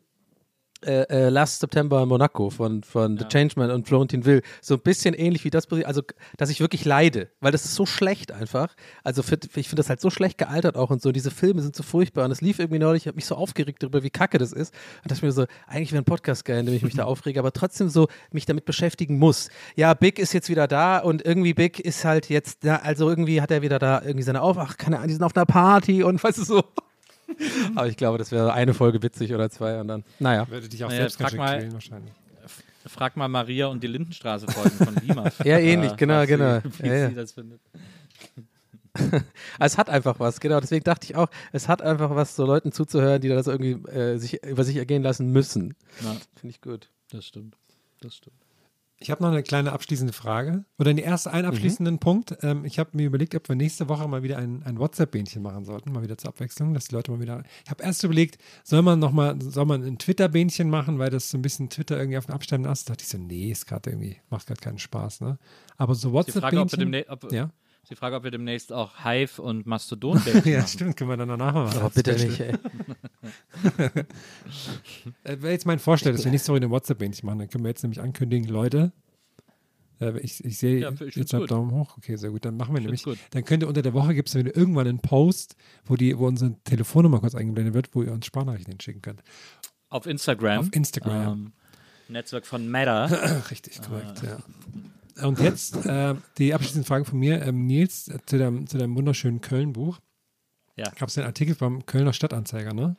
äh, 0.84 1.02
äh, 1.08 1.28
Last 1.28 1.60
September 1.60 2.02
in 2.02 2.08
Monaco 2.08 2.50
von, 2.50 2.82
von 2.82 3.18
The 3.18 3.24
Changeman 3.24 3.70
und 3.70 3.88
Florentin 3.88 4.24
Will. 4.24 4.42
So 4.60 4.74
ein 4.74 4.80
bisschen 4.80 5.14
ähnlich 5.14 5.44
wie 5.44 5.50
das, 5.50 5.66
also 5.84 6.02
dass 6.36 6.50
ich 6.50 6.60
wirklich 6.60 6.84
leide, 6.84 7.30
weil 7.40 7.52
das 7.52 7.64
ist 7.64 7.74
so 7.74 7.84
schlecht 7.86 8.32
einfach. 8.32 8.74
Also 9.02 9.22
für, 9.22 9.38
ich 9.56 9.68
finde 9.68 9.76
das 9.76 9.88
halt 9.88 10.00
so 10.00 10.10
schlecht 10.10 10.38
gealtert 10.38 10.76
auch 10.76 10.90
und 10.90 11.02
so. 11.02 11.10
Diese 11.10 11.30
Filme 11.30 11.62
sind 11.62 11.74
so 11.74 11.82
furchtbar 11.82 12.24
und 12.26 12.30
es 12.30 12.40
lief 12.40 12.58
irgendwie 12.58 12.78
neulich, 12.78 13.02
ich 13.02 13.06
habe 13.08 13.16
mich 13.16 13.26
so 13.26 13.34
aufgeregt 13.34 13.82
darüber, 13.82 14.02
wie 14.02 14.10
kacke 14.10 14.38
das 14.38 14.52
ist. 14.52 14.72
Und 15.02 15.10
dachte 15.10 15.24
mir 15.24 15.32
so, 15.32 15.46
eigentlich 15.66 15.92
wäre 15.92 16.02
ein 16.02 16.04
Podcast 16.04 16.44
geil, 16.44 16.60
in 16.60 16.66
dem 16.66 16.74
ich 16.74 16.82
mich 16.82 16.94
da 16.94 17.04
aufrege, 17.06 17.40
aber 17.40 17.52
trotzdem 17.52 17.88
so 17.88 18.08
mich 18.30 18.46
damit 18.46 18.64
beschäftigen 18.64 19.18
muss. 19.18 19.48
Ja, 19.74 19.94
Big 19.94 20.18
ist 20.18 20.32
jetzt 20.32 20.48
wieder 20.48 20.68
da 20.68 20.98
und 20.98 21.24
irgendwie 21.24 21.54
Big 21.54 21.80
ist 21.80 22.04
halt 22.04 22.28
jetzt, 22.28 22.64
ja, 22.64 22.76
also 22.76 23.08
irgendwie 23.08 23.42
hat 23.42 23.50
er 23.50 23.62
wieder 23.62 23.78
da 23.78 24.00
irgendwie 24.02 24.22
seine 24.22 24.42
Auf, 24.42 24.58
ach, 24.58 24.76
keine 24.76 24.96
Ahnung, 24.96 25.08
die 25.08 25.14
sind 25.14 25.24
auf 25.24 25.34
einer 25.34 25.46
Party 25.46 26.02
und 26.02 26.22
weißt 26.22 26.38
du 26.38 26.44
so. 26.44 26.64
Aber 27.74 27.86
ich 27.88 27.96
glaube, 27.96 28.18
das 28.18 28.32
wäre 28.32 28.52
eine 28.52 28.74
Folge 28.74 29.02
witzig 29.02 29.32
oder 29.34 29.50
zwei 29.50 29.80
und 29.80 29.88
dann, 29.88 30.04
naja. 30.18 30.48
Würde 30.48 30.68
dich 30.68 30.82
auch 30.84 30.88
Naja, 30.88 31.00
selbst 31.02 31.18
frag 31.20 31.30
schön 31.30 31.38
mal- 31.38 31.58
quälen 31.58 31.72
wahrscheinlich. 31.72 32.12
Frag 32.86 33.16
mal 33.18 33.28
Maria 33.28 33.66
und 33.66 33.82
die 33.82 33.86
Lindenstraße-Folgen 33.86 34.70
von 34.78 34.96
WIMAF. 35.06 35.40
Ja, 35.44 35.58
ähnlich, 35.58 35.94
genau, 35.96 36.14
was 36.14 36.22
sie- 36.22 36.32
genau. 36.36 36.60
Wie 36.78 36.86
Ja, 36.86 36.94
ja. 36.94 37.08
sie 37.10 37.14
das 37.14 37.32
findet. 37.32 37.60
es 39.60 39.78
hat 39.78 39.90
einfach 39.90 40.18
was, 40.18 40.40
genau. 40.40 40.58
Deswegen 40.60 40.84
dachte 40.84 41.04
ich 41.04 41.14
auch, 41.14 41.28
es 41.52 41.68
hat 41.68 41.82
einfach 41.82 42.10
was, 42.14 42.34
so 42.34 42.46
Leuten 42.46 42.72
zuzuhören, 42.72 43.20
die 43.20 43.28
das 43.28 43.46
irgendwie 43.46 43.72
äh, 43.90 44.16
sich, 44.18 44.42
über 44.42 44.64
sich 44.64 44.76
ergehen 44.76 45.02
lassen 45.02 45.30
müssen. 45.32 45.74
Finde 45.98 46.20
ich 46.48 46.60
gut. 46.60 46.88
Das 47.10 47.24
stimmt. 47.26 47.56
Das 48.00 48.16
stimmt. 48.16 48.36
Ich 49.00 49.12
habe 49.12 49.22
noch 49.22 49.30
eine 49.30 49.44
kleine 49.44 49.72
abschließende 49.72 50.12
Frage. 50.12 50.64
Oder 50.76 50.92
den 50.92 51.02
ersten 51.04 51.28
einen 51.28 51.46
abschließenden 51.46 51.98
Punkt. 52.00 52.36
Ähm, 52.42 52.64
ich 52.64 52.80
habe 52.80 52.90
mir 52.94 53.06
überlegt, 53.06 53.34
ob 53.36 53.48
wir 53.48 53.54
nächste 53.54 53.88
Woche 53.88 54.08
mal 54.08 54.24
wieder 54.24 54.38
ein, 54.38 54.62
ein 54.64 54.78
WhatsApp-Bähnchen 54.78 55.40
machen 55.40 55.64
sollten, 55.64 55.92
mal 55.92 56.02
wieder 56.02 56.18
zur 56.18 56.30
Abwechslung, 56.30 56.74
dass 56.74 56.86
die 56.86 56.96
Leute 56.96 57.12
mal 57.12 57.20
wieder. 57.20 57.44
Ich 57.64 57.70
habe 57.70 57.84
erst 57.84 58.02
überlegt, 58.02 58.38
soll 58.64 58.82
man 58.82 58.98
noch 58.98 59.12
mal, 59.12 59.40
soll 59.40 59.66
man 59.66 59.84
ein 59.84 59.98
Twitter-Bähnchen 59.98 60.68
machen, 60.68 60.98
weil 60.98 61.10
das 61.10 61.30
so 61.30 61.38
ein 61.38 61.42
bisschen 61.42 61.70
Twitter 61.70 61.96
irgendwie 61.96 62.18
auf 62.18 62.26
den 62.26 62.34
absteigenden 62.34 62.72
Ast. 62.72 62.88
Da 62.88 62.94
dachte 62.94 63.04
ich 63.04 63.08
so, 63.08 63.18
nee, 63.18 63.50
ist 63.52 63.66
gerade 63.66 63.90
irgendwie, 63.90 64.16
macht 64.30 64.48
gerade 64.48 64.60
keinen 64.60 64.78
Spaß, 64.78 65.20
ne? 65.20 65.38
Aber 65.76 65.94
so 65.94 66.08
Die 66.08 66.32
Frage, 66.32 66.60
ob 66.60 66.72
wir, 66.72 66.78
WhatsApp-Bähnchen. 66.78 66.80
demnächst, 66.80 67.10
ob, 67.10 67.32
Ja? 67.32 67.50
Die 67.90 67.96
Frage, 67.96 68.16
ob 68.16 68.24
wir 68.24 68.30
demnächst 68.30 68.72
auch 68.72 69.04
Hive 69.04 69.40
und 69.40 69.66
Mastodon 69.66 70.20
ja, 70.44 70.58
machen. 70.58 70.68
stimmt, 70.68 70.96
können 70.96 71.10
wir 71.10 71.16
dann 71.16 71.28
danach 71.28 71.54
mal 71.54 71.64
machen. 71.64 71.78
Aber 71.78 71.90
bitte 71.90 72.12
nicht, 72.14 72.40
ey. 72.40 72.54
äh, 75.24 75.40
Wäre 75.40 75.52
jetzt 75.52 75.66
mein 75.66 75.78
Vorschlag, 75.78 76.12
dass 76.12 76.24
wir 76.24 76.30
nächste 76.30 76.52
Woche 76.52 76.60
ein 76.60 76.70
WhatsApp-Bähnchen 76.70 77.26
machen. 77.26 77.38
Dann 77.40 77.48
können 77.48 77.64
wir 77.64 77.70
jetzt 77.70 77.82
nämlich 77.82 78.00
ankündigen, 78.00 78.48
Leute. 78.48 78.92
Äh, 80.00 80.18
ich, 80.20 80.44
ich 80.44 80.58
sehe 80.58 80.80
Ja, 80.80 80.92
ich 80.92 81.16
jetzt 81.16 81.34
einen 81.34 81.42
gut. 81.42 81.50
Daumen 81.50 81.70
hoch. 81.72 81.96
Okay, 81.96 82.16
sehr 82.16 82.30
gut. 82.30 82.44
Dann 82.44 82.56
machen 82.56 82.74
wir 82.74 82.80
nämlich. 82.80 83.02
gut. 83.02 83.18
Dann 83.30 83.44
könnt 83.44 83.62
ihr 83.62 83.68
unter 83.68 83.82
der 83.82 83.94
Woche 83.94 84.14
gibt 84.14 84.28
es 84.28 84.34
irgendwann 84.34 84.86
einen 84.86 85.00
Post, 85.00 85.56
wo 85.84 85.96
die, 85.96 86.16
wo 86.18 86.26
unsere 86.26 86.54
Telefonnummer 86.64 87.20
kurz 87.20 87.34
eingeblendet 87.34 87.74
wird, 87.74 87.94
wo 87.94 88.02
ihr 88.02 88.12
uns 88.12 88.26
Sprachnachrichten 88.26 88.72
hinschicken 88.72 89.02
könnt. 89.02 89.22
Auf 89.88 90.06
Instagram. 90.06 90.60
Auf 90.60 90.68
Instagram. 90.74 91.32
Ähm, 91.32 91.52
Netzwerk 92.08 92.46
von 92.46 92.70
Meta. 92.70 93.04
Richtig, 93.50 93.80
korrekt, 93.82 94.22
ja. 94.22 94.38
Und 95.22 95.40
jetzt 95.40 95.84
äh, 95.86 96.14
die 96.38 96.54
abschließende 96.54 96.86
Frage 96.86 97.04
von 97.04 97.18
mir. 97.18 97.42
Ähm, 97.42 97.66
Nils, 97.66 98.08
äh, 98.08 98.18
zu 98.26 98.38
deinem, 98.38 98.66
zu 98.66 98.78
deinem 98.78 98.94
wunderschönen 98.96 99.40
Köln-Buch. 99.40 99.98
Ja. 100.76 100.90
Gab 100.98 101.08
es 101.08 101.18
einen 101.18 101.26
Artikel 101.26 101.54
beim 101.56 101.84
Kölner 101.86 102.12
Stadtanzeiger, 102.12 102.72
ne? 102.72 102.96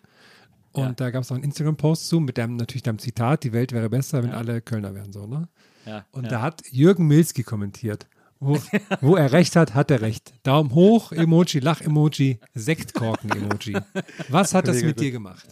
Und 0.71 0.83
Ja. 0.83 0.91
da 0.93 1.09
gab 1.11 1.23
es 1.23 1.31
auch 1.31 1.35
einen 1.35 1.45
Instagram-Post 1.45 2.07
zu 2.07 2.19
mit 2.19 2.37
deinem, 2.37 2.57
natürlich 2.57 2.83
deinem 2.83 2.99
Zitat, 2.99 3.43
die 3.43 3.53
Welt 3.53 3.71
wäre 3.71 3.89
besser, 3.89 4.21
wenn 4.21 4.31
alle 4.31 4.61
Kölner 4.61 4.93
wären, 4.93 5.11
so, 5.13 5.25
ne? 5.25 5.47
Ja, 5.85 6.05
Und 6.11 6.25
ja. 6.25 6.29
da 6.29 6.41
hat 6.41 6.61
Jürgen 6.69 7.07
Milski 7.07 7.43
kommentiert. 7.43 8.07
Wo, 8.41 8.57
wo 9.01 9.15
er 9.15 9.31
recht 9.31 9.55
hat, 9.55 9.73
hat 9.73 9.91
er 9.91 10.01
recht. 10.01 10.33
Daumen 10.43 10.73
hoch, 10.73 11.11
Emoji, 11.11 11.59
Lach-Emoji, 11.59 12.39
Sektkorken-Emoji. 12.53 13.77
Was 14.29 14.53
hat 14.53 14.67
das 14.67 14.81
mit 14.81 14.99
dir 14.99 15.11
gemacht? 15.11 15.47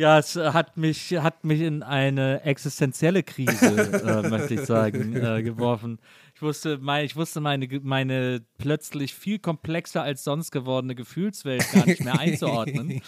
Ja, 0.00 0.18
es 0.18 0.34
äh, 0.34 0.52
hat 0.54 0.78
mich, 0.78 1.12
hat 1.18 1.44
mich 1.44 1.60
in 1.60 1.82
eine 1.82 2.42
existenzielle 2.44 3.22
Krise, 3.22 3.66
äh, 4.24 4.30
möchte 4.30 4.54
ich 4.54 4.62
sagen, 4.62 5.14
äh, 5.14 5.42
geworfen. 5.42 5.98
Ich 6.34 6.40
wusste, 6.40 6.78
mein, 6.78 7.04
ich 7.04 7.16
wusste 7.16 7.40
meine, 7.40 7.68
meine 7.82 8.40
plötzlich 8.56 9.14
viel 9.14 9.38
komplexer 9.38 10.02
als 10.02 10.24
sonst 10.24 10.52
gewordene 10.52 10.94
Gefühlswelt 10.94 11.70
gar 11.70 11.84
nicht 11.84 12.02
mehr 12.02 12.18
einzuordnen. 12.18 13.02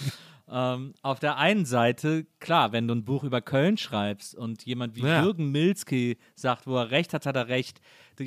Ähm, 0.53 0.93
auf 1.03 1.19
der 1.19 1.39
einen 1.39 1.65
Seite, 1.65 2.27
klar, 2.39 2.73
wenn 2.73 2.87
du 2.87 2.95
ein 2.95 3.05
Buch 3.05 3.25
über 3.25 3.41
Köln 3.41 3.79
schreibst 3.79 4.35
und 4.35 4.65
jemand 4.67 4.95
wie 4.97 5.01
Ja. 5.03 5.23
Jürgen 5.25 5.51
Milski 5.51 6.19
sagt, 6.35 6.67
wo 6.67 6.77
er 6.77 6.91
recht 6.91 7.15
hat, 7.15 7.25
hat 7.27 7.37
er 7.37 7.49
recht. 7.49 7.81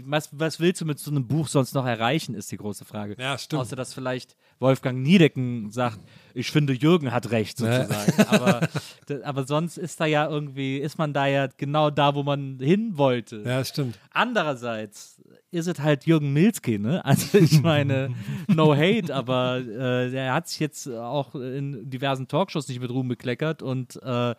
Was, 0.06 0.30
was 0.32 0.60
willst 0.60 0.82
du 0.82 0.86
mit 0.86 0.98
so 0.98 1.12
einem 1.12 1.28
Buch 1.28 1.48
sonst 1.48 1.76
noch 1.76 1.86
erreichen, 1.86 2.34
ist 2.34 2.52
die 2.52 2.58
große 2.58 2.84
Frage. 2.86 3.16
Ja, 3.20 3.38
stimmt. 3.38 3.62
Außer, 3.62 3.76
dass 3.76 3.94
vielleicht 3.94 4.36
Wolfgang 4.60 5.00
Niedecken 5.04 5.70
sagt, 5.72 6.00
ich 6.34 6.50
finde, 6.50 6.74
Jürgen 6.74 7.12
hat 7.12 7.30
recht, 7.30 7.58
sozusagen. 7.60 8.24
aber, 8.28 8.68
d- 9.08 9.22
aber 9.24 9.46
sonst 9.46 9.78
ist 9.78 10.00
da 10.02 10.06
ja 10.08 10.28
irgendwie, 10.28 10.78
ist 10.80 10.98
man 10.98 11.14
da 11.14 11.28
ja 11.28 11.48
genau 11.56 11.92
da, 11.92 12.16
wo 12.16 12.24
man 12.24 12.58
hin 12.60 12.98
wollte. 12.98 13.44
Ja, 13.46 13.64
stimmt. 13.64 14.00
Andererseits 14.12 15.22
ist 15.56 15.68
es 15.68 15.80
halt 15.80 16.06
Jürgen 16.06 16.34
Milski, 16.34 16.78
ne? 16.78 17.04
Also 17.16 17.38
ich 17.38 17.62
meine, 17.62 18.14
no 18.48 18.76
hate, 18.76 19.14
aber 19.14 19.58
äh, 19.58 20.12
der 20.12 20.34
hat 20.34 20.48
sich 20.48 20.60
jetzt 20.60 20.88
auch 20.88 21.34
in 21.36 21.90
diversen 21.90 22.28
Talkshows 22.28 22.68
nicht 22.68 22.82
mit 22.82 22.92
Ruhm 22.92 23.08
bekleckert 23.08 23.62
und 23.62 23.96
äh, 24.04 24.36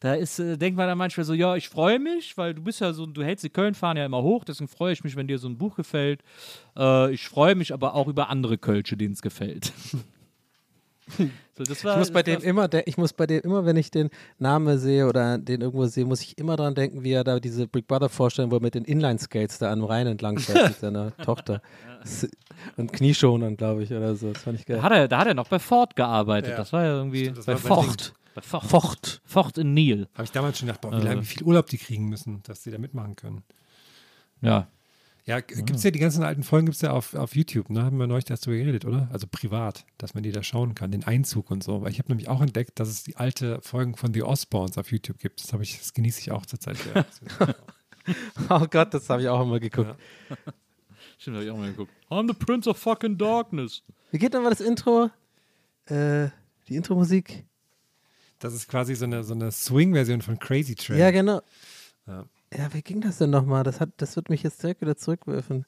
da 0.00 0.14
ist, 0.14 0.38
äh, 0.38 0.56
denkt 0.56 0.76
man 0.76 0.86
dann 0.86 0.98
manchmal 0.98 1.24
so, 1.24 1.34
ja, 1.34 1.56
ich 1.56 1.68
freue 1.68 1.98
mich, 1.98 2.36
weil 2.36 2.54
du 2.54 2.62
bist 2.62 2.80
ja 2.80 2.92
so, 2.92 3.06
du 3.06 3.22
hältst 3.22 3.44
die 3.44 3.50
Köln-Fahren 3.50 3.96
ja 3.96 4.04
immer 4.04 4.22
hoch, 4.22 4.44
deswegen 4.44 4.68
freue 4.68 4.92
ich 4.92 5.02
mich, 5.02 5.16
wenn 5.16 5.28
dir 5.28 5.38
so 5.38 5.48
ein 5.48 5.56
Buch 5.56 5.76
gefällt. 5.76 6.22
Äh, 6.76 7.12
ich 7.12 7.26
freue 7.28 7.54
mich 7.54 7.72
aber 7.72 7.94
auch 7.94 8.08
über 8.08 8.28
andere 8.28 8.58
Kölsche, 8.58 8.96
denen 8.96 9.14
es 9.14 9.22
gefällt. 9.22 9.72
so, 11.56 11.64
das 11.64 11.84
war, 11.84 11.92
Ich 11.94 11.98
muss 11.98 12.10
bei 12.10 12.22
das 12.22 12.42
dem 12.42 12.56
war- 12.56 12.72
immer, 12.72 12.86
ich 12.86 12.96
muss 12.96 13.12
bei 13.12 13.26
dem 13.26 13.40
immer, 13.42 13.64
wenn 13.64 13.76
ich 13.76 13.90
den 13.90 14.10
Namen 14.38 14.78
sehe 14.78 15.06
oder 15.06 15.38
den 15.38 15.60
irgendwo 15.60 15.86
sehe, 15.86 16.04
muss 16.04 16.20
ich 16.22 16.38
immer 16.38 16.56
dran 16.56 16.74
denken, 16.74 17.02
wie 17.04 17.12
er 17.12 17.24
da 17.24 17.40
diese 17.40 17.66
Big 17.66 17.86
Brother 17.86 18.08
vorstellen, 18.08 18.50
wo 18.50 18.56
er 18.56 18.62
mit 18.62 18.74
den 18.74 18.84
Inline-Skates 18.84 19.58
da 19.58 19.72
am 19.72 19.84
Rhein 19.84 20.06
entlang 20.06 20.38
fährt 20.38 20.68
mit 20.68 20.78
seiner 20.80 21.16
Tochter. 21.18 21.62
Und 22.76 22.92
Knieschonern, 22.92 23.56
glaube 23.56 23.82
ich, 23.82 23.92
oder 23.92 24.14
so. 24.16 24.32
Das 24.32 24.42
fand 24.42 24.58
ich 24.58 24.66
geil. 24.66 24.78
Da 24.78 24.82
hat 24.82 24.92
er, 24.92 25.08
da 25.08 25.18
hat 25.18 25.26
er 25.26 25.34
noch 25.34 25.48
bei 25.48 25.58
Ford 25.58 25.96
gearbeitet. 25.96 26.52
Ja. 26.52 26.56
Das 26.56 26.72
war 26.72 26.84
ja 26.84 26.96
irgendwie 26.96 27.24
Stimmt, 27.30 27.46
bei 27.46 27.52
war 27.52 27.54
bei 27.54 27.60
Ford. 27.60 28.12
Bei 28.34 28.40
Ford. 28.42 28.64
Ford. 28.64 29.20
Ford 29.24 29.58
in 29.58 29.74
Nil. 29.74 30.06
Habe 30.14 30.24
ich 30.24 30.32
damals 30.32 30.58
schon 30.58 30.68
gedacht, 30.68 30.80
boah, 30.80 30.92
wie, 30.92 30.96
Äh. 31.02 31.04
lange, 31.04 31.20
wie 31.22 31.26
viel 31.26 31.42
Urlaub 31.42 31.66
die 31.66 31.78
kriegen 31.78 32.08
müssen, 32.08 32.42
dass 32.44 32.62
die 32.62 32.70
da 32.70 32.78
mitmachen 32.78 33.16
können. 33.16 33.42
Ja. 34.40 34.68
Ja, 35.26 35.40
gibt 35.40 35.70
es 35.70 35.82
ja 35.82 35.90
die 35.90 35.98
ganzen 35.98 36.22
alten 36.22 36.42
Folgen, 36.42 36.66
gibt 36.66 36.76
es 36.76 36.82
ja 36.82 36.92
auf, 36.92 37.14
auf 37.14 37.36
YouTube, 37.36 37.70
ne? 37.70 37.82
Haben 37.82 37.98
wir 37.98 38.06
neulich 38.06 38.24
darüber 38.24 38.56
geredet, 38.56 38.84
oder? 38.84 39.08
Also 39.12 39.26
privat, 39.26 39.84
dass 39.98 40.14
man 40.14 40.22
die 40.22 40.32
da 40.32 40.42
schauen 40.42 40.74
kann, 40.74 40.90
den 40.90 41.04
Einzug 41.04 41.50
und 41.50 41.62
so. 41.62 41.82
Weil 41.82 41.90
ich 41.90 41.98
habe 41.98 42.08
nämlich 42.08 42.28
auch 42.28 42.40
entdeckt, 42.40 42.80
dass 42.80 42.88
es 42.88 43.02
die 43.02 43.16
alte 43.16 43.60
Folgen 43.62 43.96
von 43.96 44.14
The 44.14 44.22
Osbournes 44.22 44.78
auf 44.78 44.90
YouTube 44.90 45.18
gibt. 45.18 45.42
Das 45.42 45.52
habe 45.52 45.62
ich, 45.62 45.78
das 45.78 45.92
genieße 45.92 46.20
ich 46.20 46.30
auch 46.32 46.46
zurzeit 46.46 46.78
oh 48.50 48.66
Gott, 48.70 48.94
das 48.94 49.08
habe 49.10 49.22
ich 49.22 49.28
auch 49.28 49.42
immer 49.42 49.60
geguckt. 49.60 49.94
Stimmt, 51.18 51.36
habe 51.36 51.44
ich 51.44 51.50
auch 51.50 51.58
mal 51.58 51.70
geguckt. 51.70 51.92
I'm 52.10 52.26
the 52.26 52.34
Prince 52.34 52.68
of 52.68 52.78
fucking 52.78 53.18
Darkness. 53.18 53.82
Wie 54.10 54.18
geht 54.18 54.32
nochmal 54.32 54.50
das 54.50 54.60
Intro? 54.60 55.10
Äh, 55.86 56.28
die 56.68 56.76
Intro-Musik? 56.76 57.44
Das 58.38 58.54
ist 58.54 58.68
quasi 58.68 58.94
so 58.94 59.04
eine, 59.04 59.22
so 59.22 59.34
eine 59.34 59.52
Swing-Version 59.52 60.22
von 60.22 60.38
Crazy 60.38 60.74
Train. 60.74 60.98
Ja, 60.98 61.10
genau. 61.10 61.42
Ja. 62.06 62.24
Ja, 62.56 62.72
wie 62.74 62.82
ging 62.82 63.00
das 63.00 63.18
denn 63.18 63.30
nochmal? 63.30 63.62
Das, 63.62 63.80
hat, 63.80 63.90
das 63.98 64.16
wird 64.16 64.28
mich 64.28 64.42
jetzt 64.42 64.62
direkt 64.62 64.80
wieder 64.80 64.96
zurückwerfen. 64.96 65.66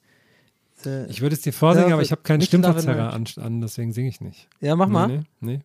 Äh, 0.84 1.06
Ich 1.06 1.20
würde 1.20 1.34
es 1.34 1.42
dir 1.42 1.52
vorsingen, 1.52 1.88
Ja, 1.90 1.94
aber 1.94 2.02
ich 2.02 2.10
habe 2.10 2.22
keinen 2.22 2.42
Stimmverzerrer 2.42 3.12
an, 3.12 3.24
an, 3.36 3.60
deswegen 3.60 3.92
singe 3.92 4.08
ich 4.08 4.20
nicht. 4.20 4.48
Ja, 4.60 4.74
mach 4.74 4.86
nee, 4.86 4.92
mal. 4.92 5.08
Nee, 5.08 5.22
nee. 5.40 5.60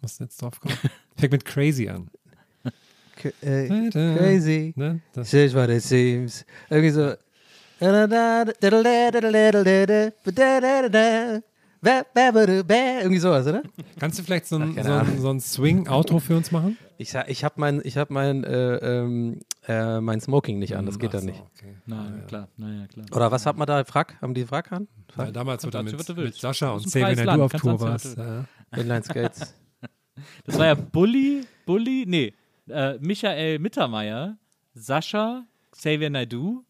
Musst 0.00 0.20
jetzt 0.20 0.40
drauf 0.40 0.60
kommen. 0.60 0.76
Fängt 1.16 1.32
mit 1.32 1.44
Crazy 1.44 1.88
an. 1.88 2.10
K 3.16 3.32
äh, 3.42 3.90
crazy. 3.90 4.72
Ne? 4.76 5.00
Das- 5.12 5.30
Change 5.30 5.54
what 5.54 5.70
it 5.70 5.82
seems. 5.82 6.44
Irgendwie 6.68 6.90
so. 6.90 7.14
Irgendwie 13.00 13.18
sowas, 13.18 13.46
oder? 13.46 13.62
Kannst 13.98 14.18
du 14.18 14.22
vielleicht 14.22 14.46
so 14.46 14.56
ein, 14.56 14.76
Ach, 14.78 14.84
so 14.84 14.92
ein, 14.92 15.20
so 15.20 15.30
ein 15.30 15.40
Swing-Outro 15.40 16.20
für 16.20 16.36
uns 16.36 16.50
machen? 16.50 16.78
Ich, 16.98 17.14
ich 17.26 17.44
habe 17.44 17.54
mein, 17.58 17.80
ich 17.84 17.96
hab 17.96 18.10
mein, 18.10 18.44
äh, 18.44 18.76
ähm, 18.76 19.40
äh, 19.66 20.00
mein 20.00 20.20
Smoking 20.20 20.58
nicht 20.58 20.76
an, 20.76 20.86
das 20.86 20.98
geht 20.98 21.08
Ach 21.10 21.12
dann 21.14 21.20
so, 21.22 21.26
nicht. 21.28 21.40
okay. 21.56 21.74
Nein, 21.86 22.24
klar, 22.26 22.48
naja, 22.56 22.86
klar. 22.86 23.06
Oder 23.14 23.30
was 23.32 23.46
hat 23.46 23.56
man 23.56 23.66
da? 23.66 23.84
Frack? 23.84 24.20
Haben 24.20 24.34
die 24.34 24.44
Frack 24.44 24.72
an? 24.72 24.88
Ja, 25.16 25.30
damals, 25.30 25.62
du 25.62 25.70
Dazu, 25.70 25.96
mit, 25.96 26.08
du 26.08 26.14
mit. 26.14 26.34
Sascha 26.34 26.70
und 26.72 26.90
freies 26.90 27.16
Nadu 27.18 27.26
Land, 27.26 27.42
auf 27.42 27.50
kannst 27.52 27.64
Tour 27.64 27.80
warst. 27.80 28.16
du 28.16 28.20
Ja. 28.72 28.78
Inline 28.80 29.02
Skates. 29.02 29.54
Das 30.44 30.56
war 30.58 30.66
ja 30.66 30.74
Bully, 30.74 31.40
Bully, 31.66 32.04
nee, 32.06 32.32
äh, 32.68 32.96
Michael 33.00 33.58
Mittermeier, 33.58 34.36
Sascha, 34.72 35.44
Xavier 35.72 36.08
Naidoo 36.08 36.62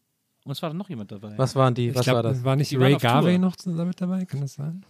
und 0.45 0.51
es 0.51 0.59
war 0.63 0.73
noch 0.73 0.89
jemand 0.89 1.11
dabei. 1.11 1.37
Was 1.37 1.55
waren 1.55 1.75
die? 1.75 1.89
Ich 1.89 1.95
Was 1.95 2.05
glaube, 2.05 2.23
war 2.23 2.23
das? 2.23 2.43
war 2.43 2.55
nicht 2.55 2.71
Die 2.71 2.75
Ray. 2.77 2.95
Garvey 2.97 3.37
noch 3.37 3.55
zusammen 3.55 3.89
mit 3.89 4.01
dabei? 4.01 4.25
Kann 4.25 4.41
das 4.41 4.55
sein? 4.55 4.83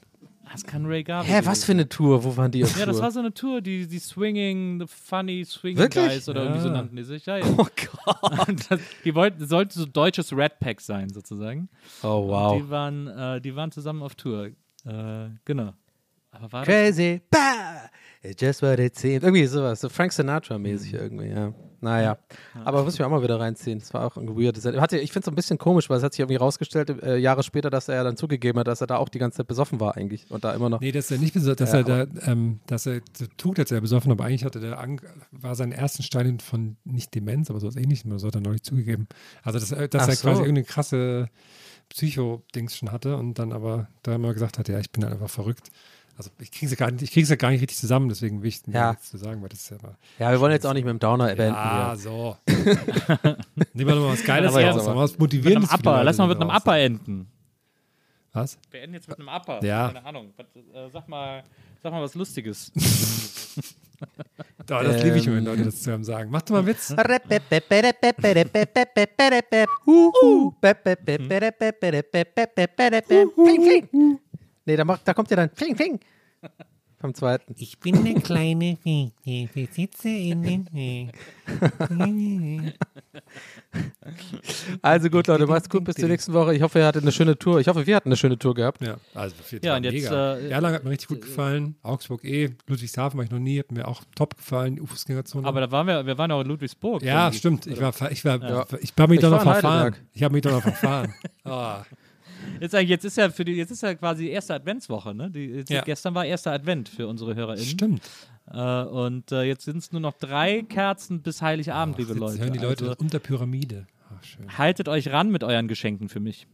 Das 0.51 0.63
kann 0.63 0.85
Ray 0.85 1.03
Garvey 1.03 1.29
Hä, 1.29 1.41
was 1.43 1.63
für 1.65 1.71
eine 1.73 1.89
Tour? 1.89 2.23
Wo 2.23 2.37
waren 2.37 2.51
die 2.51 2.63
auf 2.63 2.77
Ja, 2.77 2.85
das 2.85 2.95
Tour? 2.97 3.03
war 3.03 3.11
so 3.11 3.19
eine 3.19 3.33
Tour, 3.33 3.61
die, 3.61 3.87
die 3.87 3.99
Swinging, 3.99 4.79
the 4.79 4.85
Funny 4.87 5.43
Swinging 5.43 5.77
Wirklich? 5.77 6.05
Guys 6.07 6.29
oder 6.29 6.43
irgendwie 6.43 6.61
so 6.61 6.69
nannten 6.69 6.95
die 6.95 7.03
sich. 7.03 7.25
Ja, 7.25 7.37
ja. 7.37 7.45
Oh 7.57 7.65
Gott. 7.65 8.47
Und 8.47 8.71
das, 8.71 8.79
die 9.03 9.15
wollten, 9.15 9.45
sollte 9.45 9.77
so 9.77 9.85
deutsches 9.85 10.31
Red 10.35 10.59
Pack 10.59 10.81
sein, 10.81 11.09
sozusagen. 11.09 11.69
Oh, 12.03 12.07
Und 12.07 12.27
wow. 12.29 12.61
Die 12.61 12.69
waren, 12.69 13.07
äh, 13.07 13.41
die 13.41 13.55
waren 13.55 13.71
zusammen 13.71 14.01
auf 14.03 14.15
Tour. 14.15 14.47
Äh, 14.85 15.29
genau. 15.45 15.73
Aber 16.31 16.51
war 16.51 16.65
das, 16.65 16.67
Crazy. 16.67 17.21
Bah! 17.29 17.89
It's 18.21 18.41
just 18.41 18.61
what 18.61 18.79
it 18.79 18.95
seems. 18.97 19.23
Irgendwie 19.23 19.45
sowas. 19.45 19.79
So 19.81 19.89
Frank 19.89 20.11
Sinatra-mäßig 20.11 20.93
irgendwie, 20.93 21.27
ja. 21.29 21.53
Naja. 21.81 22.17
Aber 22.63 22.83
muss 22.83 22.93
ich 22.95 22.99
mir 22.99 23.05
auch 23.05 23.11
mal 23.11 23.21
wieder 23.23 23.39
reinziehen. 23.39 23.79
Das 23.79 23.93
war 23.93 24.05
auch 24.05 24.17
irgendwie 24.17 24.45
weird. 24.45 24.57
Das 24.57 24.65
hatte, 24.65 24.97
ich 24.97 25.11
finde 25.11 25.19
es 25.21 25.25
so 25.25 25.31
ein 25.31 25.35
bisschen 25.35 25.57
komisch, 25.57 25.89
weil 25.89 25.97
es 25.97 26.03
hat 26.03 26.13
sich 26.13 26.19
irgendwie 26.19 26.37
rausgestellt, 26.37 26.89
äh, 27.03 27.17
Jahre 27.17 27.43
später, 27.43 27.69
dass 27.69 27.87
er 27.89 28.03
dann 28.03 28.17
zugegeben 28.17 28.59
hat, 28.59 28.67
dass 28.67 28.81
er 28.81 28.87
da 28.87 28.97
auch 28.97 29.09
die 29.09 29.19
ganze 29.19 29.37
Zeit 29.37 29.47
besoffen 29.47 29.79
war 29.79 29.95
eigentlich. 29.97 30.29
Und 30.29 30.43
da 30.43 30.53
immer 30.53 30.69
noch. 30.69 30.79
Nee, 30.81 30.91
dass 30.91 31.11
er 31.11 31.17
nicht 31.17 31.33
besoffen, 31.33 31.57
dass 31.57 31.71
Ja, 31.73 31.79
er 31.79 32.05
da, 32.05 32.31
ähm, 32.31 32.59
dass 32.67 32.85
er 32.85 33.01
tut, 33.37 33.59
als 33.59 33.71
er 33.71 33.81
besoffen, 33.81 34.11
aber 34.11 34.25
eigentlich 34.25 34.45
hatte 34.45 34.59
der 34.59 34.79
Ang 34.79 35.01
war 35.31 35.55
sein 35.55 35.71
ersten 35.71 36.03
Stein 36.03 36.39
von 36.39 36.77
nicht 36.83 37.13
Demenz, 37.15 37.49
aber 37.49 37.59
sowas 37.59 37.75
ähnlichem, 37.75 38.17
so 38.17 38.27
hat 38.27 38.35
er 38.35 38.41
neulich 38.41 38.63
zugegeben. 38.63 39.07
Also 39.43 39.59
dass, 39.59 39.71
er- 39.71 39.87
dass 39.87 40.03
Ach 40.03 40.07
er 40.09 40.15
so. 40.15 40.21
quasi 40.27 40.41
irgendeine 40.41 40.65
krasse 40.65 41.29
Psycho-Dings 41.89 42.75
schon 42.75 42.91
hatte 42.91 43.15
und 43.17 43.39
dann 43.39 43.51
aber 43.53 43.87
da 44.03 44.15
immer 44.15 44.33
gesagt 44.33 44.57
hat, 44.59 44.67
ja, 44.67 44.79
ich 44.79 44.91
bin 44.91 45.03
halt 45.03 45.13
einfach 45.13 45.29
verrückt. 45.29 45.69
Also 46.17 46.29
ich 46.39 46.49
kriege 46.51 46.71
es 46.71 46.77
gar 46.77 46.89
nicht, 46.91 47.01
ich 47.01 47.11
krieg's 47.11 47.29
ja 47.29 47.35
gar 47.35 47.49
nicht 47.51 47.61
richtig 47.61 47.77
zusammen, 47.77 48.07
deswegen 48.07 48.41
will 48.41 48.47
ich 48.47 48.61
Ja. 48.67 48.91
nichts 48.91 49.09
zu 49.11 49.17
sagen, 49.17 49.41
weil 49.41 49.49
das 49.49 49.59
ist 49.59 49.69
ja 49.71 49.77
mal. 49.83 49.97
Ja, 50.17 50.31
wir 50.31 50.39
wollen 50.39 50.53
jetzt 50.53 50.65
auch 50.65 50.73
nicht 50.73 50.85
mit 50.85 50.91
dem 50.93 50.99
Downer 50.99 51.27
beenden. 51.35 51.53
Ja, 51.55 51.89
hier. 51.89 51.97
so. 51.97 52.37
Nehmen 52.47 52.65
wir 53.73 53.85
doch 53.95 54.01
mal 54.01 54.13
was 54.13 54.23
Geiles 54.23 54.53
Aber 54.55 54.63
raus, 54.65 54.81
aber. 54.87 54.95
mal 54.95 55.01
was 55.03 55.11
mit 55.11 55.19
einem 55.19 55.23
Motivierendes. 55.23 55.71
Upper. 55.73 55.91
Leute, 55.91 56.03
Lass 56.05 56.17
mal 56.17 56.27
mit 56.27 56.39
einem 56.41 56.49
Upper 56.51 56.77
enden. 56.77 57.27
Was? 58.31 58.57
Wir 58.71 58.81
enden 58.81 58.93
jetzt 58.95 59.07
mit 59.09 59.19
einem 59.19 59.27
Upper. 59.29 59.63
Ja. 59.63 59.87
Keine 59.87 60.05
Ahnung. 60.05 60.33
Äh, 60.73 60.89
sag, 60.91 61.07
mal, 61.09 61.43
sag 61.83 61.91
mal 61.91 62.01
was 62.01 62.15
Lustiges. 62.15 62.71
Da, 64.65 64.83
das 64.83 65.03
liebe 65.03 65.17
ich, 65.17 65.25
wenn 65.27 65.37
Ähm. 65.37 65.45
Leute 65.45 65.63
das 65.63 65.77
zusammen 65.81 66.03
sagen. 66.03 66.29
Mach 66.31 66.41
doch 66.41 66.51
mal 66.51 66.57
einen 66.59 66.67
Witz. 66.67 66.93
Nee, 74.65 74.75
da, 74.75 74.83
macht, 74.85 75.07
da 75.07 75.13
kommt 75.13 75.29
ja 75.29 75.35
dann 75.37 75.49
Fling, 75.53 75.75
Fling. 75.75 75.99
Vom 76.99 77.13
zweiten. 77.13 77.53
Ich 77.57 77.77
bin 77.79 77.97
eine 77.97 78.15
kleine 78.21 78.77
Fee, 78.83 79.11
ich 79.53 79.69
sitze 79.73 80.09
in 80.09 80.41
den 80.41 81.11
Also 84.81 85.09
gut, 85.09 85.27
Leute, 85.27 85.45
macht's 85.45 85.69
gut 85.69 85.83
bis 85.83 85.95
zur 85.95 86.07
nächsten 86.09 86.33
Woche. 86.33 86.55
Ich 86.55 86.61
hoffe, 86.61 86.79
ihr 86.79 86.85
hattet 86.87 87.03
eine 87.03 87.11
schöne 87.11 87.37
Tour. 87.37 87.59
Ich 87.59 87.67
hoffe, 87.67 87.85
wir 87.85 87.95
hatten 87.95 88.09
eine 88.09 88.15
schöne 88.17 88.39
Tour 88.39 88.55
gehabt. 88.55 88.81
Ja, 88.81 88.97
also 89.13 89.35
viel 89.43 89.59
Ja, 89.63 89.71
war 89.71 89.77
und 89.77 89.83
jetzt, 89.83 89.93
mega. 89.93 90.35
äh, 90.37 90.49
Erlangen 90.49 90.75
hat 90.75 90.83
mir 90.83 90.89
richtig 90.91 91.09
gut 91.09 91.21
gefallen. 91.21 91.75
Augsburg 91.83 92.23
eh. 92.23 92.51
Ludwigshafen 92.67 93.17
war 93.17 93.25
ich 93.25 93.31
noch 93.31 93.39
nie, 93.39 93.59
hat 93.59 93.71
mir 93.71 93.87
auch 93.87 94.01
top 94.15 94.37
gefallen. 94.37 94.75
Die 94.77 94.87
Fußgängerzone. 94.87 95.47
Aber 95.47 95.59
da 95.61 95.69
waren 95.71 95.87
wir, 95.87 96.05
wir 96.05 96.17
waren 96.17 96.31
auch 96.31 96.41
in 96.41 96.47
Ludwigsburg. 96.47 97.03
ja, 97.03 97.31
stimmt. 97.31 97.67
Ich 97.67 97.79
war, 97.81 97.93
ich 98.11 98.23
war, 98.25 98.41
Ja. 98.41 98.65
ich 98.81 98.93
habe 98.97 99.09
mich 99.09 99.17
Ich 99.19 99.21
doch 99.21 99.31
war 99.31 99.37
noch 99.45 99.51
verfahren. 99.53 99.79
Heidelberg. 99.83 100.05
Ich 100.13 100.23
habe 100.23 100.33
mich 100.33 100.41
doch 100.41 100.51
noch 100.51 100.61
verfahren. 100.61 101.13
Ah. 101.43 101.85
Jetzt, 102.59 102.73
jetzt 102.73 103.05
ist 103.05 103.17
ja 103.17 103.29
für 103.29 103.45
die, 103.45 103.53
jetzt 103.53 103.71
ist 103.71 103.83
ja 103.83 103.93
quasi 103.95 104.27
erste 104.27 104.53
Adventswoche, 104.55 105.13
ne? 105.13 105.29
Die, 105.31 105.45
jetzt, 105.45 105.69
Ja. 105.69 105.81
Gestern 105.81 106.15
war 106.15 106.25
erster 106.25 106.51
Advent 106.51 106.89
für 106.89 107.07
unsere 107.07 107.35
HörerInnen. 107.35 107.65
Stimmt. 107.65 108.01
Äh, 108.51 108.83
und 108.83 109.31
äh, 109.31 109.43
jetzt 109.43 109.65
sind 109.65 109.77
es 109.77 109.91
nur 109.91 110.01
noch 110.01 110.13
drei 110.13 110.63
Kerzen 110.63 111.21
bis 111.21 111.41
Heiligabend, 111.41 111.97
liebe 111.97 112.11
Jetzt 112.11 112.19
Leute. 112.19 112.39
hören 112.39 112.53
die 112.53 112.59
Leute 112.59 112.85
Also, 112.89 112.97
unter 112.99 113.19
Pyramide. 113.19 113.87
Ach, 114.15 114.23
schön. 114.23 114.57
haltet 114.57 114.87
euch 114.87 115.11
ran 115.11 115.31
mit 115.31 115.43
euren 115.43 115.67
Geschenken 115.67 116.09
für 116.09 116.19
mich. 116.19 116.47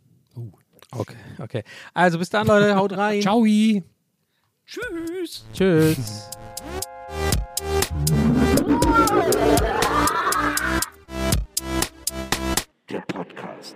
Okay, 0.91 1.15
okay. 1.39 1.63
Also 1.93 2.17
bis 2.19 2.29
dann, 2.29 2.47
Leute. 2.47 2.75
Haut 2.75 2.95
rein. 2.97 3.21
Ciao. 3.21 3.45
Tschüss. 4.65 5.45
Tschüss. 5.53 6.29
Der 12.89 13.01
Podcast. 13.07 13.75